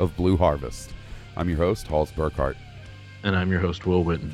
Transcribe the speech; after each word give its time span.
of 0.00 0.16
Blue 0.16 0.36
Harvest. 0.36 0.90
I'm 1.36 1.48
your 1.48 1.58
host, 1.58 1.86
Halls 1.86 2.10
Burkhart, 2.10 2.56
And 3.22 3.36
I'm 3.36 3.52
your 3.52 3.60
host, 3.60 3.86
Will 3.86 4.04
Witten. 4.04 4.32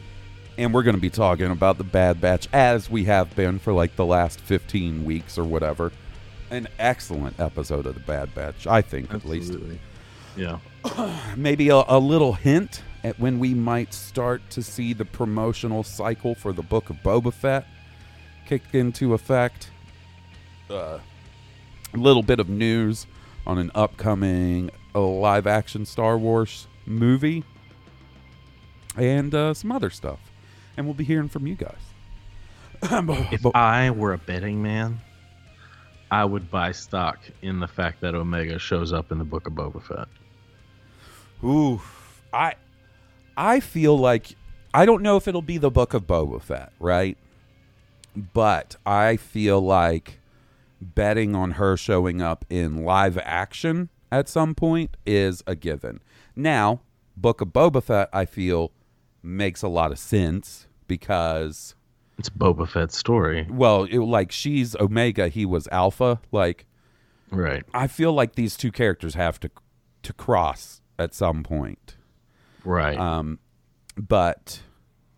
And 0.59 0.75
we're 0.75 0.83
going 0.83 0.95
to 0.95 1.01
be 1.01 1.11
talking 1.11 1.51
about 1.51 1.79
the 1.79 1.84
Bad 1.84 2.20
Batch 2.20 2.48
as 2.53 2.91
we 2.91 3.05
have 3.05 3.34
been 3.34 3.59
for 3.59 3.73
like 3.73 3.97
the 3.97 4.05
last 4.05 4.41
15 4.41 5.05
weeks 5.05 5.39
or 5.39 5.45
whatever. 5.45 5.92
An 6.51 6.69
excellent 6.79 7.39
episode 7.39 7.87
of 7.87 7.95
the 7.95 8.01
Bad 8.01 8.34
Batch, 8.34 8.67
I 8.67 8.83
think, 8.83 9.15
at 9.15 9.25
least. 9.25 9.55
Yeah. 10.37 10.59
Maybe 11.37 11.69
a, 11.69 11.83
a 11.87 11.98
little 11.98 12.33
hint 12.33 12.83
at 13.05 13.19
when 13.19 13.39
we 13.39 13.55
might 13.55 13.95
start 13.95 14.42
to 14.51 14.62
see 14.62 14.92
the 14.92 15.05
promotional 15.05 15.83
cycle 15.83 16.34
for 16.34 16.53
the 16.53 16.62
Book 16.62 16.91
of 16.91 16.97
Boba 16.97 17.33
Fett 17.33 17.67
kick 18.47 18.62
into 18.73 19.14
effect. 19.14 19.70
Uh, 20.69 20.98
a 21.95 21.97
little 21.97 22.23
bit 22.23 22.41
of 22.41 22.48
news 22.48 23.07
on 23.47 23.58
an 23.58 23.70
upcoming 23.74 24.70
uh, 24.95 25.01
live 25.01 25.47
action 25.47 25.86
Star 25.86 26.19
Wars 26.19 26.67
movie 26.86 27.45
and 28.97 29.35
uh, 29.35 29.55
some 29.55 29.73
other 29.73 29.91
stuff. 29.91 30.30
And 30.80 30.86
we'll 30.86 30.95
be 30.95 31.05
hearing 31.05 31.29
from 31.29 31.46
you 31.46 31.57
guys. 31.57 31.74
If 33.30 33.45
I 33.55 33.91
were 33.91 34.14
a 34.14 34.18
betting 34.18 34.63
man, 34.63 34.98
I 36.11 36.24
would 36.24 36.51
buy 36.51 36.73
stock 36.73 37.18
in 37.42 37.61
the 37.61 37.68
fact 37.68 38.01
that 38.01 38.14
Omega 38.14 38.58
shows 38.58 38.91
up 38.91 39.13
in 39.13 39.18
the 39.18 39.24
Book 39.24 39.46
of 39.46 39.52
Boba 39.52 39.83
Fett. 39.83 40.08
Ooh, 41.45 41.83
I 42.33 42.55
I 43.36 43.61
feel 43.61 43.98
like 43.98 44.35
I 44.73 44.86
don't 44.86 45.02
know 45.02 45.18
if 45.18 45.29
it'll 45.29 45.42
be 45.42 45.58
the 45.58 45.70
Book 45.70 45.92
of 45.92 46.07
Boba 46.07 46.41
Fett, 46.41 46.73
right? 46.80 47.18
But 48.17 48.77
I 48.86 49.18
feel 49.18 49.61
like 49.61 50.18
betting 50.80 51.36
on 51.36 51.51
her 51.52 51.77
showing 51.77 52.23
up 52.23 52.47
in 52.48 52.86
live 52.86 53.18
action 53.18 53.91
at 54.11 54.30
some 54.30 54.55
point 54.55 54.97
is 55.05 55.45
a 55.47 55.55
given. 55.55 56.01
Now, 56.35 56.80
Book 57.18 57.42
of 57.42 57.48
Boba 57.48 57.83
Fett, 57.83 58.08
I 58.14 58.24
feel 58.24 58.73
makes 59.23 59.61
a 59.61 59.68
lot 59.68 59.92
of 59.92 59.98
sense 59.98 60.67
because 60.90 61.74
It's 62.18 62.28
Boba 62.28 62.68
Fett's 62.68 62.98
story. 62.98 63.46
well, 63.48 63.84
it, 63.84 63.98
like 64.01 64.33
she's 64.33 64.74
Omega, 64.77 65.28
he 65.28 65.46
was 65.46 65.68
Alpha, 65.73 66.20
like 66.33 66.67
Right. 67.30 67.62
I 67.73 67.86
feel 67.86 68.12
like 68.12 68.34
these 68.34 68.56
two 68.56 68.73
characters 68.73 69.14
have 69.14 69.39
to 69.40 69.50
to 70.02 70.12
cross 70.12 70.80
at 70.98 71.14
some 71.14 71.42
point. 71.45 71.96
Right. 72.64 72.98
Um, 72.98 73.39
but 73.96 74.62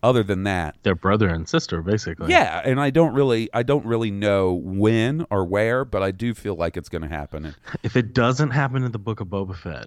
other 0.03 0.23
than 0.23 0.43
that, 0.43 0.77
They're 0.83 0.95
brother 0.95 1.29
and 1.29 1.49
sister, 1.49 1.81
basically. 1.81 2.31
yeah, 2.31 2.61
and 2.65 2.81
I 2.81 2.91
don't 2.91 3.15
really, 3.15 3.49
I 3.55 3.63
don't 3.63 3.87
really 3.87 4.11
know 4.11 4.53
when 4.53 5.25
or 5.31 5.45
where, 5.45 5.85
but 5.85 6.03
I 6.03 6.11
do 6.11 6.35
feel 6.35 6.57
like 6.57 6.77
it's 6.77 6.89
going 6.89 7.03
to 7.03 7.09
happen. 7.09 7.55
If 7.85 7.97
it 7.97 8.13
doesn't 8.13 8.51
happen 8.51 8.83
in 8.85 8.91
the 8.93 8.99
Book 8.99 9.21
of 9.21 9.29
Boba 9.29 9.57
Fett, 9.57 9.87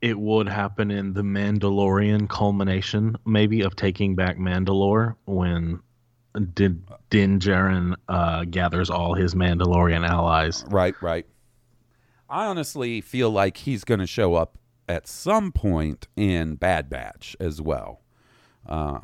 it 0.00 0.18
would 0.18 0.48
happen 0.48 0.90
in 0.90 1.12
the 1.12 1.22
Mandalorian 1.22 2.28
culmination, 2.28 3.16
maybe, 3.26 3.62
of 3.62 3.76
taking 3.76 4.14
back 4.14 4.36
Mandalore 4.36 5.16
when 5.24 5.80
Din, 6.54 6.84
Din 7.10 7.38
Djarin 7.40 7.96
uh, 8.08 8.44
gathers 8.44 8.90
all 8.90 9.14
his 9.14 9.34
Mandalorian 9.34 10.08
allies. 10.08 10.64
right, 10.68 10.94
right. 11.02 11.26
I 12.30 12.46
honestly 12.46 13.00
feel 13.00 13.30
like 13.30 13.56
he's 13.56 13.84
going 13.84 14.00
to 14.00 14.06
show 14.06 14.34
up 14.34 14.58
at 14.88 15.06
some 15.06 15.50
point 15.50 16.08
in 16.16 16.56
Bad 16.56 16.90
Batch 16.90 17.34
as 17.40 17.60
well. 17.60 18.02
Uh, 18.66 19.00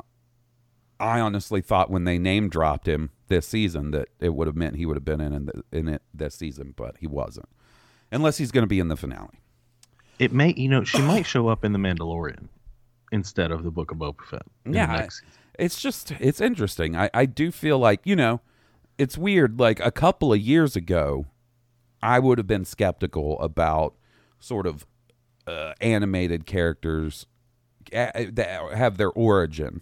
I 0.99 1.19
honestly 1.19 1.61
thought 1.61 1.89
when 1.89 2.03
they 2.03 2.17
name 2.17 2.49
dropped 2.49 2.87
him 2.87 3.11
this 3.27 3.47
season 3.47 3.91
that 3.91 4.09
it 4.19 4.33
would 4.33 4.47
have 4.47 4.55
meant 4.55 4.75
he 4.75 4.85
would 4.85 4.95
have 4.95 5.05
been 5.05 5.21
in 5.21 5.33
in, 5.33 5.45
the, 5.47 5.63
in 5.71 5.87
it 5.87 6.03
this 6.13 6.35
season, 6.35 6.73
but 6.75 6.97
he 6.99 7.07
wasn't. 7.07 7.49
Unless 8.11 8.37
he's 8.37 8.51
going 8.51 8.63
to 8.63 8.67
be 8.67 8.79
in 8.79 8.87
the 8.87 8.95
finale. 8.95 9.41
It 10.19 10.31
may, 10.31 10.53
you 10.55 10.69
know, 10.69 10.83
she 10.83 11.01
might 11.01 11.25
show 11.25 11.47
up 11.47 11.65
in 11.65 11.73
the 11.73 11.79
Mandalorian 11.79 12.47
instead 13.11 13.51
of 13.51 13.63
the 13.63 13.71
Book 13.71 13.91
of 13.91 13.97
Boba 13.97 14.21
Fett. 14.29 14.43
yeah 14.65 14.91
I- 14.91 15.07
it's 15.57 15.81
just 15.81 16.11
it's 16.19 16.41
interesting. 16.41 16.97
I, 16.97 17.09
I 17.13 17.25
do 17.25 17.49
feel 17.51 17.79
like 17.79 18.01
you 18.03 18.15
know 18.15 18.41
it's 18.97 19.17
weird 19.17 19.59
like 19.59 19.79
a 19.79 19.91
couple 19.91 20.33
of 20.33 20.39
years 20.39 20.75
ago 20.75 21.25
i 22.03 22.17
would 22.19 22.37
have 22.37 22.47
been 22.47 22.63
skeptical 22.65 23.39
about 23.39 23.93
sort 24.39 24.65
of 24.67 24.85
uh, 25.47 25.73
animated 25.81 26.45
characters 26.45 27.25
that 27.91 28.61
have 28.73 28.97
their 28.97 29.11
origin 29.11 29.81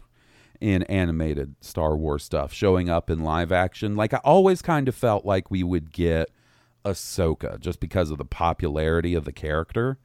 in 0.62 0.84
animated 0.84 1.56
star 1.62 1.96
wars 1.98 2.24
stuff 2.24 2.54
showing 2.54 2.90
up 2.90 3.10
in 3.10 3.24
live 3.24 3.52
action. 3.52 3.96
Like 3.96 4.14
i 4.14 4.18
always 4.24 4.62
kind 4.62 4.88
of 4.88 4.94
felt 4.96 5.26
like 5.26 5.50
we 5.50 5.64
would 5.64 5.92
get 5.92 6.30
ahsoka 6.86 7.60
just 7.60 7.80
because 7.80 8.12
of 8.12 8.18
the 8.18 8.26
popularity 8.26 9.16
of 9.16 9.26
the 9.26 9.32
character 9.32 9.98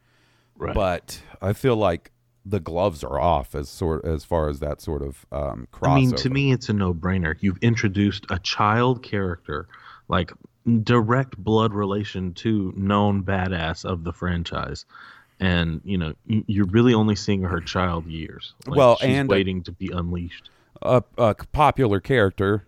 Right. 0.59 0.75
but 0.75 1.23
i 1.41 1.53
feel 1.53 1.77
like 1.77 2.11
the 2.45 2.61
gloves 2.61 3.05
are 3.05 3.19
off 3.21 3.55
as 3.55 3.69
sort 3.69 4.05
as 4.05 4.25
far 4.25 4.49
as 4.49 4.59
that 4.61 4.81
sort 4.81 5.03
of 5.03 5.27
um 5.33 5.69
crossover. 5.73 5.91
I 5.91 5.95
mean, 5.97 6.13
to 6.13 6.31
me, 6.31 6.53
it's 6.53 6.69
a 6.71 6.73
no-brainer. 6.73 7.37
You've 7.41 7.59
introduced 7.59 8.25
a 8.31 8.39
child 8.39 9.03
character, 9.03 9.69
like 10.09 10.33
direct 10.83 11.37
blood 11.37 11.75
relation 11.75 12.33
to 12.35 12.73
known 12.77 13.23
badass 13.23 13.85
of 13.85 14.05
the 14.05 14.13
franchise, 14.15 14.87
and 15.41 15.81
you 15.85 15.99
know 15.99 16.15
you're 16.27 16.67
really 16.67 16.95
only 16.95 17.17
seeing 17.17 17.43
her 17.43 17.61
child 17.61 18.07
years. 18.07 18.55
Like, 18.67 18.77
Well, 18.79 18.97
she's 18.97 19.09
and- 19.11 19.29
waiting 19.29 19.63
to 19.65 19.73
be 19.73 19.91
unleashed. 19.93 20.49
a, 20.81 21.03
a 21.19 21.35
popular 21.53 22.01
character. 22.01 22.65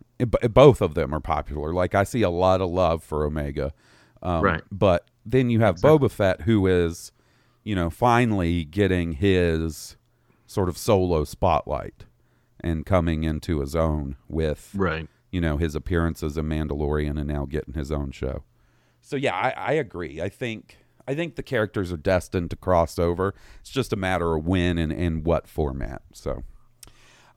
Both 0.51 0.83
of 0.83 0.93
them 0.95 1.15
are 1.15 1.21
popular. 1.21 1.73
Like 1.73 1.95
I 1.95 2.05
see 2.05 2.21
a 2.21 2.29
lot 2.31 2.61
of 2.61 2.69
love 2.69 3.03
for 3.03 3.25
Omega, 3.25 3.73
um, 4.23 4.43
Right. 4.43 4.63
But 4.71 5.07
then 5.25 5.49
you 5.49 5.61
have 5.61 5.77
Boba 5.77 6.11
Fett, 6.11 6.43
who 6.43 6.67
is, 6.67 7.13
you 7.65 7.75
know, 7.75 7.91
finally 7.91 8.65
getting 8.65 9.13
his 9.13 9.97
sort 10.47 10.69
of 10.69 10.77
solo 10.79 11.25
spotlight 11.25 12.05
and 12.61 12.85
coming 12.85 13.25
into 13.25 13.61
his 13.61 13.75
own 13.77 14.17
with, 14.29 14.71
Right. 14.75 15.09
you 15.31 15.41
know, 15.41 15.57
his 15.57 15.75
appearances 15.75 16.37
in 16.37 16.47
Mandalorian 16.47 17.19
and 17.19 17.27
now 17.29 17.47
getting 17.47 17.75
his 17.75 17.91
own 17.93 18.11
show. 18.11 18.43
So 19.01 19.17
yeah, 19.17 19.35
I, 19.35 19.51
I 19.51 19.73
agree. 19.73 20.21
I 20.21 20.29
think 20.29 20.77
I 21.09 21.15
think 21.15 21.35
the 21.37 21.43
characters 21.43 21.91
are 21.93 21.97
destined 21.97 22.51
to 22.51 22.57
cross 22.57 22.99
over. 22.99 23.35
It's 23.61 23.71
just 23.71 23.93
a 23.93 23.97
matter 23.97 24.37
of 24.37 24.47
when 24.47 24.77
and, 24.79 24.93
and 24.93 25.25
what 25.25 25.49
format. 25.49 26.03
So, 26.13 26.45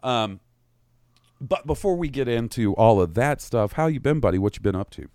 um, 0.04 0.42
But 1.42 1.66
before 1.66 1.96
we 1.96 2.10
get 2.10 2.28
into 2.28 2.74
all 2.76 3.02
of 3.02 3.14
that 3.16 3.42
stuff, 3.42 3.74
how 3.74 3.88
you 3.88 4.00
been, 4.00 4.20
buddy? 4.20 4.38
What 4.38 4.56
you 4.56 4.62
been 4.62 4.76
up 4.76 4.90
to? 4.92 5.08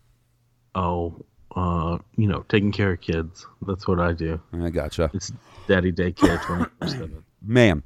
Oh, 0.74 1.24
uh, 1.56 1.98
you 2.16 2.26
know, 2.26 2.44
taking 2.48 2.72
care 2.72 2.92
of 2.92 3.00
kids. 3.00 3.46
That's 3.66 3.86
what 3.88 4.00
I 4.00 4.12
do. 4.12 4.40
I 4.52 4.70
gotcha. 4.70 5.10
It's 5.14 5.32
daddy 5.66 5.92
daycare 5.92 6.42
24 6.42 6.88
7. 6.88 7.24
Man, 7.42 7.82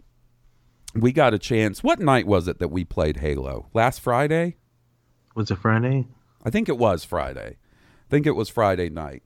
we 0.95 1.13
got 1.13 1.35
a 1.35 1.39
chance. 1.39 1.83
What 1.83 2.01
night 2.01 2.27
was 2.27 2.49
it 2.49 2.59
that 2.59 2.69
we 2.69 2.85
played 2.85 3.19
Halo? 3.19 3.69
Last 3.75 4.01
Friday? 4.01 4.57
Was 5.35 5.51
it 5.51 5.59
Friday? 5.59 6.07
I 6.45 6.51
think 6.51 6.69
it 6.69 6.79
was 6.79 7.05
Friday. 7.05 7.57
I 7.59 8.11
think 8.11 8.27
it 8.27 8.33
was 8.33 8.49
Friday 8.49 8.89
night. 8.91 9.23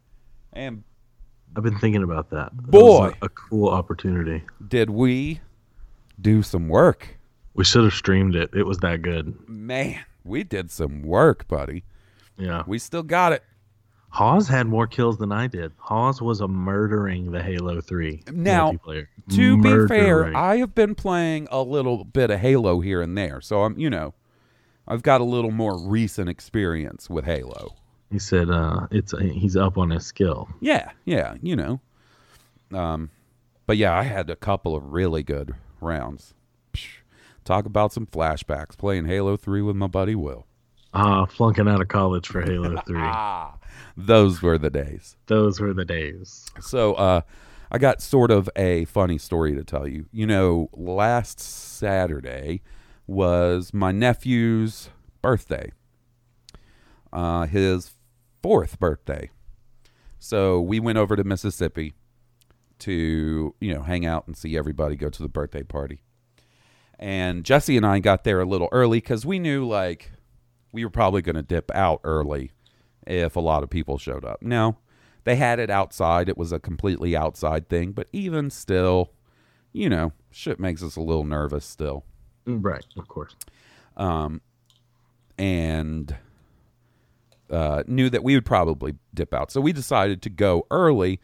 And 0.52 0.84
I've 1.56 1.62
been 1.62 1.78
thinking 1.78 2.02
about 2.02 2.30
that. 2.30 2.50
That 2.54 2.70
Boy. 2.70 3.12
a, 3.22 3.26
a 3.26 3.28
cool 3.28 3.68
opportunity. 3.68 4.42
did 4.68 4.90
we 4.90 5.40
do 6.20 6.42
some 6.42 6.68
work? 6.68 7.16
We 7.54 7.64
should 7.64 7.84
have 7.84 7.94
streamed 7.94 8.36
it. 8.36 8.50
It 8.54 8.64
was 8.64 8.78
that 8.78 9.02
good. 9.02 9.34
Man, 9.48 10.04
we 10.24 10.44
did 10.44 10.70
some 10.70 11.02
work, 11.02 11.48
buddy. 11.48 11.84
Yeah. 12.36 12.62
We 12.66 12.78
still 12.78 13.02
got 13.02 13.32
it. 13.32 13.42
Hawes 14.08 14.48
had 14.48 14.66
more 14.66 14.86
kills 14.86 15.18
than 15.18 15.30
I 15.32 15.46
did. 15.46 15.72
Hawes 15.76 16.22
was 16.22 16.40
a 16.40 16.48
murdering 16.48 17.32
the 17.32 17.42
Halo 17.42 17.80
3 17.80 18.22
Now, 18.32 18.72
multiplayer. 18.72 19.06
To 19.30 19.60
be 19.62 19.86
fair, 19.88 20.34
I 20.34 20.56
have 20.56 20.74
been 20.74 20.94
playing 20.94 21.48
a 21.50 21.60
little 21.62 22.04
bit 22.04 22.30
of 22.30 22.40
Halo 22.40 22.80
here 22.80 23.02
and 23.02 23.16
there. 23.18 23.40
So 23.42 23.64
I'm, 23.64 23.78
you 23.78 23.90
know, 23.90 24.14
I've 24.88 25.02
got 25.02 25.20
a 25.20 25.24
little 25.24 25.50
more 25.50 25.78
recent 25.78 26.30
experience 26.30 27.10
with 27.10 27.24
Halo. 27.26 27.74
he 28.10 28.18
said 28.18 28.48
uh, 28.50 28.86
it's 28.90 29.12
he's 29.18 29.56
up 29.56 29.76
on 29.76 29.90
his 29.90 30.06
skill. 30.06 30.48
Yeah, 30.60 30.92
yeah, 31.04 31.34
you 31.42 31.56
know. 31.56 31.80
Um, 32.72 33.10
but 33.66 33.76
yeah, 33.76 33.92
I 33.94 34.04
had 34.04 34.30
a 34.30 34.36
couple 34.36 34.74
of 34.74 34.92
really 34.92 35.22
good 35.24 35.54
rounds. 35.80 36.32
Psh, 36.72 36.86
talk 37.44 37.66
about 37.66 37.92
some 37.92 38.06
flashbacks 38.06 38.78
playing 38.78 39.06
Halo 39.06 39.36
3 39.36 39.60
with 39.60 39.76
my 39.76 39.88
buddy 39.88 40.14
Will. 40.14 40.46
Ah, 40.94 41.26
flunking 41.26 41.68
out 41.68 41.82
of 41.82 41.88
college 41.88 42.28
for 42.28 42.40
Halo 42.40 42.80
3. 42.86 42.96
Ah, 42.98 43.56
those 43.96 44.42
were 44.42 44.58
the 44.58 44.70
days. 44.70 45.16
Those 45.26 45.60
were 45.60 45.72
the 45.72 45.84
days. 45.84 46.46
So, 46.60 46.94
uh, 46.94 47.20
I 47.70 47.78
got 47.78 48.00
sort 48.00 48.30
of 48.30 48.48
a 48.54 48.84
funny 48.84 49.18
story 49.18 49.54
to 49.54 49.64
tell 49.64 49.88
you. 49.88 50.06
You 50.12 50.26
know, 50.26 50.70
last 50.72 51.40
Saturday 51.40 52.62
was 53.06 53.74
my 53.74 53.92
nephew's 53.92 54.90
birthday, 55.20 55.72
uh, 57.12 57.46
his 57.46 57.92
fourth 58.42 58.78
birthday. 58.78 59.30
So 60.18 60.60
we 60.60 60.80
went 60.80 60.98
over 60.98 61.16
to 61.16 61.24
Mississippi 61.24 61.94
to, 62.80 63.54
you 63.60 63.74
know, 63.74 63.82
hang 63.82 64.06
out 64.06 64.26
and 64.26 64.36
see 64.36 64.56
everybody 64.56 64.96
go 64.96 65.08
to 65.08 65.22
the 65.22 65.28
birthday 65.28 65.62
party. 65.62 66.02
And 66.98 67.44
Jesse 67.44 67.76
and 67.76 67.84
I 67.84 67.98
got 67.98 68.24
there 68.24 68.40
a 68.40 68.44
little 68.44 68.68
early 68.72 68.98
because 68.98 69.26
we 69.26 69.38
knew, 69.38 69.66
like, 69.66 70.12
we 70.72 70.84
were 70.84 70.90
probably 70.90 71.22
going 71.22 71.36
to 71.36 71.42
dip 71.42 71.70
out 71.74 72.00
early 72.04 72.52
if 73.06 73.36
a 73.36 73.40
lot 73.40 73.62
of 73.62 73.70
people 73.70 73.98
showed 73.98 74.24
up. 74.24 74.42
Now, 74.42 74.78
they 75.24 75.36
had 75.36 75.58
it 75.58 75.70
outside. 75.70 76.28
It 76.28 76.38
was 76.38 76.52
a 76.52 76.60
completely 76.60 77.16
outside 77.16 77.68
thing, 77.68 77.92
but 77.92 78.08
even 78.12 78.50
still, 78.50 79.12
you 79.72 79.88
know, 79.88 80.12
shit 80.30 80.60
makes 80.60 80.82
us 80.82 80.96
a 80.96 81.00
little 81.00 81.24
nervous 81.24 81.64
still. 81.64 82.04
Right, 82.46 82.86
of 82.96 83.08
course. 83.08 83.34
Um, 83.96 84.40
and 85.38 86.14
uh, 87.50 87.82
knew 87.86 88.08
that 88.10 88.22
we 88.22 88.34
would 88.34 88.44
probably 88.44 88.94
dip 89.14 89.34
out. 89.34 89.50
So 89.50 89.60
we 89.60 89.72
decided 89.72 90.22
to 90.22 90.30
go 90.30 90.66
early. 90.70 91.20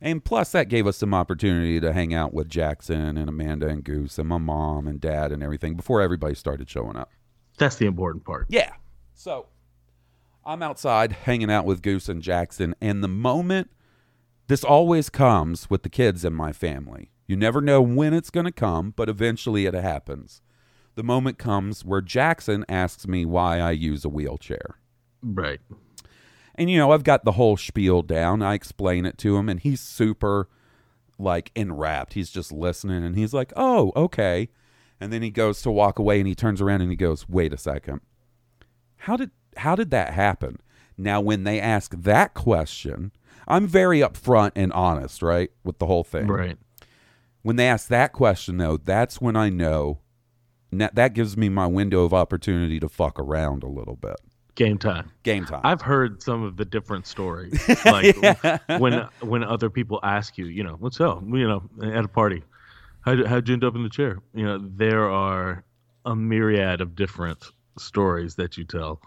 And 0.00 0.24
plus, 0.24 0.50
that 0.52 0.68
gave 0.68 0.86
us 0.86 0.96
some 0.96 1.14
opportunity 1.14 1.78
to 1.78 1.92
hang 1.92 2.12
out 2.12 2.34
with 2.34 2.48
Jackson 2.48 3.16
and 3.16 3.28
Amanda 3.28 3.68
and 3.68 3.84
Goose 3.84 4.18
and 4.18 4.28
my 4.28 4.38
mom 4.38 4.88
and 4.88 5.00
dad 5.00 5.30
and 5.30 5.42
everything 5.42 5.74
before 5.74 6.00
everybody 6.00 6.34
started 6.34 6.68
showing 6.68 6.96
up. 6.96 7.10
That's 7.58 7.76
the 7.76 7.86
important 7.86 8.24
part. 8.24 8.46
Yeah. 8.48 8.72
So 9.14 9.46
I'm 10.44 10.62
outside 10.62 11.12
hanging 11.12 11.50
out 11.50 11.64
with 11.64 11.82
Goose 11.82 12.08
and 12.08 12.22
Jackson, 12.22 12.74
and 12.80 13.02
the 13.02 13.08
moment 13.08 13.70
this 14.48 14.64
always 14.64 15.08
comes 15.08 15.70
with 15.70 15.82
the 15.82 15.88
kids 15.88 16.24
in 16.24 16.34
my 16.34 16.52
family. 16.52 17.10
You 17.26 17.36
never 17.36 17.60
know 17.60 17.80
when 17.80 18.12
it's 18.12 18.30
going 18.30 18.46
to 18.46 18.52
come, 18.52 18.92
but 18.94 19.08
eventually 19.08 19.66
it 19.66 19.74
happens. 19.74 20.42
The 20.94 21.02
moment 21.02 21.38
comes 21.38 21.84
where 21.84 22.02
Jackson 22.02 22.64
asks 22.68 23.06
me 23.06 23.24
why 23.24 23.58
I 23.60 23.70
use 23.70 24.04
a 24.04 24.10
wheelchair. 24.10 24.76
Right. 25.22 25.60
And 26.54 26.70
you 26.70 26.76
know, 26.76 26.92
I've 26.92 27.04
got 27.04 27.24
the 27.24 27.32
whole 27.32 27.56
spiel 27.56 28.02
down. 28.02 28.42
I 28.42 28.54
explain 28.54 29.06
it 29.06 29.16
to 29.18 29.36
him 29.36 29.48
and 29.48 29.60
he's 29.60 29.80
super 29.80 30.48
like 31.18 31.50
enwrapped. 31.54 32.12
He's 32.12 32.30
just 32.30 32.52
listening 32.52 33.04
and 33.04 33.16
he's 33.16 33.32
like, 33.32 33.52
"Oh, 33.56 33.92
okay." 33.96 34.50
And 35.00 35.12
then 35.12 35.22
he 35.22 35.30
goes 35.30 35.62
to 35.62 35.70
walk 35.70 35.98
away 35.98 36.18
and 36.18 36.28
he 36.28 36.34
turns 36.34 36.60
around 36.60 36.82
and 36.82 36.90
he 36.90 36.96
goes, 36.96 37.26
"Wait 37.28 37.54
a 37.54 37.56
second. 37.56 38.02
How 38.96 39.16
did 39.16 39.30
how 39.58 39.74
did 39.74 39.90
that 39.90 40.14
happen?" 40.14 40.58
Now, 40.98 41.20
when 41.20 41.44
they 41.44 41.60
ask 41.60 41.94
that 42.02 42.34
question, 42.34 43.12
I'm 43.48 43.66
very 43.66 44.00
upfront 44.00 44.52
and 44.54 44.72
honest, 44.72 45.22
right, 45.22 45.50
with 45.64 45.78
the 45.78 45.86
whole 45.86 46.04
thing. 46.04 46.26
Right. 46.26 46.58
When 47.42 47.56
they 47.56 47.66
ask 47.66 47.88
that 47.88 48.12
question 48.12 48.56
though, 48.56 48.76
that's 48.76 49.20
when 49.20 49.36
I 49.36 49.48
know 49.50 49.98
that 50.70 50.94
that 50.94 51.12
gives 51.12 51.36
me 51.36 51.48
my 51.48 51.66
window 51.66 52.04
of 52.04 52.14
opportunity 52.14 52.80
to 52.80 52.88
fuck 52.88 53.18
around 53.18 53.62
a 53.62 53.68
little 53.68 53.96
bit. 53.96 54.16
Game 54.54 54.78
time. 54.78 55.10
Game 55.22 55.44
time. 55.44 55.62
I've 55.64 55.80
heard 55.80 56.22
some 56.22 56.42
of 56.42 56.56
the 56.56 56.64
different 56.64 57.06
stories. 57.06 57.60
Like 57.84 58.16
when 58.78 59.08
when 59.20 59.42
other 59.42 59.70
people 59.70 59.98
ask 60.02 60.38
you, 60.38 60.46
you 60.46 60.62
know, 60.62 60.76
what's 60.78 61.00
up? 61.00 61.22
You 61.22 61.48
know, 61.48 61.62
at 61.82 62.04
a 62.04 62.08
party, 62.08 62.42
how 63.00 63.26
how'd 63.26 63.48
you 63.48 63.54
end 63.54 63.64
up 63.64 63.74
in 63.74 63.82
the 63.82 63.88
chair? 63.88 64.18
You 64.34 64.44
know, 64.44 64.58
there 64.62 65.10
are 65.10 65.64
a 66.04 66.14
myriad 66.14 66.80
of 66.80 66.94
different 66.94 67.50
stories 67.78 68.36
that 68.36 68.56
you 68.56 68.64
tell. 68.64 69.00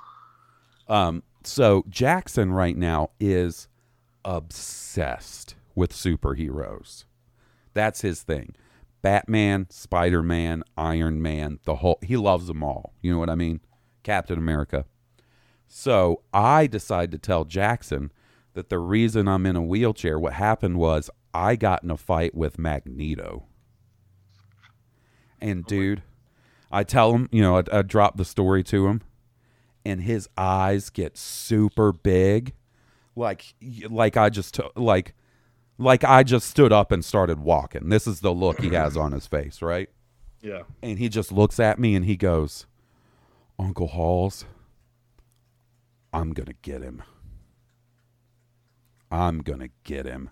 Um, 0.87 1.23
so 1.43 1.83
Jackson 1.89 2.51
right 2.51 2.77
now 2.77 3.11
is 3.19 3.67
obsessed 4.23 5.55
with 5.75 5.93
superheroes. 5.93 7.05
That's 7.73 8.01
his 8.01 8.23
thing. 8.23 8.55
Batman, 9.01 9.67
Spider 9.69 10.23
Man, 10.23 10.63
Iron 10.75 11.21
Man, 11.21 11.59
the 11.63 11.75
whole 11.75 11.99
he 12.01 12.17
loves 12.17 12.47
them 12.47 12.63
all. 12.63 12.93
You 13.01 13.13
know 13.13 13.19
what 13.19 13.29
I 13.29 13.35
mean? 13.35 13.59
Captain 14.03 14.37
America. 14.37 14.85
So 15.67 16.21
I 16.33 16.67
decided 16.67 17.11
to 17.11 17.17
tell 17.17 17.43
Jackson 17.43 18.11
that 18.53 18.69
the 18.69 18.79
reason 18.79 19.27
I'm 19.27 19.45
in 19.45 19.55
a 19.55 19.61
wheelchair, 19.61 20.17
what 20.17 20.33
happened 20.33 20.77
was 20.77 21.09
I 21.33 21.55
got 21.55 21.83
in 21.83 21.91
a 21.91 21.97
fight 21.97 22.33
with 22.33 22.57
Magneto. 22.57 23.45
And 25.39 25.65
dude, 25.65 26.01
I 26.71 26.83
tell 26.83 27.13
him, 27.13 27.29
you 27.31 27.41
know, 27.41 27.57
I, 27.57 27.63
I 27.71 27.81
drop 27.81 28.17
the 28.17 28.25
story 28.25 28.63
to 28.63 28.87
him, 28.87 29.01
and 29.85 30.01
his 30.01 30.27
eyes 30.35 30.89
get 30.89 31.17
super 31.17 31.93
big, 31.93 32.53
like 33.15 33.53
like 33.89 34.17
I 34.17 34.29
just 34.29 34.59
like 34.75 35.13
like 35.77 36.03
I 36.03 36.23
just 36.23 36.49
stood 36.49 36.73
up 36.73 36.91
and 36.91 37.03
started 37.05 37.39
walking. 37.39 37.89
This 37.89 38.07
is 38.07 38.21
the 38.21 38.33
look 38.33 38.59
he 38.61 38.69
has 38.69 38.97
on 38.97 39.11
his 39.11 39.27
face, 39.27 39.61
right? 39.61 39.89
Yeah. 40.41 40.63
And 40.81 40.99
he 40.99 41.09
just 41.09 41.31
looks 41.31 41.59
at 41.59 41.79
me 41.79 41.95
and 41.95 42.05
he 42.05 42.15
goes, 42.15 42.65
"Uncle 43.59 43.87
Halls, 43.87 44.45
I'm 46.13 46.33
gonna 46.33 46.53
get 46.61 46.81
him. 46.81 47.03
I'm 49.11 49.39
gonna 49.39 49.69
get 49.83 50.05
him." 50.05 50.29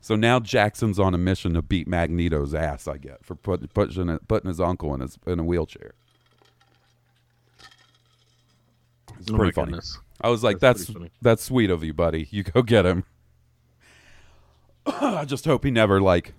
So 0.00 0.16
now 0.16 0.40
Jackson's 0.40 0.98
on 0.98 1.14
a 1.14 1.18
mission 1.18 1.54
to 1.54 1.62
beat 1.62 1.88
Magneto's 1.88 2.54
ass. 2.54 2.88
I 2.88 2.98
get 2.98 3.24
for 3.24 3.34
put, 3.34 3.72
pushing 3.74 4.16
putting 4.28 4.48
his 4.48 4.60
uncle 4.60 4.94
in 4.94 5.00
his 5.00 5.18
in 5.26 5.38
a 5.38 5.44
wheelchair. 5.44 5.94
It's 9.28 9.34
Oh 9.34 9.36
pretty 9.36 9.50
my 9.50 9.62
funny. 9.62 9.70
goodness. 9.72 9.98
I 10.20 10.30
was 10.30 10.42
like, 10.42 10.58
That's 10.58 10.86
"That's 10.86 11.10
that's 11.22 11.42
sweet 11.44 11.70
of 11.70 11.84
you, 11.84 11.92
buddy. 11.94 12.28
You 12.30 12.42
go 12.42 12.62
get 12.62 12.84
him." 12.86 13.04
I 14.86 15.24
just 15.24 15.44
hope 15.44 15.64
he 15.64 15.70
never 15.70 16.00
like 16.00 16.34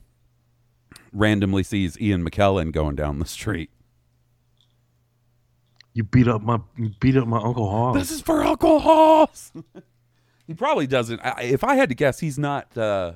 randomly 1.13 1.63
sees 1.63 2.00
Ian 2.00 2.27
McKellen 2.27 2.72
going 2.72 2.96
down 2.96 3.19
the 3.19 3.25
street. 3.25 3.69
You 5.93 6.03
beat 6.03 6.27
up 6.27 6.41
my 6.41 6.60
beat 7.00 7.17
up 7.17 7.27
my 7.27 7.38
uncle 7.38 7.69
Hall. 7.69 7.93
This 7.93 8.12
is 8.12 8.22
for 8.22 8.43
Uncle 8.43 8.79
Hoss. 8.79 9.51
he 10.48 10.53
probably 10.53 10.88
doesn't. 10.88 11.19
I, 11.22 11.43
if 11.43 11.63
I 11.63 11.75
had 11.75 11.89
to 11.89 11.96
guess, 11.96 12.19
he's 12.19 12.38
not. 12.39 12.75
Uh, 12.77 13.13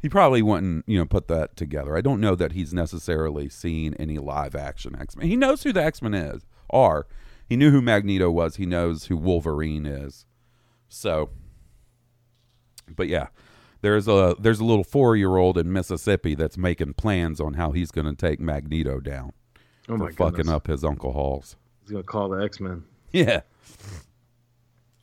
he 0.00 0.08
probably 0.08 0.42
wouldn't, 0.42 0.84
you 0.88 0.98
know, 0.98 1.04
put 1.06 1.28
that 1.28 1.56
together. 1.56 1.96
I 1.96 2.00
don't 2.00 2.20
know 2.20 2.34
that 2.34 2.52
he's 2.52 2.74
necessarily 2.74 3.48
seen 3.48 3.94
any 3.94 4.18
live 4.18 4.54
action 4.54 4.96
X 5.00 5.16
Men. 5.16 5.28
He 5.28 5.36
knows 5.36 5.62
who 5.62 5.72
the 5.72 5.82
X 5.82 6.02
Men 6.02 6.14
is. 6.14 6.42
Are 6.70 7.06
he 7.52 7.56
knew 7.56 7.70
who 7.70 7.82
Magneto 7.82 8.30
was. 8.30 8.56
He 8.56 8.64
knows 8.64 9.04
who 9.04 9.16
Wolverine 9.18 9.84
is. 9.84 10.24
So, 10.88 11.28
but 12.96 13.08
yeah, 13.08 13.26
there's 13.82 14.08
a 14.08 14.34
there's 14.38 14.58
a 14.58 14.64
little 14.64 14.84
four 14.84 15.16
year 15.16 15.36
old 15.36 15.58
in 15.58 15.70
Mississippi 15.70 16.34
that's 16.34 16.56
making 16.56 16.94
plans 16.94 17.42
on 17.42 17.52
how 17.52 17.72
he's 17.72 17.90
going 17.90 18.06
to 18.06 18.14
take 18.14 18.40
Magneto 18.40 19.00
down 19.00 19.34
oh 19.86 19.98
for 19.98 20.10
fucking 20.12 20.36
goodness. 20.36 20.54
up 20.54 20.66
his 20.66 20.82
Uncle 20.82 21.12
Halls. 21.12 21.56
He's 21.82 21.90
gonna 21.90 22.04
call 22.04 22.30
the 22.30 22.42
X 22.42 22.58
Men. 22.58 22.84
Yeah. 23.12 23.42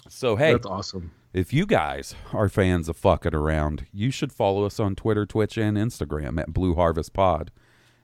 So 0.07 0.35
hey, 0.35 0.53
That's 0.53 0.65
awesome. 0.65 1.11
if 1.33 1.53
you 1.53 1.67
guys 1.67 2.15
are 2.33 2.49
fans 2.49 2.89
of 2.89 2.97
fucking 2.97 3.35
around, 3.35 3.85
you 3.93 4.09
should 4.09 4.33
follow 4.33 4.65
us 4.65 4.79
on 4.79 4.95
Twitter, 4.95 5.27
Twitch, 5.27 5.55
and 5.55 5.77
Instagram 5.77 6.41
at 6.41 6.51
Blue 6.51 6.73
Harvest 6.73 7.13
Pod. 7.13 7.51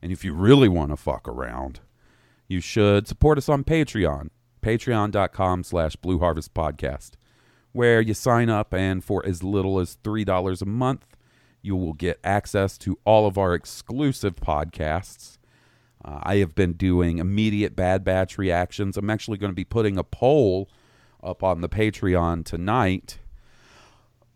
And 0.04 0.12
if 0.12 0.24
you 0.24 0.36
really 0.36 0.70
want 0.70 0.92
to 0.92 0.98
fuck 0.98 1.28
around, 1.28 1.80
you 2.48 2.62
should 2.62 3.08
support 3.08 3.40
us 3.40 3.50
on 3.50 3.64
Patreon, 3.64 4.30
patreon.com 4.66 5.64
slash 5.64 5.96
Blue 5.96 6.18
Harvest 6.18 6.56
Podcast, 6.56 7.12
where 7.72 8.02
you 8.02 8.16
sign 8.16 8.50
up 8.50 8.74
and 8.74 9.04
for 9.04 9.24
as 9.24 9.44
little 9.44 9.80
as 9.80 10.00
$3 10.04 10.60
a 10.60 10.66
month, 10.66 11.16
you 11.62 11.76
will 11.76 11.94
get 11.94 12.20
access 12.24 12.76
to 12.80 12.98
all 13.06 13.28
of 13.28 13.38
our 13.38 13.54
exclusive 13.54 14.38
podcasts. 14.38 15.38
Uh, 16.04 16.20
I 16.24 16.38
have 16.38 16.56
been 16.56 16.74
doing 16.74 17.20
immediate 17.20 17.76
Bad 17.76 18.04
Batch 18.04 18.40
reactions. 18.40 18.98
I'm 18.98 19.12
actually 19.12 19.38
going 19.38 19.52
to 19.52 19.56
be 19.56 19.64
putting 19.64 20.00
a 20.00 20.04
poll 20.04 20.68
up 21.24 21.44
on 21.44 21.62
the 21.62 21.70
Patreon 21.70 22.44
tonight 22.44 23.20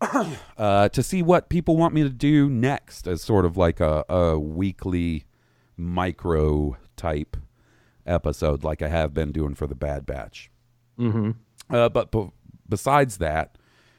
uh, 0.56 0.88
to 0.90 1.02
see 1.02 1.22
what 1.22 1.48
people 1.48 1.76
want 1.76 1.92
me 1.92 2.04
to 2.04 2.08
do 2.08 2.48
next 2.48 3.08
as 3.08 3.20
sort 3.20 3.44
of 3.44 3.56
like 3.56 3.80
a, 3.80 4.04
a 4.08 4.38
weekly 4.38 5.24
micro 5.76 6.76
type 6.96 7.36
episode 8.06 8.64
like 8.64 8.82
I 8.82 8.88
have 8.88 9.14
been 9.14 9.32
doing 9.32 9.54
for 9.54 9.66
the 9.66 9.74
Bad 9.74 10.06
Batch. 10.06 10.50
Mm-hmm. 10.98 11.30
Uh, 11.74 11.88
but 11.88 12.10
b- 12.10 12.30
besides 12.68 13.18
that, 13.18 13.56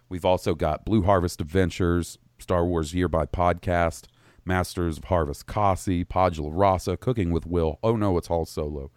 we've 0.10 0.26
also 0.26 0.56
got 0.56 0.86
Blue 0.86 1.04
Harvest 1.04 1.42
Adventures, 1.42 2.18
Star 2.40 2.66
Wars 2.66 2.94
Year 2.94 3.08
by 3.08 3.26
Podcast, 3.26 4.06
Masters 4.46 4.98
of 4.98 5.06
Harvest 5.06 5.46
Kasi, 5.46 6.04
Podula 6.04 6.52
Rasa, 6.52 6.98
Cooking 6.98 7.32
with 7.32 7.46
Will, 7.46 7.80
Oh 7.84 7.96
No, 7.96 8.18
It's 8.18 8.30
All 8.30 8.46
Solo, 8.46 8.92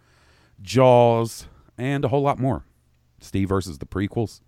Jaws, 0.61 1.47
and 1.77 2.03
a 2.03 2.07
whole 2.09 2.21
lot 2.21 2.39
more. 2.39 2.65
Steve 3.19 3.49
versus 3.49 3.77
the 3.77 3.85
prequels. 3.85 4.41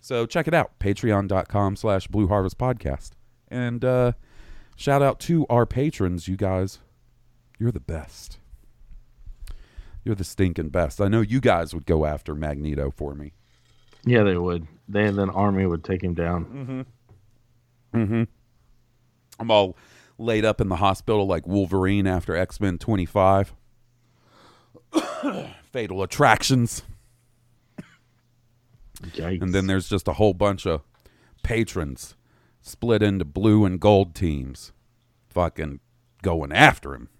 So 0.00 0.26
check 0.26 0.46
it 0.46 0.54
out, 0.54 0.78
patreon.com 0.78 1.76
slash 1.76 2.06
Blue 2.06 2.28
Harvest 2.28 2.58
Podcast. 2.58 3.10
And 3.48 3.84
uh, 3.84 4.12
shout 4.76 5.02
out 5.02 5.20
to 5.20 5.46
our 5.50 5.66
patrons, 5.66 6.28
you 6.28 6.36
guys. 6.36 6.78
You're 7.58 7.72
the 7.72 7.80
best. 7.80 8.38
You're 10.08 10.14
the 10.14 10.24
stinking 10.24 10.70
best. 10.70 11.02
I 11.02 11.08
know 11.08 11.20
you 11.20 11.38
guys 11.38 11.74
would 11.74 11.84
go 11.84 12.06
after 12.06 12.34
Magneto 12.34 12.90
for 12.90 13.14
me. 13.14 13.34
Yeah, 14.06 14.22
they 14.22 14.38
would. 14.38 14.66
They 14.88 15.04
and 15.04 15.18
then 15.18 15.28
Army 15.28 15.66
would 15.66 15.84
take 15.84 16.02
him 16.02 16.14
down. 16.14 16.86
Mm-hmm. 17.92 18.00
Mm-hmm. 18.00 18.22
I'm 19.38 19.50
all 19.50 19.76
laid 20.16 20.46
up 20.46 20.62
in 20.62 20.70
the 20.70 20.76
hospital 20.76 21.26
like 21.26 21.46
Wolverine 21.46 22.06
after 22.06 22.34
X 22.34 22.58
Men 22.58 22.78
25. 22.78 23.52
Fatal 25.72 26.02
attractions. 26.02 26.84
Yikes. 29.02 29.42
And 29.42 29.54
then 29.54 29.66
there's 29.66 29.90
just 29.90 30.08
a 30.08 30.14
whole 30.14 30.32
bunch 30.32 30.66
of 30.66 30.80
patrons 31.42 32.16
split 32.62 33.02
into 33.02 33.26
blue 33.26 33.66
and 33.66 33.78
gold 33.78 34.14
teams 34.14 34.72
fucking 35.28 35.80
going 36.22 36.50
after 36.50 36.94
him. 36.94 37.10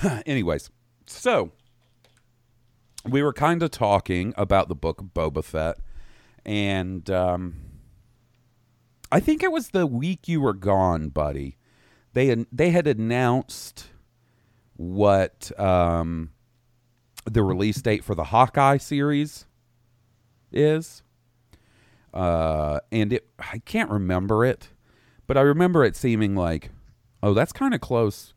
Anyways, 0.24 0.70
so 1.06 1.52
we 3.08 3.22
were 3.22 3.32
kind 3.32 3.62
of 3.62 3.70
talking 3.70 4.34
about 4.36 4.68
the 4.68 4.74
book 4.74 5.02
Boba 5.14 5.44
Fett, 5.44 5.78
and 6.44 7.08
um, 7.10 7.56
I 9.12 9.20
think 9.20 9.42
it 9.42 9.52
was 9.52 9.70
the 9.70 9.86
week 9.86 10.28
you 10.28 10.40
were 10.40 10.54
gone, 10.54 11.08
buddy. 11.08 11.58
They 12.12 12.46
they 12.50 12.70
had 12.70 12.86
announced 12.86 13.88
what 14.76 15.58
um, 15.58 16.30
the 17.24 17.42
release 17.42 17.80
date 17.80 18.04
for 18.04 18.14
the 18.14 18.24
Hawkeye 18.24 18.78
series 18.78 19.46
is. 20.52 21.02
Uh, 22.12 22.78
and 22.92 23.12
it 23.12 23.28
I 23.38 23.58
can't 23.64 23.90
remember 23.90 24.44
it, 24.44 24.68
but 25.26 25.36
I 25.36 25.40
remember 25.40 25.84
it 25.84 25.96
seeming 25.96 26.36
like, 26.36 26.70
oh, 27.22 27.34
that's 27.34 27.52
kind 27.52 27.74
of 27.74 27.80
close 27.80 28.34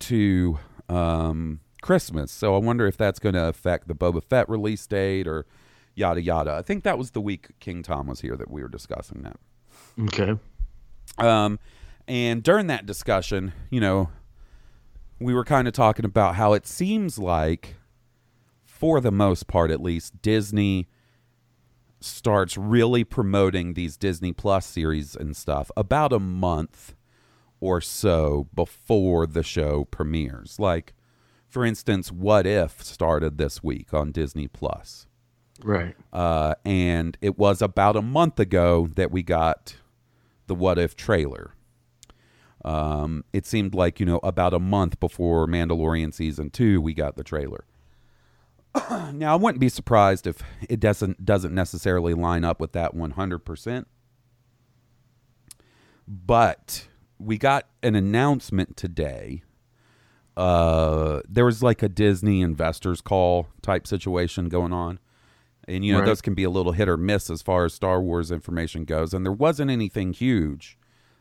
to 0.00 0.58
um, 0.88 1.60
Christmas. 1.82 2.30
So 2.32 2.54
I 2.54 2.58
wonder 2.58 2.86
if 2.86 2.96
that's 2.96 3.18
going 3.18 3.34
to 3.34 3.48
affect 3.48 3.88
the 3.88 3.94
Boba 3.94 4.22
Fett 4.22 4.48
release 4.48 4.86
date 4.86 5.26
or 5.26 5.46
yada 5.94 6.20
yada. 6.20 6.52
I 6.52 6.62
think 6.62 6.84
that 6.84 6.98
was 6.98 7.12
the 7.12 7.20
week 7.20 7.48
King 7.60 7.82
Tom 7.82 8.06
was 8.06 8.20
here 8.20 8.36
that 8.36 8.50
we 8.50 8.62
were 8.62 8.68
discussing 8.68 9.22
that. 9.22 9.38
okay. 10.08 10.38
Um, 11.18 11.58
and 12.08 12.42
during 12.42 12.66
that 12.66 12.86
discussion, 12.86 13.52
you 13.70 13.80
know, 13.80 14.10
we 15.18 15.32
were 15.32 15.44
kind 15.44 15.66
of 15.66 15.74
talking 15.74 16.04
about 16.04 16.34
how 16.34 16.52
it 16.52 16.66
seems 16.66 17.18
like, 17.18 17.76
for 18.64 19.00
the 19.00 19.12
most 19.12 19.46
part 19.46 19.70
at 19.70 19.80
least, 19.80 20.20
Disney 20.20 20.88
starts 22.00 22.58
really 22.58 23.04
promoting 23.04 23.74
these 23.74 23.96
Disney 23.96 24.32
Plus 24.32 24.66
series 24.66 25.16
and 25.16 25.36
stuff 25.36 25.70
about 25.76 26.12
a 26.12 26.18
month 26.18 26.94
or 27.66 27.80
so 27.80 28.46
before 28.54 29.26
the 29.26 29.42
show 29.42 29.84
premieres. 29.86 30.60
Like, 30.60 30.94
for 31.48 31.64
instance, 31.64 32.12
What 32.12 32.46
If 32.46 32.82
started 32.82 33.38
this 33.38 33.60
week 33.62 33.92
on 33.92 34.12
Disney 34.12 34.46
Plus. 34.46 35.08
Right. 35.64 35.96
Uh, 36.12 36.54
and 36.64 37.18
it 37.20 37.36
was 37.36 37.60
about 37.60 37.96
a 37.96 38.02
month 38.02 38.38
ago 38.38 38.88
that 38.94 39.10
we 39.10 39.24
got 39.24 39.74
the 40.46 40.54
What 40.54 40.78
If 40.78 40.94
trailer. 40.94 41.54
Um, 42.64 43.24
it 43.32 43.46
seemed 43.46 43.74
like, 43.74 43.98
you 43.98 44.06
know, 44.06 44.20
about 44.22 44.54
a 44.54 44.60
month 44.60 45.00
before 45.00 45.48
Mandalorian 45.48 46.14
season 46.14 46.50
two, 46.50 46.80
we 46.80 46.94
got 46.94 47.16
the 47.16 47.24
trailer. 47.24 47.64
now, 49.12 49.32
I 49.32 49.36
wouldn't 49.36 49.60
be 49.60 49.68
surprised 49.68 50.26
if 50.26 50.40
it 50.68 50.78
doesn't 50.78 51.24
doesn't 51.24 51.54
necessarily 51.54 52.14
line 52.14 52.44
up 52.44 52.60
with 52.60 52.72
that 52.72 52.94
100%. 52.94 53.86
But 56.08 56.86
we 57.18 57.38
got 57.38 57.66
an 57.82 57.94
announcement 57.94 58.76
today. 58.76 59.42
Uh, 60.36 61.20
there 61.28 61.44
was 61.46 61.62
like 61.62 61.82
a 61.82 61.88
Disney 61.88 62.42
investors 62.42 63.00
call 63.00 63.48
type 63.62 63.86
situation 63.86 64.48
going 64.48 64.72
on. 64.72 64.98
And, 65.68 65.84
you 65.84 65.92
know, 65.94 66.00
Right. 66.00 66.06
those 66.06 66.20
can 66.20 66.34
be 66.34 66.44
a 66.44 66.50
little 66.50 66.72
hit 66.72 66.88
or 66.88 66.96
miss 66.96 67.30
as 67.30 67.42
far 67.42 67.64
as 67.64 67.74
Star 67.74 68.00
Wars 68.00 68.30
information 68.30 68.84
goes. 68.84 69.12
And 69.14 69.24
there 69.24 69.32
wasn't 69.32 69.70
anything 69.70 70.12
huge. 70.12 70.78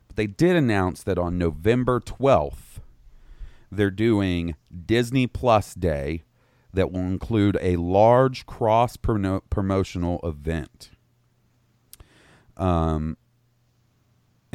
But 0.07 0.17
they 0.17 0.27
did 0.27 0.55
announce 0.55 1.01
that 1.03 1.17
on 1.17 1.37
November 1.37 1.99
12th, 1.99 2.81
they're 3.71 3.89
doing 3.89 4.55
Disney 4.85 5.25
Plus 5.27 5.73
Day 5.73 6.23
that 6.73 6.91
will 6.91 7.01
include 7.01 7.57
a 7.61 7.77
large 7.77 8.45
cross 8.45 8.97
promotional 8.97 10.19
event. 10.23 10.91
Um, 12.57 13.17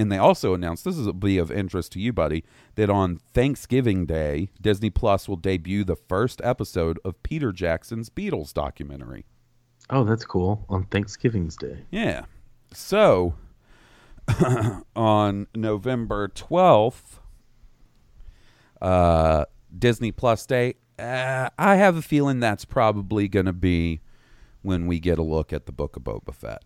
and 0.01 0.11
they 0.11 0.17
also 0.17 0.55
announced 0.55 0.87
this 0.87 0.97
will 0.97 1.13
be 1.13 1.37
of 1.37 1.51
interest 1.51 1.93
to 1.93 2.01
you, 2.01 2.11
buddy, 2.11 2.43
that 2.77 2.89
on 2.89 3.17
Thanksgiving 3.35 4.07
Day, 4.07 4.49
Disney 4.59 4.89
Plus 4.89 5.29
will 5.29 5.37
debut 5.37 5.85
the 5.85 5.95
first 5.95 6.41
episode 6.43 6.99
of 7.05 7.23
Peter 7.23 7.53
Jackson's 7.53 8.09
Beatles 8.09 8.55
documentary. 8.55 9.27
Oh, 9.91 10.05
that's 10.05 10.25
cool. 10.25 10.65
On 10.71 10.85
Thanksgiving's 10.85 11.55
Day. 11.55 11.85
Yeah. 11.91 12.25
So 12.73 13.35
on 14.97 15.49
November 15.55 16.29
12th, 16.29 17.19
uh, 18.81 19.45
Disney 19.79 20.13
Plus 20.13 20.47
Day, 20.47 20.77
uh, 20.99 21.51
I 21.59 21.77
have 21.77 21.97
a 21.99 22.03
feeling 22.03 22.41
that's 22.41 22.65
probably 22.65 23.29
going 23.29 23.47
to 23.47 23.53
be 23.53 24.01
when 24.63 24.87
we 24.87 24.99
get 24.99 25.19
a 25.19 25.23
look 25.23 25.53
at 25.53 25.67
the 25.67 25.73
Book 25.73 25.97
of 25.97 26.05
Boba 26.05 26.35
Fett. 26.35 26.63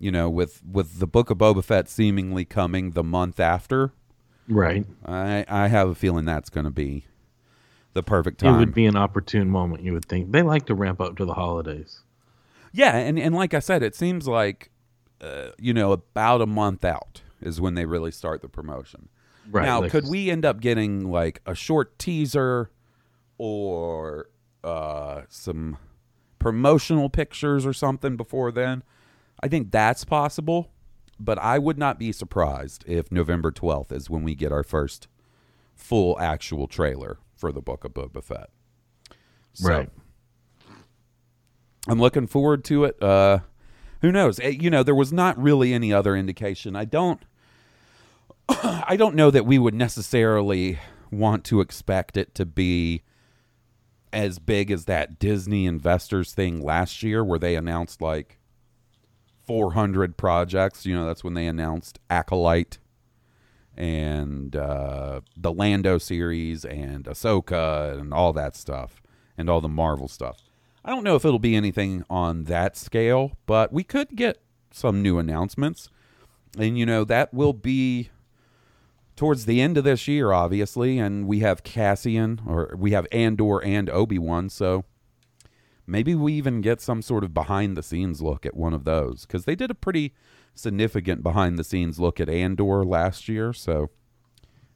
You 0.00 0.10
know, 0.10 0.28
with 0.28 0.62
with 0.64 0.98
the 0.98 1.06
Book 1.06 1.30
of 1.30 1.38
Boba 1.38 1.62
Fett 1.62 1.88
seemingly 1.88 2.44
coming 2.44 2.92
the 2.92 3.04
month 3.04 3.38
after, 3.38 3.92
Right. 4.48 4.84
I 5.06 5.44
I 5.46 5.68
have 5.68 5.88
a 5.88 5.94
feeling 5.94 6.24
that's 6.24 6.50
going 6.50 6.64
to 6.64 6.70
be 6.70 7.04
the 7.92 8.02
perfect 8.02 8.40
time. 8.40 8.54
It 8.56 8.58
would 8.58 8.74
be 8.74 8.86
an 8.86 8.96
opportune 8.96 9.48
moment, 9.50 9.82
you 9.84 9.92
would 9.92 10.06
think. 10.06 10.32
They 10.32 10.42
like 10.42 10.66
to 10.66 10.74
ramp 10.74 11.00
up 11.00 11.16
to 11.18 11.24
the 11.24 11.34
holidays. 11.34 12.00
Yeah, 12.72 12.96
and, 12.96 13.18
and 13.18 13.34
like 13.34 13.52
I 13.52 13.58
said, 13.58 13.82
it 13.82 13.94
seems 13.94 14.26
like 14.26 14.70
uh, 15.20 15.50
you 15.58 15.74
know 15.74 15.92
about 15.92 16.40
a 16.40 16.46
month 16.46 16.84
out 16.84 17.20
is 17.42 17.60
when 17.60 17.74
they 17.74 17.84
really 17.84 18.10
start 18.10 18.42
the 18.42 18.48
promotion. 18.48 19.08
Right. 19.50 19.64
now, 19.64 19.80
like- 19.82 19.90
could 19.90 20.08
we 20.08 20.30
end 20.30 20.44
up 20.44 20.60
getting 20.60 21.10
like 21.10 21.42
a 21.46 21.54
short 21.54 21.98
teaser 21.98 22.70
or 23.38 24.28
uh, 24.62 25.22
some 25.28 25.76
promotional 26.38 27.08
pictures 27.10 27.66
or 27.66 27.72
something 27.72 28.16
before 28.16 28.50
then? 28.52 28.82
I 29.42 29.48
think 29.48 29.70
that's 29.70 30.04
possible, 30.04 30.70
but 31.18 31.38
I 31.38 31.58
would 31.58 31.78
not 31.78 31.98
be 31.98 32.12
surprised 32.12 32.84
if 32.86 33.10
November 33.10 33.50
12th 33.50 33.92
is 33.92 34.10
when 34.10 34.22
we 34.22 34.34
get 34.34 34.52
our 34.52 34.62
first 34.62 35.08
full 35.74 36.18
actual 36.20 36.66
trailer 36.66 37.18
for 37.34 37.50
the 37.52 37.62
Book 37.62 37.84
of 37.84 37.94
Boba 37.94 38.22
Fett. 38.22 38.50
So, 39.54 39.68
Right. 39.68 39.90
I'm 41.88 41.98
looking 41.98 42.26
forward 42.26 42.64
to 42.64 42.84
it. 42.84 43.02
Uh, 43.02 43.38
who 44.02 44.12
knows? 44.12 44.38
Eh, 44.40 44.48
You 44.60 44.70
know, 44.70 44.82
there 44.82 44.94
was 44.94 45.12
not 45.12 45.40
really 45.40 45.72
any 45.72 45.92
other 45.92 46.14
indication. 46.14 46.76
I 46.76 46.84
don't. 46.84 47.22
I 48.48 48.96
don't 48.96 49.14
know 49.14 49.30
that 49.30 49.46
we 49.46 49.58
would 49.58 49.74
necessarily 49.74 50.78
want 51.10 51.44
to 51.44 51.60
expect 51.60 52.16
it 52.16 52.34
to 52.34 52.44
be 52.44 53.02
as 54.12 54.38
big 54.38 54.70
as 54.70 54.84
that 54.86 55.18
Disney 55.18 55.66
investors 55.66 56.34
thing 56.34 56.60
last 56.60 57.02
year, 57.02 57.24
where 57.24 57.38
they 57.38 57.56
announced 57.56 58.02
like 58.02 58.38
400 59.50 60.16
projects. 60.16 60.86
You 60.86 60.94
know, 60.94 61.06
that's 61.06 61.24
when 61.24 61.34
they 61.34 61.48
announced 61.48 61.98
Acolyte 62.08 62.78
and 63.76 64.54
uh, 64.54 65.22
the 65.36 65.52
Lando 65.52 65.98
series 65.98 66.64
and 66.64 67.06
Ahsoka 67.06 67.98
and 67.98 68.14
all 68.14 68.32
that 68.32 68.54
stuff 68.54 69.02
and 69.36 69.50
all 69.50 69.60
the 69.60 69.68
Marvel 69.68 70.06
stuff. 70.06 70.38
I 70.84 70.90
don't 70.90 71.02
know 71.02 71.16
if 71.16 71.24
it'll 71.24 71.40
be 71.40 71.56
anything 71.56 72.04
on 72.08 72.44
that 72.44 72.76
scale, 72.76 73.32
but 73.46 73.72
we 73.72 73.82
could 73.82 74.14
get 74.14 74.40
some 74.70 75.02
new 75.02 75.18
announcements. 75.18 75.88
And, 76.56 76.78
you 76.78 76.86
know, 76.86 77.02
that 77.02 77.34
will 77.34 77.52
be 77.52 78.10
towards 79.16 79.46
the 79.46 79.60
end 79.60 79.76
of 79.76 79.82
this 79.82 80.06
year, 80.06 80.30
obviously. 80.30 81.00
And 81.00 81.26
we 81.26 81.40
have 81.40 81.64
Cassian, 81.64 82.40
or 82.46 82.72
we 82.78 82.92
have 82.92 83.08
Andor 83.10 83.58
and 83.64 83.90
Obi 83.90 84.20
Wan. 84.20 84.48
So 84.48 84.84
maybe 85.90 86.14
we 86.14 86.32
even 86.34 86.60
get 86.60 86.80
some 86.80 87.02
sort 87.02 87.24
of 87.24 87.34
behind 87.34 87.76
the 87.76 87.82
scenes 87.82 88.22
look 88.22 88.46
at 88.46 88.56
one 88.56 88.72
of 88.72 88.84
those 88.84 89.26
because 89.26 89.44
they 89.44 89.56
did 89.56 89.70
a 89.70 89.74
pretty 89.74 90.14
significant 90.54 91.22
behind 91.22 91.58
the 91.58 91.64
scenes 91.64 91.98
look 91.98 92.20
at 92.20 92.28
Andor 92.28 92.84
last 92.84 93.28
year. 93.28 93.52
So, 93.52 93.90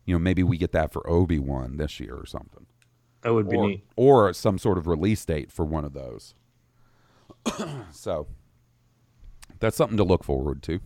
you 0.05 0.15
know, 0.15 0.19
maybe 0.19 0.43
we 0.43 0.59
get 0.59 0.73
that 0.73 0.93
for 0.93 1.09
Obi 1.09 1.39
Wan 1.39 1.77
this 1.77 2.01
year 2.01 2.17
or 2.17 2.27
something 2.27 2.67
That 3.23 3.33
would 3.33 3.49
be 3.49 3.57
or, 3.57 3.69
neat. 3.69 3.85
or 3.97 4.33
some 4.33 4.59
sort 4.59 4.77
of 4.77 4.87
release 4.87 5.25
date 5.25 5.53
for 5.53 5.65
one 5.65 5.85
of 5.85 5.93
those. 5.93 6.35
so 7.91 8.27
that's 9.61 9.77
something 9.77 9.97
to 9.97 10.05
look 10.05 10.25
forward 10.25 10.63
to. 10.65 10.81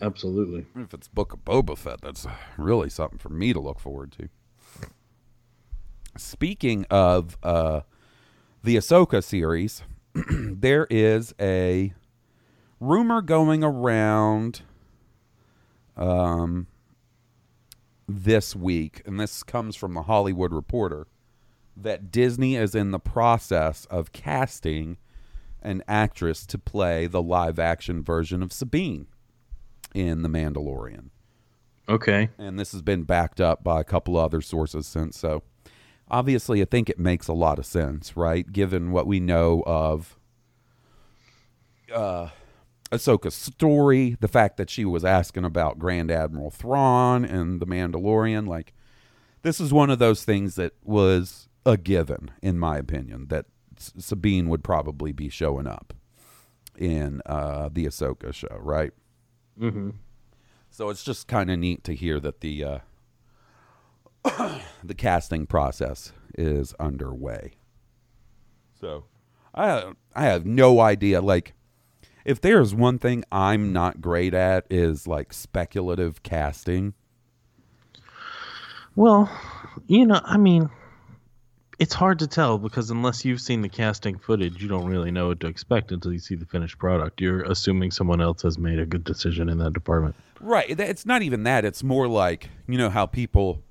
Absolutely. 0.00 0.64
If 0.76 0.94
it's 0.94 1.08
Book 1.08 1.32
of 1.32 1.44
Boba 1.44 1.76
Fett, 1.76 2.00
that's 2.00 2.26
really 2.56 2.88
something 2.88 3.18
for 3.18 3.30
me 3.30 3.52
to 3.52 3.60
look 3.60 3.80
forward 3.80 4.12
to. 4.12 4.28
Speaking 6.16 6.84
of 6.88 7.36
uh, 7.42 7.80
the 8.62 8.76
Ahsoka 8.76 9.22
series, 9.22 9.82
there 10.30 10.86
is 10.90 11.34
a 11.40 11.92
rumor 12.80 13.22
going 13.22 13.62
around 13.62 14.62
um, 15.96 16.66
this 18.08 18.56
week, 18.56 19.02
and 19.06 19.18
this 19.18 19.42
comes 19.42 19.76
from 19.76 19.94
the 19.94 20.02
Hollywood 20.02 20.52
Reporter, 20.52 21.06
that 21.76 22.10
Disney 22.10 22.56
is 22.56 22.74
in 22.74 22.90
the 22.90 22.98
process 22.98 23.84
of 23.86 24.12
casting 24.12 24.96
an 25.62 25.82
actress 25.86 26.46
to 26.46 26.58
play 26.58 27.06
the 27.06 27.22
live 27.22 27.58
action 27.58 28.02
version 28.02 28.42
of 28.42 28.52
Sabine 28.52 29.06
in 29.94 30.22
The 30.22 30.28
Mandalorian. 30.28 31.10
Okay. 31.88 32.30
And 32.38 32.58
this 32.58 32.72
has 32.72 32.82
been 32.82 33.04
backed 33.04 33.40
up 33.40 33.64
by 33.64 33.80
a 33.80 33.84
couple 33.84 34.16
other 34.16 34.40
sources 34.40 34.86
since. 34.86 35.18
So 35.18 35.42
obviously, 36.10 36.62
I 36.62 36.64
think 36.64 36.88
it 36.88 36.98
makes 36.98 37.28
a 37.28 37.32
lot 37.32 37.58
of 37.58 37.66
sense, 37.66 38.16
right? 38.16 38.50
Given 38.50 38.92
what 38.92 39.06
we 39.06 39.20
know 39.20 39.62
of 39.66 40.18
uh, 41.94 42.28
Ahsoka's 42.90 43.34
story, 43.34 44.16
the 44.20 44.28
fact 44.28 44.56
that 44.56 44.70
she 44.70 44.84
was 44.84 45.04
asking 45.04 45.44
about 45.44 45.78
Grand 45.78 46.10
Admiral 46.10 46.50
Thrawn 46.50 47.24
and 47.24 47.60
The 47.60 47.66
Mandalorian. 47.66 48.46
Like, 48.46 48.72
this 49.42 49.60
is 49.60 49.72
one 49.72 49.90
of 49.90 49.98
those 49.98 50.24
things 50.24 50.54
that 50.56 50.72
was 50.82 51.48
a 51.66 51.76
given, 51.76 52.30
in 52.42 52.58
my 52.58 52.78
opinion, 52.78 53.26
that 53.28 53.46
S- 53.76 53.92
Sabine 53.98 54.48
would 54.48 54.64
probably 54.64 55.12
be 55.12 55.28
showing 55.28 55.66
up 55.66 55.94
in 56.76 57.20
uh, 57.26 57.68
the 57.72 57.84
Ahsoka 57.86 58.32
show, 58.32 58.58
right? 58.60 58.92
Mm-hmm. 59.60 59.90
So 60.70 60.90
it's 60.90 61.04
just 61.04 61.26
kind 61.28 61.50
of 61.50 61.58
neat 61.58 61.84
to 61.84 61.94
hear 61.94 62.20
that 62.20 62.40
the 62.40 62.64
uh, 62.64 62.78
the 64.84 64.94
casting 64.94 65.46
process 65.46 66.12
is 66.36 66.74
underway. 66.78 67.52
So 68.80 69.04
I 69.54 69.92
I 70.14 70.24
have 70.24 70.46
no 70.46 70.80
idea. 70.80 71.20
Like, 71.20 71.54
if 72.24 72.40
there's 72.40 72.74
one 72.74 72.98
thing 72.98 73.24
I'm 73.32 73.72
not 73.72 74.00
great 74.00 74.34
at 74.34 74.66
is 74.70 75.06
like 75.06 75.32
speculative 75.32 76.22
casting. 76.22 76.94
Well, 78.94 79.30
you 79.86 80.06
know, 80.06 80.20
I 80.24 80.36
mean, 80.36 80.70
it's 81.78 81.94
hard 81.94 82.18
to 82.18 82.26
tell 82.26 82.58
because 82.58 82.90
unless 82.90 83.24
you've 83.24 83.40
seen 83.40 83.62
the 83.62 83.68
casting 83.68 84.18
footage, 84.18 84.60
you 84.60 84.68
don't 84.68 84.86
really 84.86 85.12
know 85.12 85.28
what 85.28 85.40
to 85.40 85.46
expect 85.46 85.92
until 85.92 86.12
you 86.12 86.18
see 86.18 86.34
the 86.34 86.46
finished 86.46 86.78
product. 86.78 87.20
You're 87.20 87.42
assuming 87.44 87.92
someone 87.92 88.20
else 88.20 88.42
has 88.42 88.58
made 88.58 88.80
a 88.80 88.86
good 88.86 89.04
decision 89.04 89.48
in 89.48 89.58
that 89.58 89.72
department. 89.72 90.16
Right. 90.40 90.78
It's 90.78 91.06
not 91.06 91.22
even 91.22 91.44
that. 91.44 91.64
It's 91.64 91.84
more 91.84 92.08
like, 92.08 92.50
you 92.66 92.76
know, 92.76 92.90
how 92.90 93.06
people 93.06 93.62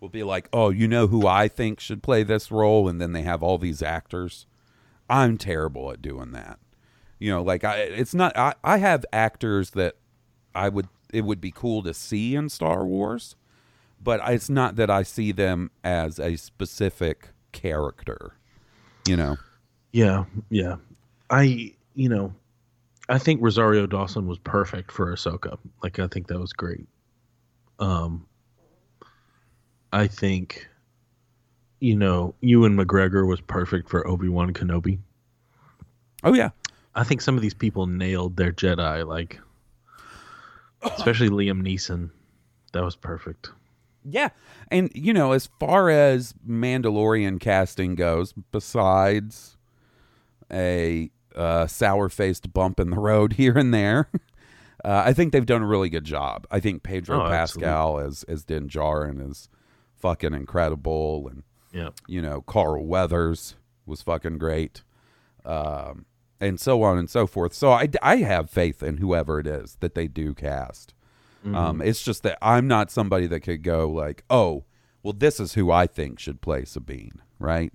will 0.00 0.08
be 0.08 0.22
like, 0.22 0.48
oh, 0.52 0.70
you 0.70 0.86
know 0.86 1.06
who 1.06 1.26
I 1.26 1.48
think 1.48 1.80
should 1.80 2.02
play 2.02 2.22
this 2.22 2.50
role? 2.50 2.88
And 2.88 3.00
then 3.00 3.12
they 3.12 3.22
have 3.22 3.42
all 3.42 3.58
these 3.58 3.82
actors. 3.82 4.46
I'm 5.08 5.38
terrible 5.38 5.90
at 5.90 6.02
doing 6.02 6.32
that. 6.32 6.58
You 7.18 7.30
know, 7.30 7.42
like, 7.42 7.64
I, 7.64 7.76
it's 7.78 8.14
not, 8.14 8.36
I, 8.36 8.54
I 8.62 8.78
have 8.78 9.06
actors 9.12 9.70
that 9.70 9.96
I 10.54 10.68
would, 10.68 10.88
it 11.12 11.22
would 11.24 11.40
be 11.40 11.50
cool 11.50 11.82
to 11.84 11.94
see 11.94 12.34
in 12.34 12.48
Star 12.48 12.84
Wars, 12.84 13.36
but 14.02 14.20
it's 14.26 14.50
not 14.50 14.76
that 14.76 14.90
I 14.90 15.04
see 15.04 15.32
them 15.32 15.70
as 15.82 16.18
a 16.18 16.36
specific 16.36 17.28
character, 17.52 18.34
you 19.08 19.16
know? 19.16 19.36
Yeah, 19.92 20.24
yeah. 20.50 20.76
I, 21.30 21.72
you 21.94 22.08
know, 22.08 22.34
I 23.08 23.18
think 23.18 23.40
Rosario 23.40 23.86
Dawson 23.86 24.26
was 24.26 24.38
perfect 24.38 24.90
for 24.90 25.14
Ahsoka. 25.14 25.56
Like, 25.82 25.98
I 25.98 26.08
think 26.08 26.26
that 26.26 26.40
was 26.40 26.52
great. 26.52 26.86
Um, 27.78 28.26
I 29.94 30.08
think, 30.08 30.68
you 31.78 31.94
know, 31.94 32.34
Ewan 32.40 32.76
McGregor 32.76 33.28
was 33.28 33.40
perfect 33.40 33.88
for 33.88 34.04
Obi 34.08 34.28
Wan 34.28 34.52
Kenobi. 34.52 34.98
Oh, 36.24 36.34
yeah. 36.34 36.50
I 36.96 37.04
think 37.04 37.20
some 37.20 37.36
of 37.36 37.42
these 37.42 37.54
people 37.54 37.86
nailed 37.86 38.36
their 38.36 38.50
Jedi, 38.52 39.06
like, 39.06 39.38
especially 40.82 41.28
Liam 41.28 41.62
Neeson. 41.62 42.10
That 42.72 42.82
was 42.82 42.96
perfect. 42.96 43.50
Yeah. 44.04 44.30
And, 44.68 44.90
you 44.96 45.12
know, 45.12 45.30
as 45.30 45.48
far 45.60 45.90
as 45.90 46.34
Mandalorian 46.44 47.38
casting 47.38 47.94
goes, 47.94 48.32
besides 48.50 49.56
a 50.52 51.08
uh, 51.36 51.68
sour 51.68 52.08
faced 52.08 52.52
bump 52.52 52.80
in 52.80 52.90
the 52.90 52.98
road 52.98 53.32
here 53.34 53.56
and 53.56 53.72
there, 53.72 54.08
uh, 54.84 55.04
I 55.06 55.12
think 55.12 55.32
they've 55.32 55.46
done 55.46 55.62
a 55.62 55.66
really 55.68 55.88
good 55.88 56.04
job. 56.04 56.48
I 56.50 56.58
think 56.58 56.82
Pedro 56.82 57.26
Oh, 57.26 57.28
Pascal 57.30 58.00
as, 58.00 58.24
as 58.24 58.42
Din 58.42 58.68
Djarin 58.68 59.30
is 59.30 59.48
fucking 59.96 60.34
incredible. 60.34 61.28
And, 61.28 61.42
Yeah. 61.72 61.90
you 62.06 62.20
know, 62.22 62.40
Carl 62.42 62.84
Weathers 62.86 63.56
was 63.86 64.02
fucking 64.02 64.38
great. 64.38 64.82
Um, 65.44 66.06
and 66.40 66.58
so 66.60 66.82
on 66.82 66.98
and 66.98 67.08
so 67.08 67.26
forth. 67.26 67.54
So 67.54 67.70
I, 67.72 67.88
I 68.02 68.16
have 68.16 68.50
faith 68.50 68.82
in 68.82 68.98
whoever 68.98 69.38
it 69.40 69.46
is 69.46 69.76
that 69.80 69.94
they 69.94 70.08
do 70.08 70.34
cast. 70.34 70.94
Um, 71.46 71.82
it's 71.82 72.02
just 72.02 72.22
that 72.22 72.38
I'm 72.40 72.66
not 72.66 72.90
somebody 72.90 73.26
that 73.26 73.40
could 73.40 73.62
go 73.62 73.86
like, 73.86 74.24
oh, 74.30 74.64
well, 75.02 75.12
this 75.12 75.38
is 75.38 75.52
who 75.52 75.70
I 75.70 75.86
think 75.86 76.18
should 76.18 76.40
play 76.40 76.64
Sabine, 76.64 77.20
right? 77.38 77.70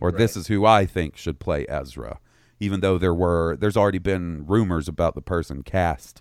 Or 0.00 0.12
this 0.12 0.36
is 0.36 0.48
who 0.48 0.66
I 0.66 0.84
think 0.84 1.16
should 1.16 1.40
play 1.40 1.64
Ezra, 1.66 2.20
even 2.60 2.80
though 2.80 2.98
there 2.98 3.14
were 3.14 3.56
there's 3.56 3.76
already 3.76 3.98
been 4.00 4.44
rumors 4.46 4.86
about 4.86 5.14
the 5.14 5.22
person 5.22 5.62
cast 5.62 6.20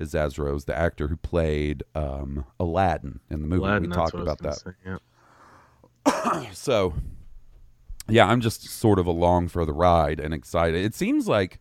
Ezra 0.00 0.52
was 0.52 0.64
the 0.64 0.76
actor 0.76 1.08
who 1.08 1.16
played 1.16 1.82
um, 1.94 2.44
Aladdin 2.58 3.20
in 3.30 3.42
the 3.42 3.48
movie. 3.48 3.62
Aladdin, 3.62 3.90
we 3.90 3.94
talked 3.94 4.14
what 4.14 4.28
I 4.28 4.32
was 4.32 4.40
about 4.40 4.50
that. 4.50 4.58
say, 4.58 4.70
yeah. 4.84 6.48
So, 6.52 6.94
yeah, 8.08 8.26
I'm 8.26 8.40
just 8.40 8.68
sort 8.68 8.98
of 8.98 9.06
along 9.06 9.48
for 9.48 9.64
the 9.64 9.72
ride 9.72 10.18
and 10.18 10.34
excited. 10.34 10.84
It 10.84 10.94
seems 10.94 11.28
like, 11.28 11.60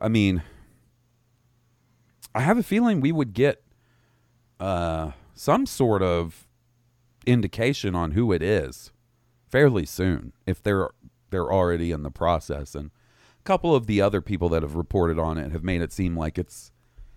I 0.00 0.08
mean, 0.08 0.42
I 2.34 2.40
have 2.40 2.58
a 2.58 2.62
feeling 2.62 3.00
we 3.00 3.12
would 3.12 3.32
get 3.32 3.62
uh, 4.60 5.12
some 5.34 5.66
sort 5.66 6.02
of 6.02 6.46
indication 7.26 7.94
on 7.94 8.12
who 8.12 8.32
it 8.32 8.42
is 8.42 8.92
fairly 9.48 9.86
soon 9.86 10.32
if 10.46 10.62
they're 10.62 10.90
they're 11.30 11.52
already 11.52 11.92
in 11.92 12.02
the 12.02 12.10
process. 12.10 12.74
And 12.74 12.90
a 13.40 13.42
couple 13.44 13.74
of 13.74 13.86
the 13.86 14.00
other 14.00 14.20
people 14.20 14.48
that 14.50 14.62
have 14.62 14.76
reported 14.76 15.18
on 15.18 15.38
it 15.38 15.52
have 15.52 15.64
made 15.64 15.82
it 15.82 15.92
seem 15.92 16.16
like 16.16 16.38
it's 16.38 16.72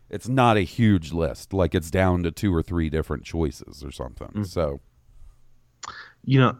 it's 0.09 0.27
not 0.27 0.57
a 0.57 0.61
huge 0.61 1.11
list, 1.11 1.53
like 1.53 1.75
it's 1.75 1.91
down 1.91 2.23
to 2.23 2.31
two 2.31 2.53
or 2.53 2.61
three 2.61 2.89
different 2.89 3.23
choices 3.23 3.83
or 3.83 3.91
something. 3.91 4.29
Mm. 4.29 4.47
So. 4.47 4.79
You 6.25 6.39
know, 6.39 6.57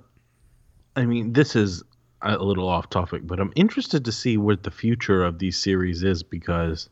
I 0.95 1.05
mean, 1.05 1.33
this 1.33 1.55
is 1.55 1.83
a 2.21 2.37
little 2.37 2.67
off 2.67 2.89
topic, 2.89 3.25
but 3.25 3.39
I'm 3.39 3.53
interested 3.55 4.05
to 4.05 4.11
see 4.11 4.37
what 4.37 4.63
the 4.63 4.71
future 4.71 5.23
of 5.23 5.39
these 5.39 5.57
series 5.57 6.03
is 6.03 6.23
because, 6.23 6.89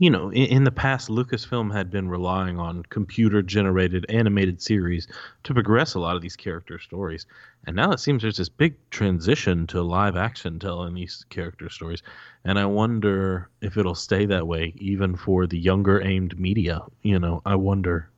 you 0.00 0.08
know, 0.08 0.30
in, 0.30 0.46
in 0.46 0.64
the 0.64 0.72
past, 0.72 1.10
Lucasfilm 1.10 1.70
had 1.72 1.90
been 1.90 2.08
relying 2.08 2.58
on 2.58 2.82
computer 2.84 3.42
generated 3.42 4.06
animated 4.08 4.62
series 4.62 5.06
to 5.44 5.52
progress 5.52 5.92
a 5.92 6.00
lot 6.00 6.16
of 6.16 6.22
these 6.22 6.36
character 6.36 6.78
stories. 6.78 7.26
And 7.66 7.76
now 7.76 7.92
it 7.92 8.00
seems 8.00 8.22
there's 8.22 8.38
this 8.38 8.48
big 8.48 8.76
transition 8.88 9.66
to 9.68 9.82
live 9.82 10.16
action 10.16 10.58
telling 10.58 10.94
these 10.94 11.26
character 11.28 11.68
stories. 11.68 12.02
And 12.46 12.58
I 12.58 12.64
wonder 12.64 13.50
if 13.60 13.76
it'll 13.76 13.94
stay 13.94 14.24
that 14.24 14.46
way 14.46 14.72
even 14.78 15.16
for 15.16 15.46
the 15.46 15.58
younger 15.58 16.00
aimed 16.00 16.40
media. 16.40 16.80
You 17.02 17.18
know, 17.18 17.42
I 17.44 17.56
wonder. 17.56 18.08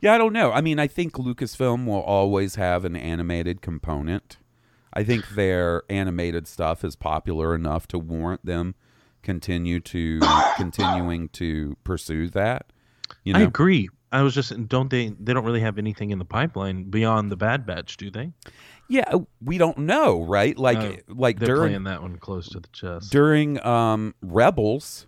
Yeah, 0.00 0.14
I 0.14 0.18
don't 0.18 0.32
know. 0.32 0.52
I 0.52 0.60
mean, 0.60 0.78
I 0.78 0.86
think 0.86 1.14
Lucasfilm 1.14 1.86
will 1.86 2.02
always 2.02 2.54
have 2.54 2.84
an 2.84 2.94
animated 2.94 3.62
component. 3.62 4.36
I 4.92 5.02
think 5.02 5.30
their 5.30 5.82
animated 5.90 6.46
stuff 6.46 6.84
is 6.84 6.94
popular 6.94 7.52
enough 7.52 7.88
to 7.88 7.98
warrant 7.98 8.46
them 8.46 8.76
continue 9.22 9.80
to 9.80 10.20
continuing 10.56 11.28
to 11.30 11.76
pursue 11.84 12.28
that. 12.30 12.72
You 13.24 13.32
know, 13.34 13.40
I 13.40 13.42
agree, 13.42 13.88
I 14.10 14.22
was 14.22 14.34
just 14.34 14.68
don't 14.68 14.90
they 14.90 15.08
they 15.20 15.32
don't 15.34 15.44
really 15.44 15.60
have 15.60 15.78
anything 15.78 16.10
in 16.10 16.18
the 16.18 16.24
pipeline 16.24 16.84
beyond 16.84 17.30
the 17.30 17.36
Bad 17.36 17.66
Batch, 17.66 17.96
do 17.96 18.10
they? 18.10 18.32
Yeah, 18.88 19.12
we 19.42 19.58
don't 19.58 19.78
know, 19.78 20.22
right? 20.22 20.56
Like 20.56 20.78
No, 20.78 20.96
like 21.08 21.38
They're 21.38 21.48
during 21.48 21.70
playing 21.70 21.84
that 21.84 22.02
one 22.02 22.16
close 22.16 22.48
to 22.50 22.60
the 22.60 22.68
chest. 22.68 23.10
during 23.10 23.64
um 23.66 24.14
Rebels, 24.22 25.06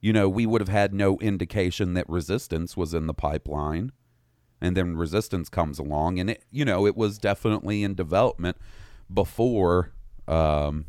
you 0.00 0.12
know, 0.12 0.28
we 0.28 0.46
would 0.46 0.62
have 0.62 0.68
had 0.68 0.94
no 0.94 1.18
indication 1.18 1.94
that 1.94 2.08
Resistance 2.08 2.76
was 2.76 2.94
in 2.94 3.06
the 3.06 3.14
pipeline. 3.14 3.92
And 4.60 4.76
then 4.76 4.96
Resistance 4.96 5.48
comes 5.48 5.78
along 5.78 6.18
and 6.18 6.30
it 6.30 6.44
you 6.50 6.64
know, 6.64 6.86
it 6.86 6.96
was 6.96 7.18
definitely 7.18 7.82
in 7.82 7.94
development 7.94 8.56
before 9.12 9.92
um 10.26 10.86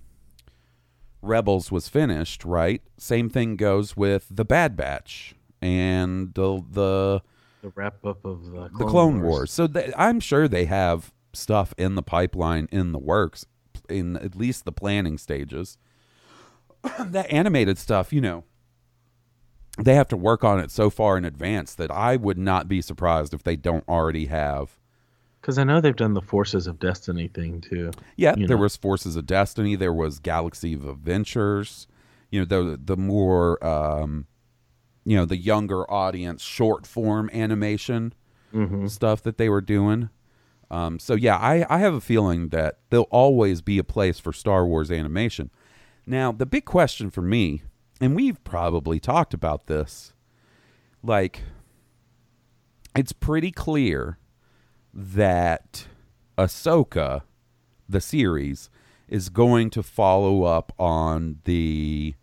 Rebels 1.21 1.71
was 1.71 1.87
finished, 1.89 2.45
right? 2.45 2.81
Same 2.97 3.29
thing 3.29 3.55
goes 3.55 3.97
with 3.97 4.27
the 4.29 4.45
Bad 4.45 4.75
Batch 4.75 5.35
and 5.61 6.33
the 6.33 6.63
the 6.71 7.21
the 7.61 7.69
wrap 7.75 8.05
up 8.05 8.23
of 8.23 8.55
uh, 8.55 8.63
the 8.63 8.69
Clone, 8.69 8.77
the 8.77 8.85
Clone 8.85 9.21
Wars. 9.21 9.51
So 9.51 9.67
th- 9.67 9.91
I'm 9.97 10.19
sure 10.19 10.47
they 10.47 10.65
have 10.65 11.11
stuff 11.33 11.73
in 11.77 11.95
the 11.95 12.01
pipeline 12.01 12.67
in 12.71 12.91
the 12.93 12.99
works 12.99 13.45
in 13.89 14.15
at 14.17 14.35
least 14.35 14.65
the 14.65 14.71
planning 14.71 15.17
stages. 15.17 15.77
that 16.99 17.29
animated 17.31 17.77
stuff, 17.77 18.13
you 18.13 18.21
know, 18.21 18.45
they 19.77 19.95
have 19.95 20.07
to 20.09 20.17
work 20.17 20.43
on 20.43 20.59
it 20.59 20.71
so 20.71 20.89
far 20.89 21.17
in 21.17 21.25
advance 21.25 21.73
that 21.75 21.91
I 21.91 22.15
would 22.15 22.37
not 22.37 22.67
be 22.67 22.81
surprised 22.81 23.33
if 23.33 23.43
they 23.43 23.55
don't 23.55 23.87
already 23.87 24.25
have. 24.25 24.78
Because 25.41 25.57
I 25.57 25.63
know 25.63 25.79
they've 25.79 25.95
done 25.95 26.13
the 26.13 26.21
Forces 26.21 26.67
of 26.67 26.79
Destiny 26.79 27.27
thing 27.27 27.61
too. 27.61 27.91
Yeah, 28.17 28.35
there 28.35 28.49
know. 28.49 28.57
was 28.57 28.75
Forces 28.75 29.15
of 29.15 29.25
Destiny, 29.25 29.75
there 29.75 29.93
was 29.93 30.19
Galaxy 30.19 30.73
of 30.73 30.87
Adventures, 30.87 31.87
you 32.29 32.39
know, 32.39 32.45
the 32.45 32.79
the 32.83 32.97
more 32.97 33.63
um 33.65 34.27
you 35.05 35.15
know, 35.15 35.25
the 35.25 35.37
younger 35.37 35.89
audience 35.89 36.43
short 36.43 36.85
form 36.85 37.31
animation 37.33 38.13
stuff 38.87 39.23
that 39.23 39.37
they 39.39 39.49
were 39.49 39.61
doing. 39.61 40.09
Um, 40.69 40.99
so 40.99 41.15
yeah, 41.15 41.35
I, 41.35 41.65
I 41.67 41.79
have 41.79 41.95
a 41.95 42.01
feeling 42.01 42.49
that 42.49 42.77
there'll 42.91 43.07
always 43.09 43.61
be 43.61 43.79
a 43.79 43.83
place 43.83 44.19
for 44.19 44.31
Star 44.31 44.67
Wars 44.67 44.91
animation. 44.91 45.49
Now, 46.05 46.31
the 46.31 46.45
big 46.45 46.65
question 46.65 47.09
for 47.09 47.23
me, 47.23 47.63
and 47.99 48.15
we've 48.15 48.43
probably 48.43 48.99
talked 48.99 49.33
about 49.33 49.65
this, 49.65 50.13
like 51.01 51.41
it's 52.95 53.13
pretty 53.13 53.51
clear 53.51 54.18
that 54.99 55.87
Ahsoka, 56.37 57.21
the 57.87 58.01
series, 58.01 58.69
is 59.07 59.29
going 59.29 59.69
to 59.69 59.81
follow 59.81 60.43
up 60.43 60.73
on 60.77 61.39
the 61.45 62.15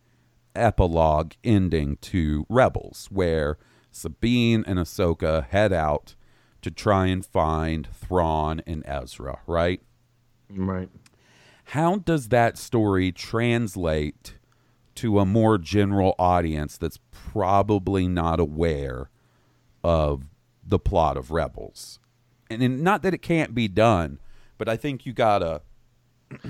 epilogue 0.54 1.32
ending 1.42 1.96
to 2.02 2.44
Rebels, 2.50 3.08
where 3.10 3.56
Sabine 3.90 4.62
and 4.66 4.78
Ahsoka 4.78 5.46
head 5.48 5.72
out 5.72 6.14
to 6.60 6.70
try 6.70 7.06
and 7.06 7.24
find 7.24 7.88
Thrawn 7.94 8.60
and 8.66 8.82
Ezra, 8.86 9.38
right? 9.46 9.80
Right. 10.50 10.90
How 11.70 11.96
does 11.96 12.28
that 12.28 12.58
story 12.58 13.10
translate 13.10 14.36
to 14.96 15.18
a 15.18 15.26
more 15.26 15.56
general 15.56 16.14
audience 16.18 16.76
that's 16.76 17.00
probably 17.10 18.06
not 18.06 18.38
aware 18.38 19.10
of 19.82 20.24
the 20.62 20.78
plot 20.78 21.16
of 21.16 21.30
Rebels? 21.30 21.98
And, 22.50 22.62
and 22.62 22.82
not 22.82 23.02
that 23.02 23.14
it 23.14 23.22
can't 23.22 23.54
be 23.54 23.68
done, 23.68 24.18
but 24.58 24.68
I 24.68 24.76
think 24.76 25.06
you 25.06 25.12
gotta 25.12 25.62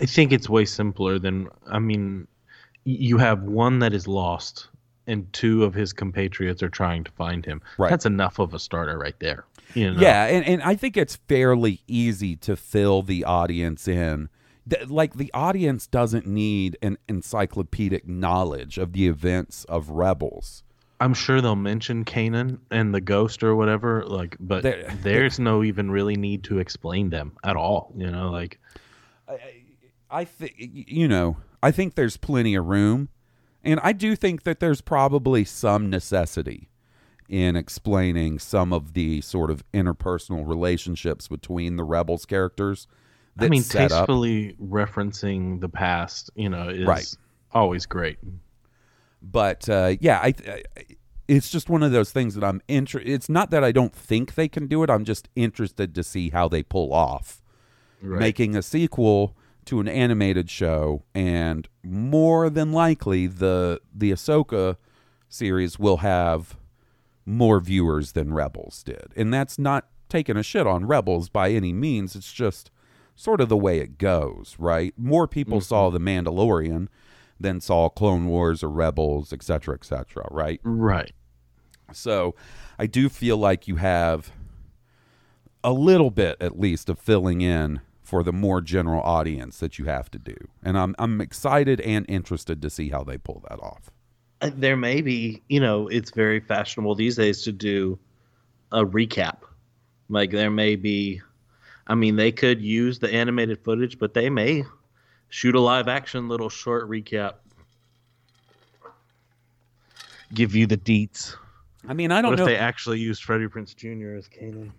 I 0.00 0.06
think 0.06 0.32
it's 0.32 0.48
way 0.48 0.64
simpler 0.64 1.18
than 1.18 1.48
I 1.66 1.78
mean 1.78 2.26
you 2.84 3.18
have 3.18 3.42
one 3.42 3.78
that 3.78 3.92
is 3.94 4.06
lost 4.06 4.68
and 5.06 5.30
two 5.32 5.64
of 5.64 5.74
his 5.74 5.92
compatriots 5.92 6.62
are 6.62 6.68
trying 6.68 7.04
to 7.04 7.10
find 7.12 7.44
him. 7.44 7.60
Right. 7.78 7.90
That's 7.90 8.06
enough 8.06 8.38
of 8.38 8.54
a 8.54 8.58
starter 8.58 8.98
right 8.98 9.18
there. 9.20 9.44
You 9.74 9.92
know? 9.92 10.00
Yeah, 10.00 10.26
and, 10.26 10.46
and 10.46 10.62
I 10.62 10.76
think 10.76 10.96
it's 10.96 11.16
fairly 11.16 11.80
easy 11.86 12.36
to 12.36 12.56
fill 12.56 13.02
the 13.02 13.24
audience 13.24 13.86
in. 13.88 14.28
Th- 14.68 14.88
Like 14.88 15.14
the 15.14 15.30
audience 15.34 15.86
doesn't 15.86 16.26
need 16.26 16.78
an 16.82 16.96
encyclopedic 17.08 18.06
knowledge 18.08 18.78
of 18.78 18.92
the 18.92 19.06
events 19.06 19.64
of 19.64 19.90
Rebels. 19.90 20.62
I'm 21.00 21.12
sure 21.14 21.40
they'll 21.40 21.56
mention 21.56 22.04
Kanan 22.04 22.58
and 22.70 22.94
the 22.94 23.00
ghost 23.00 23.42
or 23.42 23.54
whatever, 23.56 24.04
like 24.06 24.36
but 24.40 24.62
There- 24.62 24.88
there's 25.02 25.38
no 25.38 25.62
even 25.64 25.90
really 25.90 26.16
need 26.16 26.44
to 26.44 26.58
explain 26.58 27.10
them 27.10 27.32
at 27.44 27.56
all. 27.56 27.92
You 27.96 28.10
know, 28.10 28.30
like 28.30 28.58
I 29.28 29.38
I 30.10 30.24
think 30.24 30.54
you 30.58 31.08
know, 31.08 31.36
I 31.62 31.70
think 31.72 31.94
there's 31.96 32.16
plenty 32.16 32.54
of 32.54 32.66
room, 32.66 33.08
and 33.64 33.80
I 33.82 33.92
do 33.92 34.14
think 34.14 34.44
that 34.44 34.60
there's 34.60 34.80
probably 34.80 35.44
some 35.44 35.90
necessity 35.90 36.68
in 37.28 37.56
explaining 37.56 38.38
some 38.38 38.72
of 38.72 38.92
the 38.92 39.20
sort 39.22 39.50
of 39.50 39.64
interpersonal 39.72 40.46
relationships 40.46 41.26
between 41.26 41.76
the 41.76 41.84
Rebels 41.84 42.26
characters. 42.26 42.86
I 43.38 43.48
mean 43.48 43.62
set 43.62 43.90
up. 43.90 44.06
tastefully 44.06 44.54
referencing 44.62 45.60
the 45.60 45.68
past, 45.68 46.30
you 46.36 46.48
know, 46.48 46.68
is 46.68 46.86
Right. 46.86 47.16
always 47.52 47.84
great. 47.86 48.18
But 49.32 49.68
uh, 49.68 49.94
yeah, 50.00 50.18
I, 50.22 50.34
I 50.46 50.62
it's 51.26 51.48
just 51.50 51.70
one 51.70 51.82
of 51.82 51.90
those 51.90 52.12
things 52.12 52.34
that 52.34 52.44
I'm 52.44 52.60
interested. 52.68 53.10
It's 53.10 53.28
not 53.30 53.50
that 53.50 53.64
I 53.64 53.72
don't 53.72 53.94
think 53.94 54.34
they 54.34 54.46
can 54.48 54.66
do 54.66 54.82
it. 54.82 54.90
I'm 54.90 55.04
just 55.04 55.28
interested 55.34 55.94
to 55.94 56.02
see 56.02 56.30
how 56.30 56.48
they 56.48 56.62
pull 56.62 56.92
off 56.92 57.40
Right. 58.02 58.20
making 58.20 58.54
a 58.54 58.60
sequel 58.60 59.34
to 59.64 59.80
an 59.80 59.88
animated 59.88 60.50
show, 60.50 61.04
and 61.14 61.66
more 61.82 62.50
than 62.50 62.70
likely 62.72 63.26
the 63.26 63.80
the 63.94 64.10
Ahsoka 64.12 64.76
series 65.30 65.78
will 65.78 65.98
have 65.98 66.58
more 67.24 67.60
viewers 67.60 68.12
than 68.12 68.34
Rebels 68.34 68.82
did, 68.82 69.06
and 69.16 69.32
that's 69.32 69.58
not 69.58 69.88
taking 70.10 70.36
a 70.36 70.42
shit 70.42 70.66
on 70.66 70.86
Rebels 70.86 71.30
by 71.30 71.50
any 71.50 71.72
means. 71.72 72.14
It's 72.14 72.30
just 72.32 72.70
sort 73.16 73.40
of 73.40 73.48
the 73.48 73.56
way 73.56 73.78
it 73.78 73.96
goes, 73.96 74.56
right? 74.58 74.92
More 74.98 75.26
people 75.26 75.62
saw 75.62 75.88
The 75.88 75.98
Mandalorian 76.00 76.88
than 77.38 77.60
saw 77.60 77.88
Clone 77.88 78.26
Wars 78.26 78.62
or 78.62 78.70
Rebels, 78.70 79.32
etc., 79.32 79.44
cetera, 79.44 79.74
et 79.74 79.84
cetera, 79.84 80.28
right? 80.30 80.60
Right. 80.62 81.12
So 81.92 82.34
I 82.78 82.86
do 82.86 83.08
feel 83.08 83.36
like 83.36 83.68
you 83.68 83.76
have 83.76 84.32
a 85.62 85.72
little 85.72 86.10
bit 86.10 86.36
at 86.40 86.58
least 86.58 86.88
of 86.88 86.98
filling 86.98 87.40
in 87.40 87.80
for 88.02 88.22
the 88.22 88.32
more 88.32 88.60
general 88.60 89.02
audience 89.02 89.58
that 89.58 89.78
you 89.78 89.86
have 89.86 90.10
to 90.10 90.18
do. 90.18 90.36
And 90.62 90.78
I'm 90.78 90.94
I'm 90.98 91.20
excited 91.20 91.80
and 91.80 92.04
interested 92.08 92.60
to 92.62 92.70
see 92.70 92.90
how 92.90 93.02
they 93.02 93.16
pull 93.18 93.42
that 93.48 93.58
off. 93.60 93.90
Uh, 94.40 94.50
There 94.54 94.76
may 94.76 95.00
be, 95.00 95.42
you 95.48 95.60
know, 95.60 95.88
it's 95.88 96.10
very 96.10 96.40
fashionable 96.40 96.94
these 96.94 97.16
days 97.16 97.42
to 97.42 97.52
do 97.52 97.98
a 98.72 98.84
recap. 98.84 99.38
Like 100.08 100.30
there 100.30 100.50
may 100.50 100.76
be 100.76 101.22
I 101.86 101.94
mean, 101.94 102.16
they 102.16 102.32
could 102.32 102.62
use 102.62 102.98
the 102.98 103.12
animated 103.12 103.62
footage, 103.62 103.98
but 103.98 104.14
they 104.14 104.30
may 104.30 104.64
shoot 105.34 105.56
a 105.56 105.60
live 105.60 105.88
action 105.88 106.28
little 106.28 106.48
short 106.48 106.88
recap. 106.88 107.34
Give 110.32 110.54
you 110.54 110.68
the 110.68 110.76
deets. 110.76 111.34
I 111.88 111.92
mean, 111.92 112.12
I 112.12 112.22
don't 112.22 112.34
if 112.34 112.38
know 112.38 112.44
if 112.44 112.50
they 112.50 112.56
actually 112.56 113.00
used 113.00 113.24
Freddie 113.24 113.48
Prinze 113.48 113.74
Jr. 113.74 114.16
as 114.16 114.28
Kanan? 114.28 114.70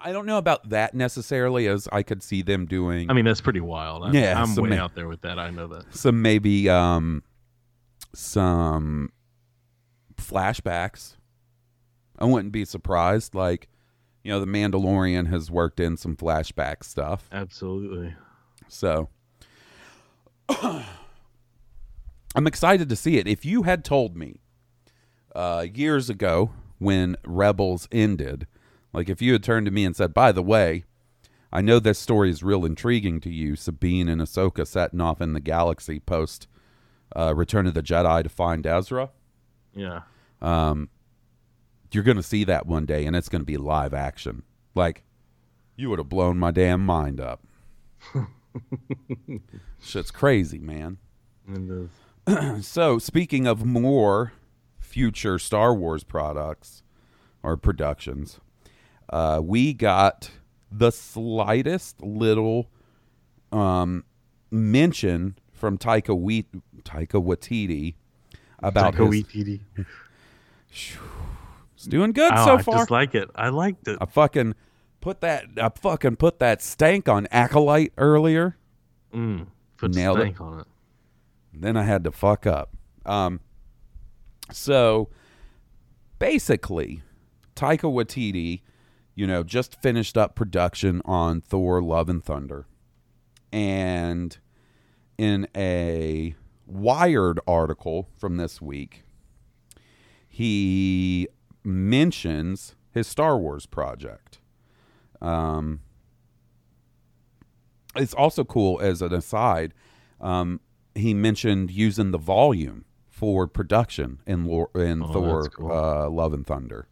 I 0.00 0.12
don't 0.12 0.26
know 0.26 0.36
about 0.36 0.68
that 0.68 0.94
necessarily 0.94 1.66
as 1.66 1.88
I 1.90 2.02
could 2.02 2.22
see 2.22 2.42
them 2.42 2.66
doing 2.66 3.10
I 3.10 3.14
mean, 3.14 3.24
that's 3.24 3.40
pretty 3.40 3.60
wild. 3.60 4.04
I'm, 4.04 4.14
Yeah, 4.14 4.38
I'm 4.40 4.48
so 4.48 4.62
way 4.62 4.68
ma- 4.68 4.76
out 4.76 4.94
there 4.94 5.08
with 5.08 5.22
that. 5.22 5.38
I 5.38 5.48
know 5.48 5.66
that. 5.68 5.94
some 5.94 6.20
maybe 6.20 6.68
um 6.68 7.22
some 8.14 9.12
flashbacks. 10.16 11.16
I 12.18 12.26
wouldn't 12.26 12.52
be 12.52 12.66
surprised 12.66 13.34
like 13.34 13.68
you 14.22 14.30
know, 14.30 14.40
the 14.40 14.46
Mandalorian 14.46 15.28
has 15.28 15.50
worked 15.50 15.80
in 15.80 15.96
some 15.96 16.16
flashback 16.16 16.84
stuff. 16.84 17.28
Absolutely. 17.32 18.14
So 18.68 19.08
I'm 20.48 22.46
excited 22.46 22.88
to 22.88 22.96
see 22.96 23.18
it. 23.18 23.26
If 23.26 23.44
you 23.44 23.62
had 23.62 23.84
told 23.84 24.16
me 24.16 24.40
uh, 25.34 25.66
years 25.72 26.10
ago 26.10 26.52
when 26.78 27.16
Rebels 27.24 27.88
ended, 27.90 28.46
like 28.92 29.08
if 29.08 29.22
you 29.22 29.32
had 29.32 29.42
turned 29.42 29.66
to 29.66 29.72
me 29.72 29.84
and 29.84 29.96
said, 29.96 30.12
by 30.14 30.32
the 30.32 30.42
way, 30.42 30.84
I 31.52 31.60
know 31.60 31.78
this 31.78 31.98
story 31.98 32.30
is 32.30 32.42
real 32.42 32.64
intriguing 32.64 33.20
to 33.20 33.30
you, 33.30 33.56
Sabine 33.56 34.08
and 34.08 34.20
Ahsoka 34.20 34.66
setting 34.66 35.00
off 35.00 35.20
in 35.20 35.32
the 35.32 35.40
galaxy 35.40 36.00
post 36.00 36.48
uh, 37.14 37.34
Return 37.34 37.66
of 37.66 37.74
the 37.74 37.82
Jedi 37.82 38.22
to 38.22 38.28
find 38.28 38.66
Ezra. 38.66 39.10
Yeah. 39.74 40.02
You're 41.92 42.02
going 42.02 42.16
to 42.18 42.22
see 42.22 42.44
that 42.44 42.66
one 42.66 42.84
day, 42.84 43.06
and 43.06 43.16
it's 43.16 43.28
going 43.30 43.40
to 43.40 43.46
be 43.46 43.56
live 43.56 43.94
action. 43.94 44.42
Like, 44.74 45.04
you 45.76 45.88
would 45.88 45.98
have 45.98 46.10
blown 46.10 46.36
my 46.36 46.50
damn 46.50 46.84
mind 46.84 47.20
up. 47.20 47.42
Shit's 49.80 50.10
crazy, 50.10 50.58
man. 50.58 50.98
And 51.46 51.88
the- 52.26 52.58
So, 52.62 52.98
speaking 52.98 53.46
of 53.46 53.64
more 53.64 54.32
future 54.78 55.38
Star 55.38 55.74
Wars 55.74 56.02
products 56.04 56.82
or 57.42 57.56
productions, 57.56 58.40
uh, 59.10 59.40
we 59.42 59.72
got 59.72 60.30
the 60.72 60.90
slightest 60.90 62.02
little 62.02 62.68
um, 63.52 64.04
mention 64.50 65.38
from 65.52 65.78
Taika, 65.78 66.18
Wait- 66.18 66.50
Taika 66.82 67.22
Waititi 67.22 67.94
about 68.58 68.94
Taika 68.94 69.12
his, 69.12 69.24
Waititi. 69.24 69.60
It's 71.74 71.84
doing 71.86 72.12
good 72.12 72.32
Oh, 72.34 72.44
so 72.44 72.58
far. 72.58 72.74
I 72.74 72.78
just 72.78 72.90
like 72.90 73.14
it. 73.14 73.30
I 73.34 73.50
liked 73.50 73.86
it. 73.88 73.98
I 74.00 74.06
fucking 74.06 74.54
put 75.06 75.20
that 75.20 75.46
I 75.56 75.68
fucking 75.68 76.16
put 76.16 76.40
that 76.40 76.60
stank 76.60 77.08
on 77.08 77.28
Acolyte 77.30 77.92
earlier. 77.96 78.56
Mm, 79.14 79.46
put 79.76 79.94
Nailed 79.94 80.18
it. 80.18 80.40
on 80.40 80.58
it. 80.58 80.66
Then 81.54 81.76
I 81.76 81.84
had 81.84 82.02
to 82.02 82.10
fuck 82.10 82.44
up. 82.44 82.76
Um, 83.04 83.38
so 84.50 85.08
basically, 86.18 87.02
Taika 87.54 87.82
Waititi, 87.82 88.62
you 89.14 89.28
know, 89.28 89.44
just 89.44 89.80
finished 89.80 90.18
up 90.18 90.34
production 90.34 91.02
on 91.04 91.40
Thor: 91.40 91.80
Love 91.80 92.08
and 92.08 92.24
Thunder, 92.24 92.66
and 93.52 94.36
in 95.16 95.46
a 95.54 96.34
Wired 96.66 97.38
article 97.46 98.08
from 98.18 98.38
this 98.38 98.60
week, 98.60 99.04
he 100.26 101.28
mentions 101.62 102.74
his 102.90 103.06
Star 103.06 103.38
Wars 103.38 103.66
project. 103.66 104.40
Um, 105.22 105.80
it's 107.94 108.14
also 108.14 108.44
cool 108.44 108.80
as 108.80 109.00
an 109.02 109.12
aside. 109.14 109.72
Um, 110.20 110.60
he 110.94 111.14
mentioned 111.14 111.70
using 111.70 112.10
the 112.10 112.18
volume 112.18 112.84
for 113.08 113.46
production 113.46 114.20
in 114.26 114.44
in 114.74 115.02
Oh, 115.02 115.12
Thor: 115.12 115.48
cool. 115.50 115.72
uh, 115.72 116.08
Love 116.10 116.32
and 116.34 116.46
Thunder. 116.46 116.86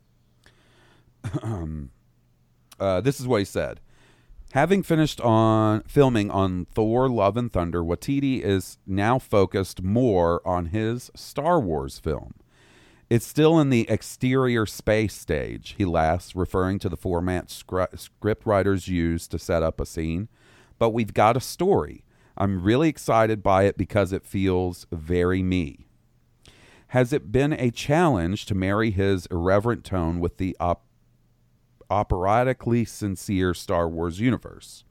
um, 1.43 1.91
uh, 2.81 3.01
this 3.01 3.21
is 3.21 3.27
what 3.27 3.39
he 3.39 3.45
said. 3.45 3.81
Having 4.53 4.85
finished 4.85 5.21
on 5.21 5.83
filming 5.83 6.31
on 6.31 6.67
Thor: 6.67 7.09
Love 7.09 7.37
and 7.37 7.53
Thunder, 7.53 7.83
Waititi 7.83 8.41
is 8.41 8.79
now 8.87 9.19
focused 9.19 9.83
more 9.83 10.41
on 10.47 10.67
his 10.67 11.11
Star 11.15 11.59
Wars 11.61 11.99
film. 11.99 12.35
It's 13.11 13.27
still 13.27 13.61
in 13.61 13.71
the 13.71 13.89
exterior 13.91 14.65
space 14.65 15.15
stage, 15.15 15.75
he 15.77 15.85
laughs, 15.85 16.35
referring 16.35 16.79
to 16.81 16.89
the 16.89 16.97
format 16.97 17.49
scri- 17.49 17.99
script 17.99 18.47
writers 18.47 18.89
use 18.89 19.29
to 19.29 19.39
set 19.39 19.63
up 19.63 19.81
a 19.81 19.87
scene. 19.87 20.29
But 20.79 20.91
we've 20.91 21.15
got 21.15 21.37
a 21.37 21.41
story. 21.41 22.05
I'm 22.37 22.63
really 22.63 22.89
excited 22.89 23.43
by 23.43 23.65
it 23.65 23.77
because 23.77 24.13
it 24.13 24.27
feels 24.27 24.87
very 24.91 25.43
me. 25.43 25.87
Has 26.89 27.13
it 27.13 27.31
been 27.31 27.53
a 27.53 27.71
challenge 27.71 28.47
to 28.47 28.55
marry 28.55 28.91
his 28.91 29.27
irreverent 29.27 29.85
tone 29.85 30.19
with 30.19 30.39
the 30.39 30.57
op- 30.59 30.87
operatically 31.91 32.85
sincere 32.85 33.55
Star 33.55 33.89
Wars 33.89 34.19
universe? 34.19 34.85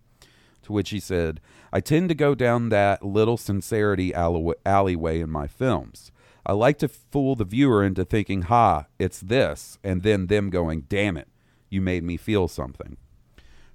To 0.64 0.72
which 0.72 0.92
he 0.92 1.00
said, 1.00 1.42
I 1.74 1.82
tend 1.82 2.08
to 2.10 2.16
go 2.16 2.36
down 2.36 2.70
that 2.70 3.06
little 3.06 3.38
sincerity 3.38 4.14
alleyway 4.14 5.20
in 5.20 5.30
my 5.30 5.48
films. 5.48 6.12
I 6.46 6.54
like 6.54 6.78
to 6.80 6.88
fool 6.88 7.36
the 7.36 7.46
viewer 7.46 7.84
into 7.84 8.04
thinking, 8.04 8.44
ha, 8.44 8.88
it's 9.00 9.20
this, 9.20 9.78
and 9.84 10.04
then 10.04 10.28
them 10.28 10.50
going, 10.50 10.82
damn 10.90 11.16
it, 11.18 11.30
you 11.70 11.82
made 11.82 12.04
me 12.04 12.18
feel 12.18 12.48
something. 12.48 12.98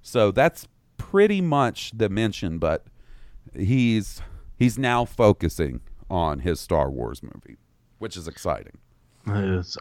So 0.01 0.31
that's 0.31 0.67
pretty 0.97 1.41
much 1.41 1.91
the 1.95 2.09
mention, 2.09 2.59
but 2.59 2.85
he's 3.55 4.21
he's 4.57 4.77
now 4.77 5.05
focusing 5.05 5.81
on 6.09 6.39
his 6.39 6.59
Star 6.59 6.89
Wars 6.89 7.23
movie, 7.23 7.57
which 7.97 8.15
is 8.15 8.27
exciting. 8.27 8.77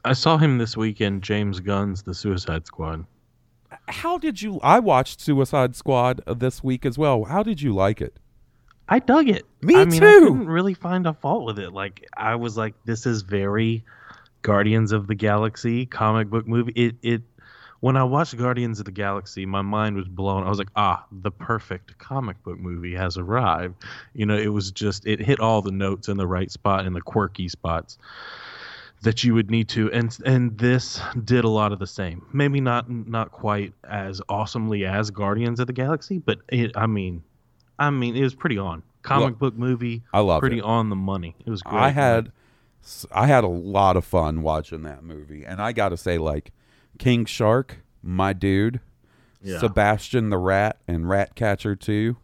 I 0.05 0.12
saw 0.12 0.37
him 0.37 0.59
this 0.59 0.77
weekend, 0.77 1.22
James 1.22 1.61
Gunn's 1.61 2.03
The 2.03 2.12
Suicide 2.12 2.66
Squad. 2.66 3.07
How 3.88 4.18
did 4.18 4.42
you 4.42 4.61
I 4.62 4.79
watched 4.81 5.20
Suicide 5.20 5.77
Squad 5.77 6.22
this 6.27 6.62
week 6.64 6.87
as 6.87 6.98
well. 6.98 7.24
How 7.24 7.42
did 7.42 7.61
you 7.61 7.74
like 7.74 8.01
it? 8.01 8.18
I 8.88 8.98
dug 9.01 9.29
it. 9.29 9.44
Me 9.61 9.74
I 9.74 9.85
mean, 9.85 10.01
too. 10.01 10.07
I 10.07 10.12
couldn't 10.20 10.48
really 10.48 10.74
find 10.74 11.07
a 11.07 11.14
fault 11.14 11.44
with 11.44 11.59
it. 11.59 11.72
Like 11.72 12.07
I 12.16 12.37
was 12.37 12.57
like, 12.57 12.74
this 12.85 13.07
is 13.07 13.22
very 13.22 13.85
Guardians 14.42 14.92
of 14.92 15.07
the 15.07 15.14
Galaxy 15.14 15.87
comic 15.87 16.31
book 16.31 16.46
movie. 16.46 16.72
It 16.74 16.96
it 17.03 17.22
when 17.81 17.96
I 17.96 18.05
watched 18.05 18.37
Guardians 18.37 18.79
of 18.81 18.87
the 18.87 18.92
Galaxy, 18.92 19.46
my 19.46 19.62
mind 19.62 19.96
was 19.96 20.09
blown. 20.09 20.44
I 20.44 20.48
was 20.48 20.59
like, 20.59 20.70
ah, 20.74 21.05
the 21.12 21.31
perfect 21.31 21.98
comic 21.98 22.42
book 22.42 22.59
movie 22.59 22.94
has 22.94 23.16
arrived. 23.16 23.77
You 24.14 24.27
know, 24.27 24.37
it 24.37 24.48
was 24.48 24.70
just 24.70 25.07
it 25.07 25.20
hit 25.20 25.38
all 25.40 25.62
the 25.62 25.70
notes 25.72 26.09
in 26.09 26.16
the 26.16 26.27
right 26.27 26.51
spot 26.51 26.87
in 26.87 26.92
the 26.92 27.01
quirky 27.01 27.48
spots 27.48 27.98
that 29.03 29.22
you 29.22 29.33
would 29.33 29.48
need 29.48 29.68
to 29.68 29.92
and 29.92 30.18
and 30.24 30.59
this 30.59 31.01
did 31.24 31.44
a 31.44 31.48
lot 31.48 31.72
of 31.72 31.79
the 31.79 31.87
same 31.87 32.27
maybe 32.33 32.61
not 32.61 32.90
not 32.90 33.31
quite 33.31 33.72
as 33.85 34.20
awesomely 34.29 34.85
as 34.85 35.09
guardians 35.12 35.61
of 35.61 35.68
the 35.68 35.72
galaxy 35.72 36.18
but 36.18 36.38
it 36.48 36.77
i 36.77 36.85
mean 36.85 37.22
i 37.78 37.90
mean 37.90 38.16
it 38.16 38.22
was 38.22 38.34
pretty 38.34 38.58
on 38.58 38.82
comic 39.02 39.30
Look, 39.30 39.38
book 39.38 39.54
movie 39.56 40.02
I 40.12 40.20
love 40.20 40.38
it. 40.38 40.40
pretty 40.40 40.58
it. 40.58 40.64
on 40.64 40.90
the 40.90 40.96
money 40.96 41.36
it 41.44 41.50
was 41.50 41.62
great 41.62 41.80
I 41.80 41.90
had 41.90 42.32
I 43.12 43.26
had 43.26 43.44
a 43.44 43.48
lot 43.48 43.96
of 43.96 44.04
fun 44.04 44.40
watching 44.42 44.82
that 44.82 45.02
movie, 45.04 45.44
and 45.44 45.60
I 45.60 45.72
got 45.72 45.90
to 45.90 45.96
say, 45.96 46.16
like 46.16 46.52
King 46.98 47.24
Shark, 47.26 47.78
my 48.02 48.32
dude, 48.32 48.80
Yeah. 49.42 49.58
Sebastian 49.58 50.30
the 50.30 50.38
Rat, 50.38 50.78
and 50.86 51.06
Ratcatcher 51.08 51.76
too. 51.76 52.16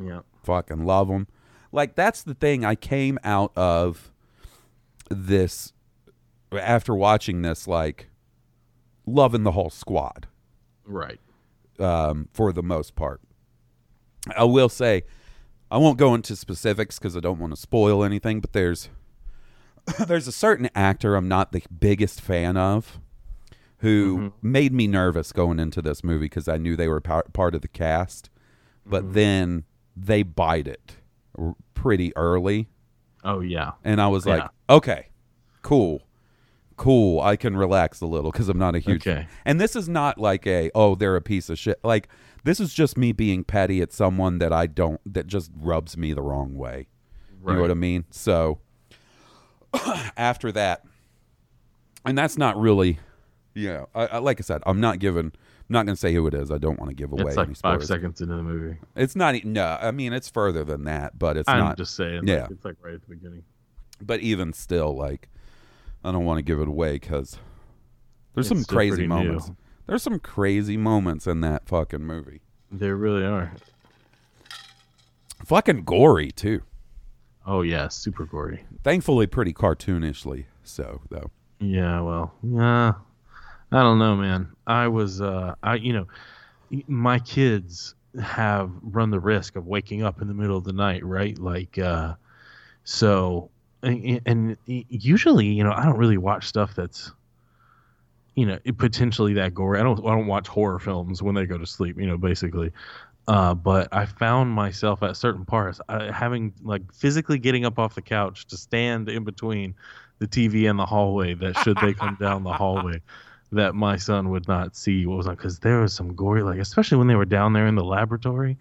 yeah 0.00 0.20
Fucking 0.44 0.84
love 0.84 1.08
them. 1.08 1.26
Like 1.72 1.96
that's 1.96 2.22
the 2.22 2.34
thing. 2.34 2.64
I 2.64 2.74
came 2.76 3.18
out 3.24 3.52
of 3.56 4.12
this 5.08 5.72
after 6.52 6.94
watching 6.94 7.42
this, 7.42 7.66
like 7.66 8.08
loving 9.06 9.42
the 9.42 9.52
whole 9.52 9.70
squad 9.70 10.28
right 10.84 11.18
um, 11.80 12.28
for 12.32 12.52
the 12.52 12.62
most 12.62 12.94
part. 12.94 13.20
I 14.36 14.44
will 14.44 14.68
say, 14.68 15.04
I 15.70 15.78
won't 15.78 15.98
go 15.98 16.14
into 16.14 16.36
specifics 16.36 16.98
because 16.98 17.16
I 17.16 17.20
don't 17.20 17.38
want 17.38 17.54
to 17.54 17.60
spoil 17.60 18.04
anything. 18.04 18.40
But 18.40 18.52
there's 18.52 18.90
there's 20.06 20.28
a 20.28 20.32
certain 20.32 20.68
actor 20.74 21.16
I'm 21.16 21.28
not 21.28 21.52
the 21.52 21.62
biggest 21.80 22.20
fan 22.20 22.56
of, 22.56 23.00
who 23.78 24.18
mm-hmm. 24.18 24.52
made 24.52 24.72
me 24.72 24.86
nervous 24.86 25.32
going 25.32 25.58
into 25.58 25.82
this 25.82 26.04
movie 26.04 26.26
because 26.26 26.48
I 26.48 26.58
knew 26.58 26.76
they 26.76 26.88
were 26.88 27.00
par- 27.00 27.26
part 27.32 27.54
of 27.54 27.62
the 27.62 27.68
cast, 27.68 28.30
but 28.86 29.02
mm-hmm. 29.02 29.12
then 29.12 29.64
they 29.96 30.22
bite 30.22 30.68
it 30.68 30.96
r- 31.38 31.56
pretty 31.74 32.14
early, 32.16 32.68
oh 33.24 33.40
yeah 33.40 33.72
and 33.84 34.00
I 34.00 34.08
was 34.08 34.26
like, 34.26 34.48
okay, 34.68 35.08
cool. 35.62 36.02
Cool, 36.76 37.20
I 37.20 37.36
can 37.36 37.56
relax 37.56 38.00
a 38.00 38.06
little 38.06 38.32
because 38.32 38.48
I'm 38.48 38.58
not 38.58 38.74
a 38.74 38.78
huge. 38.78 39.06
Okay. 39.06 39.28
And 39.44 39.60
this 39.60 39.76
is 39.76 39.88
not 39.88 40.18
like 40.18 40.46
a 40.46 40.70
oh 40.74 40.94
they're 40.94 41.14
a 41.16 41.20
piece 41.20 41.48
of 41.48 41.58
shit. 41.58 41.78
Like 41.84 42.08
this 42.44 42.60
is 42.60 42.74
just 42.74 42.96
me 42.96 43.12
being 43.12 43.44
petty 43.44 43.80
at 43.82 43.92
someone 43.92 44.38
that 44.38 44.52
I 44.52 44.66
don't 44.66 45.00
that 45.12 45.26
just 45.26 45.50
rubs 45.56 45.96
me 45.96 46.12
the 46.12 46.22
wrong 46.22 46.54
way. 46.56 46.88
You 47.46 47.54
know 47.54 47.60
what 47.60 47.70
I 47.72 47.74
mean? 47.74 48.04
So 48.10 48.60
after 50.16 50.52
that, 50.52 50.84
and 52.04 52.16
that's 52.16 52.38
not 52.38 52.56
really, 52.56 52.98
you 53.54 53.68
know, 53.68 53.88
I, 53.94 54.06
I, 54.06 54.18
like 54.18 54.40
I 54.40 54.42
said, 54.42 54.62
I'm 54.66 54.80
not 54.80 54.98
giving. 55.00 55.26
I'm 55.26 55.74
not 55.74 55.86
going 55.86 55.96
to 55.96 56.00
say 56.00 56.12
who 56.12 56.26
it 56.26 56.34
is. 56.34 56.50
I 56.50 56.58
don't 56.58 56.78
want 56.78 56.90
to 56.90 56.94
give 56.94 57.12
away 57.12 57.22
it's 57.22 57.30
any 57.30 57.36
like 57.36 57.48
five 57.48 57.56
spoilers. 57.56 57.88
seconds 57.88 58.20
into 58.20 58.36
the 58.36 58.42
movie 58.42 58.76
It's 58.94 59.16
not. 59.16 59.42
No, 59.44 59.78
I 59.80 59.90
mean 59.90 60.12
it's 60.12 60.28
further 60.28 60.64
than 60.64 60.84
that, 60.84 61.18
but 61.18 61.36
it's 61.36 61.48
i'm 61.48 61.60
not. 61.60 61.76
just 61.78 61.96
saying 61.96 62.26
yeah. 62.26 62.42
like, 62.42 62.50
it's 62.50 62.64
like 62.64 62.76
right 62.82 62.94
at 62.94 63.00
the 63.00 63.08
beginning 63.08 63.42
but 64.04 64.20
even 64.20 64.52
still, 64.52 64.94
like, 64.96 65.28
I 66.04 66.12
don't 66.12 66.24
want 66.24 66.38
to 66.38 66.42
give 66.42 66.60
it 66.60 66.68
away 66.68 66.94
because 66.94 67.38
there's 68.34 68.50
It's 68.50 68.60
some 68.60 68.64
crazy 68.64 69.06
moments. 69.06 69.48
new. 69.48 69.56
There's 69.86 70.02
some 70.02 70.18
crazy 70.20 70.76
moments 70.76 71.26
in 71.26 71.40
that 71.42 71.66
fucking 71.66 72.04
movie. 72.04 72.40
there 72.70 72.96
really 72.96 73.24
are 73.24 73.52
Fucking 75.44 75.84
gory 75.84 76.30
too. 76.30 76.62
oh 77.46 77.62
yeah 77.62 77.88
super 77.88 78.24
gory 78.24 78.64
Thankfully, 78.84 79.26
pretty 79.26 79.52
cartoonishly 79.52 80.44
so 80.62 81.00
though. 81.10 81.30
Yeah, 81.60 82.00
well, 82.00 82.34
yeah. 82.42 82.92
I 83.70 83.82
don't 83.82 83.98
know, 84.00 84.16
man. 84.16 84.48
I 84.66 84.88
was, 84.88 85.20
uh, 85.20 85.54
I, 85.62 85.76
you 85.76 85.92
know, 85.92 86.06
my 86.88 87.20
kids 87.20 87.94
have 88.20 88.70
run 88.82 89.10
the 89.10 89.20
risk 89.20 89.54
of 89.56 89.66
waking 89.66 90.02
up 90.02 90.20
in 90.20 90.26
the 90.28 90.34
middle 90.34 90.56
of 90.58 90.64
the 90.64 90.72
night, 90.72 91.04
right? 91.04 91.38
Like, 91.38 91.78
uh, 91.78 92.14
so, 92.84 93.48
and, 93.82 94.20
and 94.26 94.56
usually, 94.66 95.46
you 95.46 95.62
know, 95.62 95.72
I 95.72 95.84
don't 95.84 95.96
really 95.98 96.18
watch 96.18 96.46
stuff 96.48 96.74
that's, 96.74 97.12
you 98.34 98.46
know, 98.46 98.58
potentially 98.78 99.34
that 99.34 99.54
gory. 99.54 99.78
I 99.78 99.82
don't, 99.82 99.98
I 100.00 100.10
don't 100.10 100.26
watch 100.26 100.48
horror 100.48 100.78
films 100.78 101.22
when 101.22 101.34
they 101.34 101.46
go 101.46 101.58
to 101.58 101.66
sleep, 101.66 101.98
you 101.98 102.06
know, 102.06 102.16
basically. 102.16 102.72
Uh, 103.28 103.54
but 103.54 103.88
I 103.92 104.04
found 104.06 104.50
myself 104.50 105.02
at 105.02 105.16
certain 105.16 105.44
parts 105.44 105.80
uh, 105.88 106.10
having 106.12 106.52
like 106.62 106.92
physically 106.92 107.38
getting 107.38 107.64
up 107.64 107.78
off 107.78 107.94
the 107.94 108.02
couch 108.02 108.46
to 108.46 108.56
stand 108.56 109.08
in 109.08 109.22
between 109.22 109.74
the 110.18 110.26
TV 110.26 110.68
and 110.68 110.78
the 110.78 110.86
hallway. 110.86 111.34
That 111.34 111.56
should 111.58 111.76
they 111.80 111.92
come 111.94 112.16
down 112.20 112.42
the 112.42 112.52
hallway, 112.52 113.00
that 113.52 113.74
my 113.74 113.96
son 113.96 114.30
would 114.30 114.48
not 114.48 114.74
see 114.74 115.06
what 115.06 115.18
was 115.18 115.26
on 115.28 115.36
because 115.36 115.60
there 115.60 115.80
was 115.80 115.92
some 115.92 116.14
gory, 116.16 116.42
like 116.42 116.58
especially 116.58 116.98
when 116.98 117.06
they 117.06 117.14
were 117.14 117.24
down 117.24 117.52
there 117.52 117.66
in 117.66 117.76
the 117.76 117.84
laboratory. 117.84 118.56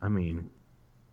I 0.00 0.08
mean, 0.08 0.48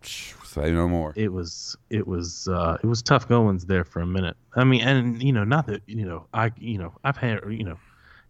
Say 0.02 0.72
no 0.72 0.88
more. 0.88 1.12
it 1.16 1.32
was 1.32 1.76
it 1.90 2.06
was 2.06 2.48
uh, 2.48 2.78
it 2.82 2.86
was 2.86 3.02
tough 3.02 3.28
goings 3.28 3.66
there 3.66 3.84
for 3.84 4.00
a 4.00 4.06
minute. 4.06 4.36
I 4.54 4.64
mean, 4.64 4.80
and 4.80 5.22
you 5.22 5.32
know, 5.32 5.44
not 5.44 5.66
that 5.66 5.82
you 5.86 6.06
know, 6.06 6.26
I 6.32 6.52
you 6.58 6.78
know, 6.78 6.94
I've 7.04 7.16
had 7.16 7.40
you 7.50 7.64
know, 7.64 7.76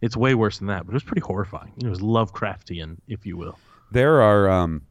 it's 0.01 0.15
way 0.17 0.33
worse 0.35 0.57
than 0.59 0.67
that, 0.67 0.85
but 0.85 0.91
it 0.91 0.95
was 0.95 1.03
pretty 1.03 1.21
horrifying. 1.21 1.73
It 1.83 1.87
was 1.87 1.99
Lovecraftian, 1.99 2.97
if 3.07 3.25
you 3.25 3.37
will. 3.37 3.57
there 3.91 4.21
are 4.21 4.49
um 4.49 4.83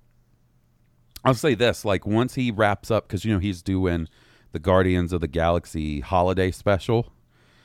I'll 1.24 1.34
say 1.34 1.54
this 1.54 1.84
like 1.84 2.06
once 2.06 2.34
he 2.34 2.50
wraps 2.50 2.90
up 2.90 3.08
cuz 3.08 3.24
you 3.24 3.32
know 3.32 3.38
he's 3.40 3.62
doing 3.62 4.08
the 4.52 4.58
Guardians 4.58 5.12
of 5.12 5.20
the 5.20 5.28
Galaxy 5.28 6.00
holiday 6.00 6.50
special 6.50 7.12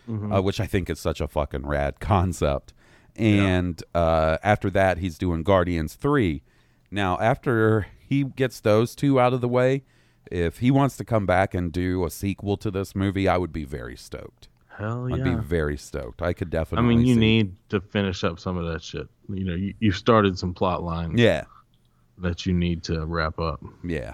uh, 0.09 0.41
which 0.41 0.59
I 0.59 0.65
think 0.65 0.89
is 0.89 0.99
such 0.99 1.21
a 1.21 1.29
fucking 1.29 1.65
rad 1.65 1.99
concept. 2.01 2.73
And 3.15 3.81
uh, 3.95 4.37
after 4.43 4.69
that, 4.71 4.97
he's 4.97 5.17
doing 5.17 5.43
Guardians 5.43 5.93
3. 5.95 6.43
Now, 6.91 7.17
after 7.21 7.87
he 8.05 8.25
gets 8.25 8.59
those 8.59 8.95
two 8.95 9.17
out 9.17 9.31
of 9.31 9.39
the 9.39 9.47
way, 9.47 9.83
if 10.29 10.57
he 10.59 10.71
wants 10.71 10.97
to 10.97 11.05
come 11.05 11.25
back 11.25 11.53
and 11.53 11.71
do 11.71 12.03
a 12.03 12.09
sequel 12.09 12.57
to 12.57 12.69
this 12.69 12.95
movie, 12.95 13.29
I 13.29 13.37
would 13.37 13.53
be 13.53 13.63
very 13.63 13.95
stoked. 13.95 14.49
Hell 14.77 15.07
yeah. 15.09 15.15
I'd 15.15 15.23
be 15.23 15.35
very 15.35 15.77
stoked. 15.77 16.21
I 16.21 16.33
could 16.33 16.49
definitely. 16.49 16.85
I 16.85 16.95
mean, 16.97 17.05
you 17.05 17.13
see- 17.15 17.19
need 17.19 17.55
to 17.69 17.79
finish 17.81 18.23
up 18.23 18.39
some 18.39 18.57
of 18.57 18.71
that 18.71 18.81
shit. 18.81 19.07
You 19.29 19.43
know, 19.45 19.55
you, 19.55 19.73
you've 19.79 19.95
started 19.95 20.37
some 20.37 20.53
plot 20.53 20.83
lines 20.83 21.19
Yeah, 21.19 21.43
that 22.17 22.45
you 22.45 22.53
need 22.53 22.83
to 22.83 23.05
wrap 23.05 23.39
up. 23.39 23.63
yeah. 23.83 24.13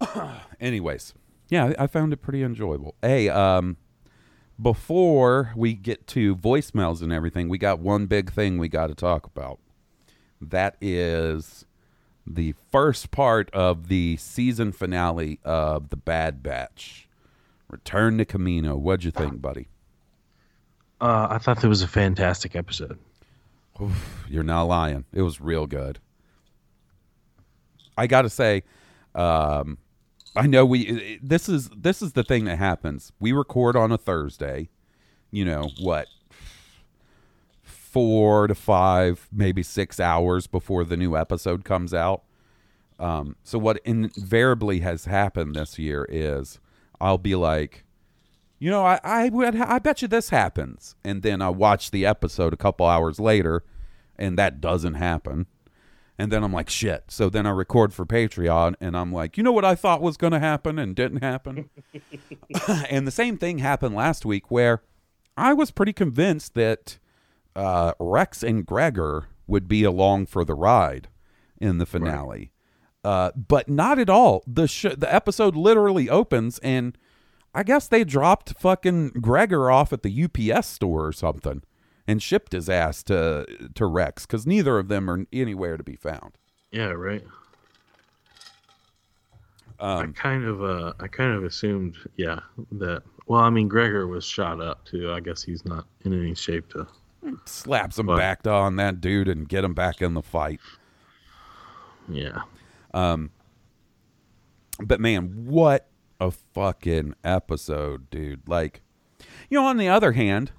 Anyways, 0.60 1.14
yeah, 1.48 1.72
I 1.78 1.84
I 1.84 1.86
found 1.86 2.12
it 2.12 2.18
pretty 2.18 2.42
enjoyable. 2.42 2.94
Hey, 3.02 3.28
um, 3.28 3.76
before 4.60 5.52
we 5.56 5.74
get 5.74 6.06
to 6.08 6.36
voicemails 6.36 7.02
and 7.02 7.12
everything, 7.12 7.48
we 7.48 7.58
got 7.58 7.80
one 7.80 8.06
big 8.06 8.32
thing 8.32 8.58
we 8.58 8.68
got 8.68 8.88
to 8.88 8.94
talk 8.94 9.26
about. 9.26 9.58
That 10.40 10.76
is 10.80 11.64
the 12.26 12.54
first 12.70 13.10
part 13.10 13.50
of 13.52 13.88
the 13.88 14.16
season 14.18 14.70
finale 14.72 15.40
of 15.44 15.88
the 15.90 15.96
Bad 15.96 16.42
Batch. 16.42 17.07
Return 17.68 18.18
to 18.18 18.24
Camino. 18.24 18.76
What'd 18.76 19.04
you 19.04 19.10
think, 19.10 19.40
buddy? 19.42 19.68
Uh, 21.00 21.28
I 21.30 21.38
thought 21.38 21.60
that 21.60 21.68
was 21.68 21.82
a 21.82 21.88
fantastic 21.88 22.56
episode. 22.56 22.98
You're 24.28 24.42
not 24.42 24.64
lying. 24.64 25.04
It 25.12 25.22
was 25.22 25.40
real 25.40 25.66
good. 25.66 26.00
I 27.96 28.06
got 28.06 28.22
to 28.22 28.30
say, 28.30 28.64
um, 29.14 29.78
I 30.34 30.46
know 30.46 30.64
we. 30.64 31.18
This 31.22 31.48
is 31.48 31.68
this 31.70 32.02
is 32.02 32.12
the 32.12 32.24
thing 32.24 32.44
that 32.46 32.58
happens. 32.58 33.12
We 33.20 33.32
record 33.32 33.76
on 33.76 33.92
a 33.92 33.98
Thursday. 33.98 34.68
You 35.30 35.44
know 35.44 35.70
what? 35.80 36.08
Four 37.62 38.46
to 38.46 38.54
five, 38.54 39.28
maybe 39.32 39.62
six 39.62 40.00
hours 40.00 40.46
before 40.46 40.84
the 40.84 40.96
new 40.96 41.16
episode 41.16 41.64
comes 41.64 41.94
out. 41.94 42.22
Um, 42.98 43.36
so 43.44 43.58
what 43.58 43.80
invariably 43.84 44.80
has 44.80 45.04
happened 45.04 45.54
this 45.54 45.78
year 45.78 46.06
is 46.08 46.58
I'll 47.00 47.18
be 47.18 47.34
like, 47.34 47.84
you 48.58 48.70
know, 48.70 48.84
I 48.84 49.00
I 49.04 49.28
would 49.28 49.56
I 49.56 49.78
bet 49.78 50.02
you 50.02 50.08
this 50.08 50.30
happens, 50.30 50.96
and 51.04 51.22
then 51.22 51.40
I 51.40 51.48
watch 51.50 51.90
the 51.90 52.04
episode 52.06 52.52
a 52.52 52.56
couple 52.58 52.86
hours 52.86 53.20
later, 53.20 53.64
and 54.16 54.38
that 54.38 54.60
doesn't 54.60 54.94
happen, 54.94 55.46
and 56.18 56.32
then 56.32 56.42
I'm 56.42 56.52
like, 56.52 56.68
shit. 56.68 57.04
So 57.08 57.28
then 57.28 57.46
I 57.46 57.50
record 57.50 57.94
for 57.94 58.04
Patreon, 58.04 58.74
and 58.80 58.96
I'm 58.96 59.12
like, 59.12 59.36
you 59.36 59.42
know 59.42 59.52
what 59.52 59.64
I 59.64 59.74
thought 59.74 60.02
was 60.02 60.16
going 60.16 60.32
to 60.32 60.40
happen 60.40 60.78
and 60.78 60.96
didn't 60.96 61.22
happen, 61.22 61.70
and 62.90 63.06
the 63.06 63.12
same 63.12 63.38
thing 63.38 63.58
happened 63.58 63.94
last 63.94 64.24
week 64.26 64.50
where 64.50 64.82
I 65.36 65.52
was 65.52 65.70
pretty 65.70 65.92
convinced 65.92 66.54
that 66.54 66.98
uh, 67.54 67.92
Rex 68.00 68.42
and 68.42 68.66
Gregor 68.66 69.28
would 69.46 69.68
be 69.68 69.84
along 69.84 70.26
for 70.26 70.44
the 70.44 70.54
ride 70.54 71.08
in 71.60 71.78
the 71.78 71.86
finale. 71.86 72.52
Uh, 73.04 73.30
but 73.36 73.68
not 73.68 73.98
at 73.98 74.10
all. 74.10 74.42
The 74.46 74.66
sh- 74.66 74.96
the 74.96 75.12
episode 75.12 75.54
literally 75.56 76.10
opens, 76.10 76.58
and 76.60 76.98
I 77.54 77.62
guess 77.62 77.86
they 77.88 78.04
dropped 78.04 78.58
fucking 78.58 79.10
Gregor 79.20 79.70
off 79.70 79.92
at 79.92 80.02
the 80.02 80.24
UPS 80.24 80.66
store 80.66 81.06
or 81.06 81.12
something, 81.12 81.62
and 82.06 82.22
shipped 82.22 82.52
his 82.52 82.68
ass 82.68 83.02
to 83.04 83.46
to 83.74 83.86
Rex 83.86 84.26
because 84.26 84.46
neither 84.46 84.78
of 84.78 84.88
them 84.88 85.08
are 85.08 85.24
anywhere 85.32 85.76
to 85.76 85.84
be 85.84 85.96
found. 85.96 86.36
Yeah, 86.72 86.88
right. 86.88 87.24
I 89.80 90.00
Um, 90.02 90.12
kind 90.12 90.44
of, 90.44 90.62
uh, 90.62 90.92
I 90.98 91.06
kind 91.06 91.32
of 91.32 91.44
assumed, 91.44 91.96
yeah, 92.16 92.40
that. 92.72 93.04
Well, 93.26 93.40
I 93.42 93.50
mean, 93.50 93.68
Gregor 93.68 94.06
was 94.08 94.24
shot 94.24 94.60
up 94.60 94.84
too. 94.84 95.12
I 95.12 95.20
guess 95.20 95.42
he's 95.42 95.64
not 95.64 95.86
in 96.04 96.12
any 96.12 96.34
shape 96.34 96.68
to. 96.70 96.86
slaps 97.44 97.98
him 97.98 98.06
But- 98.06 98.16
back 98.16 98.46
on 98.46 98.76
that 98.76 99.00
dude 99.00 99.28
and 99.28 99.48
get 99.48 99.62
him 99.64 99.74
back 99.74 100.00
in 100.02 100.14
the 100.14 100.22
fight. 100.22 100.60
Yeah, 102.08 102.42
But 102.92 105.00
man, 105.00 105.46
what 105.46 105.88
a 106.20 106.30
fucking 106.30 107.14
episode, 107.24 108.10
dude. 108.10 108.48
Like, 108.48 108.82
you 109.48 109.58
know, 109.58 109.66
on 109.66 109.76
the 109.76 109.88
other 109.88 110.12
hand, 110.12 110.52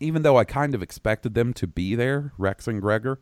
even 0.00 0.22
though 0.22 0.36
I 0.36 0.44
kind 0.44 0.74
of 0.74 0.82
expected 0.82 1.34
them 1.34 1.52
to 1.54 1.66
be 1.66 1.94
there, 1.94 2.32
Rex 2.38 2.66
and 2.66 2.80
Gregor, 2.80 3.20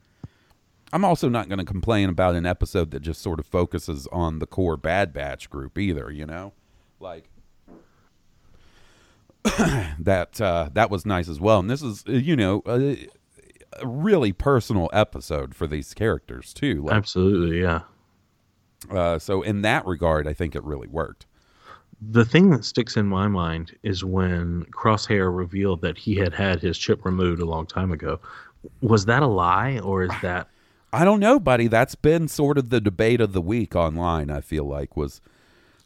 I'm 0.93 1.05
also 1.05 1.29
not 1.29 1.49
going 1.49 1.59
to 1.59 1.65
complain 1.65 2.09
about 2.09 2.35
an 2.35 2.47
episode 2.47 2.91
that 2.91 3.01
just 3.01 3.23
sort 3.23 3.39
of 3.39 3.47
focuses 3.47 4.09
on 4.11 4.41
the 4.41 4.47
core 4.47 4.77
Bad 4.77 5.13
Batch 5.13 5.49
group 5.49 5.79
either, 5.79 6.11
you 6.11 6.27
know? 6.27 6.53
Like, 6.99 7.31
that 9.99 10.41
uh, 10.41 10.71
that 10.73 10.91
was 10.91 11.07
nice 11.07 11.29
as 11.29 11.41
well. 11.41 11.61
And 11.61 11.71
this 11.71 11.83
is, 11.83 12.05
uh, 12.09 12.13
you 12.13 12.37
know, 12.37 12.63
a, 12.67 13.09
a 13.81 13.87
really 13.87 14.33
personal 14.33 14.91
episode 14.93 15.55
for 15.55 15.67
these 15.67 15.95
characters, 15.95 16.53
too. 16.53 16.83
Like, 16.83 16.97
absolutely. 16.97 17.61
Yeah. 17.61 17.83
Uh, 18.91 19.19
so, 19.19 19.43
in 19.43 19.63
that 19.63 19.85
regard, 19.87 20.27
I 20.27 20.33
think 20.33 20.55
it 20.55 20.65
really 20.65 20.89
worked. 20.89 21.27
The 22.01 22.25
thing 22.25 22.49
that 22.51 22.65
sticks 22.65 22.97
in 22.97 23.07
my 23.07 23.29
mind 23.29 23.77
is 23.83 24.05
when 24.05 24.65
Crosshair 24.71 25.35
revealed 25.37 25.83
that 25.83 25.99
he 25.99 26.15
had 26.17 26.33
had 26.33 26.61
his 26.61 26.79
chip 26.79 27.05
removed 27.05 27.43
a 27.43 27.45
long 27.45 27.67
time 27.67 27.93
ago. 27.93 28.21
Was 28.81 29.05
that 29.05 29.23
a 29.23 29.27
lie, 29.27 29.79
or 29.81 30.05
is 30.05 30.13
that 30.23 30.49
I 30.93 31.05
don't 31.05 31.21
know, 31.21 31.39
buddy. 31.39 31.69
That's 31.69 31.95
been 31.95 32.27
sort 32.27 32.59
of 32.59 32.71
the 32.71 32.81
debate 32.81 33.21
of 33.21 33.33
the 33.33 33.41
week 33.41 33.77
online. 33.77 34.31
I 34.31 34.41
feel 34.41 34.65
like 34.65 34.97
was 34.97 35.21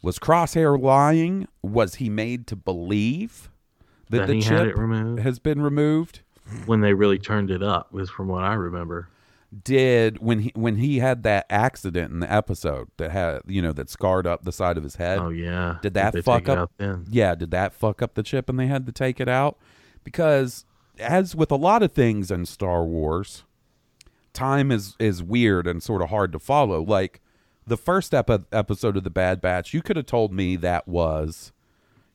was 0.02 0.18
Crosshair 0.18 0.80
lying? 0.80 1.48
Was 1.62 1.96
he 1.96 2.08
made 2.08 2.46
to 2.48 2.56
believe 2.56 3.50
that, 4.10 4.18
That 4.18 4.28
the 4.28 4.40
chip 4.40 4.52
had 4.58 4.66
it 4.68 4.78
removed? 4.78 5.20
has 5.22 5.38
been 5.38 5.60
removed? 5.62 6.20
when 6.66 6.82
they 6.82 6.92
really 6.92 7.18
turned 7.18 7.50
it 7.50 7.62
up? 7.62 7.90
Was 7.92 8.08
from 8.10 8.28
what 8.28 8.44
I 8.44 8.52
remember. 8.54 9.08
Did 9.62 10.18
when 10.18 10.40
he 10.40 10.52
when 10.54 10.76
he 10.76 10.98
had 10.98 11.22
that 11.22 11.46
accident 11.48 12.12
in 12.12 12.20
the 12.20 12.32
episode 12.32 12.88
that 12.96 13.10
had 13.10 13.42
you 13.46 13.62
know 13.62 13.72
that 13.72 13.88
scarred 13.88 14.26
up 14.26 14.44
the 14.44 14.52
side 14.52 14.76
of 14.76 14.82
his 14.82 14.96
head? 14.96 15.18
Oh 15.18 15.28
yeah. 15.28 15.76
Did 15.82 15.94
that 15.94 16.12
they 16.12 16.22
fuck 16.22 16.48
up? 16.48 16.72
Yeah, 17.10 17.34
did 17.34 17.50
that 17.52 17.72
fuck 17.72 18.02
up 18.02 18.14
the 18.14 18.22
chip 18.22 18.48
and 18.48 18.58
they 18.58 18.66
had 18.66 18.86
to 18.86 18.92
take 18.92 19.20
it 19.20 19.28
out? 19.28 19.58
Because 20.02 20.64
as 20.98 21.36
with 21.36 21.50
a 21.50 21.56
lot 21.56 21.82
of 21.82 21.92
things 21.92 22.30
in 22.30 22.46
Star 22.46 22.84
Wars, 22.84 23.44
time 24.32 24.72
is 24.72 24.96
is 24.98 25.22
weird 25.22 25.66
and 25.66 25.82
sort 25.82 26.02
of 26.02 26.10
hard 26.10 26.32
to 26.32 26.38
follow. 26.38 26.82
Like 26.82 27.20
the 27.66 27.76
first 27.76 28.12
epi- 28.12 28.44
episode 28.52 28.96
of 28.96 29.04
the 29.04 29.10
Bad 29.10 29.40
Batch, 29.40 29.72
you 29.72 29.82
could 29.82 29.96
have 29.96 30.06
told 30.06 30.32
me 30.32 30.56
that 30.56 30.86
was, 30.88 31.52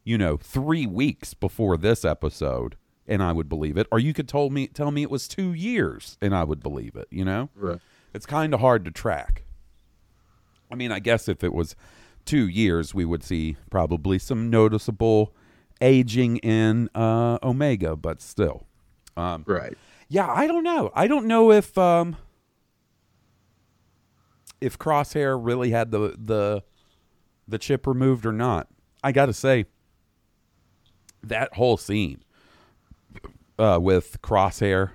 you 0.03 0.17
know, 0.17 0.37
three 0.37 0.85
weeks 0.85 1.33
before 1.33 1.77
this 1.77 2.05
episode, 2.05 2.75
and 3.09 3.21
I 3.21 3.33
would 3.33 3.49
believe 3.49 3.75
it. 3.75 3.87
Or 3.91 3.99
you 3.99 4.13
could 4.13 4.29
told 4.29 4.53
me 4.53 4.67
tell 4.67 4.91
me 4.91 5.01
it 5.01 5.11
was 5.11 5.27
two 5.27 5.51
years, 5.53 6.17
and 6.21 6.33
I 6.33 6.45
would 6.45 6.61
believe 6.63 6.95
it. 6.95 7.07
You 7.11 7.25
know, 7.25 7.49
Right. 7.55 7.79
it's 8.13 8.25
kind 8.25 8.53
of 8.53 8.61
hard 8.61 8.85
to 8.85 8.91
track. 8.91 9.43
I 10.71 10.75
mean, 10.75 10.91
I 10.91 10.99
guess 10.99 11.27
if 11.27 11.43
it 11.43 11.53
was 11.53 11.75
two 12.25 12.47
years, 12.47 12.93
we 12.93 13.03
would 13.03 13.23
see 13.23 13.57
probably 13.71 14.19
some 14.19 14.49
noticeable 14.49 15.33
aging 15.81 16.37
in 16.37 16.89
uh, 16.93 17.39
Omega, 17.43 17.95
but 17.95 18.21
still. 18.21 18.67
Um, 19.17 19.43
Right. 19.47 19.75
yeah, 20.07 20.31
I 20.31 20.45
don't 20.47 20.63
know. 20.63 20.91
I 20.93 21.07
don't 21.07 21.25
know 21.25 21.51
if 21.51 21.75
um, 21.77 22.15
if 24.61 24.77
Crosshair 24.77 25.39
really 25.41 25.71
had 25.71 25.91
the 25.91 26.15
the 26.23 26.63
the 27.47 27.57
chip 27.57 27.87
removed 27.87 28.25
or 28.25 28.31
not. 28.31 28.67
I 29.03 29.11
got 29.11 29.27
to 29.27 29.33
say 29.33 29.65
that 31.23 31.53
whole 31.55 31.77
scene 31.77 32.21
uh, 33.59 33.77
with 33.79 34.21
Crosshair 34.21 34.91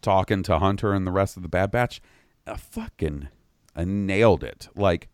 talking 0.00 0.42
to 0.44 0.58
Hunter 0.58 0.92
and 0.92 1.06
the 1.06 1.12
rest 1.12 1.36
of 1.36 1.42
the 1.42 1.48
Bad 1.48 1.70
Batch, 1.70 2.00
uh, 2.46 2.56
fucking 2.56 3.28
uh, 3.74 3.84
nailed 3.84 4.44
it. 4.44 4.68
Like 4.76 5.08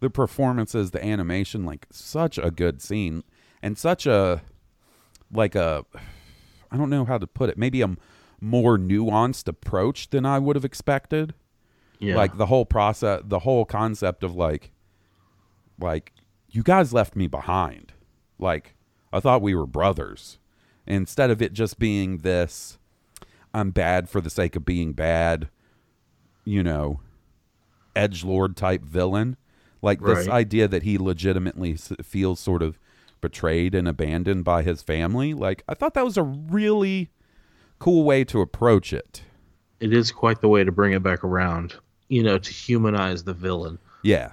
the 0.00 0.10
performances, 0.10 0.90
the 0.90 1.04
animation, 1.04 1.64
like 1.64 1.86
such 1.90 2.38
a 2.38 2.50
good 2.50 2.80
scene 2.80 3.22
and 3.62 3.76
such 3.76 4.06
a 4.06 4.42
like 5.32 5.54
a 5.54 5.84
I 6.70 6.76
don't 6.76 6.90
know 6.90 7.04
how 7.04 7.18
to 7.18 7.26
put 7.26 7.50
it. 7.50 7.58
Maybe 7.58 7.82
a 7.82 7.96
more 8.40 8.78
nuanced 8.78 9.48
approach 9.48 10.10
than 10.10 10.26
I 10.26 10.38
would 10.38 10.56
have 10.56 10.64
expected. 10.64 11.34
Yeah. 11.98 12.16
Like 12.16 12.36
the 12.36 12.46
whole 12.46 12.66
process, 12.66 13.22
the 13.24 13.40
whole 13.40 13.64
concept 13.64 14.22
of 14.22 14.34
like, 14.34 14.70
like 15.80 16.12
you 16.50 16.62
guys 16.62 16.92
left 16.92 17.16
me 17.16 17.26
behind. 17.26 17.92
Like 18.38 18.74
I 19.12 19.20
thought 19.20 19.42
we 19.42 19.54
were 19.54 19.66
brothers. 19.66 20.38
Instead 20.86 21.30
of 21.30 21.42
it 21.42 21.52
just 21.52 21.78
being 21.78 22.18
this, 22.18 22.78
I'm 23.52 23.70
bad 23.70 24.08
for 24.08 24.20
the 24.20 24.30
sake 24.30 24.56
of 24.56 24.64
being 24.64 24.92
bad. 24.92 25.48
You 26.44 26.62
know, 26.62 27.00
edge 27.94 28.22
lord 28.24 28.56
type 28.56 28.82
villain. 28.82 29.36
Like 29.82 30.00
this 30.00 30.26
Right. 30.26 30.34
idea 30.34 30.68
that 30.68 30.82
he 30.84 30.96
legitimately 30.98 31.74
feels 32.02 32.40
sort 32.40 32.62
of 32.62 32.78
betrayed 33.20 33.74
and 33.74 33.88
abandoned 33.88 34.44
by 34.44 34.62
his 34.62 34.82
family. 34.82 35.34
Like 35.34 35.64
I 35.68 35.74
thought 35.74 35.94
that 35.94 36.04
was 36.04 36.16
a 36.16 36.22
really 36.22 37.10
cool 37.78 38.04
way 38.04 38.24
to 38.24 38.40
approach 38.40 38.92
it. 38.92 39.22
it 39.78 39.92
is 39.92 40.10
quite 40.10 40.40
the 40.40 40.48
way 40.48 40.64
to 40.64 40.72
bring 40.72 40.92
it 40.94 41.02
back 41.02 41.22
around. 41.22 41.74
You 42.08 42.22
know, 42.22 42.38
to 42.38 42.50
humanize 42.52 43.24
the 43.24 43.34
villain, 43.34 43.78
Yeah. 44.02 44.32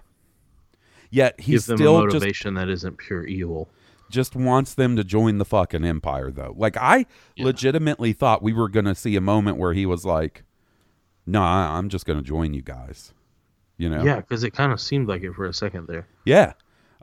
Yet 1.09 1.37
give 1.37 1.45
he's 1.45 1.65
them 1.65 1.75
a 1.75 1.77
still 1.77 2.01
just 2.03 2.13
motivation 2.13 2.53
that 2.55 2.69
isn't 2.69 2.97
pure 2.97 3.25
evil. 3.25 3.69
Just 4.13 4.35
wants 4.35 4.75
them 4.75 4.95
to 4.95 5.03
join 5.03 5.39
the 5.39 5.45
fucking 5.45 5.83
empire 5.83 6.31
though. 6.31 6.53
Like 6.55 6.77
I 6.77 7.05
legitimately 7.37 8.13
thought 8.13 8.41
we 8.43 8.53
were 8.53 8.69
going 8.69 8.85
to 8.85 8.93
see 8.95 9.15
a 9.17 9.21
moment 9.21 9.57
where 9.57 9.73
he 9.73 9.85
was 9.85 10.05
like, 10.05 10.43
"No, 11.25 11.41
I- 11.41 11.77
I'm 11.77 11.89
just 11.89 12.05
going 12.05 12.19
to 12.19 12.23
join 12.23 12.53
you 12.53 12.61
guys." 12.61 13.13
You 13.77 13.89
know? 13.89 14.03
Yeah, 14.03 14.17
because 14.17 14.43
it 14.43 14.51
kind 14.51 14.71
of 14.71 14.79
seemed 14.79 15.07
like 15.09 15.23
it 15.23 15.33
for 15.33 15.45
a 15.45 15.53
second 15.53 15.87
there. 15.87 16.07
Yeah. 16.25 16.53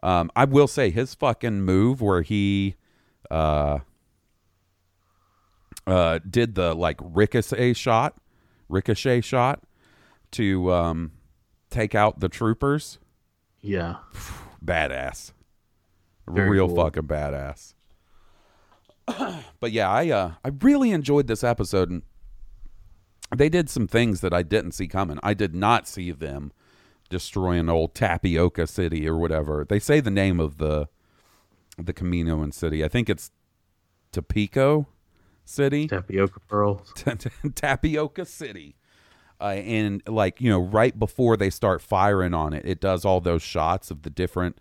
Um, 0.04 0.30
I 0.36 0.44
will 0.44 0.68
say 0.68 0.90
his 0.90 1.14
fucking 1.16 1.62
move 1.62 2.00
where 2.00 2.22
he 2.22 2.76
uh, 3.30 3.80
uh, 5.86 6.20
did 6.28 6.54
the 6.54 6.74
like 6.74 6.98
ricochet 7.02 7.72
shot, 7.74 8.16
ricochet 8.68 9.20
shot 9.20 9.62
to 10.30 10.72
um, 10.72 11.10
take 11.70 11.94
out 11.94 12.20
the 12.20 12.28
troopers. 12.28 12.98
Yeah. 13.60 13.96
Badass. 14.64 15.32
Very 16.28 16.50
Real 16.50 16.68
cool. 16.68 16.76
fucking 16.76 17.04
badass. 17.04 17.74
but 19.60 19.72
yeah, 19.72 19.90
I 19.90 20.10
uh, 20.10 20.32
I 20.44 20.50
really 20.60 20.92
enjoyed 20.92 21.26
this 21.26 21.42
episode 21.42 21.90
and 21.90 22.02
they 23.36 23.48
did 23.48 23.70
some 23.70 23.86
things 23.86 24.20
that 24.20 24.32
I 24.32 24.42
didn't 24.42 24.72
see 24.72 24.88
coming. 24.88 25.18
I 25.22 25.34
did 25.34 25.54
not 25.54 25.86
see 25.86 26.10
them 26.10 26.52
destroying 27.08 27.68
old 27.68 27.94
Tapioca 27.94 28.66
City 28.66 29.08
or 29.08 29.16
whatever. 29.16 29.64
They 29.68 29.78
say 29.78 30.00
the 30.00 30.10
name 30.10 30.40
of 30.40 30.58
the 30.58 30.88
the 31.78 31.92
Caminoan 31.92 32.52
city. 32.52 32.84
I 32.84 32.88
think 32.88 33.08
it's 33.08 33.30
Tipoca 34.12 34.86
City. 35.44 35.88
Tapioca 35.88 36.40
pearls. 36.40 36.92
Tapioca 37.54 38.24
City. 38.24 38.76
Uh, 39.40 39.54
and 39.54 40.02
like 40.06 40.40
you 40.40 40.50
know, 40.50 40.60
right 40.60 40.98
before 40.98 41.36
they 41.36 41.50
start 41.50 41.80
firing 41.80 42.34
on 42.34 42.52
it, 42.52 42.64
it 42.66 42.80
does 42.80 43.04
all 43.04 43.20
those 43.20 43.42
shots 43.42 43.90
of 43.90 44.02
the 44.02 44.10
different 44.10 44.58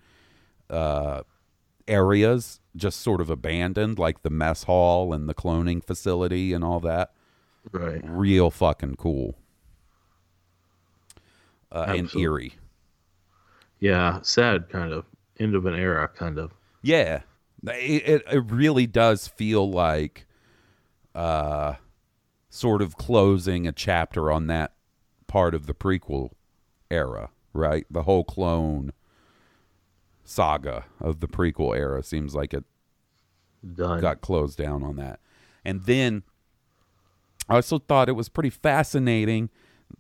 uh, 0.69 1.23
areas 1.89 2.59
just 2.75 3.01
sort 3.01 3.19
of 3.19 3.29
abandoned, 3.29 3.99
like 3.99 4.21
the 4.21 4.29
mess 4.29 4.63
hall 4.63 5.11
and 5.11 5.27
the 5.27 5.33
cloning 5.33 5.83
facility 5.83 6.53
and 6.53 6.63
all 6.63 6.79
that. 6.79 7.11
Right. 7.71 8.01
Real 8.03 8.51
fucking 8.51 8.95
cool. 8.95 9.35
Uh, 11.71 11.85
and 11.89 12.15
eerie. 12.15 12.53
Yeah. 13.79 14.21
Sad, 14.21 14.69
kind 14.69 14.93
of. 14.93 15.05
End 15.39 15.55
of 15.55 15.65
an 15.65 15.73
era, 15.73 16.07
kind 16.07 16.37
of. 16.37 16.51
Yeah, 16.81 17.21
it, 17.65 18.03
it 18.07 18.23
it 18.31 18.51
really 18.51 18.87
does 18.87 19.27
feel 19.27 19.69
like, 19.69 20.25
uh, 21.15 21.75
sort 22.49 22.81
of 22.81 22.97
closing 22.97 23.67
a 23.67 23.71
chapter 23.71 24.31
on 24.31 24.47
that 24.47 24.73
part 25.27 25.53
of 25.53 25.65
the 25.65 25.73
prequel 25.73 26.31
era, 26.91 27.29
right? 27.53 27.85
The 27.89 28.03
whole 28.03 28.23
clone 28.23 28.91
saga 30.29 30.85
of 31.01 31.19
the 31.19 31.27
prequel 31.27 31.75
era 31.75 32.03
seems 32.03 32.35
like 32.35 32.53
it 32.53 32.63
Done. 33.75 33.99
got 33.99 34.21
closed 34.21 34.57
down 34.57 34.83
on 34.83 34.95
that. 34.97 35.19
And 35.65 35.83
then 35.85 36.23
I 37.49 37.55
also 37.55 37.79
thought 37.79 38.09
it 38.09 38.13
was 38.13 38.29
pretty 38.29 38.51
fascinating 38.51 39.49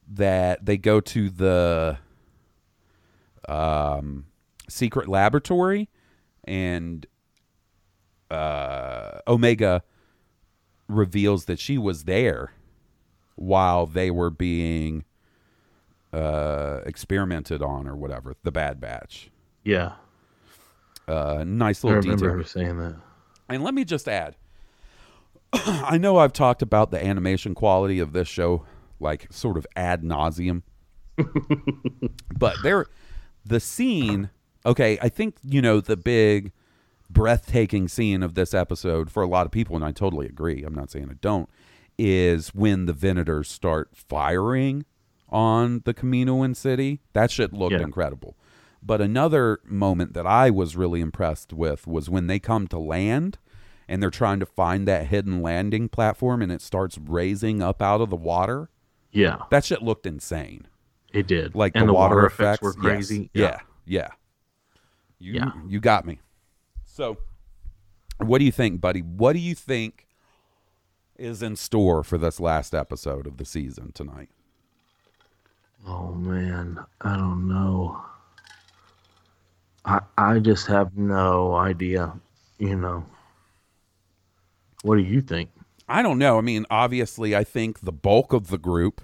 that 0.07 0.65
they 0.65 0.77
go 0.77 1.01
to 1.01 1.29
the 1.29 1.97
um, 3.47 4.25
secret 4.69 5.07
laboratory 5.07 5.89
and 6.43 7.07
uh, 8.29 9.19
Omega 9.27 9.83
reveals 10.87 11.45
that 11.45 11.59
she 11.59 11.77
was 11.77 12.03
there 12.03 12.53
while 13.35 13.87
they 13.87 14.11
were 14.11 14.29
being 14.29 15.05
uh, 16.13 16.81
experimented 16.85 17.63
on 17.63 17.87
or 17.87 17.95
whatever, 17.95 18.35
the 18.43 18.51
Bad 18.51 18.79
Batch. 18.79 19.31
Yeah. 19.63 19.93
Uh, 21.09 21.43
nice 21.45 21.83
I 21.83 21.87
little 21.87 22.01
remember 22.03 22.25
detail. 22.27 22.37
her 22.37 22.43
saying 22.43 22.77
that. 22.77 22.95
And 23.49 23.63
let 23.63 23.73
me 23.73 23.83
just 23.83 24.07
add 24.07 24.35
I 25.53 25.97
know 25.97 26.17
I've 26.17 26.33
talked 26.33 26.61
about 26.61 26.91
the 26.91 27.03
animation 27.03 27.55
quality 27.55 27.99
of 27.99 28.13
this 28.13 28.27
show 28.27 28.65
like 28.99 29.27
sort 29.31 29.57
of 29.57 29.65
ad 29.75 30.03
nauseum. 30.03 30.61
but 32.37 32.55
there 32.63 32.85
the 33.45 33.59
scene 33.59 34.29
okay, 34.65 34.97
I 35.01 35.09
think 35.09 35.37
you 35.43 35.61
know 35.61 35.79
the 35.81 35.97
big 35.97 36.51
breathtaking 37.09 37.87
scene 37.87 38.21
of 38.21 38.35
this 38.35 38.53
episode 38.53 39.09
for 39.11 39.23
a 39.23 39.27
lot 39.27 39.45
of 39.45 39.51
people, 39.51 39.75
and 39.75 39.83
I 39.83 39.91
totally 39.91 40.27
agree. 40.27 40.63
I'm 40.63 40.75
not 40.75 40.91
saying 40.91 41.09
I 41.09 41.15
don't, 41.21 41.49
is 41.97 42.49
when 42.53 42.85
the 42.85 42.93
Venators 42.93 43.47
start 43.47 43.89
firing 43.93 44.85
on 45.29 45.81
the 45.85 45.93
Caminoan 45.93 46.55
city. 46.55 47.01
That 47.13 47.31
shit 47.31 47.51
looked 47.53 47.73
Yeah. 47.73 47.81
incredible. 47.81 48.35
But 48.81 49.01
another 49.01 49.59
moment 49.65 50.13
that 50.13 50.25
I 50.25 50.49
was 50.49 50.75
really 50.77 51.01
impressed 51.01 51.51
with 51.53 51.85
was 51.85 52.09
when 52.09 52.27
they 52.27 52.39
come 52.39 52.67
to 52.69 52.79
land 52.79 53.37
and 53.87 54.01
they're 54.01 54.09
trying 54.09 54.39
to 54.39 54.45
find 54.45 54.87
that 54.87 55.07
hidden 55.07 55.41
landing 55.41 55.89
platform 55.89 56.41
and 56.41 56.51
it 56.51 56.61
starts 56.61 56.97
raising 56.97 57.61
up 57.61 57.81
out 57.81 58.01
of 58.01 58.09
the 58.09 58.15
water. 58.15 58.69
Yeah. 59.11 59.37
That 59.49 59.65
shit 59.65 59.81
looked 59.81 60.05
insane. 60.05 60.67
It 61.11 61.27
did. 61.27 61.55
Like 61.55 61.73
and 61.75 61.89
the, 61.89 61.93
water, 61.93 62.25
effects, 62.25 62.61
effects 62.61 62.61
were 62.61 62.73
Yes. 62.75 62.81
crazy. 63.07 63.29
Yeah. 63.33 63.59
Yeah. 63.85 64.09
You 65.17 65.33
Yeah. 65.33 65.51
you 65.67 65.79
got 65.79 66.05
me. 66.05 66.19
So 66.85 67.17
what 68.19 68.37
do 68.39 68.45
you 68.45 68.51
think, 68.51 68.79
buddy? 68.79 69.01
What 69.01 69.33
do 69.33 69.39
you 69.39 69.55
think 69.55 70.05
is 71.17 71.41
in 71.43 71.55
store 71.57 72.03
for 72.03 72.17
this 72.17 72.39
last 72.39 72.73
episode 72.73 73.27
of 73.27 73.37
the 73.37 73.45
season 73.45 73.91
tonight? 73.91 74.29
Oh 75.87 76.13
man, 76.13 76.79
I 77.01 77.15
don't 77.17 77.47
know. 77.47 78.01
I 79.85 79.99
I 80.17 80.39
just 80.39 80.67
have 80.67 80.95
no 80.95 81.55
idea. 81.55 82.13
You 82.57 82.75
know. 82.75 83.05
What 84.83 84.95
do 84.95 85.01
you 85.01 85.21
think? 85.21 85.49
I 85.87 86.01
don't 86.01 86.17
know. 86.19 86.37
I 86.37 86.41
mean, 86.41 86.65
obviously 86.69 87.35
I 87.35 87.43
think 87.43 87.81
the 87.81 87.91
bulk 87.91 88.31
of 88.33 88.47
the 88.47 88.57
group 88.57 89.01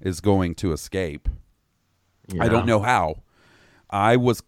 is 0.00 0.20
going 0.20 0.54
to 0.56 0.72
escape. 0.72 1.28
I 2.38 2.48
don't 2.48 2.66
know 2.66 2.80
how. 2.80 3.22
I 3.88 4.16
was 4.16 4.42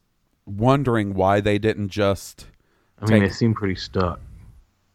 wondering 0.45 1.15
why 1.15 1.41
they 1.41 1.59
didn't 1.59 1.89
just 1.89 2.47
I 2.99 3.07
mean, 3.07 3.21
take- 3.21 3.31
they 3.31 3.35
seem 3.35 3.55
pretty 3.55 3.77
stuck. 3.77 4.21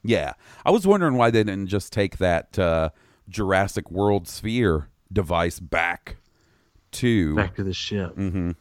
Yeah. 0.03 0.33
I 0.63 0.69
was 0.69 0.85
wondering 0.85 1.15
why 1.15 1.31
they 1.31 1.43
didn't 1.43 1.67
just 1.67 1.91
take 1.91 2.19
that 2.19 2.59
uh, 2.59 2.89
Jurassic 3.27 3.89
World 3.89 4.27
sphere 4.27 4.89
device 5.11 5.59
back 5.59 6.17
to. 6.91 7.35
Back 7.35 7.55
to 7.55 7.63
the 7.63 7.73
ship. 7.73 8.15
Mm-hmm. 8.15 8.51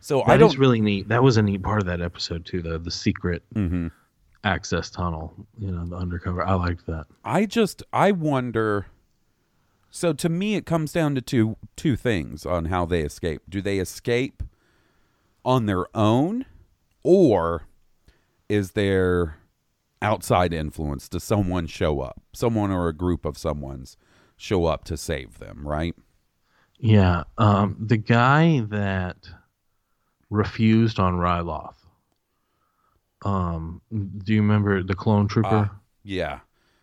So 0.00 0.18
That 0.26 0.30
I 0.32 0.36
don't. 0.36 0.56
really 0.58 0.80
neat. 0.80 1.08
That 1.08 1.22
was 1.22 1.36
a 1.36 1.42
neat 1.42 1.62
part 1.62 1.80
of 1.80 1.86
that 1.86 2.00
episode 2.00 2.44
too, 2.46 2.62
though. 2.62 2.78
The 2.78 2.90
secret 2.90 3.42
Mhm. 3.54 3.90
access 4.44 4.90
tunnel. 4.90 5.34
You 5.58 5.72
know, 5.72 5.84
the 5.86 5.96
undercover. 5.96 6.42
I 6.46 6.54
liked 6.54 6.86
that. 6.86 7.06
I 7.24 7.46
just. 7.46 7.82
I 7.92 8.12
wonder. 8.12 8.86
So 9.90 10.12
to 10.12 10.28
me, 10.28 10.54
it 10.54 10.66
comes 10.66 10.92
down 10.92 11.14
to 11.14 11.20
two 11.20 11.56
two 11.76 11.96
things 11.96 12.44
on 12.46 12.66
how 12.66 12.84
they 12.86 13.00
escape. 13.02 13.42
Do 13.48 13.60
they 13.62 13.78
escape 13.78 14.42
on 15.44 15.66
their 15.66 15.86
own, 15.96 16.44
or 17.02 17.62
is 18.48 18.72
there 18.72 19.38
outside 20.02 20.52
influence? 20.52 21.08
Does 21.08 21.24
someone 21.24 21.66
show 21.66 22.00
up? 22.00 22.20
Someone 22.32 22.70
or 22.70 22.88
a 22.88 22.92
group 22.92 23.24
of 23.24 23.36
someone's 23.38 23.96
show 24.36 24.66
up 24.66 24.84
to 24.84 24.96
save 24.96 25.38
them? 25.38 25.66
Right. 25.66 25.94
Yeah. 26.78 27.24
Um, 27.38 27.76
the 27.80 27.96
guy 27.96 28.60
that 28.60 29.28
refused 30.30 30.98
on 30.98 31.14
Ryloth. 31.14 31.74
Um, 33.24 33.80
do 33.90 34.32
you 34.34 34.40
remember 34.42 34.82
the 34.82 34.94
clone 34.94 35.26
trooper? 35.28 35.70
Ah, 35.72 35.78
yeah. 36.04 36.40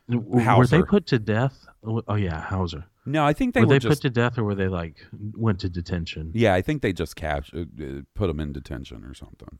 W- 0.09 0.57
were 0.57 0.67
they 0.67 0.83
put 0.83 1.05
to 1.07 1.19
death? 1.19 1.65
Oh 1.83 2.15
yeah, 2.15 2.41
Howzer. 2.41 2.85
No, 3.05 3.23
I 3.25 3.33
think 3.33 3.53
they 3.53 3.61
were 3.61 3.67
were, 3.67 3.73
they 3.73 3.79
just. 3.79 4.01
put 4.01 4.01
to 4.01 4.09
death 4.09 4.37
or 4.37 4.43
were 4.43 4.55
they 4.55 4.67
like 4.67 5.05
went 5.35 5.59
to 5.61 5.69
detention? 5.69 6.31
yeah, 6.33 6.53
I 6.53 6.61
think 6.61 6.81
they 6.81 6.91
just 6.93 7.15
captured, 7.15 7.69
uh, 7.81 8.01
put 8.15 8.27
them 8.27 8.39
in 8.39 8.51
detention 8.51 9.03
or 9.03 9.13
something. 9.13 9.57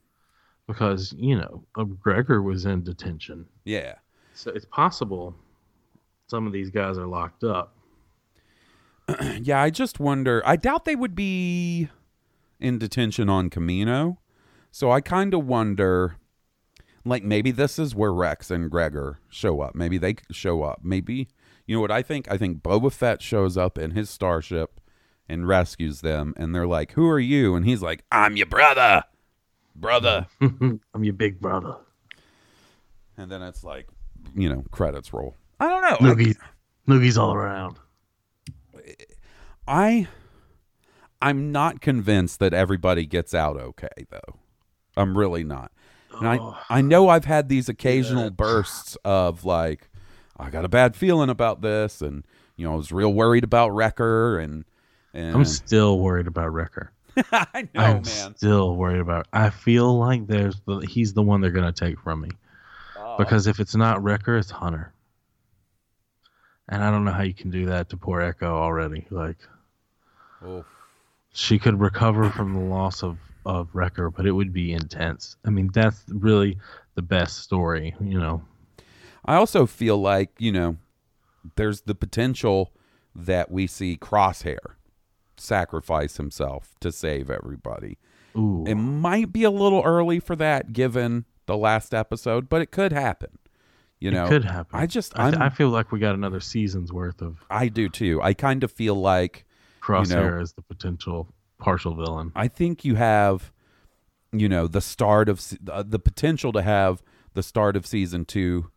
Because 0.68 1.14
you 1.18 1.38
know 1.38 1.64
uh, 1.78 1.84
Gregor 1.84 2.42
was 2.42 2.66
in 2.66 2.84
detention, 2.84 3.46
Yeah. 3.64 3.96
so 4.34 4.52
it's 4.52 4.66
possible 4.66 5.36
some 6.28 6.48
of 6.48 6.54
these 6.54 6.72
guys 6.72 6.98
are 6.98 7.08
locked 7.08 7.44
up. 7.44 7.76
Yeah, 9.42 9.62
I 9.62 9.70
just 9.70 10.00
wonder. 10.00 10.42
I 10.46 10.56
doubt 10.56 10.86
they 10.86 10.96
would 10.96 11.14
be 11.16 11.90
in 12.60 12.78
detention 12.78 13.30
on 13.30 13.49
Camino. 13.49 14.20
So 14.72 14.91
I 14.91 15.01
kind 15.01 15.34
of 15.34 15.45
wonder 15.45 16.18
like 17.06 17.24
maybe 17.24 17.51
this 17.51 17.78
is 17.78 17.93
where 17.95 18.14
Rex 18.14 18.49
and 18.49 18.70
Gregor 18.70 19.20
show 19.30 19.62
up. 19.62 19.76
Maybe 19.76 19.97
they 19.97 20.16
show 20.32 20.64
up. 20.64 20.80
Maybe 20.84 21.28
you 21.68 21.76
know 21.76 21.82
what 21.82 21.91
I 21.91 22.01
think? 22.01 22.30
I 22.32 22.38
think 22.38 22.62
Boba 22.62 22.91
Fett 22.91 23.22
shows 23.22 23.58
up 23.58 23.78
in 23.78 23.91
his 23.91 24.10
starship 24.10 24.80
and 25.28 25.47
rescues 25.47 26.01
them 26.01 26.34
and 26.38 26.53
they're 26.53 26.68
like, 26.68 26.91
"Who 26.93 27.08
are 27.10 27.20
you?" 27.20 27.56
and 27.56 27.66
he's 27.66 27.82
like, 27.82 28.03
"I'm 28.12 28.36
your 28.38 28.45
brother." 28.47 29.03
Brother. 29.76 30.28
I'm 30.41 30.80
your 31.03 31.14
big 31.14 31.41
brother. 31.41 31.76
and 33.18 33.30
then 33.30 33.41
it's 33.41 33.62
like, 33.64 33.88
you 34.34 34.47
know, 34.47 34.64
credits 34.72 35.12
roll. 35.14 35.36
I 35.60 35.68
don't 35.68 35.82
know. 35.82 36.14
Noogies, 36.14 36.38
noogies 36.88 37.18
all 37.18 37.34
around. 37.34 37.78
I 39.68 40.08
I'm 41.22 41.51
not 41.51 41.82
convinced 41.82 42.39
that 42.39 42.53
everybody 42.53 43.05
gets 43.05 43.34
out 43.34 43.57
okay 43.57 44.05
though. 44.09 44.39
I'm 44.97 45.18
really 45.18 45.43
not. 45.43 45.72
And 46.20 46.28
I, 46.28 46.38
Oh. 46.38 46.57
I 46.70 46.82
know 46.82 47.09
I've 47.09 47.26
had 47.26 47.49
these 47.49 47.68
occasional 47.68 48.30
bursts 48.30 48.95
of 49.03 49.43
like, 49.43 49.89
I 50.38 50.49
got 50.49 50.63
a 50.66 50.70
bad 50.70 50.95
feeling 50.95 51.30
about 51.30 51.61
this, 51.61 52.01
and 52.01 52.26
you 52.55 52.66
know, 52.66 52.74
I 52.74 52.76
was 52.78 52.91
real 52.91 53.13
worried 53.13 53.43
about 53.43 53.70
Wrecker, 53.74 54.39
and 54.39 54.63
and 55.13 55.36
I'm 55.36 55.45
still 55.45 55.99
worried 55.99 56.28
about 56.28 56.53
Wrecker. 56.53 56.91
I 57.32 57.68
know, 57.74 57.82
I'm 57.82 57.93
man. 58.03 58.36
still 58.36 58.76
worried 58.76 58.99
about. 58.99 59.28
I 59.34 59.49
feel 59.49 59.97
like 59.97 60.28
there's 60.28 60.59
the, 60.66 60.80
he's 60.80 61.13
the 61.13 61.22
one 61.22 61.39
they're 61.41 61.51
gonna 61.51 61.72
take 61.72 61.99
from 61.99 62.22
me 62.22 62.30
Oh. 62.97 63.16
because 63.18 63.47
if 63.47 63.59
it's 63.59 63.76
not 63.76 64.03
Wrecker, 64.03 64.38
it's 64.38 64.51
Hunter. 64.51 64.93
And 66.68 66.84
I 66.84 66.91
don't 66.91 67.05
know 67.05 67.11
how 67.11 67.22
you 67.24 67.34
can 67.34 67.51
do 67.51 67.68
that 67.68 67.89
to 67.89 67.97
poor 67.97 68.22
Echo 68.22 68.55
already. 68.55 69.05
Like 69.09 69.38
Oof. 70.45 70.66
She 71.36 71.60
could 71.60 71.80
recover 71.80 72.30
from 72.30 72.54
the 72.54 72.60
loss 72.62 73.04
of 73.04 73.18
of 73.46 73.70
Wrecker, 73.74 74.10
but 74.10 74.26
it 74.26 74.32
would 74.32 74.52
be 74.52 74.74
intense. 74.74 75.36
I 75.46 75.52
mean, 75.52 75.70
that's 75.72 76.04
really 76.08 76.58
the 76.96 77.04
best 77.04 77.40
story, 77.44 77.94
you 78.02 78.20
know. 78.20 78.42
I 79.24 79.36
also 79.36 79.68
feel 79.68 79.98
like 79.98 80.32
you 80.40 80.52
know, 80.52 80.78
there's 81.56 81.82
the 81.82 81.94
potential 81.94 82.74
that 83.14 83.52
we 83.52 83.68
see 83.68 83.98
Crosshair 83.98 84.76
sacrifice 85.38 86.18
himself 86.18 86.76
to 86.80 86.92
save 86.92 87.30
everybody. 87.30 87.98
Ooh, 88.38 88.64
It 88.66 88.76
might 88.76 89.32
be 89.32 89.44
a 89.44 89.52
little 89.52 89.82
early 89.84 90.20
for 90.20 90.36
that, 90.38 90.74
given 90.74 91.26
the 91.46 91.58
last 91.58 91.94
episode, 91.94 92.50
but 92.50 92.62
it 92.62 92.72
could 92.72 92.92
happen. 92.92 93.38
You 94.00 94.12
know, 94.12 94.26
it 94.26 94.30
could 94.30 94.44
happen. 94.46 94.78
I 94.78 94.86
just, 94.88 95.18
I, 95.18 95.46
I 95.46 95.50
feel 95.50 95.70
like 95.70 95.92
we 95.92 96.00
got 96.00 96.16
another 96.16 96.40
season's 96.42 96.92
worth 96.92 97.22
of 97.22 97.38
I 97.50 97.68
do 97.70 97.88
too. 97.90 98.22
I 98.22 98.34
kind 98.34 98.64
of 98.64 98.72
feel 98.72 98.96
like 98.96 99.45
Crosshair 99.86 100.42
as 100.42 100.54
the 100.54 100.62
potential 100.62 101.28
partial 101.60 101.96
villain. 101.96 102.32
I 102.36 102.48
think 102.48 102.84
you 102.86 102.96
have, 102.96 103.52
you 104.32 104.50
know, 104.50 104.68
the 104.68 104.82
start 104.82 105.30
of 105.30 105.42
uh, 105.72 105.84
the 105.88 106.00
potential 106.00 106.52
to 106.54 106.62
have 106.62 107.02
the 107.34 107.44
start 107.44 107.76
of 107.76 107.86
season 107.86 108.26
two 108.26 108.70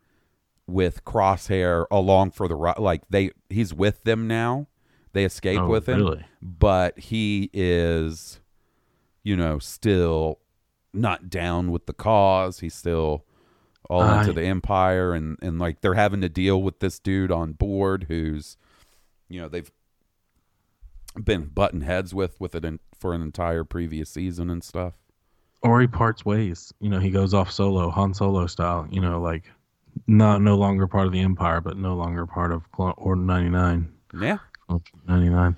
with 0.67 1.03
Crosshair 1.05 1.85
along 1.89 2.31
for 2.31 2.47
the 2.47 2.55
ride. 2.55 2.77
like 2.79 3.01
they 3.09 3.31
he's 3.49 3.73
with 3.73 4.03
them 4.03 4.27
now. 4.27 4.67
They 5.13 5.23
escape 5.25 5.59
Oh, 5.59 5.67
with 5.67 5.89
him, 5.89 5.97
really? 5.97 6.25
but 6.41 6.99
he 6.99 7.49
is, 7.51 8.39
you 9.23 9.35
know, 9.35 9.57
still 9.57 10.39
not 10.93 11.29
down 11.31 11.71
with 11.71 11.87
the 11.87 11.93
cause. 11.93 12.59
He's 12.59 12.75
still 12.75 13.25
all 13.89 14.01
I- 14.01 14.21
into 14.21 14.33
the 14.33 14.43
empire, 14.43 15.13
and 15.15 15.37
and 15.41 15.57
like 15.57 15.81
they're 15.81 15.95
having 15.95 16.21
to 16.21 16.29
deal 16.29 16.61
with 16.61 16.79
this 16.79 16.99
dude 16.99 17.31
on 17.31 17.53
board 17.53 18.05
who's, 18.07 18.55
you 19.29 19.41
know, 19.41 19.49
they've 19.49 19.71
been 21.15 21.45
button 21.45 21.81
heads 21.81 22.13
with 22.13 22.39
with 22.39 22.55
it 22.55 22.65
in, 22.65 22.79
for 22.97 23.13
an 23.13 23.21
entire 23.21 23.63
previous 23.63 24.09
season 24.09 24.49
and 24.49 24.63
stuff. 24.63 24.93
Or 25.61 25.81
he 25.81 25.87
parts 25.87 26.25
ways. 26.25 26.73
You 26.79 26.89
know, 26.89 26.99
he 26.99 27.09
goes 27.09 27.33
off 27.33 27.51
solo, 27.51 27.89
Han 27.89 28.13
Solo 28.13 28.47
style. 28.47 28.87
You 28.89 29.01
know, 29.01 29.19
like 29.19 29.51
not 30.07 30.41
no 30.41 30.55
longer 30.55 30.87
part 30.87 31.07
of 31.07 31.11
the 31.11 31.19
Empire, 31.19 31.61
but 31.61 31.77
no 31.77 31.95
longer 31.95 32.25
part 32.25 32.51
of 32.51 32.71
Clo- 32.71 32.95
or 32.97 33.15
ninety 33.15 33.49
nine. 33.49 33.91
Yeah, 34.19 34.37
Ninety 35.07 35.29
nine. 35.29 35.55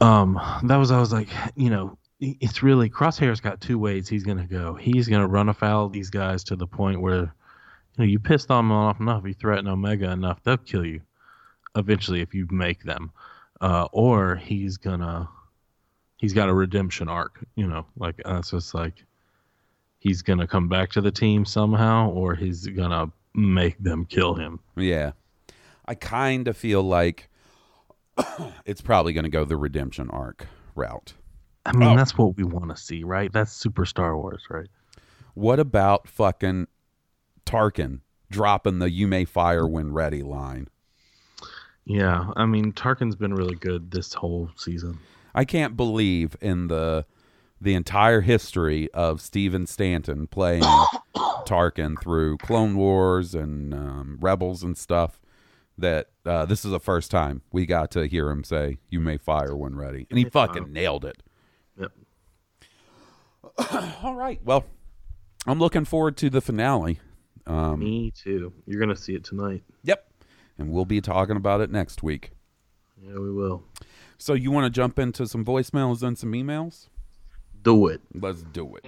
Um, 0.00 0.40
that 0.64 0.76
was 0.76 0.90
I 0.90 1.00
was 1.00 1.12
like, 1.12 1.28
you 1.56 1.70
know, 1.70 1.96
it's 2.20 2.62
really 2.62 2.90
Crosshair's 2.90 3.40
got 3.40 3.60
two 3.60 3.78
ways 3.78 4.08
he's 4.08 4.24
gonna 4.24 4.46
go. 4.46 4.74
He's 4.74 5.08
gonna 5.08 5.26
run 5.28 5.48
afoul 5.48 5.86
of 5.86 5.92
these 5.92 6.10
guys 6.10 6.44
to 6.44 6.56
the 6.56 6.66
point 6.66 7.00
where, 7.00 7.20
you 7.20 7.98
know, 7.98 8.04
you 8.04 8.18
pissed 8.18 8.48
them 8.48 8.70
off 8.70 9.00
enough, 9.00 9.24
you 9.26 9.34
threaten 9.34 9.68
Omega 9.68 10.10
enough, 10.10 10.42
they'll 10.42 10.56
kill 10.58 10.84
you. 10.84 11.00
Eventually, 11.76 12.20
if 12.20 12.34
you 12.34 12.46
make 12.50 12.82
them, 12.82 13.12
uh, 13.60 13.86
or 13.92 14.36
he's 14.36 14.76
gonna, 14.76 15.28
he's 16.16 16.32
got 16.32 16.48
a 16.48 16.54
redemption 16.54 17.08
arc. 17.08 17.44
You 17.56 17.66
know, 17.66 17.86
like 17.96 18.20
uh, 18.26 18.36
it's 18.38 18.50
just 18.50 18.74
like 18.74 19.04
he's 19.98 20.22
gonna 20.22 20.46
come 20.46 20.68
back 20.68 20.90
to 20.90 21.00
the 21.00 21.10
team 21.10 21.44
somehow, 21.44 22.10
or 22.10 22.34
he's 22.34 22.66
gonna 22.66 23.10
make 23.34 23.78
them 23.78 24.04
kill 24.06 24.34
him. 24.34 24.60
yeah. 24.76 25.12
I 25.86 25.94
kind 25.94 26.46
of 26.46 26.56
feel 26.56 26.82
like 26.82 27.28
it's 28.64 28.80
probably 28.80 29.12
to 29.24 29.28
go 29.30 29.44
the 29.44 29.56
redemption 29.56 30.08
arc 30.10 30.46
route. 30.76 31.14
I 31.66 31.72
mean, 31.72 31.88
Oh. 31.90 31.96
that's 31.96 32.16
what 32.16 32.36
we 32.36 32.44
want 32.44 32.70
to 32.70 32.76
see, 32.76 33.02
right? 33.04 33.32
That's 33.32 33.52
Super 33.52 33.84
Star 33.84 34.16
Wars, 34.16 34.44
right? 34.50 34.68
What 35.34 35.58
about 35.60 36.06
fucking 36.08 36.68
Tarkin 37.44 38.00
dropping 38.30 38.78
the 38.78 38.90
"You 38.90 39.06
may 39.08 39.24
fire 39.24 39.66
when 39.66 39.92
ready" 39.92 40.22
line? 40.22 40.68
Yeah, 41.90 42.30
I 42.36 42.46
mean 42.46 42.72
Tarkin's 42.72 43.16
been 43.16 43.34
really 43.34 43.56
good 43.56 43.90
this 43.90 44.14
whole 44.14 44.48
season. 44.54 45.00
I 45.34 45.44
can't 45.44 45.76
believe 45.76 46.36
in 46.40 46.68
the 46.68 47.04
the 47.60 47.74
entire 47.74 48.20
history 48.20 48.88
of 48.92 49.20
Stephen 49.20 49.66
Stanton 49.66 50.28
playing 50.28 50.62
Tarkin 51.16 52.00
through 52.00 52.38
Clone 52.38 52.76
Wars 52.76 53.34
and 53.34 53.74
um, 53.74 54.18
Rebels 54.20 54.62
and 54.62 54.78
stuff 54.78 55.20
that 55.76 56.10
uh, 56.24 56.46
this 56.46 56.64
is 56.64 56.70
the 56.70 56.78
first 56.78 57.10
time 57.10 57.42
we 57.50 57.66
got 57.66 57.90
to 57.90 58.06
hear 58.06 58.30
him 58.30 58.44
say 58.44 58.78
"You 58.88 59.00
may 59.00 59.16
fire 59.16 59.56
when 59.56 59.74
ready," 59.74 60.06
and 60.10 60.18
he 60.18 60.26
fucking 60.26 60.72
nailed 60.72 61.04
it. 61.04 61.24
Yep. 61.76 61.92
All 64.04 64.14
right, 64.14 64.40
well, 64.44 64.64
I'm 65.44 65.58
looking 65.58 65.84
forward 65.84 66.16
to 66.18 66.30
the 66.30 66.40
finale. 66.40 67.00
Um, 67.48 67.80
Me 67.80 68.12
too. 68.12 68.52
You're 68.64 68.78
gonna 68.78 68.94
see 68.94 69.16
it 69.16 69.24
tonight. 69.24 69.64
Yep, 69.82 70.06
and 70.60 70.70
we'll 70.70 70.84
be 70.84 71.00
talking 71.00 71.36
about 71.36 71.60
it 71.60 71.70
next 71.70 72.02
week. 72.02 72.32
Yeah, 73.02 73.14
we 73.14 73.32
will. 73.32 73.64
So 74.18 74.34
you 74.34 74.50
want 74.50 74.66
to 74.66 74.70
jump 74.70 74.98
into 74.98 75.26
some 75.26 75.44
voicemails 75.44 76.02
and 76.02 76.18
some 76.18 76.32
emails? 76.32 76.88
Do 77.62 77.88
it. 77.88 78.02
Let's 78.14 78.42
do 78.42 78.76
it. 78.76 78.84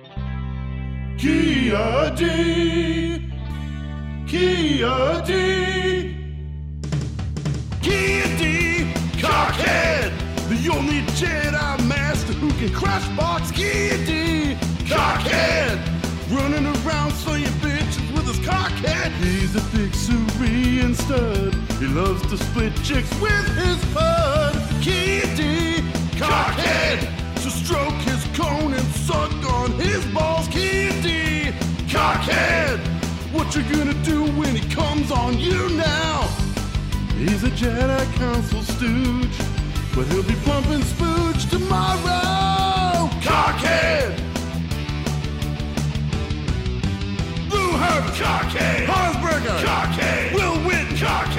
Kia 1.18 2.14
D. 2.14 3.32
Kia 4.26 5.22
D. 5.26 6.16
Kia 7.80 8.36
D. 8.36 8.92
Cockhead. 9.18 10.12
The 10.48 10.70
only 10.70 11.00
Jedi 11.16 11.86
Master 11.88 12.34
who 12.34 12.50
can 12.52 12.72
crush 12.74 13.08
box 13.16 13.50
Kia 13.50 13.96
D. 14.04 14.56
Cockhead. 14.84 15.78
Running 16.30 16.66
around 16.66 17.12
slaying 17.12 17.46
bitches 17.60 18.14
with 18.14 18.26
his 18.26 18.38
cockhead. 18.40 19.10
He's 19.22 19.56
a 19.56 19.76
big 19.76 19.94
Cerean 19.94 20.94
stud. 20.94 21.51
He 21.82 21.88
loves 21.88 22.22
to 22.30 22.36
split 22.36 22.72
chicks 22.84 23.12
with 23.20 23.48
his 23.56 23.84
bud. 23.92 24.54
D. 24.80 25.20
Cockhead. 26.14 27.00
So 27.38 27.48
stroke 27.48 28.00
his 28.02 28.24
cone 28.36 28.72
and 28.72 28.86
suck 28.94 29.32
on 29.52 29.72
his 29.72 30.06
balls. 30.14 30.46
D. 30.46 31.50
Cockhead. 31.88 32.78
What 33.32 33.56
you 33.56 33.62
gonna 33.64 34.00
do 34.04 34.22
when 34.38 34.54
he 34.54 34.68
comes 34.72 35.10
on 35.10 35.36
you 35.40 35.70
now? 35.70 36.28
He's 37.16 37.42
a 37.42 37.50
Jedi 37.50 38.14
Council 38.14 38.62
stooge, 38.62 39.36
but 39.92 40.06
he'll 40.06 40.22
be 40.22 40.36
pumping 40.44 40.82
spooge 40.82 41.50
tomorrow. 41.50 43.10
Cockhead! 43.22 44.16
Blue 47.50 47.72
Herbert! 47.72 48.14
Cockhead! 48.14 48.86
Harsberger! 48.86 49.64
Cockhead! 49.64 50.32
Will 50.32 50.58
Witten! 50.64 50.96
Cockhead! 50.96 51.31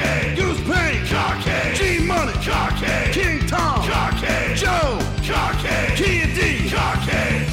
Cockhead! 2.44 3.14
King 3.14 3.48
Tom! 3.48 3.82
Cockhead! 3.88 4.58
Joe! 4.58 5.00
Cockhead! 5.22 5.96
Kia 5.96 6.26
D! 6.26 6.68
Cockhead! 6.68 7.46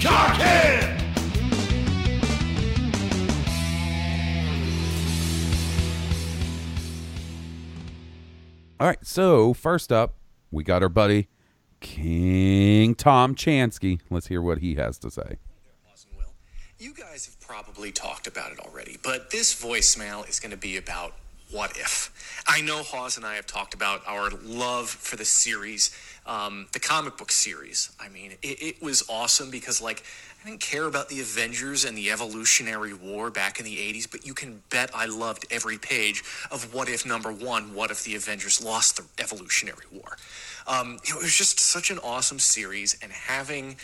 Cockhead! 0.00 1.00
All 8.78 8.86
right, 8.86 8.98
so 9.02 9.54
first 9.54 9.90
up, 9.90 10.16
we 10.50 10.62
got 10.62 10.82
our 10.82 10.90
buddy 10.90 11.28
King 11.80 12.94
Tom 12.94 13.34
Chansky. 13.34 13.98
Let's 14.10 14.26
hear 14.26 14.42
what 14.42 14.58
he 14.58 14.74
has 14.74 14.98
to 14.98 15.10
say. 15.10 15.22
And. 15.22 15.38
You 16.78 16.92
guys 16.92 17.24
have 17.24 17.40
probably 17.40 17.92
talked 17.92 18.26
about 18.26 18.52
it 18.52 18.58
already, 18.58 18.98
but 19.02 19.30
this 19.30 19.54
voicemail 19.54 20.28
is 20.28 20.38
going 20.38 20.50
to 20.50 20.56
be 20.56 20.76
about 20.76 21.14
what 21.50 21.76
if. 21.76 22.10
I 22.46 22.60
know 22.60 22.82
Hawes 22.82 23.16
and 23.16 23.24
I 23.24 23.34
have 23.34 23.46
talked 23.46 23.74
about 23.74 24.02
our 24.06 24.30
love 24.42 24.90
for 24.90 25.16
the 25.16 25.24
series, 25.24 25.96
um, 26.26 26.66
the 26.72 26.80
comic 26.80 27.16
book 27.16 27.32
series. 27.32 27.90
I 28.00 28.08
mean, 28.08 28.32
it, 28.42 28.62
it 28.62 28.82
was 28.82 29.04
awesome 29.08 29.50
because, 29.50 29.80
like, 29.80 30.02
I 30.44 30.48
didn't 30.48 30.60
care 30.60 30.84
about 30.84 31.08
the 31.08 31.20
Avengers 31.20 31.86
and 31.86 31.96
the 31.96 32.10
Evolutionary 32.10 32.92
War 32.92 33.30
back 33.30 33.58
in 33.58 33.64
the 33.64 33.76
80s, 33.76 34.10
but 34.10 34.26
you 34.26 34.34
can 34.34 34.62
bet 34.68 34.90
I 34.94 35.06
loved 35.06 35.46
every 35.50 35.78
page 35.78 36.22
of 36.50 36.74
What 36.74 36.88
If 36.88 37.06
number 37.06 37.32
one, 37.32 37.74
What 37.74 37.90
If 37.90 38.04
the 38.04 38.14
Avengers 38.14 38.62
Lost 38.62 38.96
the 38.96 39.22
Evolutionary 39.22 39.86
War. 39.90 40.18
Um, 40.66 40.98
you 41.04 41.14
know, 41.14 41.20
it 41.20 41.24
was 41.24 41.34
just 41.34 41.60
such 41.60 41.90
an 41.90 41.98
awesome 42.00 42.38
series, 42.38 42.98
and 43.00 43.10
having 43.10 43.76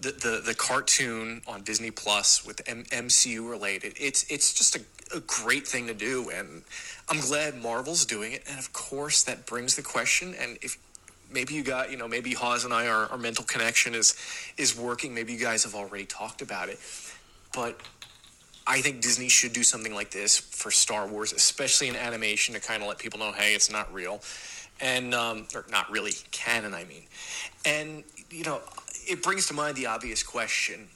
the, 0.00 0.10
the, 0.10 0.42
the 0.44 0.54
cartoon 0.54 1.40
on 1.46 1.62
Disney 1.62 1.90
Plus 1.90 2.44
with 2.44 2.60
M- 2.66 2.84
MCU 2.84 3.48
related. 3.48 3.94
It's 3.98 4.30
it's 4.30 4.52
just 4.52 4.76
a, 4.76 4.80
a 5.14 5.20
great 5.20 5.66
thing 5.66 5.86
to 5.88 5.94
do, 5.94 6.30
and 6.30 6.62
I'm 7.08 7.20
glad 7.20 7.60
Marvel's 7.60 8.04
doing 8.06 8.32
it. 8.32 8.44
And 8.48 8.58
of 8.58 8.72
course, 8.72 9.22
that 9.24 9.46
brings 9.46 9.76
the 9.76 9.82
question. 9.82 10.34
And 10.40 10.58
if 10.62 10.78
maybe 11.30 11.54
you 11.54 11.62
got 11.62 11.90
you 11.90 11.96
know 11.96 12.08
maybe 12.08 12.34
Hawes 12.34 12.64
and 12.64 12.72
I 12.74 12.86
our, 12.88 13.06
our 13.06 13.18
mental 13.18 13.44
connection 13.44 13.94
is 13.94 14.14
is 14.56 14.76
working. 14.76 15.14
Maybe 15.14 15.32
you 15.32 15.40
guys 15.40 15.64
have 15.64 15.74
already 15.74 16.06
talked 16.06 16.42
about 16.42 16.68
it. 16.68 16.78
but 17.54 17.80
I 18.66 18.80
think 18.80 19.02
Disney 19.02 19.28
should 19.28 19.52
do 19.52 19.62
something 19.62 19.94
like 19.94 20.10
this 20.10 20.38
for 20.38 20.70
Star 20.70 21.06
Wars, 21.06 21.32
especially 21.32 21.88
in 21.88 21.96
animation, 21.96 22.54
to 22.54 22.60
kind 22.60 22.82
of 22.82 22.88
let 22.88 22.98
people 22.98 23.18
know, 23.18 23.32
hey, 23.32 23.54
it's 23.54 23.70
not 23.70 23.92
real, 23.92 24.22
and 24.80 25.14
um, 25.14 25.46
or 25.54 25.66
not 25.70 25.90
really 25.90 26.12
canon. 26.30 26.72
I 26.74 26.84
mean, 26.84 27.02
and 27.66 28.04
you 28.30 28.44
know, 28.44 28.60
it 29.06 29.22
brings 29.22 29.46
to 29.48 29.54
mind 29.54 29.76
the 29.76 29.86
obvious 29.86 30.22
question: 30.22 30.88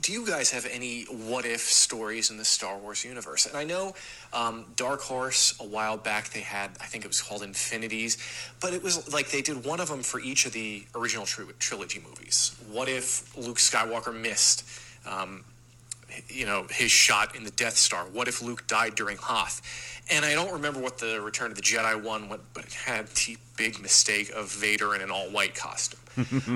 Do 0.00 0.12
you 0.12 0.26
guys 0.26 0.50
have 0.52 0.66
any 0.66 1.04
what 1.04 1.44
if 1.44 1.60
stories 1.60 2.30
in 2.30 2.36
the 2.36 2.44
Star 2.44 2.78
Wars 2.78 3.04
universe? 3.04 3.46
And 3.46 3.56
I 3.56 3.64
know 3.64 3.94
um, 4.32 4.64
Dark 4.76 5.00
Horse 5.00 5.58
a 5.60 5.64
while 5.64 5.96
back 5.96 6.30
they 6.30 6.40
had, 6.40 6.70
I 6.80 6.84
think 6.84 7.04
it 7.04 7.08
was 7.08 7.20
called 7.20 7.42
Infinities, 7.42 8.16
but 8.60 8.72
it 8.72 8.82
was 8.82 9.12
like 9.12 9.30
they 9.30 9.42
did 9.42 9.64
one 9.64 9.80
of 9.80 9.88
them 9.88 10.02
for 10.02 10.20
each 10.20 10.46
of 10.46 10.52
the 10.52 10.84
original 10.94 11.26
tri- 11.26 11.44
trilogy 11.58 12.00
movies. 12.06 12.54
What 12.70 12.88
if 12.88 13.36
Luke 13.36 13.58
Skywalker 13.58 14.14
missed? 14.14 14.64
Um, 15.06 15.44
you 16.28 16.46
know, 16.46 16.66
his 16.70 16.90
shot 16.90 17.36
in 17.36 17.44
the 17.44 17.50
Death 17.50 17.76
Star? 17.76 18.04
What 18.06 18.28
if 18.28 18.42
Luke 18.42 18.66
died 18.66 18.94
during 18.94 19.16
Hoth? 19.16 19.60
And 20.10 20.24
I 20.24 20.34
don't 20.34 20.52
remember 20.52 20.80
what 20.80 20.98
the 20.98 21.20
Return 21.20 21.50
of 21.50 21.56
the 21.56 21.62
Jedi 21.62 22.02
one, 22.02 22.28
went, 22.28 22.42
but 22.54 22.64
it 22.64 22.72
had 22.72 23.08
the 23.08 23.36
big 23.56 23.80
mistake 23.80 24.30
of 24.30 24.50
Vader 24.50 24.94
in 24.94 25.02
an 25.02 25.10
all-white 25.10 25.54
costume. 25.54 26.00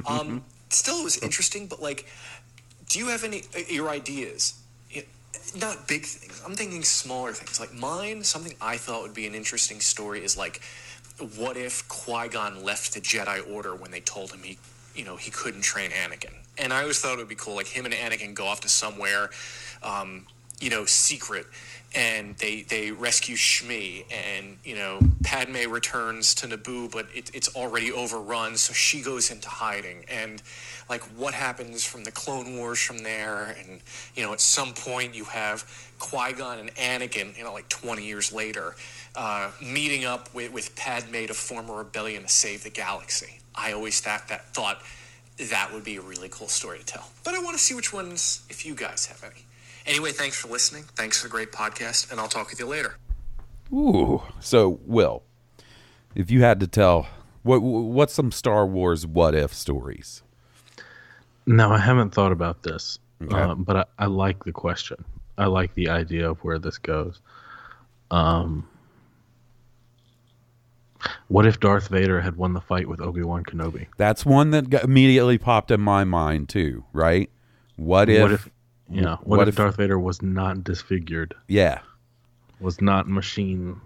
um, 0.06 0.44
still, 0.70 1.00
it 1.00 1.04
was 1.04 1.18
interesting, 1.18 1.66
but 1.66 1.82
like, 1.82 2.06
do 2.92 2.98
you 2.98 3.08
have 3.08 3.24
any 3.24 3.42
uh, 3.56 3.60
your 3.68 3.88
ideas? 3.88 4.54
Not 5.58 5.88
big 5.88 6.04
things. 6.04 6.42
I'm 6.46 6.54
thinking 6.54 6.82
smaller 6.82 7.32
things. 7.32 7.58
Like 7.58 7.74
mine, 7.74 8.22
something 8.22 8.54
I 8.60 8.76
thought 8.76 9.02
would 9.02 9.14
be 9.14 9.26
an 9.26 9.34
interesting 9.34 9.80
story 9.80 10.22
is 10.22 10.36
like, 10.36 10.60
what 11.36 11.56
if 11.56 11.86
Qui 11.88 12.28
Gon 12.28 12.62
left 12.62 12.94
the 12.94 13.00
Jedi 13.00 13.50
Order 13.50 13.74
when 13.74 13.90
they 13.90 14.00
told 14.00 14.32
him 14.32 14.42
he, 14.42 14.58
you 14.94 15.04
know, 15.04 15.16
he 15.16 15.30
couldn't 15.30 15.62
train 15.62 15.90
Anakin? 15.90 16.34
And 16.58 16.72
I 16.72 16.82
always 16.82 17.00
thought 17.00 17.14
it 17.14 17.18
would 17.18 17.28
be 17.28 17.34
cool, 17.34 17.56
like 17.56 17.66
him 17.66 17.86
and 17.86 17.94
Anakin 17.94 18.34
go 18.34 18.46
off 18.46 18.60
to 18.60 18.68
somewhere, 18.68 19.30
um, 19.82 20.26
you 20.60 20.70
know, 20.70 20.84
secret, 20.84 21.46
and 21.94 22.36
they 22.38 22.62
they 22.62 22.90
rescue 22.90 23.36
Shmi, 23.36 24.04
and 24.10 24.56
you 24.64 24.74
know, 24.74 25.00
Padme 25.22 25.70
returns 25.70 26.34
to 26.36 26.46
Naboo, 26.46 26.90
but 26.90 27.06
it, 27.14 27.30
it's 27.34 27.54
already 27.54 27.92
overrun, 27.92 28.56
so 28.56 28.72
she 28.72 29.02
goes 29.02 29.30
into 29.30 29.48
hiding, 29.48 30.04
and 30.08 30.42
like 30.88 31.02
what 31.16 31.34
happens 31.34 31.84
from 31.84 32.04
the 32.04 32.10
Clone 32.10 32.56
Wars 32.56 32.80
from 32.80 32.98
there, 32.98 33.56
and 33.58 33.80
you 34.14 34.22
know, 34.24 34.32
at 34.32 34.40
some 34.40 34.72
point 34.72 35.14
you 35.14 35.24
have 35.24 35.64
Qui 35.98 36.32
Gon 36.32 36.58
and 36.58 36.74
Anakin, 36.76 37.36
you 37.36 37.44
know, 37.44 37.52
like 37.52 37.68
twenty 37.68 38.06
years 38.06 38.32
later, 38.32 38.74
uh, 39.14 39.50
meeting 39.62 40.04
up 40.04 40.32
with, 40.34 40.52
with 40.52 40.74
Padme 40.76 41.26
to 41.26 41.34
form 41.34 41.68
a 41.68 41.74
rebellion 41.74 42.22
to 42.22 42.28
save 42.28 42.64
the 42.64 42.70
galaxy. 42.70 43.40
I 43.54 43.72
always 43.72 44.00
thought 44.00 44.28
that 44.28 44.54
thought 44.54 44.82
that 45.50 45.72
would 45.72 45.84
be 45.84 45.96
a 45.96 46.00
really 46.02 46.28
cool 46.30 46.48
story 46.48 46.78
to 46.78 46.84
tell. 46.84 47.08
But 47.24 47.34
I 47.34 47.38
want 47.38 47.56
to 47.56 47.62
see 47.62 47.74
which 47.74 47.92
ones, 47.92 48.44
if 48.48 48.64
you 48.64 48.74
guys 48.74 49.06
have 49.06 49.22
any. 49.24 49.44
Anyway, 49.86 50.12
thanks 50.12 50.40
for 50.40 50.48
listening. 50.48 50.84
Thanks 50.94 51.20
for 51.20 51.28
the 51.28 51.30
great 51.30 51.52
podcast, 51.52 52.10
and 52.10 52.20
I'll 52.20 52.28
talk 52.28 52.50
with 52.50 52.60
you 52.60 52.66
later. 52.66 52.96
Ooh. 53.72 54.22
So, 54.40 54.80
Will, 54.84 55.22
if 56.14 56.30
you 56.30 56.42
had 56.42 56.60
to 56.60 56.66
tell, 56.66 57.08
what 57.42 57.60
what's 57.62 58.14
some 58.14 58.30
Star 58.30 58.66
Wars 58.66 59.06
what 59.06 59.34
if 59.34 59.52
stories? 59.52 60.22
No, 61.46 61.72
I 61.72 61.78
haven't 61.78 62.14
thought 62.14 62.30
about 62.32 62.62
this, 62.62 62.98
Okay. 63.20 63.34
uh, 63.36 63.54
but 63.54 63.76
I, 63.76 63.84
I 63.98 64.06
like 64.06 64.44
the 64.44 64.52
question. 64.52 65.04
I 65.36 65.46
like 65.46 65.74
the 65.74 65.88
idea 65.88 66.30
of 66.30 66.38
where 66.44 66.58
this 66.58 66.78
goes. 66.78 67.20
Um, 68.12 68.68
what 71.26 71.46
if 71.46 71.58
Darth 71.58 71.88
Vader 71.88 72.20
had 72.20 72.36
won 72.36 72.52
the 72.52 72.60
fight 72.60 72.88
with 72.88 73.00
Obi 73.00 73.22
Wan 73.22 73.42
Kenobi? 73.42 73.88
That's 73.96 74.24
one 74.24 74.50
that 74.50 74.70
got 74.70 74.84
immediately 74.84 75.38
popped 75.38 75.70
in 75.72 75.80
my 75.80 76.04
mind 76.04 76.48
too. 76.48 76.84
Right? 76.92 77.30
What 77.76 78.08
if? 78.08 78.22
what 78.22 78.32
if, 78.32 78.50
yeah, 78.90 79.16
what, 79.22 79.38
what 79.38 79.48
if, 79.48 79.54
if- 79.54 79.56
Darth 79.56 79.76
Vader 79.76 79.98
was 79.98 80.22
not 80.22 80.64
disfigured, 80.64 81.34
yeah, 81.48 81.80
was 82.60 82.80
not 82.80 83.08
machine? 83.08 83.80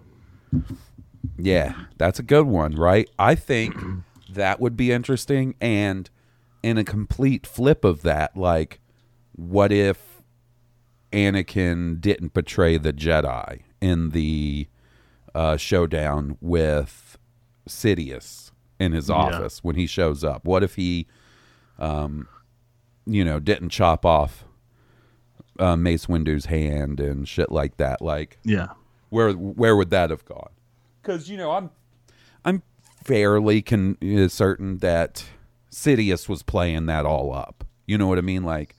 yeah, 1.37 1.73
that's 1.97 2.19
a 2.19 2.23
good 2.23 2.45
one, 2.47 2.73
right? 2.75 3.09
I 3.19 3.35
think 3.35 3.75
that 4.29 4.59
would 4.59 4.75
be 4.77 4.91
interesting. 4.91 5.55
And 5.61 6.09
in 6.63 6.77
a 6.77 6.83
complete 6.83 7.45
flip 7.47 7.83
of 7.83 8.01
that, 8.03 8.35
like, 8.37 8.79
what 9.35 9.71
if 9.71 10.21
Anakin 11.11 11.99
didn't 12.01 12.33
betray 12.33 12.77
the 12.77 12.93
Jedi 12.93 13.61
in 13.81 14.09
the 14.09 14.67
uh, 15.35 15.57
showdown 15.57 16.37
with 16.41 17.17
Sidious 17.67 18.51
in 18.79 18.91
his 18.93 19.09
Yeah. 19.09 19.15
office 19.15 19.63
when 19.63 19.75
he 19.75 19.85
shows 19.87 20.23
up? 20.23 20.45
What 20.45 20.63
if 20.63 20.75
he, 20.75 21.07
um, 21.79 22.27
you 23.05 23.23
know, 23.23 23.39
didn't 23.39 23.69
chop 23.69 24.05
off 24.05 24.43
uh, 25.59 25.75
Mace 25.75 26.07
Windu's 26.07 26.45
hand 26.45 26.99
and 26.99 27.27
shit 27.27 27.51
like 27.51 27.77
that? 27.77 28.01
Like, 28.01 28.37
Yeah, 28.43 28.69
where 29.09 29.31
where 29.33 29.75
would 29.75 29.89
that 29.91 30.09
have 30.09 30.25
gone? 30.25 30.49
Because 31.01 31.29
you 31.29 31.37
know, 31.37 31.51
I'm 31.51 31.69
I'm 32.45 32.63
fairly 33.03 33.61
con- 33.61 33.97
uh, 34.03 34.27
certain 34.27 34.77
that 34.79 35.25
Sidious 35.71 36.27
was 36.27 36.43
playing 36.43 36.85
that 36.87 37.05
all 37.05 37.33
up. 37.33 37.63
You 37.85 37.97
know 37.97 38.07
what 38.07 38.17
I 38.17 38.21
mean? 38.21 38.43
Like 38.43 38.75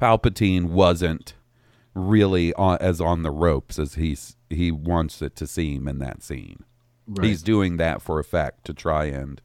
Palpatine 0.00 0.70
wasn't 0.70 1.34
really 1.94 2.52
on, 2.54 2.78
as 2.80 3.00
on 3.00 3.22
the 3.22 3.30
ropes 3.30 3.78
as 3.78 3.94
he's 3.94 4.36
he 4.48 4.70
wants 4.70 5.22
it 5.22 5.34
to 5.36 5.46
seem 5.46 5.86
in 5.88 5.98
that 5.98 6.22
scene. 6.22 6.64
right. 7.06 7.26
He's 7.26 7.42
doing 7.42 7.76
that 7.78 8.02
for 8.02 8.18
effect 8.18 8.64
to 8.66 8.74
try 8.74 9.06
and 9.06 9.40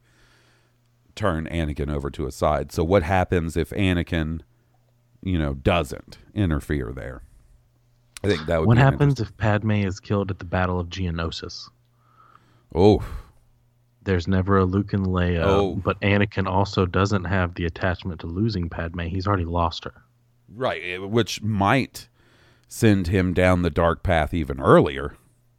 turn 1.14 1.46
Anakin 1.50 1.90
over 1.90 2.10
to 2.10 2.26
his 2.26 2.34
side. 2.34 2.72
So 2.72 2.84
what 2.84 3.02
happens 3.02 3.56
if 3.56 3.70
Anakin, 3.70 4.40
you 5.26 5.38
know, 5.38 5.54
doesn't 5.54 6.18
interfere 6.34 6.92
there? 6.94 7.22
I 8.24 8.28
think 8.28 8.46
that 8.46 8.60
would. 8.60 8.68
what 8.68 8.78
happens 8.78 9.20
if 9.20 9.36
Padme 9.36 9.72
is 9.72 10.00
killed 10.00 10.30
at 10.30 10.38
the 10.38 10.44
Battle 10.44 10.78
of 10.80 10.88
Geonosis? 10.88 11.68
Oh, 12.74 13.04
There's 14.02 14.28
never 14.28 14.56
a 14.58 14.64
Luke 14.64 14.92
and 14.92 15.06
Leia, 15.06 15.42
Oh. 15.44 15.74
but 15.76 16.00
Anakin 16.00 16.46
also 16.46 16.86
doesn't 16.86 17.24
have 17.24 17.54
the 17.54 17.64
attachment 17.64 18.20
to 18.20 18.26
losing 18.28 18.68
Padme. 18.68 19.00
He's 19.02 19.26
already 19.26 19.44
lost 19.44 19.84
her. 19.84 19.94
right. 20.54 20.80
eh, 20.84 20.98
Which 20.98 21.42
might 21.42 22.08
send 22.68 23.08
him 23.08 23.34
down 23.34 23.62
the 23.62 23.70
dark 23.70 24.02
path 24.02 24.32
even 24.32 24.60
earlier, 24.60 25.16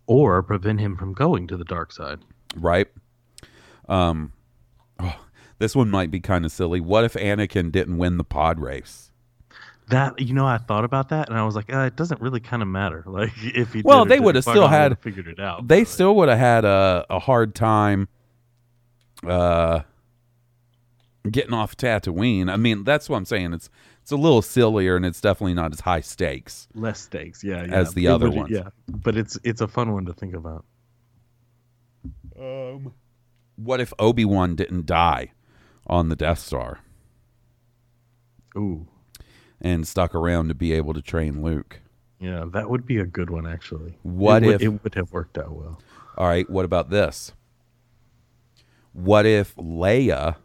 or 0.07 0.41
prevent 0.43 0.79
him 0.79 0.95
from 0.95 1.13
going 1.13 1.45
to 1.47 1.57
the 1.57 1.65
dark 1.65 1.91
side. 1.91 2.19
right? 2.55 2.87
Um, 3.89 4.31
oh, 4.99 5.19
this 5.59 5.75
one 5.75 5.89
might 5.89 6.11
be 6.11 6.19
kind 6.21 6.45
of 6.45 6.51
silly. 6.51 6.79
What 6.79 7.03
if 7.05 7.13
Anakin 7.13 7.71
didn't 7.71 7.97
win 7.97 8.17
the 8.17 8.23
pod 8.23 8.59
race? 8.59 9.11
That 9.89 10.19
you 10.19 10.33
know, 10.33 10.45
I 10.45 10.57
thought 10.57 10.83
about 10.83 11.09
that, 11.09 11.29
and 11.29 11.37
I 11.37 11.43
was 11.45 11.55
like, 11.55 11.71
uh, 11.73 11.79
it 11.81 11.95
doesn't 11.95 12.19
really 12.19 12.39
kind 12.41 12.61
of 12.61 12.67
matter. 12.67 13.03
Like 13.07 13.31
if 13.41 13.71
he 13.73 13.81
Well, 13.83 14.03
they 14.05 14.19
would've 14.19 14.43
still 14.43 14.67
had- 14.67 14.99
figured 14.99 15.27
it 15.27 15.39
out. 15.39 15.67
They 15.67 15.81
but- 15.81 15.87
still 15.87 16.15
would 16.17 16.27
have 16.29 16.37
had 16.39 16.65
a, 16.65 17.05
a 17.09 17.19
hard 17.19 17.55
time 17.55 18.09
uh, 19.25 19.81
getting 21.29 21.53
off 21.53 21.77
Tatooine. 21.77 22.49
I 22.51 22.57
mean, 22.57 22.83
that's 22.83 23.07
what 23.09 23.15
I'm 23.17 23.25
saying. 23.25 23.53
It's 23.53 23.69
it's 24.01 24.11
a 24.11 24.17
little 24.17 24.41
sillier, 24.41 24.95
and 24.97 25.05
it's 25.05 25.19
definitely 25.21 25.53
not 25.53 25.71
as 25.73 25.79
high 25.81 26.01
stakes. 26.01 26.67
less 26.73 26.99
stakes, 26.99 27.43
yeah, 27.43 27.63
yeah. 27.65 27.73
As 27.73 27.93
the 27.93 28.05
It 28.05 28.09
other 28.09 28.27
would- 28.29 28.37
ones. 28.37 28.51
yeah. 28.51 28.69
But 28.89 29.15
it's 29.17 29.39
it's 29.43 29.61
a 29.61 29.67
fun 29.67 29.93
one 29.93 30.05
to 30.05 30.13
think 30.13 30.33
about. 30.35 30.65
Um, 32.39 32.93
What 33.55 33.79
if 33.81 33.93
Obi 33.99 34.25
Wan 34.25 34.55
didn't 34.55 34.85
die 34.85 35.31
on 35.87 36.09
the 36.09 36.15
Death 36.15 36.39
Star 36.39 36.79
Ooh, 38.57 38.87
and 39.61 39.87
stuck 39.87 40.13
around 40.15 40.47
to 40.49 40.53
be 40.55 40.73
able 40.73 40.93
to 40.93 41.01
train 41.01 41.41
Luke? 41.41 41.81
yeah, 42.19 42.45
that 42.51 42.67
would 42.69 42.85
be 42.85 42.97
a 42.97 43.05
good 43.05 43.29
one 43.29 43.45
actually. 43.45 43.97
What 44.03 44.41
it 44.43 44.45
would, 44.47 44.55
if- 44.55 44.61
it 44.63 44.83
would 44.83 44.95
have 44.95 45.11
worked 45.11 45.37
out 45.37 45.51
well? 45.51 45.79
All 46.17 46.27
right, 46.27 46.49
what 46.49 46.65
about 46.65 46.89
this? 46.89 47.31
What 48.93 49.25
if 49.27 49.55
Leia 49.55 50.37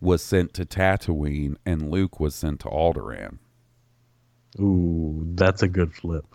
was 0.00 0.22
sent 0.22 0.54
to 0.54 0.64
Tatooine 0.64 1.56
and 1.66 1.90
Luke 1.90 2.20
was 2.20 2.34
sent 2.36 2.60
to 2.60 2.68
Alderaan? 2.68 3.38
Ooh, 4.60 5.26
that's 5.34 5.62
a 5.62 5.68
good 5.68 5.92
flip. 5.92 6.26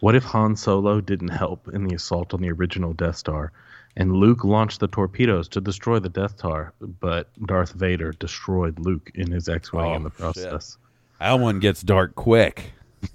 What 0.00 0.14
if 0.14 0.24
Han 0.24 0.56
Solo 0.56 1.00
didn't 1.00 1.28
help 1.28 1.68
in 1.68 1.84
the 1.84 1.94
assault 1.94 2.34
on 2.34 2.40
the 2.42 2.50
original 2.50 2.92
Death 2.92 3.16
Star, 3.16 3.52
and 3.96 4.12
Luke 4.16 4.44
launched 4.44 4.80
the 4.80 4.88
torpedoes 4.88 5.48
to 5.48 5.60
destroy 5.60 5.98
the 5.98 6.08
Death 6.08 6.38
Star, 6.38 6.72
but 7.00 7.28
Darth 7.46 7.72
Vader 7.72 8.12
destroyed 8.12 8.78
Luke 8.78 9.10
in 9.14 9.30
his 9.30 9.48
X-wing 9.48 9.84
Oh, 9.84 9.94
in 9.94 10.02
the 10.02 10.10
shit. 10.10 10.18
process? 10.18 10.78
That 11.20 11.34
one 11.34 11.60
gets 11.60 11.82
dark 11.82 12.14
quick. 12.14 12.72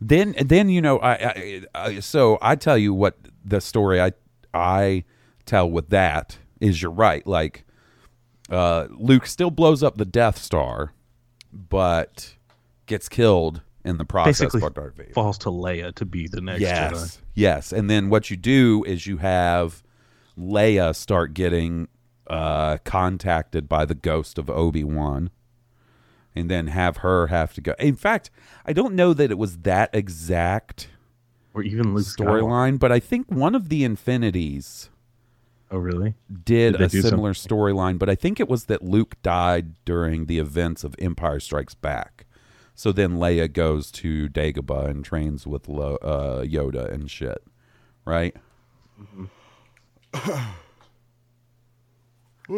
then, 0.00 0.34
then 0.44 0.68
you 0.68 0.80
know, 0.80 0.98
I, 0.98 1.12
I, 1.12 1.62
I, 1.74 2.00
so 2.00 2.38
I 2.42 2.56
tell 2.56 2.78
you 2.78 2.92
what 2.94 3.16
the 3.44 3.60
story 3.60 4.00
I, 4.00 4.12
I 4.52 5.04
tell 5.46 5.70
with 5.70 5.90
that 5.90 6.38
is 6.60 6.82
you're 6.82 6.90
right. 6.90 7.26
Like, 7.26 7.64
uh, 8.50 8.86
Luke 8.90 9.26
still 9.26 9.50
blows 9.50 9.82
up 9.82 9.96
the 9.96 10.04
Death 10.04 10.38
Star, 10.38 10.92
but 11.52 12.34
gets 12.86 13.08
killed 13.08 13.60
in 13.88 13.96
the 13.98 14.04
process 14.04 14.38
Basically, 14.40 14.60
by 14.60 14.68
Darth 14.68 14.94
Vader. 14.96 15.12
falls 15.12 15.38
to 15.38 15.48
Leia 15.48 15.94
to 15.94 16.04
be 16.04 16.28
the 16.28 16.40
next 16.40 16.60
yes, 16.60 16.92
Jedi. 16.92 17.18
yes. 17.34 17.72
And 17.72 17.88
then 17.90 18.10
what 18.10 18.30
you 18.30 18.36
do 18.36 18.84
is 18.86 19.06
you 19.06 19.16
have 19.18 19.82
Leia 20.38 20.94
start 20.94 21.34
getting 21.34 21.88
uh, 22.28 22.76
contacted 22.84 23.68
by 23.68 23.84
the 23.84 23.94
ghost 23.94 24.38
of 24.38 24.50
Obi 24.50 24.84
Wan, 24.84 25.30
and 26.36 26.50
then 26.50 26.68
have 26.68 26.98
her 26.98 27.28
have 27.28 27.54
to 27.54 27.60
go. 27.60 27.74
In 27.78 27.96
fact, 27.96 28.30
I 28.66 28.72
don't 28.72 28.94
know 28.94 29.12
that 29.14 29.30
it 29.30 29.38
was 29.38 29.58
that 29.58 29.90
exact 29.94 30.88
Or 31.54 31.62
even 31.62 31.94
Luke 31.94 32.04
storyline, 32.06 32.78
but 32.78 32.92
I 32.92 33.00
think 33.00 33.30
one 33.30 33.54
of 33.54 33.68
the 33.70 33.82
Infinities 33.82 34.90
Oh, 35.70 35.78
really? 35.78 36.14
did, 36.44 36.72
Did 36.78 36.80
a 36.80 36.88
similar 36.88 37.32
storyline, 37.34 37.98
but 37.98 38.08
I 38.08 38.14
think 38.14 38.40
it 38.40 38.48
was 38.48 38.66
that 38.66 38.82
Luke 38.82 39.16
died 39.22 39.74
during 39.84 40.24
the 40.26 40.38
events 40.38 40.82
of 40.84 40.94
Empire 40.98 41.40
Strikes 41.40 41.74
Back. 41.74 42.24
So 42.78 42.92
then 42.92 43.14
Leia 43.14 43.52
goes 43.52 43.90
to 43.90 44.28
Dagobah 44.28 44.86
and 44.88 45.04
trains 45.04 45.48
with 45.48 45.68
Lo- 45.68 45.96
uh, 46.00 46.42
Yoda 46.44 46.88
and 46.94 47.10
shit, 47.10 47.42
right? 48.04 48.36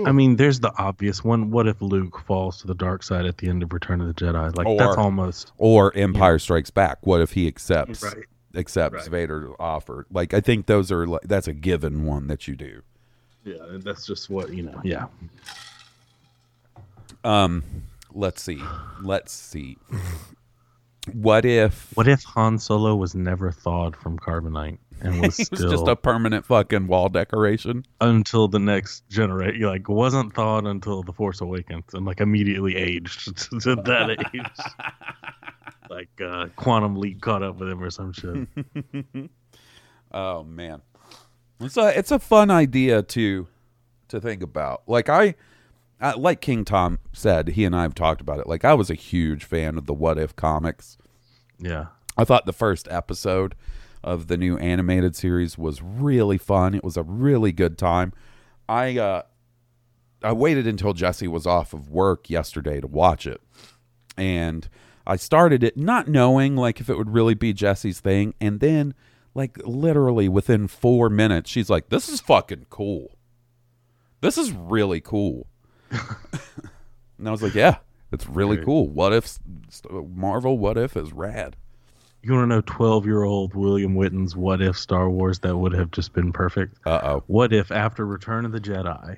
I 0.07 0.13
mean, 0.13 0.37
there's 0.37 0.61
the 0.61 0.73
obvious 0.77 1.25
one. 1.25 1.51
What 1.51 1.67
if 1.67 1.81
Luke 1.81 2.21
falls 2.27 2.61
to 2.61 2.67
the 2.67 2.75
dark 2.75 3.03
side 3.03 3.25
at 3.25 3.39
the 3.39 3.49
end 3.49 3.63
of 3.63 3.73
Return 3.73 4.03
of 4.03 4.09
the 4.09 4.13
Jedi? 4.15 4.55
Like 4.55 4.77
that's 4.77 4.99
almost 4.99 5.53
Or 5.57 5.91
Empire 5.97 6.39
Strikes 6.39 6.69
Back. 6.71 6.99
What 7.07 7.23
if 7.23 7.33
he 7.33 7.49
accepts 7.49 8.03
Right. 8.03 8.25
accepts 8.55 8.93
Right. 9.05 9.09
Vader's 9.11 9.51
offer? 9.59 10.07
Like 10.13 10.35
I 10.35 10.41
think 10.41 10.67
those 10.67 10.93
are 10.93 11.07
like 11.07 11.23
that's 11.23 11.49
a 11.49 11.55
given 11.55 12.05
one 12.05 12.27
that 12.27 12.47
you 12.47 12.57
do. 12.57 12.83
yeah. 13.43 13.55
That's 13.79 14.07
just 14.07 14.29
what 14.29 14.53
you 14.53 14.65
know. 14.65 14.81
Yeah. 14.85 15.07
Um, 17.25 17.65
let's 18.15 18.43
see, 18.43 18.63
let's 19.03 19.33
see. 19.33 19.79
What 21.13 21.45
if 21.45 21.91
What 21.95 22.07
if 22.07 22.23
Han 22.25 22.59
Solo 22.59 22.95
was 22.95 23.15
never 23.15 23.51
thawed 23.51 23.97
from 23.97 24.19
carbonite 24.19 24.79
and 25.01 25.21
was 25.21 25.39
was 25.39 25.47
still 25.47 25.71
just 25.71 25.89
a 25.89 25.97
permanent 25.97 26.45
fucking 26.45 26.87
wall 26.87 27.09
decoration? 27.09 27.85
until 28.01 28.49
the 28.49 28.59
next 28.59 29.09
generation? 29.09 29.63
Like 29.63 29.89
wasn't 29.89 30.35
thawed 30.35 30.67
until 30.67 31.03
the 31.03 31.13
Force 31.13 31.41
Awakens 31.41 31.95
and 31.95 32.05
like 32.05 32.21
immediately 32.21 32.77
aged 32.77 33.37
to 33.63 33.77
that 33.77 34.11
age. 34.35 34.65
like 35.91 36.21
uh, 36.21 36.49
quantum 36.57 36.97
leap 36.97 37.21
caught 37.21 37.43
up 37.43 37.59
with 37.59 37.71
him 37.71 37.83
or 37.83 37.91
some 37.91 38.13
shit. 38.13 39.31
Oh 40.13 40.43
man, 40.43 40.83
it's 41.61 41.77
a 41.77 41.97
it's 41.99 42.11
a 42.11 42.19
fun 42.19 42.51
idea 42.51 43.03
to 43.03 43.47
to 44.09 44.21
think 44.21 44.43
about. 44.43 44.83
Like 44.87 45.09
I, 45.09 45.35
Like 46.01 46.41
King 46.41 46.65
Tom 46.65 46.99
said, 47.13 47.49
he 47.49 47.65
and 47.65 47.77
I 47.77 47.83
have 47.83 47.95
talked 47.95 48.21
about 48.21 48.39
it. 48.39 48.47
Like 48.47 48.65
I 48.65 48.75
was 48.75 48.91
a 48.91 48.95
huge 48.95 49.45
fan 49.45 49.77
of 49.77 49.87
the 49.87 49.95
What 49.95 50.19
If 50.19 50.35
comics. 50.35 50.97
Yeah. 51.59 51.87
I 52.17 52.25
thought 52.25 52.47
the 52.47 52.53
first 52.53 52.89
episode 52.91 53.55
of 54.03 54.27
the 54.29 54.37
new 54.37 54.57
animated 54.57 55.15
series 55.15 55.59
was 55.59 55.83
really 55.83 56.39
fun. 56.39 56.75
It 56.75 56.85
was 56.85 56.97
a 56.97 57.03
really 57.03 57.53
good 57.53 57.77
time. 57.77 58.13
I 58.69 58.99
uh 58.99 59.23
I 60.23 60.33
waited 60.33 60.67
until 60.67 60.93
Jesse 60.93 61.29
was 61.29 61.47
off 61.47 61.73
of 61.73 61.91
work 61.91 62.29
yesterday 62.29 62.81
to 62.81 62.87
watch 62.87 63.27
it. 63.27 63.41
And 64.17 64.69
I 65.07 65.17
started 65.17 65.63
it 65.63 65.77
not 65.77 66.09
knowing 66.09 66.57
like 66.57 66.81
if 66.81 66.89
it 66.89 66.97
would 66.97 67.11
really 67.11 67.35
be 67.35 67.53
Jesse's 67.53 68.01
thing 68.01 68.35
and 68.41 68.61
then 68.61 68.95
like 69.35 69.59
literally 69.65 70.29
within 70.29 70.67
4 70.67 71.09
minutes 71.09 71.51
she's 71.51 71.71
like 71.71 71.89
this 71.91 72.09
is 72.09 72.21
fucking 72.21 72.67
cool. 72.71 73.19
This 74.21 74.37
is 74.39 74.53
really 74.53 75.01
cool. 75.01 75.47
and 77.19 77.29
I 77.29 77.31
was 77.31 77.43
like, 77.43 77.55
yeah, 77.55 77.77
it's 78.13 78.29
really 78.29 78.59
cool. 78.59 78.89
What 78.89 79.13
if 79.13 79.39
Marvel 79.91 80.59
what 80.59 80.77
if 80.77 80.97
is 80.97 81.13
rad. 81.13 81.57
You 82.23 82.33
want 82.33 82.43
to 82.51 82.55
know 82.55 82.63
12 82.67 83.07
year 83.07 83.23
old 83.23 83.55
William 83.55 83.95
Witten's 83.95 84.37
what 84.37 84.61
if 84.61 84.77
Star 84.77 85.09
Wars 85.09 85.39
that 85.41 85.57
would 85.57 85.73
have 85.73 85.91
just 85.91 86.13
been 86.13 86.33
perfect? 86.33 86.77
Uh-oh. 86.87 87.23
What 87.29 87.53
if 87.53 87.71
after 87.71 88.05
Return 88.05 88.45
of 88.45 88.53
the 88.53 88.61
Jedi, 88.61 89.17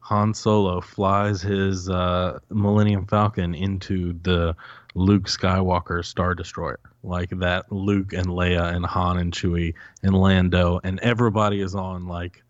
Han 0.00 0.34
Solo 0.34 0.80
flies 0.80 1.40
his 1.40 1.88
uh, 1.88 2.40
Millennium 2.50 3.06
Falcon 3.06 3.54
into 3.54 4.12
the 4.22 4.54
Luke 4.94 5.24
Skywalker 5.24 6.04
Star 6.04 6.34
Destroyer? 6.34 6.80
Like 7.02 7.30
that, 7.38 7.72
Luke 7.72 8.12
and 8.12 8.26
Leia 8.26 8.74
and 8.74 8.84
Han 8.84 9.18
and 9.18 9.32
Chewie 9.32 9.74
and 10.02 10.14
Lando, 10.14 10.78
and 10.84 11.00
everybody 11.00 11.60
is 11.60 11.74
on 11.74 12.06
like 12.06 12.44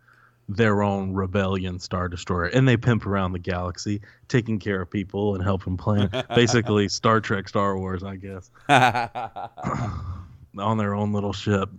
their 0.49 0.82
own 0.82 1.12
rebellion 1.12 1.78
Star 1.78 2.09
Destroyer, 2.09 2.47
and 2.47 2.66
they 2.66 2.76
pimp 2.76 3.07
around 3.07 3.32
the 3.32 3.38
galaxy, 3.38 4.01
taking 4.28 4.59
care 4.59 4.82
of 4.82 4.90
people 4.90 5.34
and 5.34 5.43
helping 5.43 5.76
plan. 5.76 6.11
Basically, 6.34 6.88
Star 6.88 7.20
Trek, 7.20 7.49
Star 7.49 7.78
Wars, 7.78 8.03
I 8.03 8.16
guess, 8.16 8.51
on 8.68 10.78
their 10.78 10.95
own 10.95 11.12
little 11.12 11.32
ship. 11.32 11.70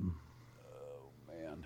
man, 1.28 1.66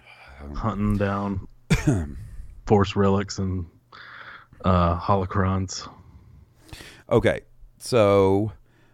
hunting 0.55 0.97
down 0.97 1.47
force 2.65 2.95
relics 2.95 3.39
and 3.39 3.65
uh, 4.65 4.99
holocrons. 4.99 5.87
Okay, 7.09 7.41
so 7.77 8.51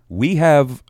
we 0.10 0.36
have 0.36 0.84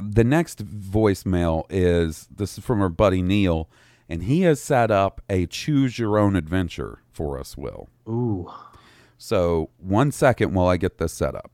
the 0.00 0.24
next 0.24 0.66
voicemail 0.66 1.64
is 1.70 2.26
this 2.34 2.58
is 2.58 2.64
from 2.64 2.82
our 2.82 2.88
buddy 2.88 3.22
Neil, 3.22 3.68
and 4.08 4.24
he 4.24 4.42
has 4.42 4.60
set 4.60 4.90
up 4.90 5.20
a 5.28 5.46
choose 5.46 5.98
your 5.98 6.18
own 6.18 6.36
adventure 6.36 7.02
for 7.12 7.38
us. 7.38 7.56
Will 7.56 7.88
Ooh, 8.08 8.50
so 9.18 9.70
one 9.78 10.12
second 10.12 10.54
while 10.54 10.68
I 10.68 10.76
get 10.76 10.98
this 10.98 11.12
set 11.12 11.34
up. 11.34 11.50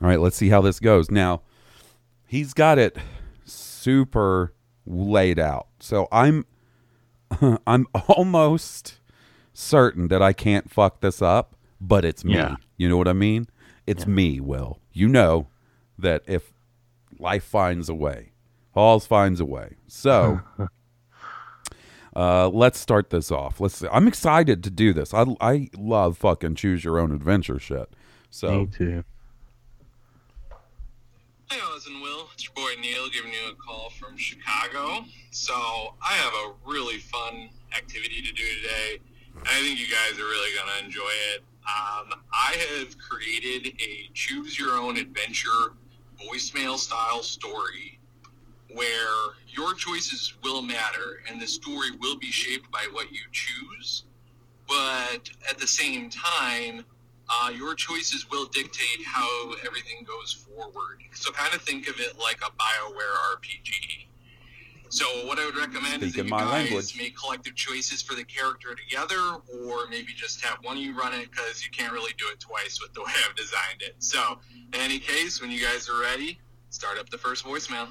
All 0.00 0.08
right, 0.08 0.20
let's 0.20 0.36
see 0.36 0.48
how 0.48 0.60
this 0.60 0.80
goes. 0.80 1.10
Now 1.10 1.42
he's 2.26 2.54
got 2.54 2.78
it 2.78 2.96
super 3.44 4.54
laid 4.86 5.38
out, 5.38 5.68
so 5.80 6.08
I'm 6.12 6.46
I'm 7.66 7.86
almost 8.08 9.00
certain 9.52 10.08
that 10.08 10.22
I 10.22 10.32
can't 10.32 10.70
fuck 10.70 11.00
this 11.00 11.20
up, 11.20 11.56
but 11.80 12.04
it's 12.04 12.24
me. 12.24 12.34
Yeah. 12.34 12.56
You 12.76 12.88
know 12.88 12.96
what 12.96 13.08
I 13.08 13.12
mean? 13.12 13.48
It's 13.86 14.06
me, 14.06 14.40
Will. 14.40 14.80
You 14.92 15.08
know 15.08 15.48
that 15.98 16.22
if 16.26 16.52
life 17.18 17.42
finds 17.44 17.88
a 17.88 17.94
way, 17.94 18.32
Halls 18.72 19.06
finds 19.06 19.40
a 19.40 19.44
way. 19.44 19.76
So 19.86 20.40
uh, 22.18 22.48
let's 22.48 22.80
start 22.80 23.10
this 23.10 23.30
off. 23.30 23.60
Let's. 23.60 23.76
see. 23.76 23.86
I'm 23.92 24.08
excited 24.08 24.64
to 24.64 24.70
do 24.70 24.92
this. 24.92 25.14
I 25.14 25.24
I 25.40 25.70
love 25.76 26.18
fucking 26.18 26.56
choose 26.56 26.82
your 26.82 26.98
own 26.98 27.12
adventure 27.12 27.60
shit. 27.60 27.88
So 28.28 28.60
me 28.60 28.66
too. 28.66 29.04
Hey, 31.48 31.60
Oz 31.62 31.86
and 31.86 32.02
Will. 32.02 32.28
It's 32.34 32.44
your 32.44 32.54
boy 32.54 32.72
Neil 32.80 33.08
giving 33.08 33.32
you 33.32 33.52
a 33.52 33.54
call 33.54 33.90
from 33.90 34.16
Chicago. 34.16 35.04
So, 35.30 35.54
I 35.54 36.12
have 36.14 36.32
a 36.34 36.52
really 36.68 36.98
fun 36.98 37.50
activity 37.76 38.20
to 38.20 38.32
do 38.32 38.42
today. 38.62 38.98
and 39.36 39.46
I 39.48 39.60
think 39.62 39.78
you 39.78 39.86
guys 39.86 40.18
are 40.18 40.24
really 40.24 40.54
going 40.56 40.68
to 40.78 40.84
enjoy 40.84 41.12
it. 41.34 41.44
Um, 41.62 42.20
I 42.32 42.56
have 42.76 42.98
created 42.98 43.74
a 43.80 44.10
choose 44.12 44.58
your 44.58 44.76
own 44.76 44.96
adventure 44.98 45.72
voicemail 46.20 46.76
style 46.76 47.22
story 47.22 47.97
where 48.74 49.34
your 49.48 49.74
choices 49.74 50.34
will 50.42 50.62
matter 50.62 51.22
and 51.28 51.40
the 51.40 51.46
story 51.46 51.90
will 52.00 52.18
be 52.18 52.30
shaped 52.30 52.70
by 52.70 52.86
what 52.92 53.10
you 53.12 53.20
choose. 53.32 54.04
But 54.68 55.30
at 55.48 55.58
the 55.58 55.66
same 55.66 56.10
time, 56.10 56.84
uh, 57.30 57.50
your 57.50 57.74
choices 57.74 58.30
will 58.30 58.46
dictate 58.46 59.04
how 59.06 59.52
everything 59.66 60.04
goes 60.06 60.32
forward. 60.32 61.02
So 61.12 61.30
kind 61.32 61.54
of 61.54 61.62
think 61.62 61.88
of 61.88 61.98
it 62.00 62.18
like 62.18 62.40
a 62.42 62.50
BioWare 62.50 63.36
RPG. 63.36 64.06
So 64.90 65.04
what 65.26 65.38
I 65.38 65.44
would 65.44 65.56
recommend 65.56 66.02
is 66.02 66.14
that 66.14 66.24
you 66.24 66.30
guys 66.30 66.50
language. 66.50 66.96
make 66.96 67.16
collective 67.16 67.54
choices 67.54 68.00
for 68.00 68.14
the 68.14 68.24
character 68.24 68.74
together, 68.74 69.20
or 69.62 69.86
maybe 69.90 70.14
just 70.14 70.42
have 70.42 70.58
one 70.62 70.78
of 70.78 70.82
you 70.82 70.96
run 70.96 71.12
it 71.12 71.30
because 71.30 71.62
you 71.62 71.70
can't 71.70 71.92
really 71.92 72.12
do 72.16 72.24
it 72.32 72.40
twice 72.40 72.80
with 72.80 72.94
the 72.94 73.00
way 73.00 73.12
I've 73.28 73.36
designed 73.36 73.82
it. 73.82 73.96
So 73.98 74.38
in 74.72 74.80
any 74.80 74.98
case, 74.98 75.42
when 75.42 75.50
you 75.50 75.60
guys 75.60 75.90
are 75.90 76.00
ready, 76.00 76.38
start 76.70 76.98
up 76.98 77.10
the 77.10 77.18
first 77.18 77.44
voicemail. 77.44 77.88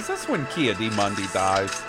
Is 0.00 0.06
this 0.06 0.26
when 0.30 0.46
Ki-Adi-Mundi 0.46 1.26
dies? 1.34 1.82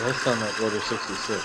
Last 0.00 0.24
time 0.24 0.42
at 0.42 0.60
Order 0.60 0.80
66. 0.80 1.40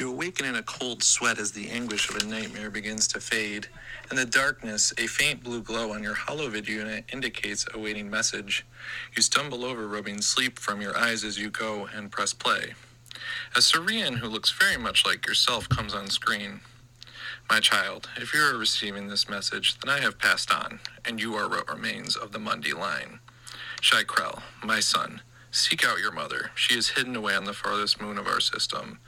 You 0.00 0.10
awaken 0.10 0.46
in 0.46 0.54
a 0.54 0.62
cold 0.62 1.02
sweat 1.02 1.38
as 1.38 1.52
the 1.52 1.68
anguish 1.68 2.08
of 2.08 2.16
a 2.16 2.24
nightmare 2.24 2.70
begins 2.70 3.06
to 3.08 3.20
fade. 3.20 3.68
In 4.10 4.16
the 4.16 4.24
darkness, 4.24 4.94
a 4.96 5.06
faint 5.06 5.44
blue 5.44 5.60
glow 5.60 5.92
on 5.92 6.02
your 6.02 6.14
holovid 6.14 6.66
unit 6.66 7.04
indicates 7.12 7.66
a 7.74 7.78
waiting 7.78 8.08
message. 8.08 8.64
You 9.14 9.20
stumble 9.20 9.66
over, 9.66 9.86
rubbing 9.86 10.22
sleep 10.22 10.58
from 10.58 10.80
your 10.80 10.96
eyes 10.96 11.22
as 11.22 11.38
you 11.38 11.50
go 11.50 11.86
and 11.94 12.10
press 12.10 12.32
play. 12.32 12.72
A 13.54 13.60
Cerean 13.60 14.16
who 14.16 14.28
looks 14.28 14.50
very 14.50 14.78
much 14.78 15.04
like 15.04 15.26
yourself 15.26 15.68
comes 15.68 15.92
on 15.92 16.08
screen. 16.08 16.62
My 17.52 17.60
child, 17.60 18.08
if 18.16 18.32
you 18.32 18.40
are 18.40 18.56
receiving 18.56 19.08
this 19.08 19.28
message, 19.28 19.78
then 19.78 19.94
I 19.94 20.00
have 20.00 20.18
passed 20.18 20.50
on, 20.50 20.80
and 21.04 21.20
you 21.20 21.34
are 21.34 21.50
what 21.50 21.68
remains 21.68 22.16
of 22.16 22.32
the 22.32 22.38
Mundi 22.38 22.72
line. 22.72 23.20
Shai 23.82 24.04
Krell, 24.04 24.40
my 24.64 24.80
son, 24.80 25.20
seek 25.50 25.86
out 25.86 25.98
your 25.98 26.12
mother. 26.12 26.50
She 26.54 26.78
is 26.78 26.88
hidden 26.88 27.14
away 27.14 27.34
on 27.34 27.44
the 27.44 27.52
farthest 27.52 28.00
moon 28.00 28.16
of 28.16 28.26
our 28.26 28.40
system. 28.40 29.00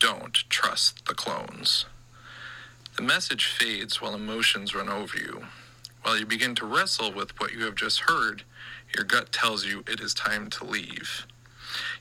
Don't 0.00 0.34
trust 0.50 1.06
the 1.06 1.14
clones. 1.14 1.86
The 2.96 3.04
message 3.04 3.46
fades 3.46 4.02
while 4.02 4.16
emotions 4.16 4.74
run 4.74 4.88
over 4.88 5.16
you. 5.16 5.46
While 6.02 6.18
you 6.18 6.26
begin 6.26 6.56
to 6.56 6.66
wrestle 6.66 7.12
with 7.12 7.38
what 7.38 7.52
you 7.52 7.66
have 7.66 7.76
just 7.76 8.00
heard, 8.00 8.42
your 8.96 9.04
gut 9.04 9.30
tells 9.30 9.64
you 9.64 9.84
it 9.86 10.00
is 10.00 10.12
time 10.12 10.50
to 10.50 10.64
leave. 10.64 11.24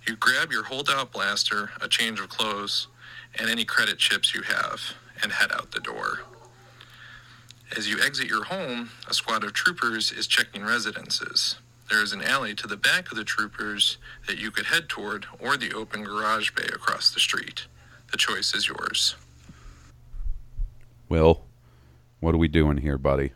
You 0.08 0.16
grab 0.16 0.52
your 0.52 0.64
holdout 0.64 1.12
blaster, 1.12 1.70
a 1.80 1.88
change 1.88 2.20
of 2.20 2.30
clothes, 2.30 2.88
and 3.38 3.52
any 3.52 3.66
credit 3.66 4.00
chips 4.00 4.34
you 4.34 4.42
have, 4.42 4.96
and 5.22 5.32
head 5.32 5.52
out 5.52 5.72
the 5.72 5.80
door. 5.80 6.20
As 7.76 7.90
you 7.90 8.00
exit 8.02 8.28
your 8.28 8.46
home, 8.46 8.92
a 9.08 9.14
squad 9.14 9.44
of 9.44 9.54
troopers 9.54 10.12
is 10.12 10.28
checking 10.28 10.64
residences. 10.64 11.56
There 11.90 12.02
is 12.02 12.14
an 12.14 12.22
alley 12.22 12.56
to 12.56 12.68
the 12.68 12.78
back 12.78 13.12
of 13.12 13.18
the 13.18 13.24
troopers 13.24 13.98
that 14.28 14.40
you 14.40 14.50
could 14.52 14.68
head 14.68 14.90
toward, 14.90 15.26
or 15.40 15.58
the 15.58 15.74
open 15.74 16.04
garage 16.04 16.52
bay 16.52 16.68
across 16.68 17.12
the 17.12 17.20
street. 17.20 17.66
The 18.12 18.18
choice 18.18 18.56
is 18.56 18.68
yours. 18.68 19.16
Will, 21.10 21.44
what 22.20 22.34
are 22.34 22.40
we 22.40 22.48
doing 22.48 22.78
here, 22.78 22.98
buddy? 22.98 23.34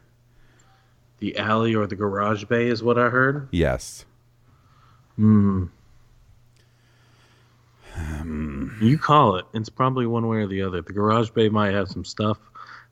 The 1.19 1.37
alley 1.37 1.75
or 1.75 1.85
the 1.85 1.95
garage 1.95 2.45
bay 2.45 2.67
is 2.67 2.81
what 2.81 2.97
I 2.97 3.09
heard. 3.09 3.49
Yes. 3.51 4.05
Hmm. 5.15 5.65
You 8.81 8.97
call 8.97 9.35
it. 9.35 9.45
It's 9.53 9.69
probably 9.69 10.05
one 10.07 10.27
way 10.27 10.37
or 10.37 10.47
the 10.47 10.61
other. 10.61 10.81
The 10.81 10.93
garage 10.93 11.29
bay 11.31 11.49
might 11.49 11.73
have 11.73 11.89
some 11.89 12.05
stuff. 12.05 12.37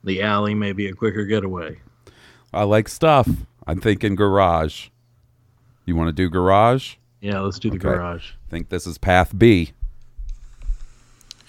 The 0.04 0.22
alley 0.22 0.54
may 0.54 0.72
be 0.72 0.88
a 0.88 0.92
quicker 0.92 1.24
getaway. 1.24 1.80
I 2.52 2.64
like 2.64 2.88
stuff. 2.88 3.28
I'm 3.66 3.80
thinking 3.80 4.14
garage. 4.14 4.88
You 5.86 5.96
want 5.96 6.08
to 6.08 6.12
do 6.12 6.28
garage? 6.28 6.96
Yeah, 7.20 7.40
let's 7.40 7.58
do 7.58 7.70
the 7.70 7.76
Okay. 7.76 7.88
garage. 7.88 8.32
think 8.50 8.68
this 8.68 8.86
is 8.86 8.96
path 8.98 9.36
B. 9.36 9.72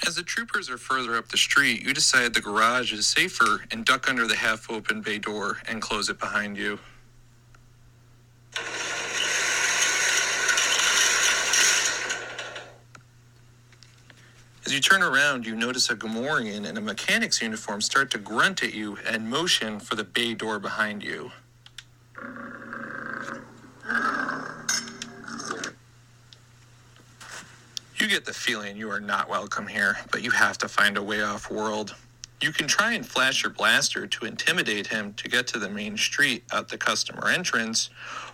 As 0.08 0.16
the 0.16 0.24
troopers 0.24 0.70
are 0.70 0.78
further 0.78 1.16
up 1.18 1.28
the 1.30 1.38
street, 1.38 1.82
you 1.82 1.94
decide 1.94 2.34
the 2.34 2.42
garage 2.42 2.94
is 2.94 3.06
safer 3.06 3.66
and 3.72 3.86
duck 3.86 4.10
under 4.10 4.26
the 4.28 4.36
half 4.36 4.70
open 4.70 5.02
bay 5.02 5.18
door 5.18 5.58
and 5.68 5.82
close 5.82 6.10
it 6.10 6.20
behind 6.20 6.58
you. 6.58 6.80
As 14.70 14.74
you 14.76 14.82
turn 14.82 15.02
around, 15.02 15.48
you 15.48 15.56
notice 15.56 15.90
a 15.90 15.96
Gamorrean 15.96 16.64
in 16.64 16.78
a 16.78 16.80
mechanic's 16.80 17.42
uniform 17.42 17.82
start 17.82 18.12
to 18.12 18.20
grunt 18.20 18.62
at 18.62 18.72
you 18.72 19.00
and 19.04 19.28
motion 19.28 19.80
for 19.80 19.96
the 19.96 20.04
bay 20.04 20.36
door 20.36 20.60
behind 20.60 21.02
you. 21.02 21.32
You 27.98 28.08
get 28.08 28.26
the 28.26 28.32
feeling 28.32 28.78
you 28.78 28.92
are 28.92 29.00
not 29.00 29.28
welcome 29.28 29.66
here, 29.66 29.98
but 30.12 30.22
you 30.22 30.30
have 30.30 30.60
to 30.60 30.68
find 30.68 30.98
a 30.98 31.02
way 31.02 31.24
off 31.24 31.50
world. 31.50 31.96
You 32.40 32.52
can 32.52 32.68
try 32.68 32.94
and 32.94 33.04
flash 33.04 33.42
your 33.42 33.52
blaster 33.52 34.06
to 34.06 34.26
intimidate 34.26 34.86
him 34.86 35.16
to 35.16 35.28
get 35.28 35.48
to 35.48 35.58
the 35.58 35.68
main 35.72 35.98
street 35.98 36.44
at 36.54 36.68
the 36.68 36.78
customer 36.78 37.28
entrance, 37.28 37.90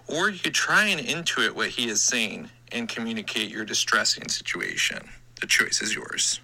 or 0.05 0.29
you 0.29 0.39
could 0.39 0.53
try 0.53 0.87
and 0.87 0.99
intuit 0.99 1.51
what 1.55 1.69
he 1.69 1.87
is 1.87 2.03
saying 2.03 2.49
and 2.73 2.89
communicate 2.89 3.49
your 3.49 3.63
distressing 3.63 4.27
situation. 4.27 4.99
The 5.41 5.47
choice 5.47 5.81
is 5.81 5.93
yours. 5.95 6.39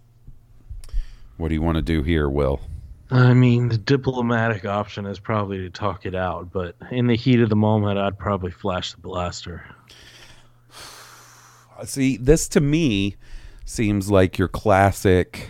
What 1.38 1.48
do 1.50 1.56
you 1.56 1.62
want 1.62 1.78
to 1.78 1.82
do 1.82 2.04
here, 2.04 2.30
Will? 2.30 2.62
I 3.10 3.34
mean, 3.34 3.68
the 3.70 3.78
diplomatic 3.78 4.64
option 4.66 5.06
is 5.06 5.20
probably 5.20 5.58
to 5.60 5.70
talk 5.70 6.06
it 6.06 6.16
out, 6.16 6.52
but 6.52 6.76
in 6.92 7.08
the 7.08 7.16
heat 7.16 7.42
of 7.42 7.50
the 7.50 7.56
moment, 7.56 7.98
I'd 8.00 8.18
probably 8.18 8.52
flash 8.52 8.94
the 8.94 9.02
blaster. 9.02 9.66
See, 11.84 12.18
this 12.18 12.48
to 12.50 12.62
me 12.62 13.16
seems 13.66 14.10
like 14.12 14.38
your 14.38 14.48
classic 14.48 15.50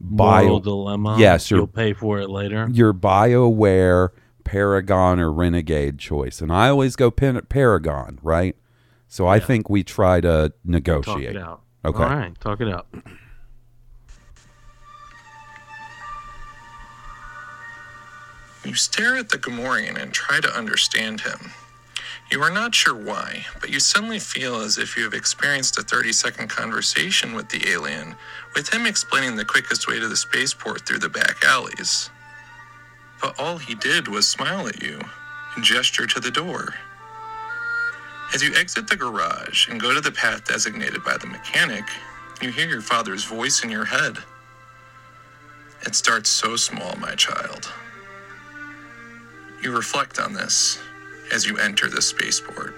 Moral 0.00 0.60
bio 0.60 0.60
dilemma. 0.60 1.16
Yes, 1.18 1.50
you're- 1.50 1.60
you'll 1.60 1.66
pay 1.66 1.92
for 1.92 2.20
it 2.20 2.30
later. 2.30 2.68
your 2.70 2.92
BioWare 2.94 4.10
Paragon 4.44 5.18
or 5.18 5.32
Renegade 5.32 5.98
choice. 5.98 6.40
And 6.40 6.52
I 6.52 6.68
always 6.68 6.94
go 6.96 7.10
Pen- 7.10 7.40
Paragon, 7.48 8.18
right? 8.22 8.54
So 9.08 9.26
I 9.26 9.40
think 9.40 9.68
we 9.70 9.82
try 9.82 10.20
to 10.20 10.50
Talk 10.50 10.54
negotiate. 10.64 11.36
it 11.36 11.42
out. 11.42 11.62
Okay. 11.84 12.02
All 12.02 12.08
right, 12.08 12.40
talk 12.40 12.60
it 12.60 12.68
out. 12.68 12.86
You 18.64 18.74
stare 18.74 19.16
at 19.16 19.28
the 19.28 19.38
Gamorrean 19.38 20.00
and 20.00 20.12
try 20.12 20.40
to 20.40 20.48
understand 20.48 21.20
him. 21.20 21.52
You 22.32 22.42
are 22.42 22.50
not 22.50 22.74
sure 22.74 22.96
why, 22.96 23.46
but 23.60 23.70
you 23.70 23.78
suddenly 23.78 24.18
feel 24.18 24.56
as 24.56 24.78
if 24.78 24.96
you 24.96 25.04
have 25.04 25.14
experienced 25.14 25.78
a 25.78 25.82
30 25.82 26.12
second 26.12 26.48
conversation 26.48 27.34
with 27.34 27.48
the 27.48 27.68
alien, 27.68 28.16
with 28.56 28.72
him 28.74 28.84
explaining 28.84 29.36
the 29.36 29.44
quickest 29.44 29.86
way 29.86 30.00
to 30.00 30.08
the 30.08 30.16
spaceport 30.16 30.84
through 30.84 30.98
the 30.98 31.08
back 31.08 31.44
alleys. 31.44 32.10
But 33.22 33.38
all 33.38 33.58
he 33.58 33.76
did 33.76 34.08
was 34.08 34.26
smile 34.26 34.66
at 34.66 34.82
you 34.82 35.00
and 35.54 35.64
gesture 35.64 36.06
to 36.08 36.18
the 36.18 36.32
door. 36.32 36.74
As 38.34 38.42
you 38.42 38.54
exit 38.54 38.88
the 38.88 38.96
garage 38.96 39.68
and 39.68 39.80
go 39.80 39.94
to 39.94 40.00
the 40.00 40.12
path 40.12 40.44
designated 40.46 41.04
by 41.04 41.16
the 41.16 41.26
mechanic, 41.26 41.84
you 42.42 42.50
hear 42.50 42.68
your 42.68 42.82
father's 42.82 43.24
voice 43.24 43.64
in 43.64 43.70
your 43.70 43.86
head. 43.86 44.18
It 45.86 45.94
starts 45.94 46.30
so 46.30 46.56
small, 46.56 46.96
my 46.96 47.14
child. 47.14 47.72
You 49.62 49.74
reflect 49.74 50.18
on 50.18 50.34
this 50.34 50.78
as 51.32 51.46
you 51.46 51.58
enter 51.58 51.88
the 51.88 52.02
spaceport. 52.02 52.74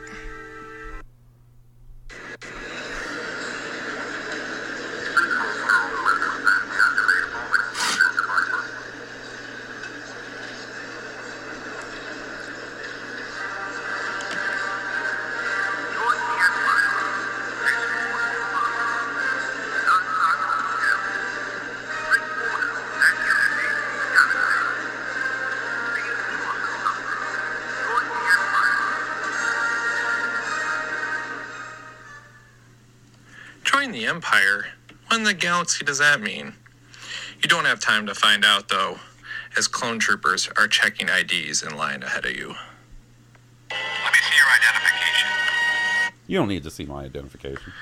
Empire? 34.19 34.67
What 35.07 35.19
in 35.19 35.23
the 35.23 35.33
galaxy 35.33 35.85
does 35.85 35.99
that 35.99 36.21
mean? 36.21 36.53
You 37.41 37.49
don't 37.49 37.67
have 37.67 37.79
time 37.79 38.05
to 38.07 38.17
find 38.17 38.45
out, 38.45 38.69
though, 38.69 38.99
as 39.57 39.69
clone 39.69 40.01
troopers 40.01 40.49
are 40.57 40.67
checking 40.67 41.09
IDs 41.09 41.63
in 41.63 41.77
line 41.77 42.03
ahead 42.03 42.27
of 42.27 42.33
you. 42.33 42.49
Let 42.49 44.13
me 44.13 44.19
see 44.19 44.35
your 44.35 44.51
identification. 44.59 45.29
You 46.27 46.39
don't 46.39 46.49
need 46.49 46.65
to 46.65 46.71
see 46.73 46.85
my 46.85 47.05
identification. 47.05 47.73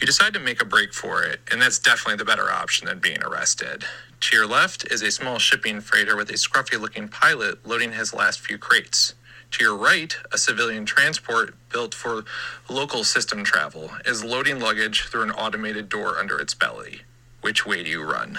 You 0.00 0.06
decide 0.06 0.34
to 0.34 0.38
make 0.38 0.62
a 0.62 0.64
break 0.64 0.94
for 0.94 1.24
it, 1.24 1.40
and 1.50 1.60
that's 1.60 1.80
definitely 1.80 2.18
the 2.18 2.24
better 2.24 2.48
option 2.48 2.86
than 2.86 3.00
being 3.00 3.20
arrested. 3.24 3.82
To 4.20 4.36
your 4.36 4.46
left 4.46 4.86
is 4.88 5.02
a 5.02 5.10
small 5.10 5.40
shipping 5.40 5.80
freighter 5.80 6.14
with 6.14 6.30
a 6.30 6.34
scruffy 6.34 6.80
looking 6.80 7.08
pilot 7.08 7.66
loading 7.66 7.90
his 7.90 8.14
last 8.14 8.38
few 8.38 8.56
crates. 8.56 9.14
To 9.56 9.64
your 9.64 9.74
right, 9.76 10.14
a 10.32 10.36
civilian 10.36 10.84
transport 10.84 11.54
built 11.72 11.94
for 11.94 12.24
local 12.68 13.04
system 13.04 13.42
travel 13.42 13.90
is 14.04 14.22
loading 14.22 14.60
luggage 14.60 15.04
through 15.08 15.22
an 15.22 15.30
automated 15.30 15.88
door 15.88 16.18
under 16.18 16.38
its 16.38 16.52
belly. 16.52 17.00
Which 17.40 17.64
way 17.64 17.82
do 17.82 17.88
you 17.88 18.02
run? 18.02 18.38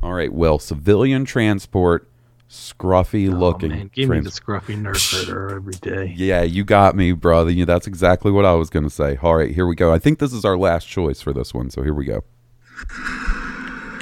All 0.00 0.12
right, 0.12 0.32
well, 0.32 0.60
Civilian 0.60 1.24
transport, 1.24 2.06
scruffy 2.48 3.28
Oh, 3.28 3.36
looking. 3.36 3.70
man, 3.70 3.90
give 3.92 4.08
me 4.08 4.20
the 4.20 4.30
scruffy 4.30 4.80
nerf 4.80 5.12
herder 5.26 5.56
every 5.56 5.72
day. 5.74 6.14
yeah, 6.16 6.42
you 6.42 6.62
got 6.62 6.94
me, 6.94 7.10
brother. 7.10 7.50
Yeah, 7.50 7.64
That's 7.64 7.88
exactly 7.88 8.30
what 8.30 8.44
I 8.44 8.52
was 8.52 8.70
going 8.70 8.84
to 8.84 8.90
say. 8.90 9.18
All 9.20 9.34
right, 9.34 9.52
here 9.52 9.66
we 9.66 9.74
go. 9.74 9.92
I 9.92 9.98
think 9.98 10.20
this 10.20 10.32
is 10.32 10.44
our 10.44 10.56
last 10.56 10.86
choice 10.86 11.20
for 11.22 11.32
this 11.32 11.52
one, 11.52 11.70
so 11.70 11.82
here 11.82 11.94
we 11.94 12.04
go. 12.04 12.22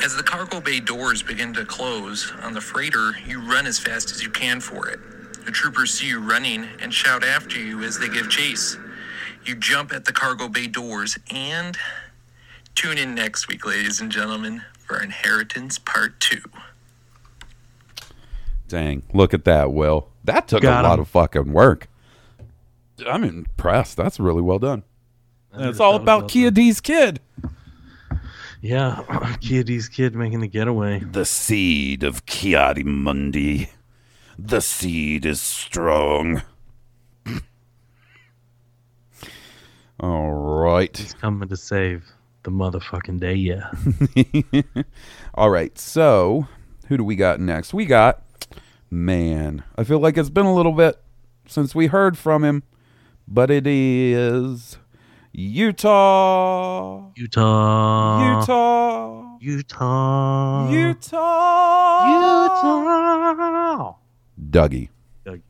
As 0.05 0.15
the 0.15 0.23
cargo 0.27 0.61
bay 0.61 0.79
doors 0.81 1.23
begin 1.23 1.55
to 1.55 1.65
close 1.65 2.31
on 2.43 2.53
the 2.53 2.61
freighter, 2.61 3.13
you 3.27 3.41
run 3.41 3.67
as 3.67 3.79
fast 3.79 4.11
as 4.11 4.23
you 4.23 4.29
can 4.29 4.61
for 4.61 4.89
it. 4.89 5.01
The 5.45 5.51
troopers 5.51 5.93
see 5.93 6.09
you 6.09 6.21
running 6.21 6.67
and 6.81 6.93
shout 6.93 7.25
after 7.25 7.59
you 7.59 7.83
as 7.83 7.99
they 7.99 8.09
give 8.09 8.31
chase. 8.31 8.77
You 9.45 9.57
jump 9.57 9.93
at 9.93 10.05
the 10.05 10.13
cargo 10.13 10.49
bay 10.49 10.67
doors 10.67 11.19
and 11.31 11.77
tune 12.75 12.97
in 12.97 13.15
next 13.15 13.49
week, 13.49 13.67
ladies 13.67 14.01
and 14.01 14.11
gentlemen, 14.11 14.63
for 14.79 15.03
Inheritance 15.03 15.79
Part 15.79 16.21
2. 16.21 16.41
Dang, 18.69 19.03
look 19.13 19.35
at 19.35 19.45
that, 19.45 19.73
Will. 19.73 20.09
That 20.25 20.49
took 20.49 20.63
Got 20.63 20.85
a 20.85 20.89
lot 20.89 20.99
of 20.99 21.09
fucking 21.09 21.53
work. 21.53 21.89
I'm 23.07 23.25
impressed. 23.25 23.97
That's 23.97 24.21
really 24.21 24.43
well 24.43 24.59
done. 24.59 24.85
And 25.53 25.69
it's 25.69 25.81
all 25.81 25.97
about 25.97 26.23
well 26.23 26.29
Kia 26.29 26.51
done. 26.51 26.55
D's 26.55 26.81
kid. 26.81 27.21
Yeah, 28.61 29.37
Kitty's 29.41 29.89
kid 29.89 30.15
making 30.15 30.41
the 30.41 30.47
getaway. 30.47 31.01
The 31.01 31.25
seed 31.25 32.05
of 32.05 32.27
Ki-Adi-Mundi. 32.27 33.69
The 34.45 34.61
seed 34.61 35.25
is 35.25 35.41
strong. 35.41 36.43
All 40.01 40.33
right. 40.33 40.97
He's 40.97 41.15
coming 41.15 41.49
to 41.49 41.57
save 41.57 42.05
the 42.43 42.51
motherfucking 42.51 43.21
day. 43.21 43.35
Yeah. 43.35 43.71
All 45.35 45.49
right. 45.49 45.79
So, 45.79 46.49
who 46.89 46.97
do 46.97 47.05
we 47.05 47.15
got 47.15 47.39
next? 47.39 47.73
We 47.73 47.87
got 47.87 48.21
man. 48.91 49.63
I 49.79 49.85
feel 49.85 50.01
like 50.01 50.19
it's 50.19 50.29
been 50.29 50.47
a 50.47 50.55
little 50.55 50.73
bit 50.73 51.01
since 51.47 51.73
we 51.73 51.87
heard 51.87 52.19
from 52.19 52.43
him, 52.43 52.65
but 53.29 53.49
it 53.49 53.65
is 53.65 54.77
Utah. 55.31 57.13
Utah. 57.15 58.39
Utah. 58.41 59.39
Utah. 59.41 60.69
Utah. 60.69 62.09
Utah. 62.11 63.99
Dougie. 64.53 64.91
Dougie. 65.25 65.41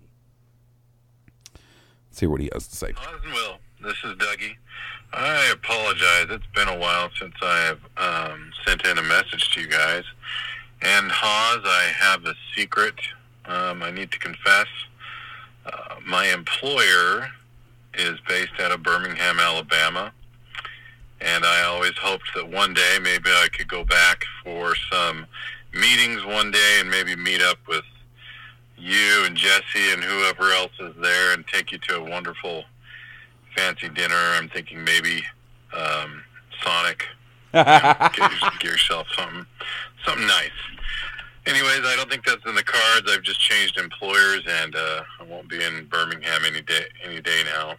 Let's 2.08 2.20
hear 2.20 2.30
what 2.30 2.40
he 2.40 2.48
has 2.52 2.68
to 2.68 2.76
say. 2.76 2.92
Oz 2.96 3.20
and 3.24 3.34
Will, 3.34 3.58
this 3.82 3.96
is 4.04 4.14
Dougie. 4.16 4.54
I 5.12 5.50
apologize. 5.52 6.26
It's 6.30 6.46
been 6.54 6.68
a 6.68 6.78
while 6.78 7.10
since 7.18 7.34
I 7.42 7.58
have 7.58 7.80
um, 7.96 8.52
sent 8.64 8.86
in 8.86 8.96
a 8.96 9.02
message 9.02 9.52
to 9.54 9.60
you 9.60 9.68
guys. 9.68 10.04
And 10.80 11.10
Haas, 11.10 11.60
I 11.64 11.92
have 11.98 12.24
a 12.24 12.34
secret 12.56 12.94
um, 13.44 13.82
I 13.82 13.90
need 13.90 14.10
to 14.12 14.18
confess. 14.18 14.68
Uh, 15.66 15.96
my 16.06 16.26
employer 16.28 17.28
is 17.94 18.18
based 18.28 18.52
out 18.60 18.70
of 18.70 18.82
Birmingham, 18.82 19.38
Alabama. 19.40 20.12
And 21.20 21.44
I 21.44 21.64
always 21.64 21.96
hoped 22.00 22.30
that 22.34 22.48
one 22.48 22.74
day 22.74 22.98
maybe 23.00 23.30
I 23.30 23.48
could 23.52 23.68
go 23.68 23.84
back 23.84 24.24
for 24.44 24.74
some 24.90 25.26
meetings 25.72 26.24
one 26.24 26.50
day 26.50 26.78
and 26.78 26.90
maybe 26.90 27.16
meet 27.16 27.42
up 27.42 27.58
with 27.68 27.84
you 28.82 29.24
and 29.24 29.36
Jesse 29.36 29.92
and 29.92 30.02
whoever 30.02 30.50
else 30.50 30.72
is 30.80 30.94
there 31.00 31.32
and 31.34 31.46
take 31.46 31.70
you 31.70 31.78
to 31.78 31.96
a 31.96 32.10
wonderful 32.10 32.64
fancy 33.56 33.88
dinner. 33.88 34.16
I'm 34.16 34.48
thinking 34.48 34.82
maybe 34.82 35.22
um, 35.72 36.22
Sonic. 36.62 37.06
You 37.54 37.60
know, 37.64 38.08
get, 38.14 38.40
get 38.40 38.64
yourself 38.64 39.06
something, 39.14 39.44
something 40.06 40.26
nice. 40.26 40.48
Anyways, 41.44 41.80
I 41.84 41.96
don't 41.96 42.08
think 42.08 42.24
that's 42.24 42.40
in 42.46 42.54
the 42.54 42.62
cards. 42.62 43.10
I've 43.10 43.20
just 43.20 43.40
changed 43.40 43.76
employers, 43.76 44.40
and 44.48 44.74
uh, 44.74 45.02
I 45.20 45.24
won't 45.24 45.50
be 45.50 45.62
in 45.62 45.84
Birmingham 45.84 46.46
any 46.46 46.62
day 46.62 46.84
any 47.04 47.20
day 47.20 47.42
now. 47.44 47.74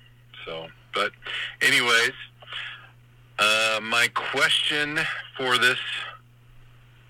So, 0.46 0.68
but 0.94 1.12
anyways, 1.64 2.12
uh, 3.40 3.80
my 3.82 4.10
question 4.14 5.00
for 5.36 5.58
this 5.58 5.80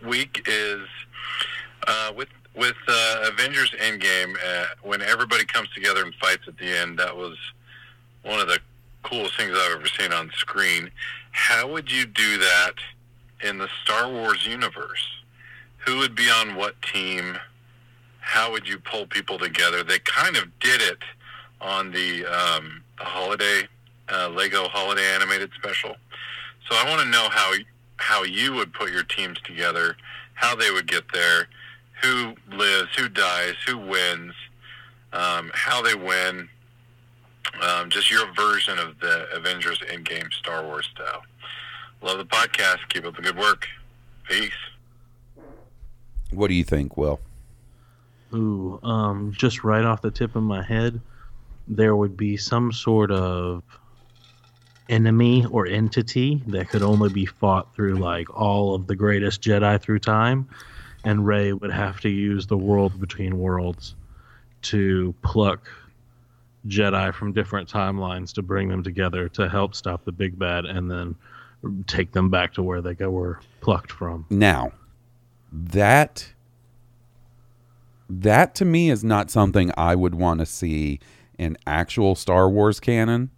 week 0.06 0.46
is 0.48 0.88
uh, 1.86 2.14
with 2.16 2.30
with 2.56 2.76
uh, 2.88 3.30
Avengers 3.32 3.72
Endgame, 3.80 4.36
uh, 4.46 4.66
when 4.82 5.02
everybody 5.02 5.46
comes 5.46 5.70
together 5.70 6.04
and 6.04 6.14
fights 6.16 6.48
at 6.48 6.58
the 6.58 6.70
end, 6.78 7.00
that 7.00 7.16
was 7.16 7.38
one 8.24 8.40
of 8.40 8.48
the 8.48 8.60
coolest 9.04 9.38
things 9.38 9.52
I've 9.52 9.78
ever 9.78 9.88
seen 9.88 10.14
on 10.14 10.32
screen. 10.36 10.90
How 11.32 11.68
would 11.68 11.92
you 11.92 12.06
do 12.06 12.38
that 12.38 12.74
in 13.44 13.58
the 13.58 13.68
Star 13.84 14.10
Wars 14.10 14.46
universe? 14.46 15.04
Who 15.86 15.98
would 15.98 16.16
be 16.16 16.30
on 16.30 16.56
what 16.56 16.82
team? 16.82 17.38
How 18.20 18.52
would 18.52 18.68
you 18.68 18.78
pull 18.80 19.08
people 19.08 19.38
together? 19.38 19.84
They 19.84 20.00
kind 20.00 20.38
of 20.38 20.48
did 20.60 20.82
it 20.82 21.00
on 21.60 21.92
the, 21.92 22.26
um, 22.26 22.84
the 22.98 23.06
holiday 23.06 23.68
uh, 24.12 24.30
Lego 24.30 24.68
holiday 24.68 25.06
animated 25.14 25.52
special. 25.56 25.96
So 26.70 26.76
I 26.76 26.90
want 26.90 27.02
to 27.02 27.10
know 27.10 27.28
how 27.30 27.54
how 27.98 28.24
you 28.24 28.54
would 28.54 28.74
put 28.74 28.92
your 28.92 29.04
teams 29.04 29.40
together, 29.42 29.96
how 30.34 30.56
they 30.56 30.72
would 30.72 30.88
get 30.88 31.04
there, 31.14 31.48
who 32.04 32.34
lives, 32.56 32.90
who 32.98 33.10
dies, 33.10 33.56
who 33.66 33.78
wins, 33.78 34.34
um, 35.14 35.52
how 35.54 35.82
they 35.82 35.96
win. 35.96 36.50
Um, 37.62 37.90
just 37.90 38.10
your 38.10 38.32
version 38.34 38.80
of 38.80 39.00
the 39.00 39.28
Avengers 39.34 39.80
Endgame 39.92 40.32
Star 40.34 40.64
Wars 40.64 40.90
style. 40.94 41.24
Love 42.02 42.18
the 42.18 42.26
podcast. 42.26 42.80
Keep 42.90 43.06
up 43.06 43.16
the 43.16 43.22
good 43.22 43.38
work. 43.38 43.68
Peace. 44.28 44.52
What 46.32 46.48
do 46.48 46.54
you 46.54 46.64
think, 46.64 46.98
Will? 46.98 47.20
Ooh, 48.34 48.80
um, 48.82 49.34
just 49.38 49.64
right 49.64 49.86
off 49.86 50.02
the 50.02 50.10
tip 50.10 50.36
of 50.36 50.44
my 50.44 50.64
head, 50.64 51.00
there 51.68 51.96
would 51.96 52.18
be 52.18 52.36
some 52.36 52.72
sort 52.72 53.12
of 53.12 53.64
enemy 54.90 55.46
or 55.50 55.68
entity 55.68 56.42
that 56.48 56.70
could 56.70 56.82
only 56.82 57.10
be 57.10 57.26
fought 57.26 57.74
through 57.76 57.96
like 57.96 58.36
all 58.36 58.76
of 58.76 58.88
the 58.88 58.96
greatest 58.96 59.42
Jedi 59.42 59.80
through 59.80 60.00
time, 60.00 60.50
and 61.04 61.26
Rey 61.26 61.54
would 61.54 61.72
have 61.72 62.00
to 62.02 62.10
use 62.10 62.48
the 62.48 62.58
world 62.58 63.00
between 63.00 63.38
worlds 63.40 63.96
to 64.64 65.14
pluck 65.22 65.70
Jedi 66.68 67.14
from 67.14 67.34
different 67.34 67.70
timelines 67.70 68.34
to 68.34 68.42
bring 68.42 68.70
them 68.70 68.84
together 68.84 69.28
to 69.30 69.50
help 69.50 69.76
stop 69.76 70.06
the 70.06 70.12
big 70.12 70.40
bad, 70.40 70.66
and 70.66 70.90
then 70.90 71.16
take 71.88 72.12
them 72.12 72.30
back 72.30 72.54
to 72.54 72.64
where 72.64 72.82
they 72.82 72.94
go 72.94 73.10
were 73.10 73.40
plucked 73.62 73.92
from. 73.92 74.26
Now, 74.30 74.72
that 75.52 76.34
that 78.10 78.56
to 78.56 78.66
me 78.66 78.90
is 78.90 79.04
not 79.04 79.32
something 79.32 79.72
I 79.78 79.96
would 79.96 80.16
want 80.16 80.40
to 80.40 80.46
see 80.46 81.00
in 81.38 81.58
actual 81.66 82.16
Star 82.16 82.50
Wars 82.50 82.80
canon. 82.80 83.32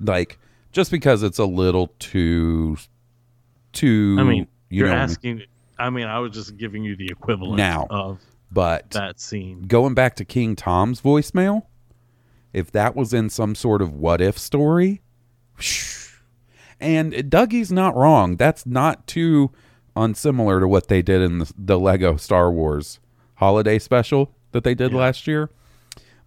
Like 0.00 0.38
just 0.72 0.90
because 0.90 1.22
it's 1.22 1.38
a 1.38 1.44
little 1.44 1.92
too 1.98 2.76
too 3.72 4.16
I 4.18 4.22
mean, 4.22 4.48
you 4.68 4.80
you're 4.80 4.88
know 4.88 4.94
what 4.94 4.98
I 4.98 5.06
mean? 5.06 5.10
asking. 5.10 5.42
I 5.82 5.90
mean, 5.90 6.06
I 6.06 6.18
was 6.20 6.32
just 6.32 6.56
giving 6.56 6.84
you 6.84 6.96
the 6.96 7.06
equivalent 7.06 7.56
Now. 7.56 7.86
of 7.90 8.20
but 8.50 8.90
that 8.90 9.18
scene. 9.18 9.62
going 9.62 9.94
back 9.94 10.14
to 10.16 10.24
King 10.24 10.54
Tom's 10.54 11.00
voicemail, 11.00 11.66
if 12.52 12.70
that 12.72 12.94
was 12.94 13.12
in 13.12 13.30
some 13.30 13.54
sort 13.54 13.82
of 13.82 13.92
what 13.92 14.20
if 14.20 14.38
story, 14.38 15.02
and 16.80 17.28
Dougie's 17.30 17.72
not 17.72 17.96
wrong. 17.96 18.36
That's 18.36 18.66
not 18.66 19.06
too 19.06 19.50
unsimilar 19.96 20.60
to 20.60 20.68
what 20.68 20.88
they 20.88 21.02
did 21.02 21.20
in 21.20 21.38
the, 21.38 21.52
the 21.56 21.78
Lego 21.78 22.16
Star 22.16 22.50
Wars 22.50 23.00
holiday 23.36 23.78
special 23.78 24.34
that 24.52 24.64
they 24.64 24.74
did 24.74 24.94
last 24.94 25.26
year. 25.26 25.50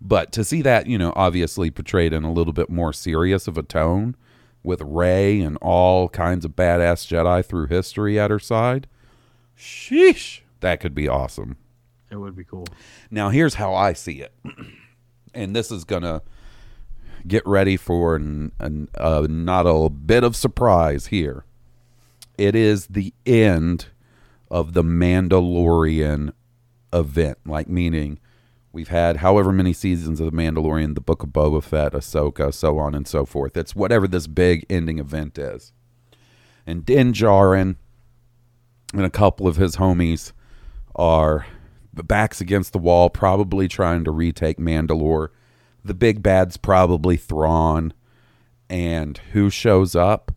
But 0.01 0.32
to 0.34 0.43
see 0.43 0.62
that, 0.64 0.88
you 0.88 0.97
know, 0.97 1.14
obviously 1.16 1.72
portrayed 1.72 2.14
in 2.14 2.24
a 2.24 2.32
little 2.32 2.53
bit 2.53 2.70
more 2.70 2.91
serious 2.91 3.47
of 3.47 3.58
a 3.58 3.64
tone 3.64 4.16
with 4.64 4.82
Rey 4.82 5.41
and 5.41 5.58
all 5.62 6.10
kinds 6.10 6.43
of 6.43 6.56
badass 6.56 7.08
Jedi 7.08 7.45
through 7.45 7.68
history 7.68 8.20
at 8.20 8.32
her 8.32 8.39
side, 8.39 8.88
sheesh, 9.58 10.41
that 10.60 10.80
could 10.80 10.95
be 10.95 11.08
awesome. 11.08 11.58
It 12.10 12.18
would 12.18 12.36
be 12.36 12.43
cool. 12.43 12.68
Now, 13.10 13.30
here's 13.30 13.56
how 13.56 13.74
I 13.74 13.93
see 13.93 14.22
it, 14.22 14.34
and 15.34 15.56
this 15.56 15.72
is 15.72 15.84
gonna 15.84 16.22
get 17.28 17.45
ready 17.45 17.78
for 17.78 18.16
an, 18.16 18.51
an, 18.60 18.88
uh, 18.95 19.26
not 19.30 19.66
a 19.66 19.89
bit 19.89 20.24
of 20.24 20.36
surprise 20.36 21.08
here. 21.08 21.45
It 22.38 22.56
is 22.56 22.88
the 22.88 23.14
end 23.26 23.88
of 24.51 24.74
the 24.74 24.84
Mandalorian 24.84 26.34
event, 26.93 27.38
like 27.45 27.68
meaning 27.68 28.20
we've 28.72 28.89
had 28.89 29.18
however 29.18 29.51
many 29.51 29.74
seasons 29.74 30.20
of 30.20 30.32
the 30.32 30.38
Mandalorian, 30.38 30.95
the 30.95 31.01
Book 31.01 31.24
of 31.24 31.30
Boba 31.30 31.64
Fett, 31.64 31.93
Ahsoka, 31.93 32.53
so 32.53 32.78
on 32.78 32.93
and 32.93 33.08
so 33.08 33.26
forth. 33.26 33.58
It's 33.58 33.76
whatever 33.76 34.08
this 34.08 34.28
big 34.28 34.66
ending 34.70 34.99
event 34.99 35.38
is, 35.38 35.74
and 36.68 36.86
Din 36.86 37.14
Djarin 37.14 37.78
and 38.95 39.05
a 39.05 39.09
couple 39.09 39.47
of 39.47 39.57
his 39.57 39.75
homies 39.75 40.31
are 40.95 41.45
the 41.93 42.03
backs 42.03 42.41
against 42.41 42.71
the 42.73 42.79
wall, 42.79 43.09
probably 43.09 43.67
trying 43.67 44.03
to 44.05 44.11
retake 44.11 44.57
Mandalore. 44.57 45.29
The 45.83 45.93
big 45.93 46.23
bad's 46.23 46.57
probably 46.57 47.17
Thrawn. 47.17 47.93
And 48.69 49.17
who 49.33 49.49
shows 49.49 49.95
up? 49.95 50.31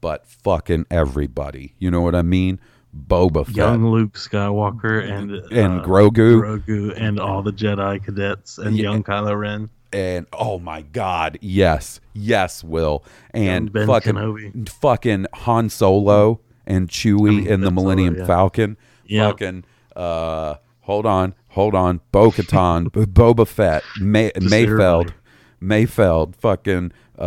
But 0.00 0.26
fucking 0.26 0.86
everybody. 0.90 1.74
You 1.78 1.90
know 1.90 2.00
what 2.00 2.14
I 2.14 2.22
mean? 2.22 2.60
Boba 2.96 3.46
Fett. 3.46 3.54
Young 3.56 3.86
Luke 3.90 4.14
Skywalker 4.14 5.02
and 5.08 5.30
And 5.52 5.80
uh, 5.80 5.84
Grogu. 5.84 6.40
Grogu, 6.40 6.94
and 6.96 7.20
all 7.20 7.42
the 7.42 7.52
Jedi 7.52 8.02
cadets, 8.04 8.58
and 8.58 8.76
Yeah. 8.76 8.84
young 8.84 9.02
Kylo 9.04 9.38
Ren. 9.38 9.70
and 9.92 10.26
oh 10.32 10.58
my 10.58 10.82
god, 10.82 11.38
yes, 11.40 12.00
yes, 12.14 12.62
Will, 12.64 13.04
and 13.32 13.72
Ben 13.72 13.86
fucking 13.86 14.14
Kenobi. 14.14 14.68
fucking 14.68 15.26
Han 15.34 15.68
Solo 15.68 16.40
and 16.68 16.88
Chewie 16.88 17.38
mean, 17.38 17.46
in 17.48 17.60
the 17.62 17.72
Millennium 17.72 18.14
yeah. 18.16 18.24
Falcon, 18.26 18.76
Yeah. 19.04 19.28
fucking 19.30 19.64
uh, 19.96 20.54
hold 20.82 21.04
on, 21.06 21.34
hold 21.48 21.74
on, 21.74 22.00
Bo 22.12 22.30
Katan, 22.30 22.84
Boba 22.92 23.46
Fett, 23.48 23.82
May- 24.00 24.30
Just 24.38 24.52
Mayfeld, 24.52 25.10
everybody. 25.10 25.12
Mayfeld, 25.60 26.36
fucking 26.36 26.92
uh, 27.18 27.22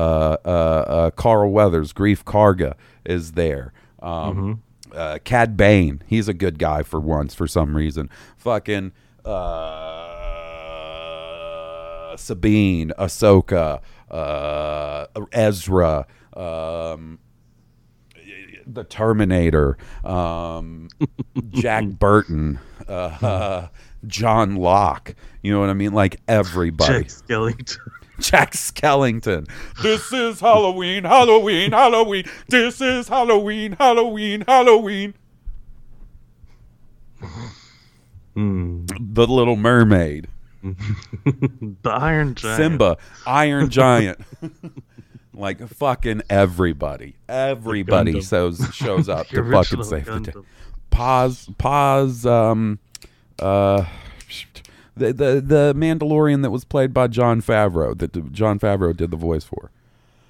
uh, 0.46 0.48
uh, 0.48 1.10
Carl 1.12 1.52
Weathers, 1.52 1.92
Greef 1.92 2.24
Karga 2.24 2.76
is 3.06 3.34
there. 3.34 3.74
Um, 4.02 4.12
Mm-hmm. 4.12 4.98
uh, 4.98 5.18
Cad 5.26 5.58
Bane, 5.58 6.02
he's 6.08 6.28
a 6.30 6.34
good 6.34 6.58
guy 6.60 6.82
for 6.84 7.00
once 7.00 7.34
for 7.36 7.46
some 7.48 7.76
reason. 7.76 8.10
Fucking 8.38 8.94
uh, 10.42 12.16
Sabine, 12.18 12.92
Ahsoka, 12.98 13.82
uh, 14.10 15.06
Ezra, 15.32 16.06
um, 16.36 17.20
the 18.66 18.84
Terminator, 18.84 19.78
um, 20.04 20.90
Jack 21.50 21.86
Burton, 22.00 22.60
uh, 22.88 23.68
John 24.08 24.56
Locke. 24.56 25.16
You 25.42 25.54
know 25.54 25.60
what 25.60 25.70
I 25.70 25.74
mean? 25.74 25.94
Like 25.94 26.20
everybody. 26.28 27.04
Jack 27.04 27.08
Skellington. 27.08 27.78
Jack 28.20 28.52
Skellington. 28.54 29.50
This 29.82 30.14
is 30.14 30.40
Halloween, 30.40 31.04
Halloween, 31.04 31.72
Halloween. 31.72 32.26
This 32.48 32.80
is 32.80 33.08
Halloween, 33.08 33.74
Halloween, 33.74 34.44
Halloween. 34.48 35.16
Hmm. 38.36 38.86
The 39.00 39.26
Little 39.28 39.56
Mermaid. 39.56 40.28
the 40.64 41.90
Iron 41.90 42.36
Giant. 42.36 42.58
Simba, 42.58 42.98
Iron 43.26 43.70
Giant. 43.70 44.20
Like 45.42 45.68
fucking 45.68 46.22
everybody. 46.30 47.16
Everybody 47.28 48.22
shows 48.22 48.64
shows 48.74 49.10
up 49.10 49.26
to 49.30 49.52
fucking 49.52 49.84
save 49.84 50.06
the 50.06 50.20
day. 50.20 50.34
Pause 50.92 51.50
pause 51.58 52.28
um 52.28 52.78
uh 53.40 53.86
the, 54.96 55.08
the 55.12 55.42
the 55.44 55.74
Mandalorian 55.76 56.44
that 56.44 56.52
was 56.52 56.64
played 56.64 56.94
by 56.94 57.08
Jon 57.08 57.42
Favreau 57.42 57.98
that 57.98 58.32
Jon 58.32 58.60
Favreau 58.60 58.96
did 58.96 59.10
the 59.10 59.18
voice 59.18 59.44
for. 59.44 59.72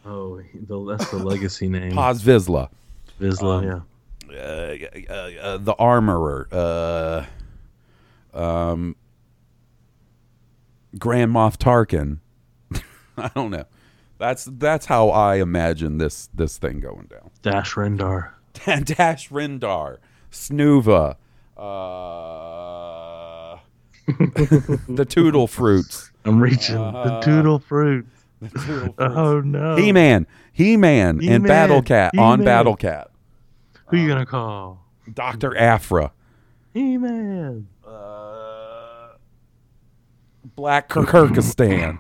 Oh, 0.06 0.42
the, 0.54 0.86
that's 0.86 1.12
the 1.12 1.18
legacy 1.18 1.68
name. 1.68 1.92
Paz 1.92 2.24
Vizsla. 2.24 2.70
Vizsla, 3.20 3.84
yeah. 4.30 4.34
Uh, 4.34 5.14
uh, 5.14 5.42
uh, 5.42 5.58
the 5.58 5.74
armorer. 5.74 6.48
Uh, 6.52 7.26
um, 8.34 8.96
Grand 10.98 11.34
Moff 11.34 11.58
Tarkin. 11.58 12.20
I 13.18 13.30
don't 13.36 13.52
know. 13.52 13.66
That's 14.22 14.46
that's 14.46 14.86
how 14.86 15.10
I 15.10 15.38
imagine 15.38 15.98
this 15.98 16.30
this 16.32 16.60
thing 16.60 16.80
going 16.80 17.08
down. 17.10 17.32
Dash 17.42 17.74
Rendar. 17.74 18.30
Dash 18.86 19.30
Rendar, 19.30 19.98
Snuva, 20.32 21.16
uh, 21.58 23.58
the 24.88 25.06
Toodle 25.10 25.48
Fruits, 25.48 26.12
I'm 26.26 26.40
reaching 26.40 26.76
the 26.76 27.20
Doodle 27.26 27.58
Fruit. 27.60 28.06
Oh 29.00 29.42
no. 29.42 29.76
He 29.76 29.92
Man, 29.92 30.28
He 30.54 30.78
Man, 30.78 31.20
and 31.24 31.44
Battle 31.44 31.82
Cat 31.82 32.16
on. 32.18 32.44
Battle 32.44 32.76
Cat, 32.76 33.10
Who 33.88 33.98
you 33.98 34.08
gonna 34.08 34.26
call? 34.26 34.86
Doctor 35.14 35.56
Aphra, 35.58 36.12
He 36.74 36.98
Man. 36.98 37.68
uh, 37.88 39.10
Black 40.56 40.90
Krrsantan, 40.90 42.00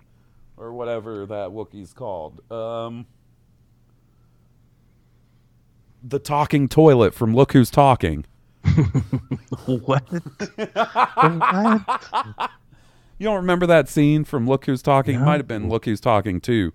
or 0.61 0.71
whatever 0.71 1.25
that 1.25 1.49
Wookiee's 1.49 1.91
called. 1.91 2.39
Um, 2.51 3.07
the 6.03 6.19
talking 6.19 6.67
toilet 6.67 7.13
from 7.13 7.35
Look 7.35 7.53
Who's 7.53 7.71
Talking. 7.71 8.25
What? 9.65 10.07
what? 10.07 12.51
You 13.17 13.25
don't 13.25 13.35
remember 13.35 13.67
that 13.67 13.89
scene 13.89 14.23
from 14.23 14.47
Look 14.47 14.65
Who's 14.65 14.81
Talking? 14.81 15.15
It 15.15 15.19
might 15.19 15.37
have 15.37 15.47
been 15.47 15.69
Look 15.69 15.85
Who's 15.85 15.99
Talking 15.99 16.39
too, 16.39 16.73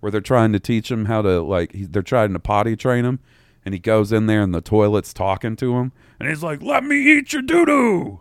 where 0.00 0.12
they're 0.12 0.20
trying 0.20 0.52
to 0.52 0.60
teach 0.60 0.90
him 0.90 1.06
how 1.06 1.22
to 1.22 1.40
like. 1.40 1.72
He, 1.72 1.86
they're 1.86 2.02
trying 2.02 2.32
to 2.32 2.38
potty 2.38 2.76
train 2.76 3.04
him, 3.04 3.18
and 3.64 3.74
he 3.74 3.80
goes 3.80 4.12
in 4.12 4.26
there 4.26 4.42
and 4.42 4.54
the 4.54 4.60
toilet's 4.60 5.12
talking 5.12 5.56
to 5.56 5.76
him, 5.76 5.92
and 6.20 6.28
he's 6.28 6.42
like, 6.42 6.62
"Let 6.62 6.84
me 6.84 6.96
eat 6.96 7.32
your 7.32 7.42
doo 7.42 7.66
doo." 7.66 8.20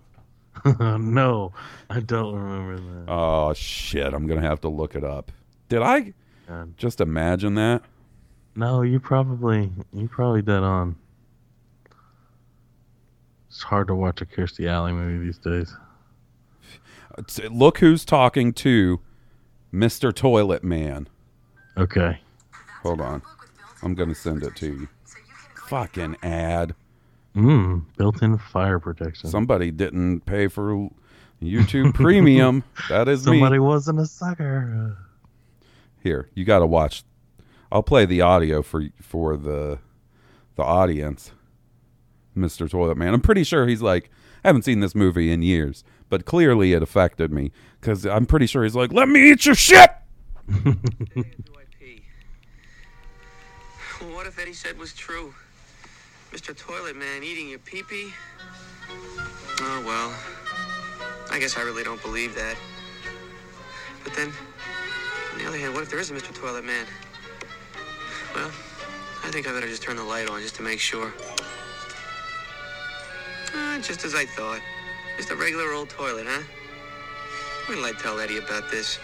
no, 0.79 1.53
I 1.89 1.99
don't 1.99 2.33
remember 2.35 2.75
that. 3.05 3.11
Oh 3.11 3.53
shit! 3.53 4.13
I'm 4.13 4.27
gonna 4.27 4.41
have 4.41 4.61
to 4.61 4.69
look 4.69 4.95
it 4.95 5.03
up. 5.03 5.31
Did 5.69 5.81
I 5.81 6.13
God. 6.47 6.77
just 6.77 7.01
imagine 7.01 7.55
that? 7.55 7.83
No, 8.55 8.81
you 8.81 8.99
probably 8.99 9.71
you 9.93 10.07
probably 10.07 10.41
dead 10.41 10.63
on. 10.63 10.95
It's 13.49 13.63
hard 13.63 13.87
to 13.87 13.95
watch 13.95 14.21
a 14.21 14.25
Kirstie 14.25 14.67
Alley 14.67 14.93
movie 14.93 15.25
these 15.25 15.37
days. 15.39 15.75
It's- 17.17 17.39
Look 17.51 17.79
who's 17.79 18.05
talking 18.05 18.53
to 18.53 18.99
Mr. 19.73 20.13
Toilet 20.13 20.63
Man. 20.63 21.07
Okay. 21.77 22.19
Hold 22.83 23.01
on, 23.01 23.21
I'm 23.83 23.95
gonna 23.95 24.15
send 24.15 24.43
it 24.43 24.55
to 24.57 24.67
you. 24.67 24.87
Fucking 25.67 26.17
ad. 26.23 26.75
Mm, 27.37 27.83
built-in 27.97 28.37
fire 28.39 28.79
protection. 28.79 29.29
Somebody 29.29 29.69
didn't 29.69 30.21
pay 30.21 30.47
for 30.47 30.89
YouTube 31.41 31.93
Premium. 31.93 32.63
That 32.89 33.07
is 33.07 33.23
Somebody 33.23 33.53
me. 33.53 33.59
wasn't 33.59 33.99
a 33.99 34.07
sucker. 34.07 34.97
Here, 36.01 36.29
you 36.33 36.45
got 36.45 36.59
to 36.59 36.65
watch. 36.65 37.03
I'll 37.71 37.83
play 37.83 38.05
the 38.05 38.21
audio 38.21 38.61
for 38.63 38.85
for 39.01 39.37
the 39.37 39.79
the 40.55 40.63
audience. 40.63 41.31
Mr. 42.35 42.69
Toilet 42.69 42.97
Man. 42.97 43.13
I'm 43.13 43.21
pretty 43.21 43.43
sure 43.43 43.67
he's 43.67 43.81
like, 43.81 44.09
I 44.43 44.49
haven't 44.49 44.61
seen 44.63 44.79
this 44.79 44.93
movie 44.93 45.31
in 45.31 45.41
years, 45.41 45.83
but 46.09 46.25
clearly 46.25 46.73
it 46.73 46.83
affected 46.83 47.31
me 47.31 47.51
because 47.81 48.05
I'm 48.05 48.25
pretty 48.25 48.45
sure 48.45 48.63
he's 48.63 48.75
like, 48.75 48.93
"Let 48.93 49.09
me 49.09 49.31
eat 49.31 49.45
your 49.45 49.55
shit." 49.55 49.89
do 50.63 50.75
I 51.17 51.23
what 54.13 54.27
if 54.27 54.37
Eddie 54.39 54.53
said 54.53 54.77
was 54.77 54.93
true? 54.93 55.33
Mr. 56.31 56.55
Toilet 56.55 56.95
Man 56.95 57.23
eating 57.23 57.49
your 57.49 57.59
pee-pee? 57.59 58.13
Oh, 59.61 59.83
well. 59.85 60.13
I 61.31 61.39
guess 61.39 61.57
I 61.57 61.61
really 61.61 61.83
don't 61.83 62.01
believe 62.01 62.35
that. 62.35 62.55
But 64.03 64.13
then, 64.13 64.31
on 65.33 65.39
the 65.39 65.47
other 65.47 65.57
hand, 65.57 65.73
what 65.73 65.83
if 65.83 65.89
there 65.89 65.99
is 65.99 66.11
a 66.11 66.13
Mr. 66.13 66.33
Toilet 66.33 66.65
Man? 66.65 66.85
Well, 68.35 68.51
I 69.23 69.29
think 69.31 69.47
I 69.47 69.51
better 69.51 69.67
just 69.67 69.81
turn 69.81 69.95
the 69.95 70.03
light 70.03 70.29
on 70.29 70.41
just 70.41 70.55
to 70.55 70.61
make 70.61 70.79
sure. 70.79 71.13
Ah, 73.53 73.79
just 73.81 74.05
as 74.05 74.13
I 74.13 74.25
thought. 74.25 74.61
Just 75.17 75.31
a 75.31 75.35
regular 75.35 75.73
old 75.73 75.89
toilet, 75.89 76.25
huh? 76.27 76.43
When 77.67 77.79
will 77.79 77.85
I 77.85 77.93
tell 77.93 78.19
Eddie 78.19 78.37
about 78.37 78.69
this? 78.69 78.99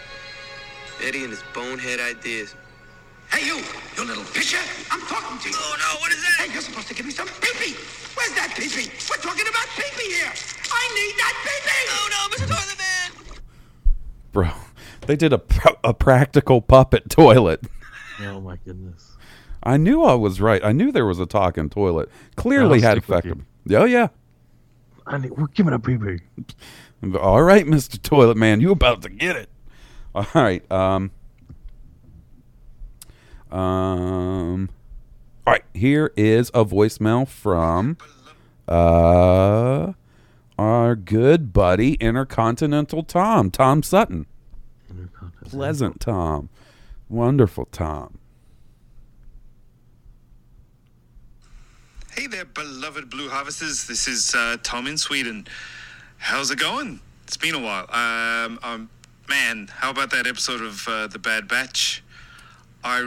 Eddie 1.02 1.24
and 1.24 1.30
his 1.30 1.42
bonehead 1.52 2.00
ideas. 2.00 2.54
Hey, 3.34 3.46
you, 3.48 3.56
you 3.96 4.04
little 4.06 4.22
pisher. 4.22 4.62
I'm 4.92 5.00
talking 5.08 5.36
to 5.40 5.48
you. 5.48 5.56
Oh 5.58 5.76
no, 5.76 6.00
what 6.00 6.12
is 6.12 6.22
that? 6.22 6.46
Hey, 6.46 6.52
you're 6.52 6.62
supposed 6.62 6.86
to 6.86 6.94
give 6.94 7.04
me 7.04 7.10
some 7.10 7.26
pee-pee. 7.26 7.74
Where's 8.14 8.32
that 8.34 8.54
pee-pee? 8.56 8.88
We're 9.10 9.16
talking 9.16 9.44
about 9.48 9.66
pee-pee 9.74 10.14
here. 10.14 10.30
I 10.70 10.84
need 10.94 11.14
that 11.18 11.34
pee-pee. 11.42 11.86
Oh 11.90 12.08
no, 12.14 12.36
Mr. 12.36 12.46
Toilet 12.46 12.78
Man! 12.78 13.36
Bro, 14.30 14.50
they 15.08 15.16
did 15.16 15.32
a 15.32 15.38
pr- 15.38 15.74
a 15.82 15.92
practical 15.92 16.60
puppet 16.60 17.10
toilet. 17.10 17.60
Oh 18.20 18.40
my 18.40 18.56
goodness. 18.64 19.16
I 19.64 19.78
knew 19.78 20.04
I 20.04 20.14
was 20.14 20.40
right. 20.40 20.64
I 20.64 20.70
knew 20.70 20.92
there 20.92 21.04
was 21.06 21.18
a 21.18 21.26
talking 21.26 21.68
toilet. 21.68 22.10
Clearly 22.36 22.82
had 22.82 22.98
stick 22.98 23.08
with 23.08 23.18
affected. 23.18 23.44
Oh 23.72 23.84
yeah. 23.84 24.08
I 25.08 25.18
need, 25.18 25.32
we're 25.32 25.48
giving 25.48 25.72
a 25.72 25.80
pee-pee. 25.80 26.20
All 27.18 27.42
right, 27.42 27.66
Mr. 27.66 28.00
Toilet 28.00 28.36
Man, 28.36 28.60
you 28.60 28.70
about 28.70 29.02
to 29.02 29.08
get 29.08 29.34
it. 29.34 29.48
All 30.14 30.28
right. 30.34 30.70
Um 30.70 31.10
Um 33.54 34.68
All 35.46 35.52
right, 35.52 35.64
here 35.72 36.12
is 36.16 36.50
a 36.52 36.64
voicemail 36.64 37.26
from 37.28 37.96
uh 38.68 39.92
our 40.58 40.94
good 40.94 41.52
buddy 41.52 41.94
Intercontinental 41.94 43.02
Tom, 43.02 43.50
Tom 43.50 43.82
Sutton. 43.82 44.26
Pleasant 45.44 46.00
Tom. 46.00 46.48
Wonderful 47.08 47.66
Tom. 47.66 48.18
Hey 52.12 52.28
there, 52.28 52.44
beloved 52.44 53.10
Blue 53.10 53.28
Harvesters. 53.28 53.88
This 53.88 54.06
is 54.06 54.34
uh, 54.36 54.56
Tom 54.62 54.86
in 54.86 54.96
Sweden. 54.96 55.48
How's 56.18 56.52
it 56.52 56.60
going? 56.60 57.00
It's 57.24 57.36
been 57.36 57.56
a 57.56 57.58
while. 57.58 57.90
Um, 57.90 58.60
um, 58.62 58.88
man, 59.28 59.68
how 59.68 59.90
about 59.90 60.10
that 60.10 60.24
episode 60.26 60.60
of 60.62 60.86
uh, 60.86 61.08
The 61.08 61.18
Bad 61.18 61.48
Batch? 61.48 62.03
I, 62.84 63.00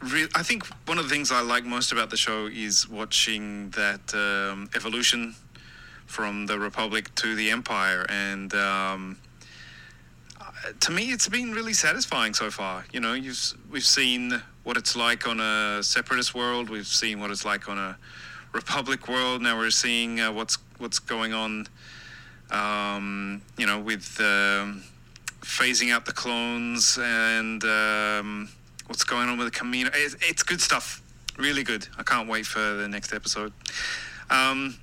re- 0.00 0.28
I 0.34 0.42
think 0.42 0.66
one 0.86 0.96
of 0.98 1.04
the 1.04 1.10
things 1.10 1.30
I 1.30 1.42
like 1.42 1.64
most 1.64 1.92
about 1.92 2.08
the 2.08 2.16
show 2.16 2.46
is 2.46 2.88
watching 2.88 3.70
that 3.70 4.14
um, 4.14 4.70
evolution 4.74 5.34
from 6.06 6.46
the 6.46 6.58
Republic 6.58 7.14
to 7.16 7.34
the 7.34 7.50
Empire, 7.50 8.06
and 8.08 8.54
um, 8.54 9.18
uh, 10.40 10.72
to 10.80 10.92
me, 10.92 11.12
it's 11.12 11.28
been 11.28 11.52
really 11.52 11.74
satisfying 11.74 12.32
so 12.32 12.50
far. 12.50 12.86
You 12.92 13.00
know, 13.00 13.12
you've, 13.12 13.52
we've 13.70 13.84
seen 13.84 14.40
what 14.64 14.78
it's 14.78 14.96
like 14.96 15.28
on 15.28 15.40
a 15.40 15.82
separatist 15.82 16.34
world. 16.34 16.70
We've 16.70 16.86
seen 16.86 17.20
what 17.20 17.30
it's 17.30 17.44
like 17.44 17.68
on 17.68 17.76
a 17.76 17.98
republic 18.52 19.08
world. 19.08 19.42
Now 19.42 19.58
we're 19.58 19.70
seeing 19.70 20.20
uh, 20.20 20.32
what's 20.32 20.56
what's 20.78 20.98
going 20.98 21.34
on. 21.34 21.66
Um, 22.50 23.42
you 23.58 23.66
know, 23.66 23.78
with 23.80 24.18
um, 24.20 24.84
phasing 25.40 25.92
out 25.92 26.06
the 26.06 26.12
clones 26.12 26.98
and 27.02 27.62
um, 27.64 28.48
what's 28.86 29.04
going 29.04 29.28
on 29.28 29.38
with 29.38 29.52
the 29.52 29.58
Kamino. 29.58 29.90
It's, 29.94 30.16
it's 30.20 30.42
good 30.42 30.60
stuff. 30.60 31.02
Really 31.36 31.62
good. 31.62 31.86
I 31.98 32.02
can't 32.02 32.28
wait 32.28 32.46
for 32.46 32.60
the 32.60 32.88
next 32.88 33.12
episode. 33.12 33.52
Um, 34.30 34.78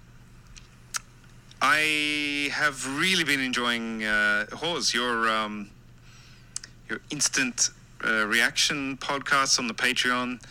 I 1.61 2.49
have 2.51 2.99
really 2.99 3.23
been 3.23 3.39
enjoying 3.39 4.03
uh, 4.03 4.45
Hawes, 4.53 4.93
your 4.93 5.29
um, 5.29 5.69
your 6.89 6.99
instant 7.09 7.69
uh, 8.05 8.25
reaction 8.27 8.97
podcasts 8.97 9.57
on 9.59 9.67
the 9.67 9.73
Patreon. 9.73 10.43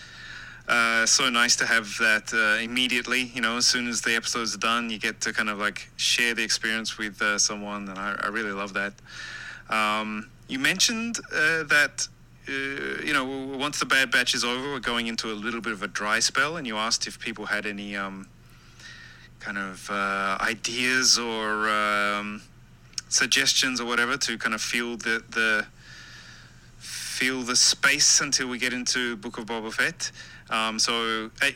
Uh, 0.68 1.04
so 1.04 1.28
nice 1.28 1.56
to 1.56 1.66
have 1.66 1.96
that 1.98 2.32
uh, 2.32 2.62
immediately. 2.62 3.30
You 3.34 3.42
know, 3.42 3.58
as 3.58 3.66
soon 3.66 3.88
as 3.88 4.00
the 4.00 4.16
episode's 4.16 4.56
done, 4.56 4.90
you 4.90 4.98
get 4.98 5.20
to 5.22 5.32
kind 5.32 5.50
of 5.50 5.58
like 5.58 5.90
share 5.96 6.34
the 6.34 6.42
experience 6.42 6.98
with 6.98 7.20
uh, 7.20 7.38
someone, 7.38 7.88
and 7.88 7.98
I, 7.98 8.16
I 8.22 8.28
really 8.28 8.52
love 8.52 8.72
that. 8.74 8.94
Um, 9.68 10.30
you 10.48 10.58
mentioned 10.58 11.18
uh, 11.32 11.64
that 11.64 12.08
uh, 12.48 13.02
you 13.04 13.12
know, 13.12 13.24
once 13.56 13.78
the 13.78 13.86
Bad 13.86 14.10
Batch 14.10 14.34
is 14.34 14.44
over, 14.44 14.72
we're 14.72 14.80
going 14.80 15.06
into 15.06 15.30
a 15.30 15.34
little 15.34 15.60
bit 15.60 15.72
of 15.72 15.82
a 15.82 15.88
dry 15.88 16.18
spell, 16.18 16.56
and 16.56 16.66
you 16.66 16.76
asked 16.76 17.06
if 17.06 17.18
people 17.18 17.46
had 17.46 17.66
any 17.66 17.96
um, 17.96 18.26
kind 19.40 19.58
of 19.58 19.88
uh, 19.90 20.38
ideas 20.40 21.18
or 21.18 21.68
um, 21.68 22.42
suggestions 23.08 23.80
or 23.80 23.86
whatever 23.86 24.16
to 24.16 24.38
kind 24.38 24.54
of 24.54 24.60
fill 24.60 24.96
the 24.96 25.22
the 25.30 25.66
fill 26.78 27.42
the 27.42 27.54
space 27.54 28.20
until 28.20 28.48
we 28.48 28.58
get 28.58 28.72
into 28.72 29.16
Book 29.16 29.38
of 29.38 29.46
Boba 29.46 29.72
Fett. 29.72 30.10
Um, 30.50 30.78
so. 30.78 31.30
Uh, 31.40 31.50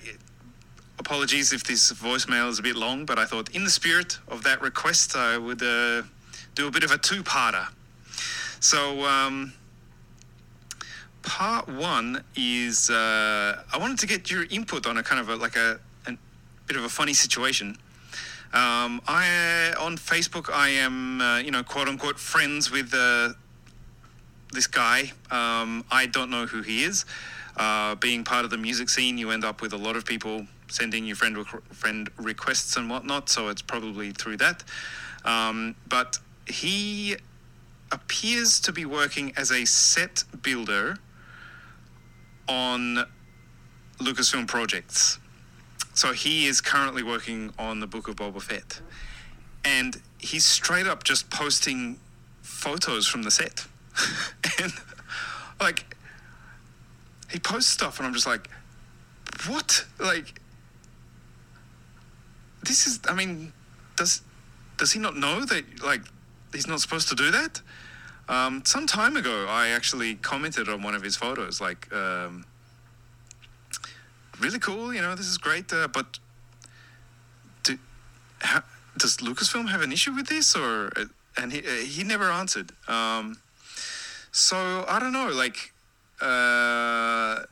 apologies 0.99 1.53
if 1.53 1.63
this 1.63 1.93
voicemail 1.93 2.49
is 2.49 2.59
a 2.59 2.63
bit 2.63 2.75
long, 2.75 3.05
but 3.05 3.19
I 3.19 3.27
thought, 3.27 3.55
in 3.55 3.65
the 3.65 3.71
spirit 3.71 4.19
of 4.29 4.43
that 4.45 4.63
request, 4.63 5.15
I 5.15 5.37
would 5.37 5.63
uh, 5.63 6.03
do 6.55 6.67
a 6.67 6.71
bit 6.71 6.85
of 6.85 6.91
a 6.91 6.97
two-parter. 6.97 7.69
So, 8.61 9.05
um, 9.05 9.53
part 11.27 11.69
one 11.69 12.23
is 12.37 12.89
uh, 12.89 13.63
I 13.73 13.79
wanted 13.79 13.99
to 13.99 14.07
get 14.07 14.31
your 14.31 14.45
input 14.49 14.87
on 14.87 14.97
a 14.97 15.03
kind 15.03 15.21
of 15.21 15.29
a, 15.29 15.37
like 15.37 15.57
a, 15.57 15.79
a 16.07 16.17
bit 16.67 16.77
of 16.77 16.85
a 16.85 16.89
funny 16.89 17.13
situation. 17.13 17.77
Um, 18.55 19.03
I 19.07 19.75
on 19.79 19.99
Facebook, 19.99 20.51
I 20.51 20.69
am 20.69 21.21
uh, 21.21 21.39
you 21.39 21.51
know 21.51 21.63
quote 21.63 21.89
unquote 21.89 22.19
friends 22.19 22.71
with 22.71 22.95
uh, 22.95 23.31
this 24.53 24.67
guy. 24.67 25.13
Um, 25.31 25.85
I 25.91 26.07
don't 26.07 26.31
know 26.31 26.47
who 26.47 26.63
he 26.63 26.85
is. 26.85 27.05
Uh, 27.57 27.97
being 27.97 28.23
part 28.23 28.45
of 28.45 28.51
the 28.51 28.59
music 28.59 28.89
scene, 28.89 29.19
you 29.19 29.31
end 29.31 29.45
up 29.45 29.61
with 29.61 29.73
a 29.73 29.79
lot 29.79 29.97
of 29.97 30.05
people 30.05 30.47
sending 30.69 31.05
you 31.05 31.15
friend 31.17 31.45
friend 31.73 32.09
requests 32.19 32.77
and 32.77 32.89
whatnot. 32.89 33.29
So 33.29 33.49
it's 33.49 33.63
probably 33.63 34.13
through 34.13 34.37
that. 34.39 34.63
Um, 35.25 35.75
but 35.89 36.19
he 36.47 37.17
appears 37.91 38.61
to 38.61 38.73
be 38.73 38.85
working 38.85 39.33
as 39.37 39.51
a 39.51 39.65
set 39.65 40.23
builder 40.43 40.99
on 42.49 43.07
Lucasfilm 43.99 44.47
projects. 44.47 45.19
So 45.95 46.13
he 46.13 46.47
is 46.47 46.61
currently 46.61 47.03
working 47.03 47.53
on 47.59 47.81
the 47.81 47.87
Book 47.87 48.09
of 48.09 48.17
Boba 48.17 48.43
Fett. 48.43 48.81
And 49.65 50.01
he's 50.19 50.45
straight 50.45 50.87
up 50.87 51.05
just 51.05 51.31
posting 51.31 51.99
photos 52.43 53.07
from 53.07 53.23
the 53.23 53.31
set. 53.31 53.67
and 54.61 54.73
like 55.61 55.97
he 57.31 57.39
posts 57.39 57.71
stuff 57.71 57.99
and 57.99 58.07
I'm 58.07 58.13
just 58.13 58.27
like 58.27 58.49
what? 59.49 59.85
Like 59.99 60.41
this 62.63 62.87
is 62.87 63.01
I 63.09 63.15
mean 63.15 63.53
does 63.97 64.23
does 64.77 64.93
he 64.93 64.99
not 64.99 65.17
know 65.17 65.45
that 65.45 65.83
like 65.83 66.03
he's 66.53 66.67
not 66.67 66.81
supposed 66.81 67.09
to 67.09 67.15
do 67.15 67.31
that? 67.31 67.61
Um, 68.29 68.63
some 68.65 68.87
time 68.87 69.17
ago, 69.17 69.47
I 69.49 69.69
actually 69.69 70.17
commented 70.17 70.69
on 70.69 70.83
one 70.83 70.95
of 70.95 71.03
his 71.03 71.17
photos, 71.17 71.61
like, 71.61 71.93
um, 71.93 72.45
really 74.41 74.59
cool, 74.59 74.93
you 74.93 75.01
know, 75.01 75.15
this 75.15 75.27
is 75.27 75.39
great, 75.39 75.73
uh, 75.73 75.87
but 75.87 76.19
do, 77.63 77.79
ha, 78.43 78.65
does 78.99 79.19
Lucasfilm 79.19 79.69
have 79.69 79.81
an 79.83 79.93
issue 79.93 80.13
with 80.13 80.27
this? 80.27 80.57
Or, 80.57 80.91
uh, 80.97 81.05
and 81.37 81.53
he, 81.53 81.61
uh, 81.61 81.85
he 81.85 82.03
never 82.03 82.25
answered. 82.25 82.73
Um, 82.89 83.39
so, 84.33 84.85
I 84.89 84.99
don't 84.99 85.13
know, 85.13 85.29
like, 85.29 85.73
uh, 86.21 87.45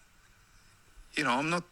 you 1.15 1.23
know, 1.23 1.31
I'm 1.31 1.51
not, 1.51 1.63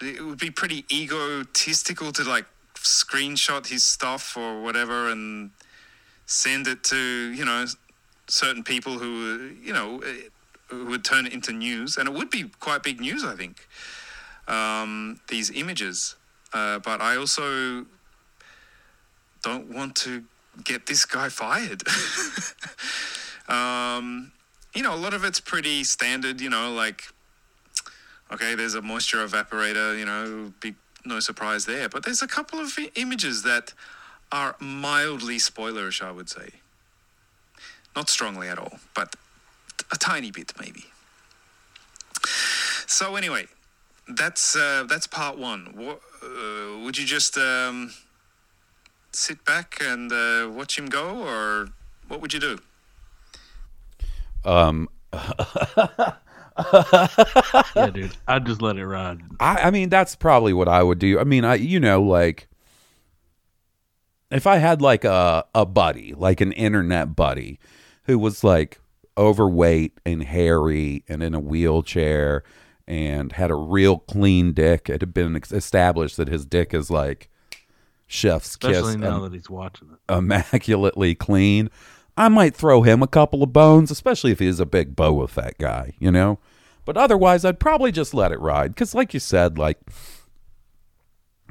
it 0.00 0.24
would 0.24 0.38
be 0.38 0.50
pretty 0.50 0.84
egotistical 0.92 2.12
to, 2.12 2.22
like, 2.22 2.46
screenshot 2.74 3.66
his 3.66 3.84
stuff 3.84 4.36
or 4.36 4.62
whatever 4.62 5.08
and 5.10 5.50
send 6.32 6.66
it 6.66 6.82
to 6.82 6.96
you 6.96 7.44
know 7.44 7.64
certain 8.26 8.62
people 8.62 8.98
who 8.98 9.50
you 9.62 9.72
know 9.72 10.00
who 10.68 10.86
would 10.86 11.04
turn 11.04 11.26
it 11.26 11.32
into 11.32 11.52
news. 11.52 11.98
And 11.98 12.08
it 12.08 12.14
would 12.14 12.30
be 12.30 12.44
quite 12.60 12.82
big 12.82 13.00
news 13.00 13.24
i 13.24 13.34
think 13.36 13.68
um, 14.48 15.20
these 15.28 15.50
images. 15.50 16.16
Uh, 16.52 16.78
but 16.78 17.00
i 17.00 17.16
also 17.16 17.86
don't 19.42 19.74
want 19.74 19.96
to 19.96 20.24
get 20.64 20.86
this 20.86 21.04
guy 21.04 21.28
fired. 21.28 21.82
Um, 23.48 24.30
you 24.72 24.82
know 24.84 24.94
a 24.94 25.02
lot 25.04 25.14
of 25.14 25.24
it's 25.24 25.40
pretty 25.40 25.82
standard 25.82 26.40
you 26.40 26.48
know 26.48 26.72
like 26.72 27.02
okay 28.32 28.54
there's 28.54 28.76
a 28.76 28.80
moisture 28.80 29.26
evaporator 29.26 29.98
you 29.98 30.06
know 30.06 30.52
big 30.60 30.76
no 31.04 31.20
surprise 31.20 31.66
there. 31.66 31.88
But 31.88 32.04
there's 32.04 32.22
a 32.22 32.26
couple 32.26 32.60
of 32.60 32.78
images 32.94 33.42
that 33.42 33.72
are 34.32 34.56
mildly 34.58 35.36
spoilerish, 35.36 36.02
I 36.02 36.10
would 36.10 36.28
say. 36.28 36.48
Not 37.94 38.08
strongly 38.08 38.48
at 38.48 38.58
all, 38.58 38.78
but 38.94 39.14
a 39.92 39.96
tiny 39.96 40.30
bit 40.30 40.52
maybe. 40.58 40.86
So 42.86 43.16
anyway, 43.16 43.46
that's 44.08 44.56
uh, 44.56 44.84
that's 44.88 45.06
part 45.06 45.38
one. 45.38 45.74
Wha- 45.76 45.98
uh, 46.22 46.78
would 46.84 46.96
you 46.96 47.04
just 47.04 47.36
um, 47.36 47.92
sit 49.12 49.44
back 49.44 49.78
and 49.80 50.12
uh, 50.12 50.48
watch 50.50 50.78
him 50.78 50.86
go, 50.86 51.26
or 51.26 51.68
what 52.08 52.20
would 52.20 52.32
you 52.32 52.40
do? 52.40 52.58
Um, 54.44 54.88
yeah, 55.12 56.14
dude, 57.92 58.16
I'd 58.26 58.46
just 58.46 58.62
let 58.62 58.76
it 58.76 58.86
ride. 58.86 59.20
I, 59.40 59.56
I 59.64 59.70
mean, 59.70 59.88
that's 59.88 60.16
probably 60.16 60.52
what 60.52 60.68
I 60.68 60.82
would 60.82 60.98
do. 60.98 61.18
I 61.18 61.24
mean, 61.24 61.44
I 61.44 61.56
you 61.56 61.80
know, 61.80 62.02
like 62.02 62.48
if 64.34 64.46
I 64.46 64.56
had 64.58 64.80
like 64.82 65.04
a 65.04 65.44
a 65.54 65.66
buddy, 65.66 66.14
like 66.16 66.40
an 66.40 66.52
internet 66.52 67.14
buddy, 67.16 67.58
who 68.04 68.18
was 68.18 68.42
like 68.44 68.80
overweight 69.18 69.98
and 70.06 70.22
hairy 70.22 71.04
and 71.08 71.22
in 71.22 71.34
a 71.34 71.40
wheelchair 71.40 72.42
and 72.88 73.32
had 73.32 73.50
a 73.50 73.54
real 73.54 73.98
clean 73.98 74.52
dick, 74.52 74.88
it 74.88 75.00
had 75.02 75.14
been 75.14 75.36
established 75.50 76.16
that 76.16 76.28
his 76.28 76.44
dick 76.46 76.72
is 76.74 76.90
like 76.90 77.28
chef's 78.06 78.48
Especially 78.50 78.94
kiss, 78.94 79.00
now 79.00 79.16
im- 79.16 79.22
that 79.22 79.32
he's 79.32 79.48
watching 79.50 79.88
it. 79.92 80.12
immaculately 80.14 81.14
clean. 81.14 81.68
I 82.16 82.28
might 82.28 82.54
throw 82.54 82.82
him 82.82 83.02
a 83.02 83.06
couple 83.06 83.42
of 83.42 83.52
bones, 83.52 83.90
especially 83.90 84.32
if 84.32 84.38
he's 84.38 84.60
a 84.60 84.66
big 84.66 84.94
Boba 84.94 85.28
Fett 85.30 85.56
guy, 85.58 85.94
you 85.98 86.10
know. 86.12 86.38
But 86.84 86.96
otherwise, 86.96 87.44
I'd 87.44 87.60
probably 87.60 87.92
just 87.92 88.12
let 88.12 88.32
it 88.32 88.40
ride 88.40 88.74
because, 88.74 88.94
like 88.94 89.14
you 89.14 89.20
said, 89.20 89.56
like 89.56 89.78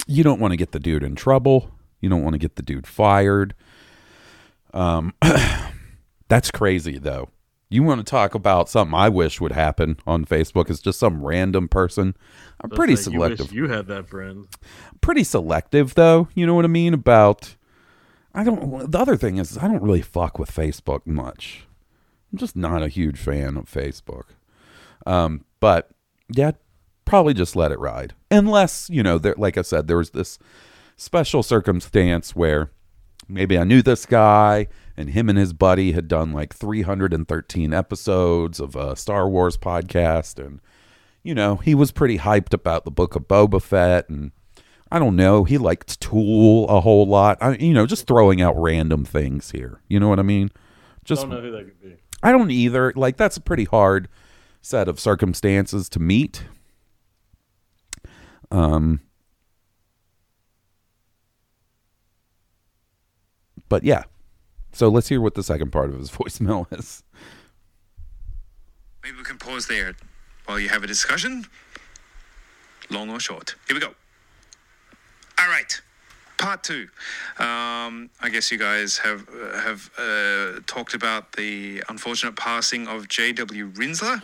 you 0.07 0.23
don't 0.23 0.39
want 0.39 0.51
to 0.51 0.57
get 0.57 0.71
the 0.71 0.79
dude 0.79 1.03
in 1.03 1.15
trouble. 1.15 1.71
You 2.01 2.09
don't 2.09 2.23
want 2.23 2.33
to 2.33 2.39
get 2.39 2.55
the 2.55 2.63
dude 2.63 2.87
fired. 2.87 3.53
Um, 4.73 5.13
that's 6.27 6.51
crazy 6.51 6.97
though. 6.97 7.29
You 7.69 7.83
want 7.83 8.05
to 8.05 8.09
talk 8.09 8.35
about 8.35 8.67
something 8.67 8.93
I 8.93 9.07
wish 9.07 9.39
would 9.39 9.53
happen 9.53 9.97
on 10.05 10.25
Facebook 10.25 10.69
is 10.69 10.81
just 10.81 10.99
some 10.99 11.23
random 11.23 11.69
person. 11.69 12.17
I'm 12.59 12.69
pretty 12.69 12.97
say 12.97 13.11
you 13.11 13.19
selective. 13.19 13.53
You 13.53 13.69
had 13.69 13.87
that 13.87 14.09
friend. 14.09 14.47
Pretty 14.99 15.23
selective 15.23 15.93
though. 15.93 16.27
You 16.35 16.45
know 16.45 16.53
what 16.53 16.65
I 16.65 16.69
mean 16.69 16.93
about. 16.93 17.55
I 18.33 18.43
don't. 18.43 18.91
The 18.91 18.99
other 18.99 19.15
thing 19.15 19.37
is 19.37 19.57
I 19.57 19.67
don't 19.67 19.81
really 19.81 20.01
fuck 20.01 20.37
with 20.37 20.51
Facebook 20.51 21.05
much. 21.05 21.65
I'm 22.31 22.37
just 22.37 22.55
not 22.55 22.83
a 22.83 22.87
huge 22.87 23.17
fan 23.17 23.55
of 23.55 23.71
Facebook. 23.71 24.25
Um, 25.05 25.45
but 25.59 25.89
yeah, 26.29 26.51
probably 27.05 27.33
just 27.33 27.55
let 27.55 27.71
it 27.71 27.79
ride 27.79 28.13
unless 28.29 28.89
you 28.89 29.03
know 29.03 29.17
there. 29.17 29.35
Like 29.37 29.57
I 29.57 29.61
said, 29.61 29.87
there 29.87 29.97
was 29.97 30.11
this 30.11 30.39
special 30.97 31.43
circumstance 31.43 32.35
where 32.35 32.71
maybe 33.27 33.57
I 33.57 33.63
knew 33.63 33.81
this 33.81 34.05
guy 34.05 34.67
and 34.97 35.09
him 35.09 35.29
and 35.29 35.37
his 35.37 35.53
buddy 35.53 35.93
had 35.93 36.07
done 36.07 36.31
like 36.31 36.53
313 36.53 37.73
episodes 37.73 38.59
of 38.59 38.75
a 38.75 38.95
Star 38.95 39.27
Wars 39.29 39.57
podcast 39.57 40.43
and 40.43 40.59
you 41.23 41.35
know, 41.35 41.57
he 41.57 41.75
was 41.75 41.91
pretty 41.91 42.17
hyped 42.17 42.53
about 42.53 42.83
the 42.83 42.91
book 42.91 43.15
of 43.15 43.27
Boba 43.27 43.61
Fett 43.61 44.09
and 44.09 44.31
I 44.91 44.99
don't 44.99 45.15
know, 45.15 45.43
he 45.43 45.57
liked 45.57 46.01
Tool 46.01 46.67
a 46.67 46.81
whole 46.81 47.05
lot. 47.05 47.37
I 47.41 47.55
you 47.55 47.73
know, 47.73 47.85
just 47.85 48.07
throwing 48.07 48.41
out 48.41 48.59
random 48.59 49.05
things 49.05 49.51
here. 49.51 49.81
You 49.87 49.99
know 49.99 50.09
what 50.09 50.19
I 50.19 50.23
mean? 50.23 50.49
Just 51.05 51.21
Don't 51.21 51.31
know 51.31 51.41
who 51.41 51.51
that 51.51 51.63
could 51.63 51.81
be. 51.81 51.95
I 52.21 52.31
don't 52.31 52.51
either. 52.51 52.93
Like 52.95 53.17
that's 53.17 53.37
a 53.37 53.41
pretty 53.41 53.65
hard 53.65 54.07
set 54.61 54.87
of 54.87 54.99
circumstances 54.99 55.89
to 55.89 55.99
meet. 55.99 56.43
Um 58.51 58.99
But 63.71 63.85
yeah. 63.85 64.03
So 64.73 64.89
let's 64.89 65.07
hear 65.07 65.21
what 65.21 65.35
the 65.35 65.43
second 65.43 65.71
part 65.71 65.89
of 65.91 65.97
his 65.97 66.11
voicemail 66.19 66.67
is. 66.77 67.03
Maybe 69.01 69.15
we 69.15 69.23
can 69.23 69.37
pause 69.37 69.67
there 69.67 69.95
while 70.45 70.59
you 70.59 70.67
have 70.67 70.83
a 70.83 70.87
discussion, 70.87 71.45
long 72.89 73.09
or 73.09 73.19
short. 73.21 73.55
Here 73.67 73.75
we 73.75 73.79
go. 73.79 73.93
All 75.39 75.47
right, 75.47 75.81
part 76.37 76.65
two. 76.65 76.89
Um, 77.39 78.09
I 78.19 78.27
guess 78.29 78.51
you 78.51 78.57
guys 78.57 78.97
have 78.97 79.25
uh, 79.29 79.61
have 79.61 79.89
uh, 79.97 80.59
talked 80.67 80.93
about 80.93 81.31
the 81.31 81.81
unfortunate 81.87 82.35
passing 82.35 82.89
of 82.89 83.07
J.W. 83.07 83.71
Rinzler. 83.71 84.21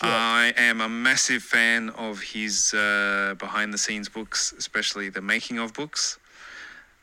I 0.00 0.54
am 0.56 0.80
a 0.80 0.88
massive 0.88 1.42
fan 1.42 1.90
of 1.90 2.22
his 2.22 2.72
uh, 2.72 3.34
behind 3.38 3.74
the 3.74 3.78
scenes 3.78 4.08
books, 4.08 4.54
especially 4.56 5.10
the 5.10 5.20
making 5.20 5.58
of 5.58 5.74
books. 5.74 6.18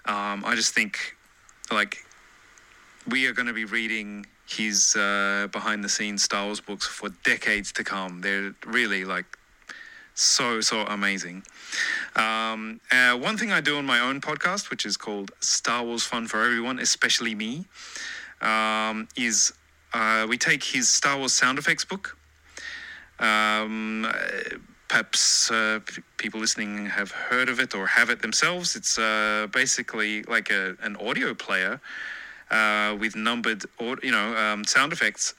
Um, 0.05 0.43
I 0.43 0.55
just 0.55 0.73
think, 0.73 1.15
like, 1.71 2.05
we 3.07 3.25
are 3.27 3.33
going 3.33 3.47
to 3.47 3.53
be 3.53 3.65
reading 3.65 4.25
his 4.47 4.95
uh, 4.95 5.47
behind 5.51 5.83
the 5.83 5.89
scenes 5.89 6.23
Star 6.23 6.45
Wars 6.45 6.59
books 6.59 6.85
for 6.85 7.09
decades 7.23 7.71
to 7.73 7.83
come. 7.83 8.21
They're 8.21 8.53
really 8.65 9.05
like 9.05 9.37
so 10.13 10.61
so 10.61 10.81
amazing. 10.81 11.43
Um, 12.15 12.81
uh, 12.91 13.17
one 13.17 13.37
thing 13.37 13.51
I 13.51 13.61
do 13.61 13.77
on 13.77 13.85
my 13.85 13.99
own 13.99 14.21
podcast, 14.21 14.69
which 14.69 14.85
is 14.85 14.97
called 14.97 15.31
Star 15.39 15.83
Wars 15.83 16.03
Fun 16.03 16.27
for 16.27 16.43
Everyone, 16.43 16.79
especially 16.79 17.33
me, 17.33 17.65
um, 18.41 19.07
is 19.15 19.53
uh, 19.93 20.25
we 20.29 20.37
take 20.37 20.63
his 20.63 20.89
Star 20.89 21.17
Wars 21.17 21.33
sound 21.33 21.57
effects 21.57 21.85
book. 21.85 22.17
Um, 23.19 24.11
perhaps 24.91 25.49
uh, 25.49 25.79
people 26.17 26.41
listening 26.41 26.85
have 26.85 27.11
heard 27.11 27.47
of 27.47 27.61
it 27.61 27.73
or 27.73 27.87
have 27.87 28.09
it 28.09 28.21
themselves. 28.21 28.75
It's 28.75 28.99
uh, 28.99 29.47
basically 29.53 30.23
like 30.23 30.51
a, 30.51 30.75
an 30.81 30.97
audio 30.97 31.33
player 31.33 31.79
uh, 32.51 32.97
with 32.99 33.15
numbered, 33.15 33.63
you 34.03 34.11
know, 34.11 34.35
um, 34.35 34.65
sound 34.65 34.91
effects 34.91 35.33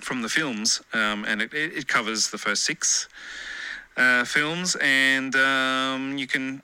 from 0.00 0.22
the 0.22 0.28
films, 0.28 0.80
um, 0.92 1.24
and 1.24 1.42
it, 1.42 1.52
it 1.52 1.72
it 1.78 1.88
covers 1.88 2.30
the 2.30 2.38
first 2.38 2.62
six 2.62 3.08
uh, 3.96 4.24
films, 4.24 4.76
and 4.80 5.34
um, 5.34 6.16
you 6.16 6.28
can, 6.28 6.62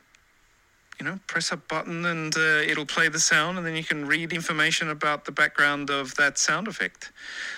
you 1.00 1.04
know, 1.04 1.18
press 1.26 1.50
a 1.50 1.56
button 1.56 2.06
and 2.06 2.36
uh, 2.36 2.70
it'll 2.70 2.86
play 2.86 3.08
the 3.08 3.18
sound, 3.18 3.58
and 3.58 3.66
then 3.66 3.74
you 3.74 3.84
can 3.84 4.06
read 4.06 4.32
information 4.32 4.88
about 4.90 5.24
the 5.24 5.32
background 5.32 5.90
of 5.90 6.14
that 6.14 6.38
sound 6.38 6.68
effect. 6.68 7.10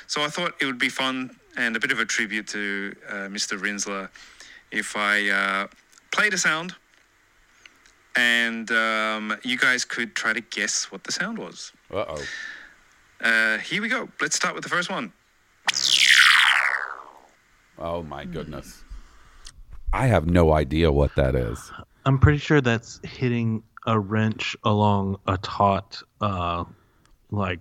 So 0.06 0.22
I 0.22 0.28
thought 0.28 0.54
it 0.62 0.64
would 0.64 0.78
be 0.78 0.88
fun 0.88 1.36
and 1.56 1.76
a 1.76 1.80
bit 1.80 1.92
of 1.92 1.98
a 1.98 2.06
tribute 2.06 2.46
to 2.48 2.94
uh, 3.08 3.14
Mr. 3.28 3.58
Rinzler 3.58 4.08
if 4.70 4.96
I 4.96 5.28
uh, 5.28 5.66
played 6.12 6.34
a 6.34 6.38
sound 6.38 6.74
and 8.16 8.70
um, 8.70 9.36
you 9.44 9.56
guys 9.56 9.84
could 9.84 10.14
try 10.14 10.32
to 10.32 10.40
guess 10.40 10.90
what 10.90 11.04
the 11.04 11.12
sound 11.12 11.38
was. 11.38 11.72
Uh 11.92 12.04
oh. 12.08 12.24
Uh, 13.20 13.58
here 13.58 13.82
we 13.82 13.88
go. 13.88 14.08
Let's 14.20 14.36
start 14.36 14.54
with 14.54 14.64
the 14.64 14.70
first 14.70 14.90
one. 14.90 15.12
Oh 17.78 18.02
my 18.02 18.24
goodness. 18.24 18.82
I 19.92 20.06
have 20.06 20.26
no 20.26 20.52
idea 20.52 20.92
what 20.92 21.14
that 21.16 21.34
is. 21.34 21.72
I'm 22.06 22.18
pretty 22.18 22.38
sure 22.38 22.60
that's 22.60 23.00
hitting 23.02 23.62
a 23.86 23.98
wrench 23.98 24.56
along 24.64 25.18
a 25.26 25.36
taut, 25.38 26.02
uh, 26.20 26.64
like 27.30 27.60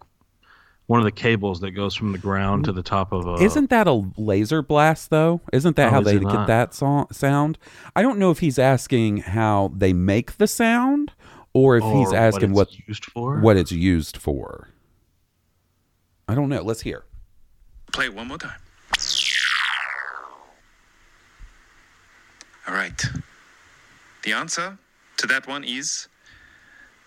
one 0.90 1.00
of 1.00 1.06
the 1.06 1.12
cables 1.12 1.60
that 1.60 1.70
goes 1.72 1.94
from 1.94 2.14
the 2.14 2.18
ground 2.18 2.66
to 2.66 2.72
the 2.72 2.82
top 2.82 3.12
of 3.12 3.28
a. 3.28 3.36
Isn't 3.36 3.70
that 3.70 3.86
a 3.88 4.04
laser 4.18 4.64
blast 4.64 5.12
though? 5.12 5.40
Isn't 5.54 5.76
that 5.76 5.90
Oh, 5.90 5.92
how 5.92 6.00
is 6.00 6.06
they 6.06 6.14
get 6.14 6.24
not? 6.24 6.48
that 6.48 6.74
so- 6.74 7.06
sound? 7.12 7.60
I 7.96 8.02
don't 8.02 8.18
know 8.18 8.32
if 8.32 8.40
he's 8.40 8.58
asking 8.58 9.18
how 9.18 9.72
they 9.76 9.94
make 9.94 10.38
the 10.38 10.48
sound 10.48 11.12
or 11.54 11.78
if 11.78 11.84
Or 11.84 11.96
he's 12.00 12.08
what 12.08 12.16
asking 12.16 12.50
it's 12.50 12.56
what 12.58 12.88
used 12.88 13.06
for? 13.06 13.40
What 13.40 13.56
it's 13.56 13.72
used 13.72 14.18
for. 14.18 14.70
I 16.28 16.34
don't 16.34 16.50
know. 16.50 16.64
Let's 16.64 16.82
hear. 16.82 17.04
Play 17.94 18.06
it 18.06 18.16
one 18.16 18.28
more 18.28 18.40
time. 18.40 18.60
All 22.68 22.74
right. 22.74 23.00
The 24.24 24.34
answer 24.34 24.78
to 25.18 25.28
that 25.28 25.48
one 25.48 25.64
is 25.64 26.08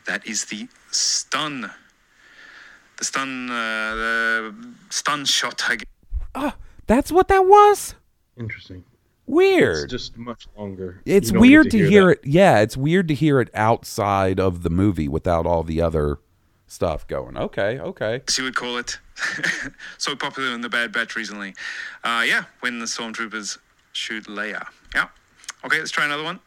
that 0.06 0.24
is 0.26 0.44
the 0.44 0.68
stun. 0.92 1.70
The 3.02 3.06
stun, 3.06 3.50
uh, 3.50 3.94
the 3.96 4.54
stun 4.90 5.24
shot. 5.24 5.60
I 5.68 5.74
guess. 5.74 6.52
That's 6.86 7.10
what 7.10 7.26
that 7.26 7.44
was? 7.46 7.96
Interesting. 8.36 8.84
Weird. 9.26 9.84
It's 9.86 9.90
just 9.90 10.16
much 10.16 10.46
longer. 10.56 11.00
It's 11.04 11.32
weird 11.32 11.64
get 11.64 11.78
to, 11.78 11.88
hear, 11.88 12.06
that. 12.06 12.20
it. 12.20 12.26
Yeah, 12.28 12.60
it's 12.60 12.76
weird 12.76 13.08
to 13.08 13.14
hear 13.14 13.40
it 13.40 13.50
outside 13.54 14.38
of 14.38 14.62
the 14.62 14.70
movie 14.70 15.08
without 15.08 15.46
all 15.46 15.64
the 15.64 15.80
other 15.80 16.20
stuff 16.68 17.04
going. 17.08 17.36
Okay, 17.36 17.80
okay. 17.80 18.22
As 18.28 18.38
you 18.38 18.44
would 18.44 18.54
call 18.54 18.76
it. 18.76 19.00
so 19.98 20.14
popular 20.14 20.54
in 20.54 20.60
the 20.60 20.68
Bad 20.68 20.92
Batch 20.92 21.16
recently. 21.16 21.56
Uh, 22.04 22.24
yeah, 22.24 22.44
when 22.60 22.78
the 22.78 22.86
stormtroopers 22.86 23.58
shoot 23.92 24.26
Leia. 24.26 24.68
Yeah. 24.94 25.08
Okay, 25.64 25.80
let's 25.80 25.90
try 25.90 26.04
another 26.04 26.22
one. 26.22 26.38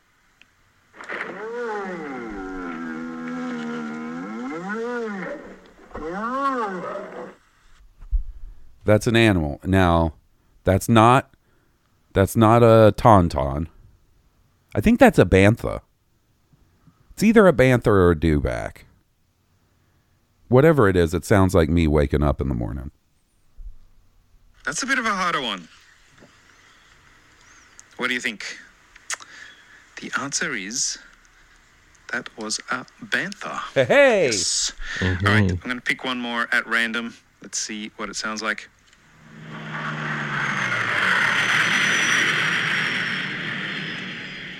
That's 8.85 9.07
an 9.07 9.15
animal. 9.15 9.59
Now, 9.63 10.13
that's 10.63 10.87
not 10.87 11.33
that's 12.13 12.35
not 12.35 12.63
a 12.63 12.93
tauntaun. 12.95 13.67
I 14.73 14.81
think 14.81 14.99
that's 14.99 15.19
a 15.19 15.25
bantha. 15.25 15.81
It's 17.11 17.23
either 17.23 17.47
a 17.47 17.53
bantha 17.53 17.87
or 17.87 18.11
a 18.11 18.15
dewback. 18.15 18.83
Whatever 20.47 20.87
it 20.87 20.95
is, 20.95 21.13
it 21.13 21.25
sounds 21.25 21.55
like 21.55 21.69
me 21.69 21.87
waking 21.87 22.23
up 22.23 22.39
in 22.39 22.47
the 22.47 22.53
morning. 22.53 22.91
That's 24.65 24.83
a 24.83 24.85
bit 24.85 24.99
of 24.99 25.05
a 25.05 25.13
harder 25.13 25.41
one. 25.41 25.67
What 27.97 28.07
do 28.07 28.13
you 28.13 28.19
think? 28.19 28.57
The 30.01 30.11
answer 30.19 30.53
is 30.53 30.97
that 32.09 32.29
was 32.37 32.59
a 32.71 32.85
bantha. 33.03 33.59
Hey, 33.73 33.85
hey. 33.85 34.25
Yes. 34.25 34.73
All 35.01 35.07
right, 35.09 35.51
I'm 35.51 35.57
going 35.57 35.75
to 35.75 35.81
pick 35.81 36.03
one 36.03 36.19
more 36.19 36.47
at 36.51 36.65
random. 36.67 37.15
Let's 37.41 37.59
see 37.59 37.91
what 37.97 38.09
it 38.09 38.15
sounds 38.15 38.41
like. 38.41 38.69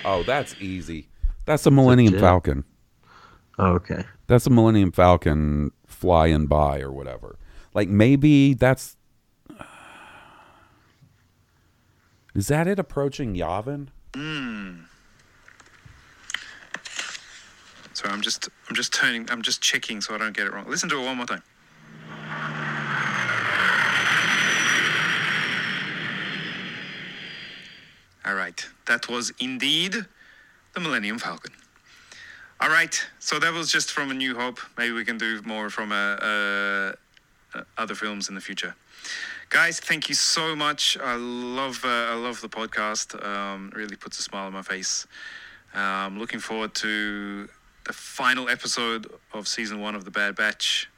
Oh, 0.06 0.24
that's 0.24 0.56
easy. 0.62 1.08
That's 1.46 1.66
a 1.66 1.72
Millennium 1.72 2.14
jet? 2.14 2.22
Falcon. 2.22 2.64
Oh, 3.58 3.74
okay. 3.74 4.04
That's 4.28 4.46
a 4.46 4.50
Millennium 4.50 4.92
Falcon 4.92 5.72
flying 5.88 6.46
by 6.46 6.80
or 6.80 6.92
whatever. 6.92 7.40
Like 7.74 7.90
maybe 7.90 8.54
that's 8.54 8.98
Is 12.36 12.48
that 12.48 12.68
it 12.68 12.78
approaching 12.80 13.36
Yavin? 13.36 13.88
Hmm. 14.16 14.85
Sorry, 17.96 18.14
I'm 18.14 18.22
just 18.22 18.50
I'm 18.70 18.76
just 18.76 18.94
turning 18.94 19.30
I'm 19.32 19.42
just 19.42 19.62
checking 19.62 20.02
so 20.02 20.14
I 20.14 20.18
don't 20.18 20.36
get 20.36 20.48
it 20.48 20.54
wrong. 20.54 20.66
Listen 20.68 20.90
to 20.90 21.02
it 21.02 21.06
one 21.06 21.16
more 21.18 21.26
time. 21.26 21.44
All 28.26 28.36
right, 28.36 28.66
that 28.88 29.08
was 29.08 29.32
indeed 29.40 29.96
the 30.74 30.80
Millennium 30.80 31.20
Falcon. 31.20 31.54
All 32.60 32.70
right, 32.70 33.02
so 33.20 33.40
that 33.40 33.54
was 33.54 33.72
just 33.72 33.92
from 33.92 34.12
A 34.12 34.14
New 34.14 34.36
Hope. 34.36 34.60
Maybe 34.78 34.92
we 34.92 35.06
can 35.06 35.18
do 35.18 35.42
more 35.46 35.70
from 35.70 35.92
uh, 35.92 35.96
uh, 35.96 36.94
uh, 37.54 37.62
other 37.78 37.96
films 37.96 38.28
in 38.28 38.36
the 38.36 38.42
future. 38.42 38.76
Guys, 39.50 39.80
thank 39.80 40.10
you 40.10 40.16
so 40.16 40.54
much. 40.54 40.98
I 41.02 41.16
love 41.16 41.86
uh, 41.86 41.88
I 41.88 42.16
love 42.16 42.42
the 42.42 42.50
podcast. 42.50 43.24
Um, 43.24 43.72
really 43.74 43.96
puts 43.96 44.20
a 44.20 44.22
smile 44.22 44.48
on 44.48 44.54
my 44.54 44.64
face. 44.64 45.08
Um, 45.74 46.18
looking 46.18 46.40
forward 46.40 46.74
to 46.76 47.48
the 47.86 47.94
final 47.94 48.50
episode 48.50 49.12
of 49.34 49.48
season 49.48 49.80
one 49.80 49.96
of 49.96 50.06
the 50.06 50.12
Bad 50.12 50.36
Batch, 50.36 50.90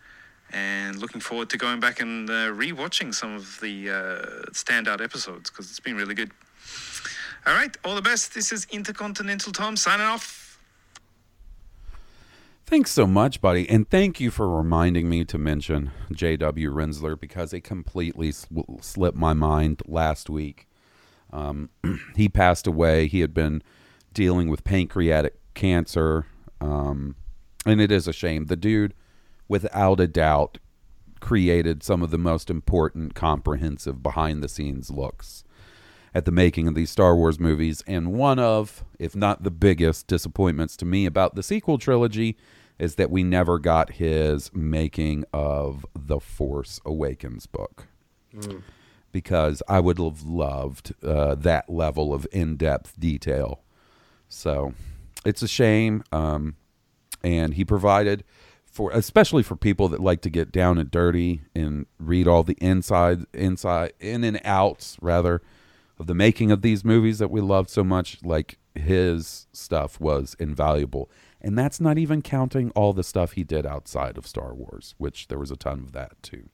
and 0.51 0.97
looking 0.97 1.21
forward 1.21 1.49
to 1.51 1.57
going 1.57 1.79
back 1.79 1.99
and 1.99 2.29
uh, 2.29 2.49
rewatching 2.51 3.13
some 3.13 3.35
of 3.35 3.59
the 3.61 3.89
uh, 3.89 4.51
standout 4.51 5.01
episodes 5.01 5.49
because 5.49 5.69
it's 5.69 5.79
been 5.79 5.95
really 5.95 6.15
good. 6.15 6.31
All 7.45 7.53
right, 7.53 7.75
all 7.85 7.95
the 7.95 8.01
best. 8.01 8.33
This 8.33 8.51
is 8.51 8.65
Intercontinental 8.71 9.51
Tom 9.51 9.77
signing 9.77 10.05
off. 10.05 10.59
Thanks 12.65 12.91
so 12.91 13.07
much, 13.07 13.39
buddy. 13.39 13.69
And 13.69 13.89
thank 13.89 14.19
you 14.19 14.29
for 14.29 14.49
reminding 14.49 15.09
me 15.09 15.23
to 15.25 15.37
mention 15.37 15.91
J.W. 16.11 16.73
Rinzler 16.73 17.17
because 17.17 17.53
it 17.53 17.61
completely 17.61 18.33
sw- 18.33 18.47
slipped 18.81 19.17
my 19.17 19.33
mind 19.33 19.81
last 19.87 20.29
week. 20.29 20.67
Um, 21.31 21.69
he 22.17 22.27
passed 22.27 22.67
away. 22.67 23.07
He 23.07 23.21
had 23.21 23.33
been 23.33 23.61
dealing 24.13 24.49
with 24.49 24.65
pancreatic 24.65 25.35
cancer. 25.53 26.25
Um, 26.59 27.15
and 27.65 27.81
it 27.81 27.91
is 27.91 28.07
a 28.07 28.13
shame. 28.13 28.45
The 28.45 28.55
dude, 28.55 28.93
without 29.47 29.99
a 29.99 30.07
doubt, 30.07 30.57
created 31.19 31.83
some 31.83 32.01
of 32.01 32.11
the 32.11 32.17
most 32.17 32.49
important, 32.49 33.15
comprehensive 33.15 34.03
behind 34.03 34.43
the 34.43 34.49
scenes 34.49 34.89
looks 34.89 35.43
at 36.13 36.25
the 36.25 36.31
making 36.31 36.67
of 36.67 36.75
these 36.75 36.89
Star 36.89 37.15
Wars 37.15 37.39
movies. 37.39 37.83
And 37.85 38.13
one 38.13 38.39
of, 38.39 38.83
if 38.97 39.15
not 39.15 39.43
the 39.43 39.51
biggest, 39.51 40.07
disappointments 40.07 40.77
to 40.77 40.85
me 40.85 41.05
about 41.05 41.35
the 41.35 41.43
sequel 41.43 41.77
trilogy 41.77 42.37
is 42.79 42.95
that 42.95 43.11
we 43.11 43.23
never 43.23 43.59
got 43.59 43.93
his 43.93 44.53
making 44.53 45.25
of 45.33 45.85
the 45.95 46.19
Force 46.19 46.79
Awakens 46.85 47.45
book. 47.45 47.87
Because 49.11 49.63
I 49.67 49.79
would 49.79 49.97
have 49.99 50.23
loved 50.23 50.93
uh, 51.03 51.35
that 51.35 51.69
level 51.69 52.13
of 52.13 52.27
in 52.31 52.55
depth 52.55 52.99
detail. 52.99 53.61
So 54.29 54.73
it's 55.27 55.41
a 55.41 55.47
shame. 55.47 56.03
Um, 56.11 56.55
and 57.21 57.55
he 57.55 57.65
provided 57.65 58.23
for, 58.65 58.91
especially 58.91 59.43
for 59.43 59.55
people 59.55 59.89
that 59.89 59.99
like 59.99 60.21
to 60.21 60.29
get 60.29 60.51
down 60.51 60.77
and 60.77 60.89
dirty 60.89 61.41
and 61.53 61.85
read 61.99 62.27
all 62.27 62.43
the 62.43 62.57
inside, 62.61 63.25
inside, 63.33 63.93
in 63.99 64.23
and 64.23 64.39
outs, 64.45 64.97
rather, 65.01 65.41
of 65.99 66.07
the 66.07 66.15
making 66.15 66.51
of 66.51 66.61
these 66.61 66.85
movies 66.85 67.19
that 67.19 67.29
we 67.29 67.41
loved 67.41 67.69
so 67.69 67.83
much. 67.83 68.19
Like 68.23 68.57
his 68.73 69.47
stuff 69.51 69.99
was 69.99 70.35
invaluable. 70.39 71.11
And 71.41 71.57
that's 71.57 71.81
not 71.81 71.97
even 71.97 72.21
counting 72.21 72.71
all 72.71 72.93
the 72.93 73.03
stuff 73.03 73.33
he 73.33 73.43
did 73.43 73.65
outside 73.65 74.17
of 74.17 74.25
Star 74.25 74.55
Wars, 74.55 74.95
which 74.97 75.27
there 75.27 75.39
was 75.39 75.51
a 75.51 75.57
ton 75.57 75.79
of 75.79 75.91
that 75.91 76.21
too. 76.23 76.49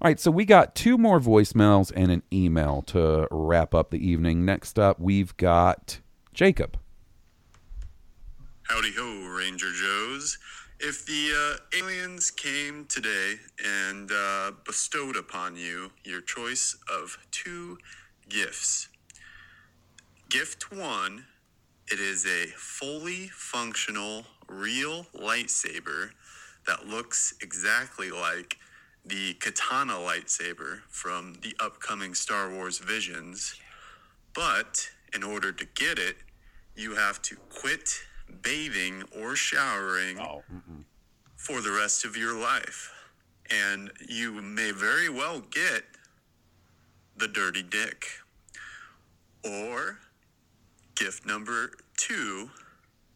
All 0.00 0.08
right, 0.08 0.18
so 0.18 0.30
we 0.30 0.44
got 0.44 0.74
two 0.74 0.96
more 0.96 1.20
voicemails 1.20 1.92
and 1.94 2.10
an 2.10 2.22
email 2.32 2.82
to 2.82 3.26
wrap 3.30 3.74
up 3.74 3.90
the 3.90 4.08
evening. 4.08 4.44
Next 4.44 4.78
up, 4.78 5.00
we've 5.00 5.36
got 5.36 6.00
Jacob. 6.32 6.78
Howdy 8.68 8.92
ho, 8.98 9.26
Ranger 9.34 9.72
Joes. 9.72 10.36
If 10.78 11.06
the 11.06 11.30
uh, 11.34 11.78
aliens 11.78 12.30
came 12.30 12.84
today 12.84 13.36
and 13.64 14.12
uh, 14.12 14.52
bestowed 14.66 15.16
upon 15.16 15.56
you 15.56 15.90
your 16.04 16.20
choice 16.20 16.76
of 16.86 17.16
two 17.30 17.78
gifts, 18.28 18.88
gift 20.28 20.70
one, 20.70 21.24
it 21.90 21.98
is 21.98 22.26
a 22.26 22.48
fully 22.56 23.28
functional, 23.28 24.24
real 24.48 25.06
lightsaber 25.14 26.10
that 26.66 26.86
looks 26.86 27.32
exactly 27.40 28.10
like 28.10 28.58
the 29.02 29.32
katana 29.40 29.94
lightsaber 29.94 30.80
from 30.90 31.36
the 31.40 31.54
upcoming 31.58 32.12
Star 32.12 32.50
Wars 32.50 32.80
Visions. 32.80 33.54
But 34.34 34.90
in 35.14 35.22
order 35.22 35.52
to 35.52 35.64
get 35.74 35.98
it, 35.98 36.16
you 36.76 36.96
have 36.96 37.22
to 37.22 37.36
quit 37.48 38.02
bathing 38.42 39.02
or 39.20 39.34
showering 39.36 40.18
oh. 40.18 40.42
for 41.36 41.60
the 41.60 41.70
rest 41.70 42.04
of 42.04 42.16
your 42.16 42.38
life. 42.38 42.92
And 43.50 43.90
you 44.06 44.32
may 44.42 44.72
very 44.72 45.08
well 45.08 45.40
get 45.40 45.84
the 47.16 47.28
dirty 47.28 47.62
dick. 47.62 48.06
Or 49.44 49.98
gift 50.96 51.26
number 51.26 51.72
two, 51.96 52.50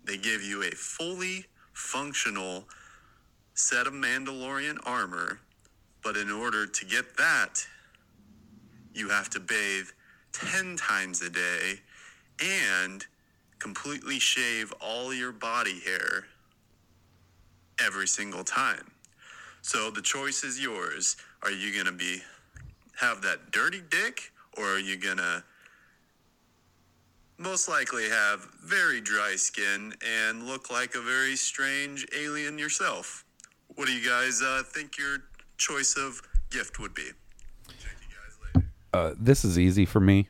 they 0.04 0.16
give 0.16 0.42
you 0.42 0.62
a 0.62 0.70
fully 0.70 1.46
functional 1.72 2.64
set 3.54 3.86
of 3.86 3.92
Mandalorian 3.92 4.78
armor, 4.84 5.40
but 6.02 6.16
in 6.16 6.30
order 6.30 6.66
to 6.66 6.84
get 6.84 7.16
that, 7.16 7.66
you 8.94 9.08
have 9.08 9.30
to 9.30 9.40
bathe 9.40 9.86
10 10.32 10.76
times 10.76 11.22
a 11.22 11.30
day 11.30 11.80
and 12.40 13.06
completely 13.62 14.18
shave 14.18 14.72
all 14.80 15.14
your 15.14 15.30
body 15.30 15.78
hair 15.84 16.24
every 17.78 18.08
single 18.08 18.42
time. 18.42 18.90
So 19.62 19.88
the 19.88 20.02
choice 20.02 20.42
is 20.42 20.60
yours. 20.60 21.16
Are 21.44 21.52
you 21.52 21.72
going 21.72 21.86
to 21.86 21.92
be 21.92 22.22
have 23.00 23.22
that 23.22 23.52
dirty 23.52 23.80
dick 23.88 24.32
or 24.58 24.64
are 24.64 24.78
you 24.80 24.96
going 24.96 25.18
to 25.18 25.44
most 27.38 27.68
likely 27.68 28.08
have 28.08 28.48
very 28.64 29.00
dry 29.00 29.36
skin 29.36 29.94
and 30.04 30.42
look 30.44 30.70
like 30.70 30.96
a 30.96 31.00
very 31.00 31.36
strange 31.36 32.04
alien 32.18 32.58
yourself? 32.58 33.24
What 33.76 33.86
do 33.86 33.92
you 33.92 34.08
guys 34.08 34.42
uh, 34.42 34.64
think 34.66 34.98
your 34.98 35.18
choice 35.56 35.96
of 35.96 36.20
gift 36.50 36.80
would 36.80 36.94
be? 36.94 37.10
Uh, 38.92 39.14
this 39.18 39.44
is 39.44 39.56
easy 39.56 39.86
for 39.86 40.00
me. 40.00 40.28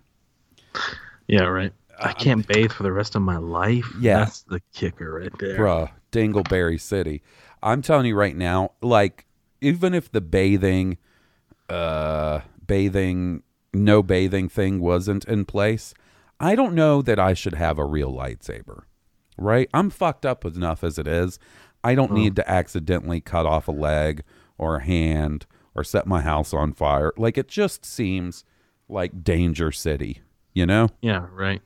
Yeah, 1.27 1.45
right. 1.45 1.73
I 2.03 2.13
can't 2.13 2.47
bathe 2.47 2.73
for 2.73 2.83
the 2.83 2.93
rest 2.93 3.15
of 3.15 3.23
my 3.23 3.37
life. 3.37 3.87
Yeah. 4.01 4.19
That's 4.21 4.43
the 4.43 4.61
kicker 4.75 5.21
right 5.21 5.33
there. 5.39 5.59
Bruh, 5.59 5.91
Dingleberry 6.11 6.81
City. 6.81 7.23
I'm 7.63 7.83
telling 7.83 8.07
you 8.07 8.17
right 8.17 8.37
now, 8.37 8.73
like, 8.83 9.27
even 9.61 9.95
if 9.95 10.11
the 10.11 10.21
bathing, 10.21 10.99
uh, 11.69 12.41
bathing, 12.67 13.43
no 13.73 14.03
bathing 14.03 14.49
thing 14.49 14.81
wasn't 14.81 15.25
in 15.27 15.45
place, 15.45 15.95
I 16.41 16.55
don't 16.55 16.75
know 16.75 17.03
that 17.03 17.19
I 17.19 17.35
should 17.35 17.55
have 17.55 17.79
a 17.79 17.85
real 17.85 18.13
lightsaber, 18.13 18.83
right? 19.39 19.69
I'm 19.73 19.91
fucked 19.91 20.27
up 20.27 20.45
enough 20.45 20.83
as 20.83 20.99
it 20.99 21.07
is. 21.07 21.39
I 21.85 21.95
don't 21.95 22.13
Oh. 22.13 22.15
need 22.17 22.37
to 22.37 22.51
accidentally 22.51 23.21
cut 23.21 23.47
off 23.47 23.69
a 23.69 23.73
leg 23.73 24.23
or 24.59 24.77
a 24.77 24.85
hand 24.85 25.47
or 25.75 25.85
set 25.85 26.07
my 26.07 26.21
house 26.21 26.53
on 26.53 26.73
fire. 26.73 27.13
Like, 27.17 27.39
it 27.39 27.49
just 27.49 27.85
seems 27.85 28.45
like 28.89 29.23
Danger 29.25 29.71
City, 29.73 30.21
you 30.53 30.67
know? 30.67 30.89
Yeah, 31.01 31.27
right. 31.33 31.63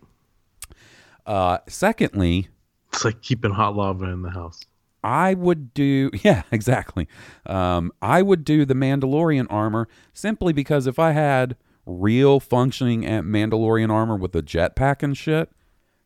Uh, 1.26 1.58
secondly, 1.68 2.48
It's 2.92 3.04
like 3.04 3.20
keeping 3.20 3.50
hot 3.52 3.74
lava 3.76 4.04
in 4.06 4.22
the 4.22 4.30
house. 4.30 4.60
I 5.04 5.34
would 5.34 5.74
do, 5.74 6.10
yeah, 6.24 6.42
exactly. 6.50 7.06
Um, 7.44 7.92
I 8.00 8.22
would 8.22 8.44
do 8.44 8.64
the 8.64 8.74
Mandalorian 8.74 9.46
armor 9.50 9.88
simply 10.12 10.52
because 10.52 10.86
if 10.86 10.98
I 10.98 11.12
had 11.12 11.56
real 11.84 12.40
functioning 12.40 13.04
at 13.06 13.24
Mandalorian 13.24 13.90
armor 13.90 14.16
with 14.16 14.34
a 14.34 14.42
jetpack 14.42 15.02
and 15.02 15.16
shit, 15.16 15.50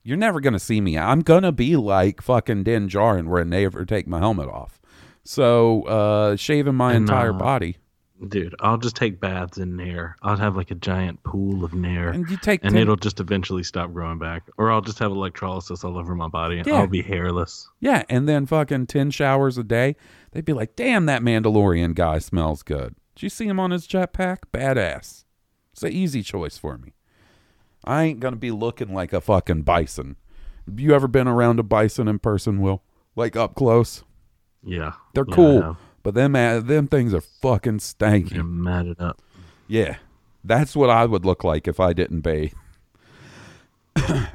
you're 0.02 0.16
never 0.16 0.40
gonna 0.40 0.58
see 0.58 0.80
me. 0.80 0.98
I'm 0.98 1.20
gonna 1.20 1.52
be 1.52 1.76
like 1.76 2.20
fucking 2.22 2.64
Din 2.64 2.88
Djarin, 2.88 3.28
where 3.28 3.40
I 3.42 3.44
never 3.44 3.84
take 3.84 4.06
my 4.06 4.18
helmet 4.18 4.48
off. 4.48 4.80
So 5.24 5.82
uh, 5.82 6.36
shaving 6.36 6.74
my 6.74 6.94
And, 6.94 7.02
entire 7.08 7.34
uh, 7.34 7.38
body. 7.38 7.76
Dude, 8.28 8.54
I'll 8.60 8.76
just 8.76 8.96
take 8.96 9.18
baths 9.18 9.56
in 9.56 9.76
Nair. 9.76 10.16
I'll 10.20 10.36
have 10.36 10.54
like 10.54 10.70
a 10.70 10.74
giant 10.74 11.22
pool 11.22 11.64
of 11.64 11.72
Nair. 11.72 12.10
And 12.10 12.28
you 12.28 12.36
take 12.36 12.62
and 12.62 12.72
10 12.72 12.82
it'll 12.82 12.96
just 12.96 13.18
eventually 13.18 13.62
stop 13.62 13.92
growing 13.92 14.18
back. 14.18 14.42
Or 14.58 14.70
I'll 14.70 14.82
just 14.82 14.98
have 14.98 15.10
electrolysis 15.10 15.84
all 15.84 15.96
over 15.96 16.14
my 16.14 16.28
body. 16.28 16.62
Yeah. 16.64 16.74
I'll 16.74 16.86
be 16.86 17.02
hairless. 17.02 17.68
Yeah, 17.80 18.04
and 18.10 18.28
then 18.28 18.44
fucking 18.44 18.88
10 18.88 19.10
showers 19.10 19.56
a 19.56 19.64
day. 19.64 19.96
They'd 20.32 20.44
be 20.44 20.52
like, 20.52 20.76
damn, 20.76 21.06
that 21.06 21.22
Mandalorian 21.22 21.94
guy 21.94 22.18
smells 22.18 22.62
good. 22.62 22.94
Did 23.14 23.22
you 23.22 23.28
see 23.30 23.46
him 23.46 23.58
on 23.58 23.70
his 23.70 23.88
jetpack? 23.88 24.38
Badass. 24.52 25.24
It's 25.72 25.82
an 25.82 25.92
easy 25.92 26.22
choice 26.22 26.58
for 26.58 26.76
me. 26.76 26.92
I 27.84 28.04
ain't 28.04 28.20
going 28.20 28.34
to 28.34 28.40
be 28.40 28.50
looking 28.50 28.92
like 28.92 29.14
a 29.14 29.22
fucking 29.22 29.62
bison. 29.62 30.16
Have 30.66 30.78
you 30.78 30.94
ever 30.94 31.08
been 31.08 31.26
around 31.26 31.58
a 31.58 31.62
bison 31.62 32.06
in 32.06 32.18
person, 32.18 32.60
Will? 32.60 32.82
Like 33.16 33.34
up 33.34 33.54
close? 33.54 34.04
Yeah. 34.62 34.92
They're 35.14 35.24
Yeah, 35.26 35.34
cool. 35.34 35.76
But 36.02 36.14
them, 36.14 36.32
them 36.32 36.86
things 36.86 37.14
are 37.14 37.20
fucking 37.20 37.78
stanky. 37.78 38.30
They're 38.30 38.44
matted 38.44 39.00
up. 39.00 39.20
Yeah, 39.68 39.96
that's 40.44 40.74
what 40.74 40.90
I 40.90 41.06
would 41.06 41.24
look 41.24 41.44
like 41.44 41.68
if 41.68 41.78
I 41.80 41.92
didn't 41.92 42.20
bathe. 42.20 42.52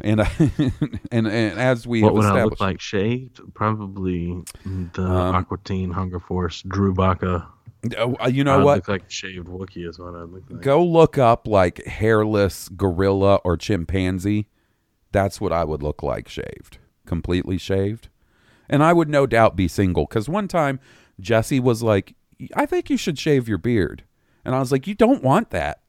and, 0.01 0.21
I, 0.21 0.29
and 1.11 1.27
and 1.27 1.59
as 1.59 1.87
we 1.87 2.01
what 2.03 2.13
would 2.13 2.25
I 2.25 2.43
look 2.43 2.59
like 2.59 2.79
shaved? 2.79 3.41
Probably 3.53 4.43
the 4.93 5.03
Um, 5.03 5.35
Aqua 5.35 5.57
Teen 5.63 5.91
Hunger 5.91 6.19
Force 6.19 6.61
Drew 6.63 6.93
Baca. 6.93 7.47
Oh, 7.97 8.15
uh, 8.19 8.27
you 8.27 8.43
know 8.43 8.59
I'd 8.59 8.63
what? 8.63 8.75
Look 8.77 8.87
like 8.87 9.11
shaved 9.11 9.47
Wookiee 9.47 9.87
is 9.87 9.99
what 9.99 10.15
I'd 10.15 10.29
look 10.29 10.43
like. 10.49 10.61
Go 10.61 10.83
look 10.83 11.17
up 11.17 11.47
like 11.47 11.83
hairless 11.85 12.69
gorilla 12.69 13.35
or 13.43 13.57
chimpanzee. 13.57 14.47
That's 15.11 15.39
what 15.39 15.53
I 15.53 15.63
would 15.63 15.81
look 15.81 16.03
like 16.03 16.27
shaved, 16.27 16.79
completely 17.05 17.57
shaved. 17.57 18.09
And 18.67 18.83
I 18.83 18.93
would 18.93 19.09
no 19.09 19.25
doubt 19.27 19.55
be 19.55 19.67
single 19.67 20.05
because 20.05 20.27
one 20.27 20.47
time 20.47 20.79
Jesse 21.19 21.59
was 21.59 21.81
like, 21.83 22.15
I 22.55 22.65
think 22.65 22.89
you 22.89 22.97
should 22.97 23.17
shave 23.17 23.47
your 23.47 23.57
beard. 23.57 24.03
And 24.43 24.53
I 24.53 24.59
was 24.59 24.71
like, 24.71 24.87
You 24.87 24.93
don't 24.93 25.23
want 25.23 25.49
that. 25.51 25.81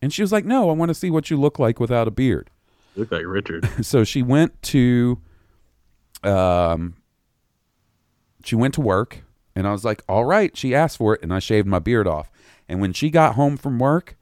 And 0.00 0.12
she 0.12 0.22
was 0.22 0.32
like, 0.32 0.44
No, 0.44 0.70
I 0.70 0.72
want 0.72 0.88
to 0.88 0.94
see 0.94 1.10
what 1.10 1.30
you 1.30 1.36
look 1.36 1.58
like 1.58 1.80
without 1.80 2.08
a 2.08 2.10
beard. 2.10 2.50
You 2.94 3.02
look 3.02 3.12
like 3.12 3.26
Richard. 3.26 3.68
so 3.84 4.04
she 4.04 4.22
went 4.22 4.60
to 4.62 5.20
um 6.24 6.96
she 8.44 8.56
went 8.56 8.74
to 8.74 8.80
work 8.80 9.24
and 9.54 9.66
I 9.66 9.72
was 9.72 9.84
like, 9.84 10.02
"All 10.08 10.24
right." 10.24 10.56
She 10.56 10.74
asked 10.74 10.98
for 10.98 11.14
it 11.14 11.22
and 11.22 11.34
I 11.34 11.40
shaved 11.40 11.66
my 11.66 11.80
beard 11.80 12.06
off. 12.06 12.30
And 12.68 12.80
when 12.80 12.92
she 12.92 13.10
got 13.10 13.34
home 13.34 13.56
from 13.56 13.78
work, 13.78 14.16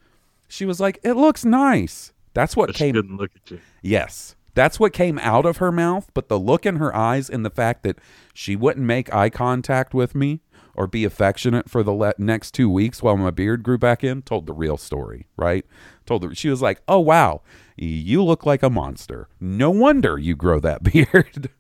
she 0.49 0.65
was 0.65 0.81
like, 0.81 0.99
"It 1.03 1.13
looks 1.13 1.45
nice." 1.45 2.13
That's 2.33 2.57
what 2.57 2.69
But 2.69 2.77
she 2.77 2.85
came 2.85 2.95
couldn't 2.95 3.17
look 3.17 3.31
at 3.37 3.51
you. 3.51 3.61
Yes. 3.83 4.35
That's 4.55 4.81
what 4.81 4.95
came 4.95 5.19
out 5.19 5.45
of 5.45 5.59
her 5.59 5.71
mouth, 5.71 6.11
but 6.15 6.29
the 6.29 6.39
look 6.39 6.65
in 6.65 6.77
her 6.77 6.95
eyes 6.97 7.29
and 7.29 7.45
the 7.45 7.51
fact 7.51 7.83
that 7.83 7.99
she 8.33 8.57
wouldn't 8.57 8.87
make 8.87 9.13
eye 9.15 9.29
contact 9.29 9.93
with 9.93 10.15
me 10.15 10.41
or 10.77 10.87
be 10.87 11.05
affectionate 11.05 11.69
for 11.69 11.83
the 11.83 11.93
le- 11.93 12.15
next 12.19 12.53
2 12.53 12.71
weeks 12.71 13.03
while 13.03 13.17
my 13.17 13.31
beard 13.31 13.63
grew 13.63 13.79
back 13.79 14.05
in 14.05 14.23
told 14.23 14.47
the 14.47 14.53
real 14.53 14.77
story, 14.77 15.27
right? 15.37 15.65
Told 16.05 16.23
her 16.23 16.35
she 16.35 16.49
was 16.49 16.63
like, 16.63 16.81
"Oh 16.87 17.01
wow, 17.01 17.43
you 17.77 18.23
look 18.23 18.47
like 18.47 18.63
a 18.63 18.71
monster. 18.71 19.29
No 19.41 19.71
wonder 19.71 20.19
you 20.19 20.37
grow 20.37 20.61
that 20.61 20.83
beard." 20.93 21.51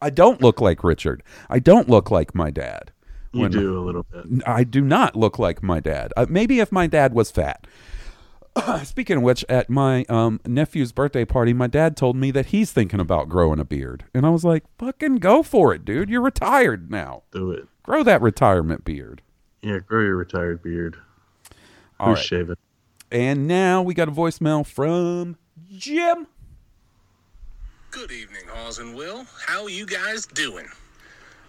I 0.00 0.10
don't 0.10 0.40
look 0.40 0.60
like 0.60 0.84
Richard. 0.84 1.22
I 1.50 1.58
don't 1.58 1.88
look 1.88 2.10
like 2.10 2.34
my 2.34 2.50
dad. 2.50 2.92
You 3.32 3.48
do 3.48 3.78
a 3.78 3.82
little 3.82 4.04
bit. 4.04 4.24
I 4.46 4.64
do 4.64 4.80
not 4.80 5.14
look 5.14 5.38
like 5.38 5.62
my 5.62 5.80
dad. 5.80 6.12
Uh, 6.16 6.26
maybe 6.28 6.60
if 6.60 6.72
my 6.72 6.86
dad 6.86 7.14
was 7.14 7.30
fat. 7.30 7.66
Speaking 8.84 9.18
of 9.18 9.22
which, 9.22 9.44
at 9.48 9.68
my 9.68 10.04
um, 10.08 10.40
nephew's 10.46 10.92
birthday 10.92 11.24
party, 11.24 11.52
my 11.52 11.66
dad 11.66 11.96
told 11.96 12.16
me 12.16 12.30
that 12.30 12.46
he's 12.46 12.72
thinking 12.72 13.00
about 13.00 13.28
growing 13.28 13.58
a 13.60 13.64
beard. 13.64 14.04
And 14.14 14.24
I 14.24 14.30
was 14.30 14.44
like, 14.44 14.64
fucking 14.78 15.16
go 15.16 15.42
for 15.42 15.74
it, 15.74 15.84
dude. 15.84 16.08
You're 16.08 16.22
retired 16.22 16.90
now. 16.90 17.24
Do 17.30 17.50
it. 17.50 17.68
Grow 17.88 18.02
that 18.02 18.20
retirement 18.20 18.84
beard. 18.84 19.22
Yeah, 19.62 19.78
grow 19.78 20.02
your 20.02 20.16
retired 20.16 20.62
beard. 20.62 20.98
All 21.98 22.08
Who's 22.08 22.18
right. 22.18 22.24
shaving? 22.26 22.56
And 23.10 23.48
now 23.48 23.80
we 23.80 23.94
got 23.94 24.08
a 24.08 24.12
voicemail 24.12 24.66
from 24.66 25.38
Jim. 25.74 26.26
Good 27.90 28.12
evening, 28.12 28.42
Halls 28.52 28.78
and 28.78 28.94
Will. 28.94 29.24
How 29.46 29.68
you 29.68 29.86
guys 29.86 30.26
doing? 30.26 30.66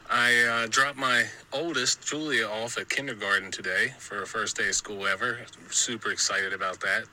I 0.10 0.64
uh, 0.64 0.68
dropped 0.68 0.98
my 0.98 1.26
oldest, 1.52 2.08
Julia, 2.08 2.48
off 2.48 2.78
at 2.78 2.88
kindergarten 2.88 3.52
today 3.52 3.94
for 3.98 4.16
her 4.16 4.26
first 4.26 4.56
day 4.56 4.70
of 4.70 4.76
school 4.76 5.08
ever. 5.08 5.40
Super 5.70 6.10
excited 6.10 6.54
about 6.54 6.80
that. 6.80 7.04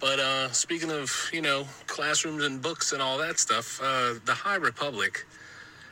But 0.00 0.18
uh, 0.18 0.50
speaking 0.50 0.90
of, 0.90 1.28
you 1.30 1.42
know, 1.42 1.66
classrooms 1.88 2.44
and 2.44 2.62
books 2.62 2.94
and 2.94 3.02
all 3.02 3.18
that 3.18 3.38
stuff, 3.38 3.78
uh, 3.82 4.14
the 4.24 4.32
High 4.32 4.56
Republic, 4.56 5.26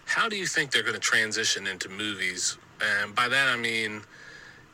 how 0.06 0.28
do 0.28 0.36
you 0.36 0.46
think 0.46 0.70
they're 0.70 0.82
going 0.82 0.94
to 0.94 1.00
transition 1.00 1.66
into 1.66 1.88
movies? 1.88 2.58
And 2.80 3.14
by 3.14 3.28
that 3.28 3.48
I 3.48 3.56
mean, 3.56 4.02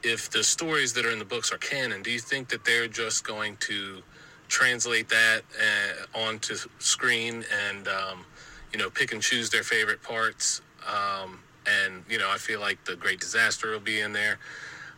if 0.03 0.31
the 0.31 0.43
stories 0.45 0.93
that 0.95 1.05
are 1.05 1.11
in 1.11 1.19
the 1.19 1.25
books 1.25 1.53
are 1.53 1.59
canon, 1.59 2.03
do 2.03 2.11
you 2.11 2.19
think 2.19 2.49
that 2.49 2.65
they're 2.65 2.89
just 2.89 3.27
going 3.27 3.57
to 3.59 4.03
translate 4.49 5.09
that 5.09 5.43
uh, 5.61 6.19
onto 6.19 6.57
screen 6.79 7.45
and 7.69 7.89
um, 7.89 8.25
you 8.73 8.79
know 8.79 8.89
pick 8.89 9.13
and 9.13 9.23
choose 9.23 9.51
their 9.51 9.63
favorite 9.63 10.03
parts? 10.03 10.63
Um, 10.87 11.41
and 11.67 12.05
you 12.09 12.19
know, 12.19 12.31
I 12.31 12.39
feel 12.39 12.61
like 12.61 12.85
the 12.85 12.97
Great 12.97 13.21
Disaster 13.21 13.71
will 13.71 13.81
be 13.81 14.01
in 14.01 14.13
there. 14.13 14.39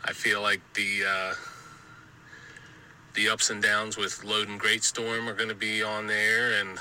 I 0.04 0.12
feel 0.12 0.40
like 0.40 0.60
the 0.74 1.02
uh, 1.06 1.34
the 3.14 3.28
ups 3.28 3.50
and 3.50 3.62
downs 3.62 3.96
with 3.96 4.22
Loden 4.22 4.58
Greatstorm 4.58 5.26
are 5.28 5.34
going 5.34 5.48
to 5.48 5.54
be 5.54 5.82
on 5.82 6.06
there, 6.06 6.60
and 6.60 6.78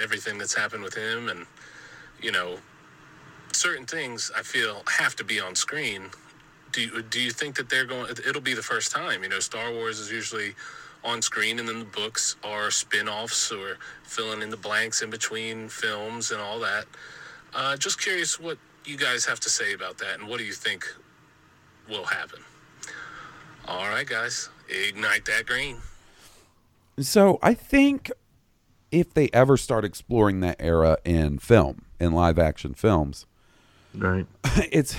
everything 0.00 0.38
that's 0.38 0.54
happened 0.54 0.82
with 0.82 0.94
him, 0.94 1.28
and 1.28 1.46
you 2.20 2.32
know, 2.32 2.58
certain 3.52 3.86
things 3.86 4.30
I 4.36 4.42
feel 4.42 4.82
have 4.98 5.16
to 5.16 5.24
be 5.24 5.40
on 5.40 5.54
screen. 5.54 6.10
Do 6.72 6.82
you, 6.82 7.02
do 7.02 7.20
you 7.20 7.30
think 7.30 7.56
that 7.56 7.68
they're 7.68 7.84
going? 7.84 8.10
It'll 8.26 8.40
be 8.40 8.54
the 8.54 8.62
first 8.62 8.92
time. 8.92 9.22
You 9.22 9.28
know, 9.28 9.40
Star 9.40 9.72
Wars 9.72 9.98
is 9.98 10.10
usually 10.10 10.54
on 11.02 11.22
screen, 11.22 11.58
and 11.58 11.68
then 11.68 11.80
the 11.80 11.84
books 11.84 12.36
are 12.44 12.70
spin-offs 12.70 13.50
or 13.50 13.78
filling 14.04 14.42
in 14.42 14.50
the 14.50 14.56
blanks 14.56 15.02
in 15.02 15.10
between 15.10 15.68
films 15.68 16.30
and 16.30 16.40
all 16.40 16.60
that. 16.60 16.84
Uh, 17.54 17.76
just 17.76 18.00
curious 18.00 18.38
what 18.38 18.58
you 18.84 18.96
guys 18.96 19.24
have 19.24 19.40
to 19.40 19.48
say 19.48 19.72
about 19.72 19.98
that, 19.98 20.20
and 20.20 20.28
what 20.28 20.38
do 20.38 20.44
you 20.44 20.52
think 20.52 20.84
will 21.88 22.04
happen? 22.04 22.40
All 23.66 23.88
right, 23.88 24.06
guys, 24.06 24.48
ignite 24.68 25.24
that 25.24 25.46
green. 25.46 25.78
So 26.98 27.38
I 27.42 27.54
think 27.54 28.10
if 28.90 29.14
they 29.14 29.30
ever 29.32 29.56
start 29.56 29.84
exploring 29.84 30.40
that 30.40 30.56
era 30.58 30.98
in 31.04 31.38
film, 31.38 31.86
in 31.98 32.12
live 32.12 32.38
action 32.38 32.74
films, 32.74 33.26
right? 33.94 34.26
It's 34.72 34.96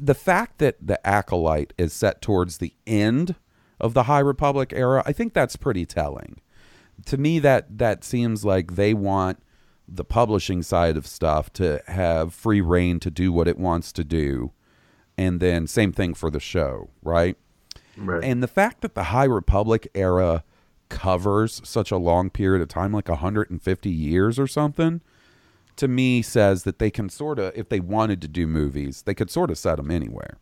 the 0.00 0.14
fact 0.14 0.58
that 0.58 0.76
the 0.84 1.04
acolyte 1.06 1.72
is 1.78 1.92
set 1.92 2.20
towards 2.20 2.58
the 2.58 2.74
end 2.86 3.36
of 3.80 3.94
the 3.94 4.04
High 4.04 4.20
Republic 4.20 4.72
era. 4.74 5.02
I 5.06 5.12
think 5.12 5.32
that's 5.32 5.56
pretty 5.56 5.86
telling. 5.86 6.40
To 7.06 7.16
me, 7.16 7.38
that 7.40 7.78
that 7.78 8.04
seems 8.04 8.44
like 8.44 8.74
they 8.74 8.94
want 8.94 9.38
the 9.88 10.04
publishing 10.04 10.62
side 10.62 10.96
of 10.96 11.06
stuff 11.06 11.52
to 11.54 11.80
have 11.86 12.34
free 12.34 12.60
reign 12.60 12.98
to 13.00 13.10
do 13.10 13.32
what 13.32 13.48
it 13.48 13.58
wants 13.58 13.92
to 13.92 14.04
do, 14.04 14.52
and 15.16 15.40
then 15.40 15.66
same 15.66 15.92
thing 15.92 16.14
for 16.14 16.30
the 16.30 16.40
show, 16.40 16.90
right? 17.02 17.36
Right. 17.96 18.24
And 18.24 18.42
the 18.42 18.48
fact 18.48 18.80
that 18.80 18.94
the 18.94 19.04
High 19.04 19.24
Republic 19.24 19.88
era 19.94 20.44
covers 20.88 21.60
such 21.64 21.90
a 21.90 21.96
long 21.96 22.30
period 22.30 22.62
of 22.62 22.68
time, 22.68 22.92
like 22.92 23.08
150 23.08 23.90
years 23.90 24.38
or 24.38 24.46
something, 24.46 25.00
to 25.76 25.88
me 25.88 26.22
says 26.22 26.62
that 26.64 26.78
they 26.78 26.90
can 26.90 27.08
sort 27.08 27.38
of, 27.38 27.52
if 27.56 27.68
they 27.68 27.80
wanted 27.80 28.20
to 28.22 28.28
do 28.28 28.46
movies, 28.46 29.02
they 29.02 29.14
could 29.14 29.30
sort 29.30 29.50
of 29.50 29.58
set 29.58 29.76
them 29.76 29.90
anywhere. 29.90 30.38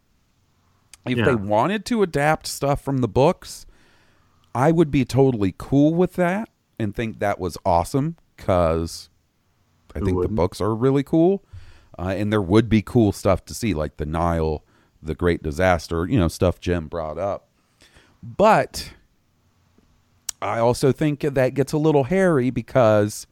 If 1.06 1.18
Yeah. 1.18 1.24
they 1.26 1.34
wanted 1.34 1.84
to 1.86 2.02
adapt 2.02 2.46
stuff 2.46 2.80
from 2.80 2.98
the 2.98 3.08
books, 3.08 3.66
I 4.54 4.72
would 4.72 4.90
be 4.90 5.04
totally 5.04 5.54
cool 5.56 5.94
with 5.94 6.14
that 6.14 6.48
and 6.78 6.94
think 6.94 7.18
that 7.18 7.38
was 7.38 7.58
awesome 7.64 8.16
because 8.36 9.10
I 9.94 9.98
Who 10.00 10.04
think 10.06 10.22
the 10.22 10.28
books 10.28 10.60
are 10.60 10.74
really 10.74 11.02
cool. 11.02 11.44
Uh, 11.98 12.14
and 12.16 12.32
there 12.32 12.42
would 12.42 12.68
be 12.68 12.82
cool 12.82 13.12
stuff 13.12 13.44
to 13.44 13.54
see, 13.54 13.72
like 13.74 13.98
the 13.98 14.06
Nihil, 14.06 14.64
the 15.00 15.14
Great 15.14 15.42
Disaster, 15.42 16.06
you 16.06 16.18
know, 16.18 16.26
stuff 16.28 16.58
Jim 16.58 16.88
brought 16.88 17.18
up. 17.18 17.48
But 18.22 18.92
I 20.42 20.58
also 20.58 20.90
think 20.90 21.20
that 21.20 21.54
gets 21.54 21.72
a 21.72 21.78
little 21.78 22.04
hairy 22.04 22.50
because 22.50 23.26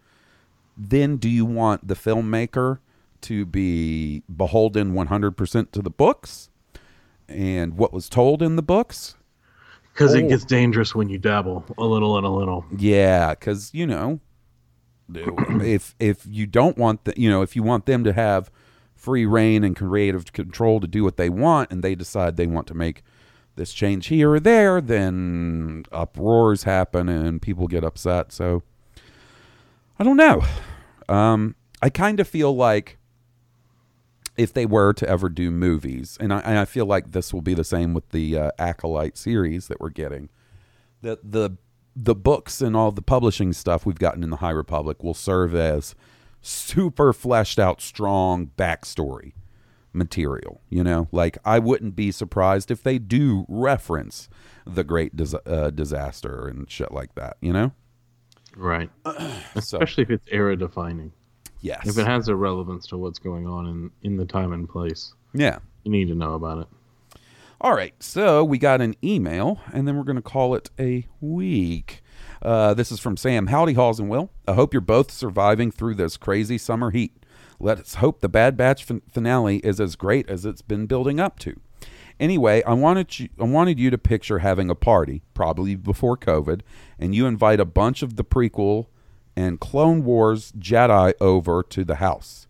then 0.91 1.17
do 1.17 1.29
you 1.29 1.45
want 1.45 1.87
the 1.87 1.95
filmmaker 1.95 2.79
to 3.23 3.47
be 3.47 4.23
beholden 4.35 4.95
100% 4.95 5.71
to 5.73 5.83
the 5.83 5.91
books 5.91 6.51
and 7.29 7.77
what 7.77 7.93
was 7.93 8.09
told 8.09 8.43
in 8.43 8.57
the 8.57 8.63
books? 8.63 9.17
Because 9.93 10.15
Or- 10.15 10.19
it 10.19 10.25
oh. 10.25 10.29
gets 10.29 10.45
dangerous 10.45 10.95
when 10.95 11.09
you 11.09 11.19
dabble 11.19 11.65
a 11.79 11.85
little 11.85 12.17
and 12.17 12.27
a 12.27 12.31
little. 12.31 12.65
Yeah, 12.77 13.31
because 13.31 13.73
you 13.75 13.87
know, 13.87 14.21
if 15.15 15.95
if 15.99 16.27
you 16.29 16.47
don't 16.47 16.79
want 16.79 17.05
the, 17.05 17.15
you 17.17 17.29
know, 17.29 17.43
if 17.43 17.55
you 17.55 17.63
want 17.63 17.87
them 17.87 18.03
to 18.05 18.13
have 18.13 18.51
free 18.95 19.27
reign 19.27 19.65
and 19.65 19.77
creative 19.77 20.33
control 20.33 20.81
to 20.81 20.87
do 20.87 21.05
what 21.05 21.17
they 21.17 21.29
want, 21.29 21.71
and 21.71 21.83
they 21.83 21.95
decide 21.95 22.37
they 22.37 22.47
want 22.47 22.67
to 22.69 22.75
make 22.75 23.03
this 23.57 23.73
change 23.73 24.07
here 24.07 24.33
or 24.33 24.41
there, 24.41 24.81
then 24.81 25.85
uproars 25.93 26.63
happen 26.63 27.09
and 27.09 27.43
people 27.43 27.67
get 27.67 27.85
upset. 27.85 28.33
So 28.33 28.63
I 29.99 30.05
don't 30.05 30.17
know. 30.17 30.43
Um, 31.13 31.57
I 31.83 31.91
kind 31.91 32.21
of 32.21 32.29
feel 32.29 32.55
like 32.55 32.99
if 34.37 34.53
they 34.53 34.65
were 34.65 34.93
to 34.95 35.09
ever 35.09 35.29
do 35.29 35.51
movies, 35.51 36.17
and 36.19 36.33
I, 36.33 36.39
and 36.41 36.59
I 36.59 36.65
feel 36.65 36.87
like 36.87 37.13
this 37.13 37.35
will 37.35 37.43
be 37.43 37.55
the 37.55 37.65
same 37.65 37.93
with 37.93 38.09
the 38.11 38.39
uh, 38.39 38.51
Acolyte 38.59 39.19
series 39.19 39.69
that 39.69 39.81
we're 39.81 39.91
getting, 39.91 40.31
that 41.03 41.33
the 41.33 41.59
the 41.95 42.15
books 42.15 42.63
and 42.63 42.75
all 42.75 42.91
the 42.91 43.03
publishing 43.03 43.53
stuff 43.53 43.85
we've 43.85 43.99
gotten 43.99 44.23
in 44.25 44.31
the 44.31 44.37
High 44.37 44.51
Republic 44.51 45.03
will 45.03 45.13
serve 45.13 45.55
as 45.55 45.95
super 46.41 47.13
fleshed 47.13 47.59
out, 47.59 47.83
strong 47.83 48.51
backstory 48.57 49.33
material. 49.93 50.63
You 50.71 50.83
know, 50.83 51.09
like 51.13 51.37
I 51.45 51.59
wouldn't 51.59 51.95
be 51.95 52.11
surprised 52.11 52.71
if 52.71 52.83
they 52.83 52.99
do 52.99 53.45
reference 53.49 54.31
the 54.67 54.85
Great 54.85 55.15
dis- 55.15 55.35
uh, 55.45 55.71
Disaster 55.71 56.49
and 56.49 56.71
shit 56.71 56.93
like 56.93 57.15
that. 57.17 57.37
You 57.43 57.53
know, 57.53 57.73
Right. 58.57 58.91
So- 59.61 59.79
Especially 59.79 60.03
if 60.05 60.11
it's 60.11 60.27
era 60.31 60.57
defining. 60.57 61.13
Yes. 61.61 61.87
If 61.87 61.97
it 61.99 62.07
has 62.07 62.29
a 62.29 62.35
relevance 62.35 62.87
to 62.89 62.99
what's 62.99 63.19
going 63.21 63.47
on 63.47 63.67
in, 63.69 63.91
in 64.03 64.17
the 64.17 64.25
time 64.25 64.53
and 64.53 64.69
place. 64.69 65.15
Yeah. 65.33 65.59
You 65.85 65.93
need 65.93 66.09
to 66.09 66.15
know 66.15 66.35
about 66.35 66.59
it. 66.59 66.67
All 67.61 67.75
right, 67.77 67.95
so 68.03 68.43
we 68.43 68.59
got 68.59 68.81
an 68.81 68.97
email, 69.05 69.61
and 69.73 69.87
then 69.87 69.97
we're 69.97 70.03
going 70.03 70.17
to 70.17 70.23
call 70.23 70.57
it 70.57 70.71
a 70.81 71.07
week. 71.21 72.03
Uh, 72.43 72.75
this 72.75 72.91
is 72.91 72.99
from 72.99 73.17
Sam. 73.17 73.47
Howdy, 73.47 73.75
Halls 73.75 74.01
and 74.01 74.09
Will. 74.11 74.31
I 74.49 74.55
hope 74.55 74.75
you're 74.75 74.81
both 74.81 75.13
surviving 75.13 75.71
through 75.71 75.95
this 75.95 76.17
crazy 76.17 76.59
summer 76.59 76.91
heat. 76.91 77.13
Let's 77.61 77.95
hope 77.97 78.21
the 78.21 78.29
Bad 78.29 78.57
Batch 78.57 78.83
fin- 78.83 79.03
finale 79.13 79.59
is 79.59 79.81
as 79.81 79.95
great 79.95 80.29
as 80.29 80.45
it's 80.45 80.63
been 80.63 80.87
building 80.87 81.21
up 81.21 81.39
to. 81.41 81.61
Anyway, 82.23 82.63
I 82.63 82.73
wanted 82.75 83.19
you, 83.19 83.29
I 83.41 83.43
wanted 83.43 83.81
you 83.81 83.91
to 83.91 83.99
picture 83.99 84.39
having 84.39 84.71
a 84.71 84.77
party, 84.77 85.23
probably 85.35 85.75
before 85.75 86.17
COVID, 86.17 86.61
and 86.97 87.17
you 87.17 87.27
invite 87.27 87.59
a 87.59 87.65
bunch 87.65 88.01
of 88.01 88.15
the 88.15 88.23
prequel 88.23 88.87
and 89.35 89.59
Clone 89.59 90.05
Wars 90.05 90.53
Jedi 90.53 91.15
over 91.21 91.65
to 91.65 91.85
the 91.85 91.97
house. 91.97 92.47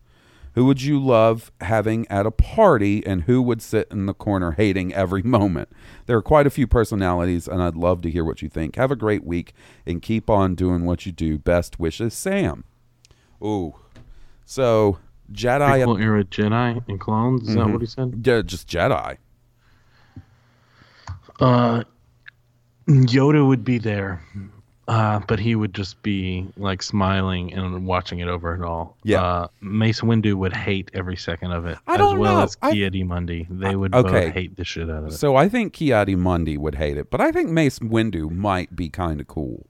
Who 0.54 0.66
would 0.66 0.82
you 0.82 1.02
love 1.02 1.50
having 1.62 2.06
at 2.10 2.26
a 2.26 2.30
party, 2.30 3.02
and 3.06 3.22
who 3.22 3.40
would 3.40 3.62
sit 3.62 3.88
in 3.90 4.04
the 4.04 4.12
corner 4.12 4.50
hating 4.52 4.92
every 4.92 5.22
moment? 5.38 5.70
There 6.04 6.18
are 6.18 6.22
quite 6.22 6.46
a 6.46 6.50
few 6.50 6.66
personalities, 6.66 7.48
and 7.48 7.62
I'd 7.62 7.74
love 7.74 8.02
to 8.02 8.10
hear 8.10 8.26
what 8.26 8.42
you 8.42 8.50
think. 8.50 8.76
Have 8.76 8.90
a 8.90 8.96
great 8.96 9.24
week, 9.24 9.54
and 9.86 10.02
keep 10.02 10.28
on 10.28 10.54
doing 10.54 10.84
what 10.84 11.06
you 11.06 11.12
do. 11.12 11.38
Best 11.38 11.80
wishes, 11.80 12.12
Sam. 12.12 12.64
Ooh, 13.42 13.74
so 14.44 14.98
Jedi, 15.32 15.82
Prequel 15.86 16.02
era 16.02 16.24
Jedi 16.24 16.86
and 16.86 17.00
clones. 17.00 17.48
Is 17.48 17.54
that 17.54 17.64
Mhm. 17.68 17.72
what 17.72 17.80
he 17.80 17.86
said? 17.86 18.22
Yeah, 18.22 18.42
just 18.42 18.68
Jedi. 18.68 19.16
Uh, 21.40 21.84
Yoda 22.88 23.46
would 23.46 23.64
be 23.64 23.78
there, 23.78 24.22
uh, 24.88 25.20
but 25.28 25.38
he 25.38 25.54
would 25.54 25.72
just 25.74 26.02
be 26.02 26.46
like 26.56 26.82
smiling 26.82 27.52
and 27.52 27.86
watching 27.86 28.18
it 28.18 28.28
over 28.28 28.52
and 28.52 28.64
all. 28.64 28.96
Yeah. 29.04 29.22
Uh, 29.22 29.48
Mace 29.60 30.00
Windu 30.00 30.34
would 30.34 30.52
hate 30.54 30.90
every 30.94 31.16
second 31.16 31.52
of 31.52 31.64
it, 31.66 31.78
I 31.86 31.94
as 31.94 31.98
don't 31.98 32.18
well 32.18 32.38
know. 32.38 32.42
as 32.44 32.56
I- 32.62 32.72
Ki-Adi-Mundi. 32.72 33.46
They 33.50 33.76
would 33.76 33.94
okay. 33.94 34.26
both 34.26 34.34
hate 34.34 34.56
the 34.56 34.64
shit 34.64 34.90
out 34.90 35.04
of 35.04 35.06
it. 35.08 35.12
So 35.12 35.36
I 35.36 35.48
think 35.48 35.72
Ki-Adi-Mundi 35.72 36.56
would 36.58 36.74
hate 36.74 36.96
it, 36.96 37.10
but 37.10 37.20
I 37.20 37.30
think 37.32 37.50
Mace 37.50 37.78
Windu 37.78 38.30
might 38.30 38.74
be 38.74 38.88
kind 38.88 39.20
of 39.20 39.28
cool. 39.28 39.66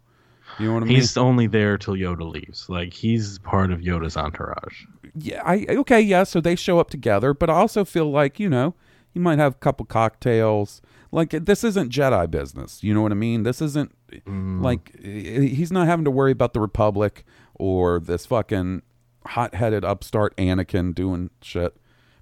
You 0.59 0.66
know 0.68 0.74
what 0.74 0.82
I 0.82 0.86
mean? 0.86 0.97
He's 0.97 1.16
only 1.16 1.47
there 1.47 1.78
till 1.78 1.94
Yoda 1.94 2.30
leaves. 2.30 2.68
Like 2.68 2.93
he's 2.93 3.39
part 3.39 3.72
of 3.72 3.80
Yoda's 3.80 4.16
entourage. 4.18 4.84
yeah, 5.16 5.43
I 5.44 5.64
okay, 5.68 6.01
yeah. 6.01 6.24
So 6.24 6.40
they 6.43 6.56
show 6.56 6.78
up 6.78 6.90
together, 6.90 7.32
but 7.32 7.48
I 7.48 7.55
also 7.55 7.86
feel 7.86 8.10
like 8.10 8.39
you 8.39 8.51
know 8.51 8.74
you 9.14 9.22
might 9.22 9.39
have 9.39 9.52
a 9.52 9.59
couple 9.59 9.86
cocktails. 9.86 10.82
Like 11.14 11.30
this 11.30 11.62
isn't 11.62 11.93
Jedi 11.93 12.30
business. 12.30 12.82
You 12.82 12.94
know 12.94 13.02
what 13.02 13.12
I 13.12 13.16
mean? 13.16 13.43
This 13.43 13.60
isn't 13.60 13.94
like 14.26 14.98
he's 15.01 15.70
not 15.70 15.86
having 15.86 16.05
to 16.06 16.10
worry 16.10 16.32
about 16.32 16.55
the 16.55 16.60
Republic 16.60 17.24
or 17.55 18.01
this 18.01 18.24
fucking 18.26 18.82
hot-headed 19.26 19.84
upstart 19.84 20.34
Anakin 20.36 20.94
doing 20.94 21.28
shit. 21.43 21.76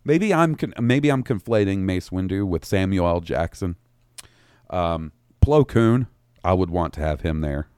Maybe 0.05 0.35
I'm 0.35 0.55
con- 0.57 0.75
maybe 0.81 1.09
I'm 1.11 1.23
conflating 1.23 1.79
Mace 1.81 2.11
Windu 2.11 2.45
with 2.47 2.65
Samuel 2.65 3.07
L. 3.07 3.21
Jackson. 3.21 3.77
Um, 4.71 5.13
Plo 5.41 5.67
Koon, 5.67 6.09
I 6.43 6.53
would 6.53 6.71
want 6.71 6.93
to 6.95 7.01
have 7.01 7.21
him 7.21 7.43
there. 7.43 7.69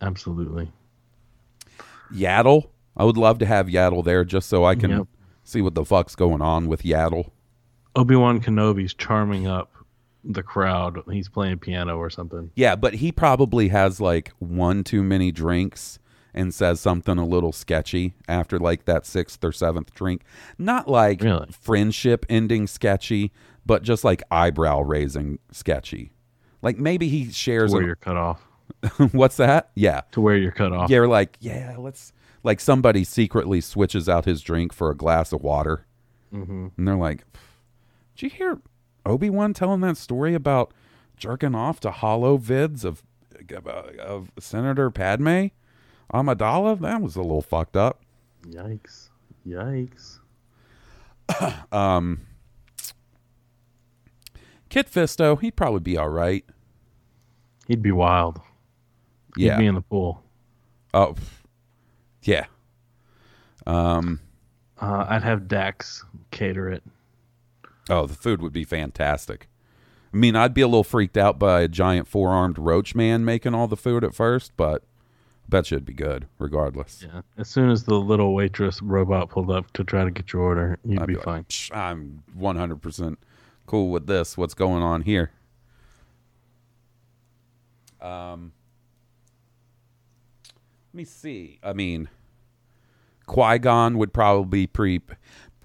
Absolutely. 0.00 0.72
Yaddle. 2.12 2.68
I 2.96 3.04
would 3.04 3.16
love 3.16 3.38
to 3.38 3.46
have 3.46 3.66
Yaddle 3.66 4.04
there 4.04 4.24
just 4.24 4.48
so 4.48 4.64
I 4.64 4.74
can 4.74 4.90
Yep. 4.90 5.06
see 5.44 5.62
what 5.62 5.74
the 5.74 5.84
fuck's 5.84 6.14
going 6.14 6.42
on 6.42 6.66
with 6.66 6.82
Yaddle. 6.82 7.30
Obi 7.96 8.16
Wan 8.16 8.40
Kenobi's 8.40 8.94
charming 8.94 9.46
up 9.46 9.71
the 10.24 10.42
crowd. 10.42 11.00
He's 11.10 11.28
playing 11.28 11.58
piano 11.58 11.96
or 11.98 12.10
something. 12.10 12.50
Yeah, 12.54 12.76
but 12.76 12.94
he 12.94 13.12
probably 13.12 13.68
has 13.68 14.00
like 14.00 14.32
one 14.38 14.84
too 14.84 15.02
many 15.02 15.32
drinks 15.32 15.98
and 16.34 16.54
says 16.54 16.80
something 16.80 17.18
a 17.18 17.26
little 17.26 17.52
sketchy 17.52 18.14
after 18.28 18.58
like 18.58 18.84
that 18.86 19.04
sixth 19.04 19.42
or 19.44 19.52
seventh 19.52 19.92
drink. 19.94 20.22
Not 20.58 20.88
like 20.88 21.22
friendship 21.52 22.24
ending 22.28 22.66
sketchy, 22.66 23.32
but 23.66 23.82
just 23.82 24.04
like 24.04 24.22
eyebrow 24.30 24.80
raising 24.80 25.38
sketchy. 25.50 26.12
Like 26.62 26.78
maybe 26.78 27.08
he 27.08 27.30
shares 27.30 27.70
To 27.72 27.76
where 27.76 27.86
you're 27.86 27.96
cut 27.96 28.16
off. 28.16 28.46
What's 29.12 29.36
that? 29.36 29.70
Yeah. 29.74 30.02
To 30.12 30.20
where 30.20 30.36
you're 30.36 30.52
cut 30.52 30.72
off. 30.72 30.88
Yeah, 30.88 31.00
like, 31.00 31.36
yeah, 31.40 31.76
let's 31.78 32.12
like 32.44 32.60
somebody 32.60 33.04
secretly 33.04 33.60
switches 33.60 34.08
out 34.08 34.24
his 34.24 34.40
drink 34.40 34.72
for 34.72 34.90
a 34.90 34.96
glass 34.96 35.32
of 35.32 35.42
water. 35.42 35.86
Mhm. 36.32 36.70
And 36.76 36.88
they're 36.88 36.96
like, 36.96 37.24
Did 38.16 38.22
you 38.22 38.30
hear 38.30 38.58
Obi 39.04 39.30
Wan 39.30 39.52
telling 39.54 39.80
that 39.80 39.96
story 39.96 40.34
about 40.34 40.72
jerking 41.16 41.54
off 41.54 41.80
to 41.80 41.90
holo 41.90 42.38
vids 42.38 42.84
of 42.84 43.02
of 43.98 44.30
Senator 44.38 44.90
Padme 44.90 45.46
Amidala? 46.12 46.78
That 46.80 47.00
was 47.02 47.16
a 47.16 47.22
little 47.22 47.42
fucked 47.42 47.76
up. 47.76 48.00
Yikes. 48.46 49.08
Yikes. 49.46 50.18
Um 51.72 52.20
Kit 54.68 54.90
Fisto, 54.90 55.38
he'd 55.40 55.56
probably 55.56 55.80
be 55.80 55.98
all 55.98 56.08
right. 56.08 56.44
He'd 57.68 57.82
be 57.82 57.92
wild. 57.92 58.40
He'd 59.36 59.44
Yeah. 59.46 59.58
be 59.58 59.66
in 59.66 59.74
the 59.74 59.82
pool. 59.82 60.22
Oh, 60.94 61.14
yeah. 62.22 62.46
Um, 63.66 64.20
Uh, 64.80 65.06
I'd 65.08 65.22
have 65.22 65.46
Dex 65.46 66.04
cater 66.30 66.68
it. 66.70 66.82
Oh, 67.90 68.06
the 68.06 68.14
food 68.14 68.42
would 68.42 68.52
be 68.52 68.64
fantastic. 68.64 69.48
I 70.12 70.16
mean, 70.16 70.36
I'd 70.36 70.54
be 70.54 70.60
a 70.60 70.66
little 70.66 70.84
freaked 70.84 71.16
out 71.16 71.38
by 71.38 71.62
a 71.62 71.68
giant 71.68 72.06
four 72.06 72.30
armed 72.30 72.58
roach 72.58 72.94
man 72.94 73.24
making 73.24 73.54
all 73.54 73.66
the 73.66 73.76
food 73.76 74.04
at 74.04 74.14
first, 74.14 74.52
but 74.56 74.82
I 74.82 75.48
bet 75.48 75.70
you 75.70 75.76
it'd 75.76 75.86
be 75.86 75.94
good 75.94 76.26
regardless. 76.38 77.04
Yeah. 77.06 77.22
As 77.38 77.48
soon 77.48 77.70
as 77.70 77.84
the 77.84 77.94
little 77.94 78.34
waitress 78.34 78.82
robot 78.82 79.30
pulled 79.30 79.50
up 79.50 79.72
to 79.72 79.84
try 79.84 80.04
to 80.04 80.10
get 80.10 80.32
your 80.32 80.42
order, 80.42 80.78
you'd 80.84 81.00
I'd 81.00 81.06
be 81.06 81.14
like, 81.14 81.24
fine. 81.24 81.46
I'm 81.72 82.22
100% 82.38 83.16
cool 83.66 83.90
with 83.90 84.06
this. 84.06 84.36
What's 84.36 84.54
going 84.54 84.82
on 84.82 85.02
here? 85.02 85.30
Um, 88.02 88.52
let 90.92 90.98
me 90.98 91.04
see. 91.04 91.58
I 91.62 91.72
mean, 91.72 92.08
Qui 93.26 93.58
Gon 93.58 93.96
would 93.96 94.12
probably 94.12 94.66
be 94.66 94.66
pre. 94.66 95.00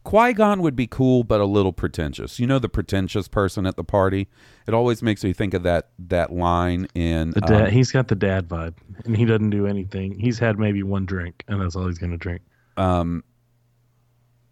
Qui 0.07 0.33
Gon 0.33 0.61
would 0.61 0.75
be 0.75 0.87
cool, 0.87 1.23
but 1.23 1.41
a 1.41 1.45
little 1.45 1.73
pretentious. 1.73 2.39
You 2.39 2.47
know, 2.47 2.59
the 2.59 2.69
pretentious 2.69 3.27
person 3.27 3.65
at 3.65 3.75
the 3.75 3.83
party. 3.83 4.27
It 4.67 4.73
always 4.73 5.03
makes 5.03 5.23
me 5.23 5.33
think 5.33 5.53
of 5.53 5.63
that 5.63 5.89
that 5.99 6.31
line 6.31 6.87
in. 6.95 7.31
The 7.31 7.41
dad, 7.41 7.65
um, 7.67 7.71
he's 7.71 7.91
got 7.91 8.07
the 8.07 8.15
dad 8.15 8.47
vibe, 8.47 8.75
and 9.05 9.17
he 9.17 9.25
doesn't 9.25 9.49
do 9.49 9.67
anything. 9.67 10.17
He's 10.17 10.39
had 10.39 10.57
maybe 10.57 10.81
one 10.81 11.05
drink, 11.05 11.43
and 11.49 11.59
that's 11.61 11.75
all 11.75 11.87
he's 11.87 11.97
gonna 11.97 12.17
drink. 12.17 12.41
um 12.77 13.23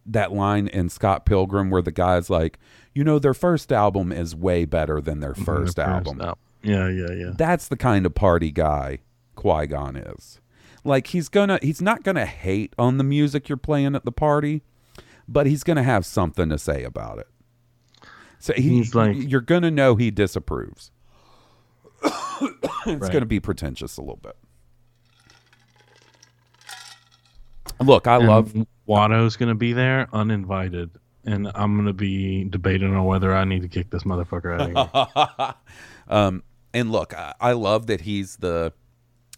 that 0.06 0.32
line 0.32 0.68
in 0.68 0.88
Scott 0.90 1.26
Pilgrim 1.26 1.70
where 1.72 1.82
the 1.82 1.92
guy's 1.92 2.30
like, 2.30 2.60
you 2.94 3.04
know, 3.04 3.18
their 3.18 3.34
first 3.34 3.72
album 3.72 4.12
is 4.12 4.36
way 4.36 4.64
better 4.66 5.02
than 5.02 5.20
their 5.20 5.34
first 5.34 5.78
Their 5.78 5.88
album. 5.88 6.22
al- 6.22 6.38
Yeah, 6.62 6.88
yeah, 6.90 7.12
yeah. 7.12 7.32
That's 7.36 7.68
the 7.68 7.76
kind 7.78 8.06
of 8.06 8.14
party 8.14 8.52
guy 8.52 9.00
Qui 9.36 9.66
Gon 9.66 9.96
is. 9.96 10.40
Like 10.84 11.08
he's 11.08 11.28
gonna, 11.28 11.58
he's 11.64 11.82
not 11.82 12.04
gonna 12.04 12.28
hate 12.28 12.74
on 12.78 12.98
the 12.98 13.04
music 13.04 13.50
you're 13.50 13.58
playing 13.58 13.96
at 13.96 14.06
the 14.06 14.12
party, 14.12 14.62
but 15.28 15.46
he's 15.48 15.64
gonna 15.64 15.84
have 15.84 16.06
something 16.06 16.50
to 16.50 16.58
say 16.58 16.84
about 16.84 17.20
it. 17.20 17.28
So 18.40 18.54
he, 18.54 18.62
He's 18.78 18.94
like- 18.96 19.16
you're 19.18 19.42
gonna 19.42 19.72
know 19.72 19.96
he 19.96 20.12
disapproves. 20.12 20.92
it's 22.04 23.02
Right. 23.02 23.12
gonna 23.12 23.26
be 23.26 23.40
pretentious 23.40 23.98
a 23.98 24.02
little 24.02 24.18
bit. 24.22 24.36
Look, 27.82 28.08
I 28.08 28.18
And 28.18 28.28
love 28.28 28.54
Watto's 28.86 29.36
gonna 29.36 29.56
be 29.56 29.74
there 29.74 30.08
uninvited, 30.14 30.92
and 31.26 31.52
I'm 31.56 31.76
gonna 31.76 31.94
be 31.94 32.46
debating 32.46 32.96
on 32.96 33.04
whether 33.06 33.34
I 33.36 33.44
need 33.44 33.64
to 33.64 33.68
kick 33.68 33.90
this 33.90 34.04
motherfucker 34.04 34.54
out 34.60 34.76
of 34.76 35.36
here. 35.36 35.54
um, 36.16 36.44
and 36.74 36.92
look, 36.92 37.14
I, 37.14 37.34
I 37.40 37.52
love 37.54 37.88
that 37.88 38.02
he's 38.02 38.38
the 38.38 38.74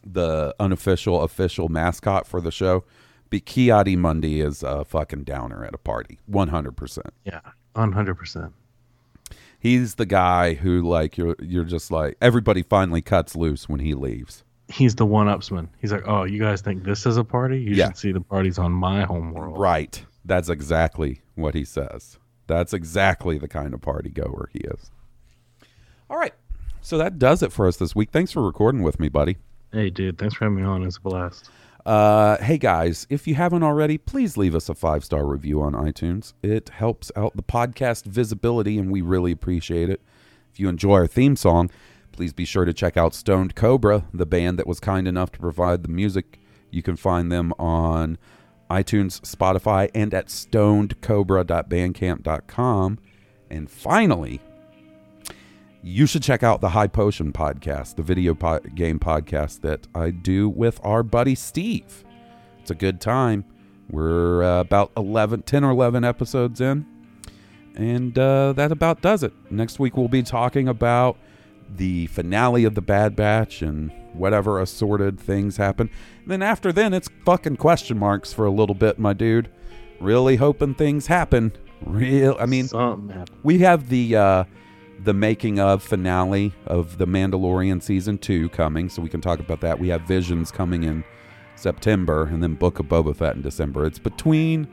the 0.05 0.55
unofficial 0.59 1.21
official 1.23 1.69
mascot 1.69 2.27
for 2.27 2.39
the 2.41 2.51
show. 2.51 2.83
But 3.29 3.45
Ki-Adi-Mundi 3.45 4.41
is 4.41 4.63
a 4.63 4.85
fucking 4.85 5.23
downer 5.23 5.65
at 5.65 5.73
a 5.73 5.77
party, 5.77 6.19
one 6.27 6.47
hundred 6.49 6.77
percent. 6.77 7.13
yeah, 7.25 7.41
one 7.73 7.91
hundred 7.91 8.15
percent. 8.15 8.53
He's 9.59 9.95
the 9.95 10.05
guy 10.05 10.53
who 10.53 10.81
like 10.81 11.17
you're 11.17 11.35
you're 11.39 11.63
just 11.63 11.91
like 11.91 12.15
everybody 12.21 12.61
finally 12.63 13.01
cuts 13.01 13.35
loose 13.35 13.67
when 13.67 13.79
he 13.79 13.93
leaves. 13.95 14.43
He's 14.69 14.95
the 14.95 15.05
one-upsman. 15.05 15.69
He's 15.79 15.91
like, 15.93 16.03
oh, 16.05 16.25
you 16.25 16.39
guys 16.39 16.61
think 16.61 16.83
this 16.83 17.05
is 17.05 17.15
a 17.17 17.23
party? 17.23 17.59
You 17.59 17.73
Yeah. 17.75 17.87
should 17.87 17.97
see 17.97 18.11
the 18.11 18.19
parties 18.21 18.57
on 18.59 18.71
my 18.73 19.03
home 19.03 19.31
world. 19.31 19.57
Right. 19.57 20.05
That's 20.25 20.49
exactly 20.49 21.21
what 21.35 21.53
he 21.55 21.63
says. 21.63 22.19
That's 22.47 22.73
exactly 22.73 23.37
the 23.37 23.47
kind 23.47 23.73
of 23.73 23.79
party 23.81 24.09
goer 24.09 24.49
he 24.51 24.59
is. 24.59 24.91
All 26.09 26.17
right. 26.17 26.33
So 26.81 26.97
that 26.97 27.17
does 27.17 27.41
it 27.43 27.51
for 27.53 27.65
us 27.67 27.77
this 27.77 27.95
week. 27.95 28.11
Thanks 28.11 28.31
for 28.33 28.41
recording 28.45 28.83
with 28.83 28.99
me, 28.99 29.07
buddy. 29.09 29.37
Hey, 29.71 29.89
dude, 29.89 30.17
thanks 30.17 30.35
for 30.35 30.45
having 30.45 30.57
me 30.57 30.63
on. 30.63 30.83
It's 30.83 30.97
a 30.97 31.01
blast. 31.01 31.49
Uh, 31.87 32.37
hey 32.43 32.57
guys, 32.57 33.07
if 33.09 33.25
you 33.27 33.35
haven't 33.35 33.63
already, 33.63 33.97
please 33.97 34.35
leave 34.35 34.53
us 34.53 34.67
a 34.67 34.75
five 34.75 35.05
star 35.05 35.25
review 35.25 35.61
on 35.61 35.71
iTunes. 35.71 36.33
It 36.43 36.67
helps 36.67 37.13
out 37.15 37.37
the 37.37 37.43
podcast 37.43 38.03
visibility, 38.03 38.77
and 38.77 38.91
we 38.91 38.99
really 38.99 39.31
appreciate 39.31 39.89
it. 39.89 40.01
If 40.51 40.59
you 40.59 40.67
enjoy 40.67 40.95
our 40.95 41.07
theme 41.07 41.37
song, 41.37 41.71
please 42.11 42.33
be 42.33 42.43
sure 42.43 42.65
to 42.65 42.73
check 42.73 42.97
out 42.97 43.15
Stoned 43.15 43.55
Cobra, 43.55 44.03
the 44.13 44.25
band 44.25 44.59
that 44.59 44.67
was 44.67 44.81
kind 44.81 45.07
enough 45.07 45.31
to 45.31 45.39
provide 45.39 45.81
the 45.81 45.87
music. 45.87 46.39
You 46.71 46.83
can 46.83 46.97
find 46.97 47.31
them 47.31 47.53
on 47.57 48.17
iTunes, 48.69 49.21
Spotify, 49.21 49.89
and 49.95 50.13
at 50.13 50.27
stonedcobra.bandcamp.com. 50.27 52.99
And 53.49 53.71
finally, 53.71 54.41
you 55.87 56.05
should 56.05 56.21
check 56.21 56.43
out 56.43 56.59
the 56.59 56.69
High 56.69 56.87
Potion 56.87 57.31
podcast, 57.31 57.95
the 57.95 58.03
video 58.03 58.33
po- 58.35 58.59
game 58.59 58.99
podcast 58.99 59.61
that 59.61 59.87
I 59.95 60.11
do 60.11 60.49
with 60.49 60.81
our 60.83 61.01
buddy 61.01 61.33
Steve. 61.33 62.03
It's 62.59 62.69
a 62.69 62.75
good 62.75 62.99
time. 62.99 63.45
We're 63.89 64.43
uh, 64.43 64.59
about 64.59 64.91
11, 64.97 65.43
10 65.43 65.63
or 65.63 65.71
11 65.71 66.03
episodes 66.03 66.59
in. 66.59 66.85
And 67.75 68.17
uh, 68.19 68.51
that 68.53 68.73
about 68.73 69.01
does 69.01 69.23
it. 69.23 69.31
Next 69.49 69.79
week, 69.79 69.95
we'll 69.95 70.09
be 70.09 70.23
talking 70.23 70.67
about 70.67 71.17
the 71.73 72.07
finale 72.07 72.65
of 72.65 72.75
The 72.75 72.81
Bad 72.81 73.15
Batch 73.15 73.61
and 73.61 73.91
whatever 74.11 74.59
assorted 74.59 75.17
things 75.17 75.55
happen. 75.55 75.89
And 76.23 76.31
then 76.31 76.41
after 76.41 76.73
then, 76.73 76.93
it's 76.93 77.09
fucking 77.23 77.57
question 77.57 77.97
marks 77.97 78.33
for 78.33 78.45
a 78.45 78.51
little 78.51 78.75
bit, 78.75 78.99
my 78.99 79.13
dude. 79.13 79.49
Really 80.01 80.35
hoping 80.35 80.75
things 80.75 81.07
happen. 81.07 81.53
Real, 81.81 82.35
I 82.39 82.45
mean, 82.45 82.67
we 83.43 83.59
have 83.59 83.87
the 83.87 84.15
uh, 84.15 84.43
the 85.03 85.13
making 85.13 85.59
of 85.59 85.83
finale 85.83 86.53
of 86.65 86.97
the 86.97 87.05
Mandalorian 87.05 87.81
season 87.81 88.17
two 88.17 88.49
coming, 88.49 88.89
so 88.89 89.01
we 89.01 89.09
can 89.09 89.21
talk 89.21 89.39
about 89.39 89.61
that. 89.61 89.79
We 89.79 89.89
have 89.89 90.01
Visions 90.01 90.51
coming 90.51 90.83
in 90.83 91.03
September, 91.55 92.25
and 92.25 92.41
then 92.41 92.55
Book 92.55 92.79
of 92.79 92.87
Boba 92.87 93.15
Fett 93.15 93.35
in 93.35 93.41
December. 93.41 93.85
It's 93.85 93.99
between 93.99 94.67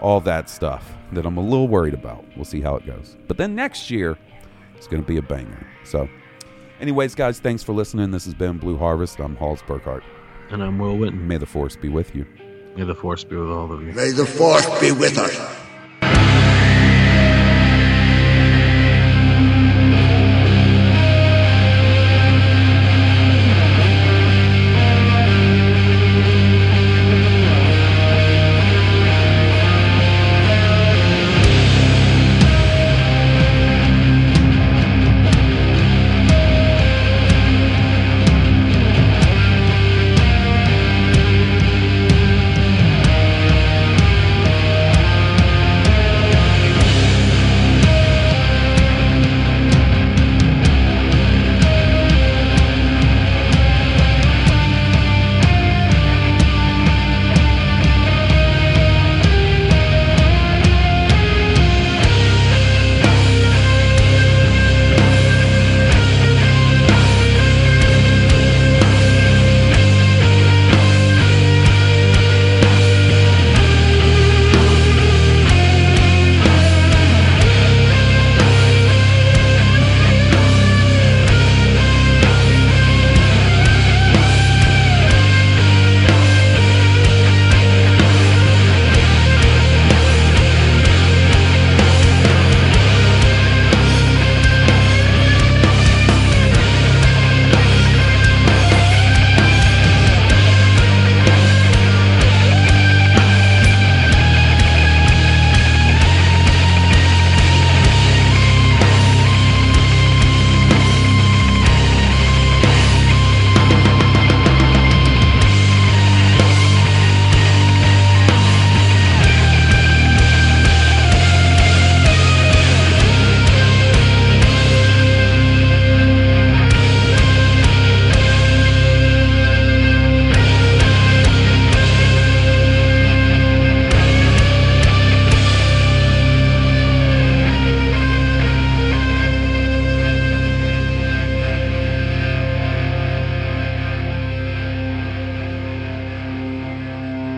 all 0.00 0.20
that 0.20 0.50
stuff 0.50 0.94
that 1.12 1.24
I'm 1.24 1.36
a 1.36 1.40
little 1.40 1.68
worried 1.68 1.94
about. 1.94 2.24
We'll 2.36 2.44
see 2.44 2.60
how 2.60 2.76
it 2.76 2.86
goes. 2.86 3.16
But 3.28 3.38
then 3.38 3.54
next 3.54 3.90
year, 3.90 4.16
it's 4.76 4.86
going 4.86 5.02
to 5.02 5.06
be 5.06 5.16
a 5.16 5.22
banger. 5.22 5.66
So, 5.84 6.08
anyways, 6.80 7.14
guys, 7.14 7.40
thanks 7.40 7.62
for 7.62 7.72
listening. 7.72 8.10
This 8.10 8.24
has 8.24 8.34
been 8.34 8.58
Blue 8.58 8.76
Harvest. 8.76 9.18
I'm 9.20 9.36
Halls 9.36 9.62
Burkhart. 9.62 10.02
And 10.50 10.62
I'm 10.62 10.78
Will 10.78 10.96
Witten. 10.96 11.22
May 11.22 11.38
the 11.38 11.46
force 11.46 11.76
be 11.76 11.88
with 11.88 12.14
you. 12.14 12.26
May 12.76 12.84
the 12.84 12.94
force 12.94 13.24
be 13.24 13.36
with 13.36 13.48
all 13.48 13.72
of 13.72 13.82
you. 13.82 13.92
May 13.92 14.10
the 14.10 14.26
force 14.26 14.66
be 14.80 14.92
with 14.92 15.18
us. 15.18 15.65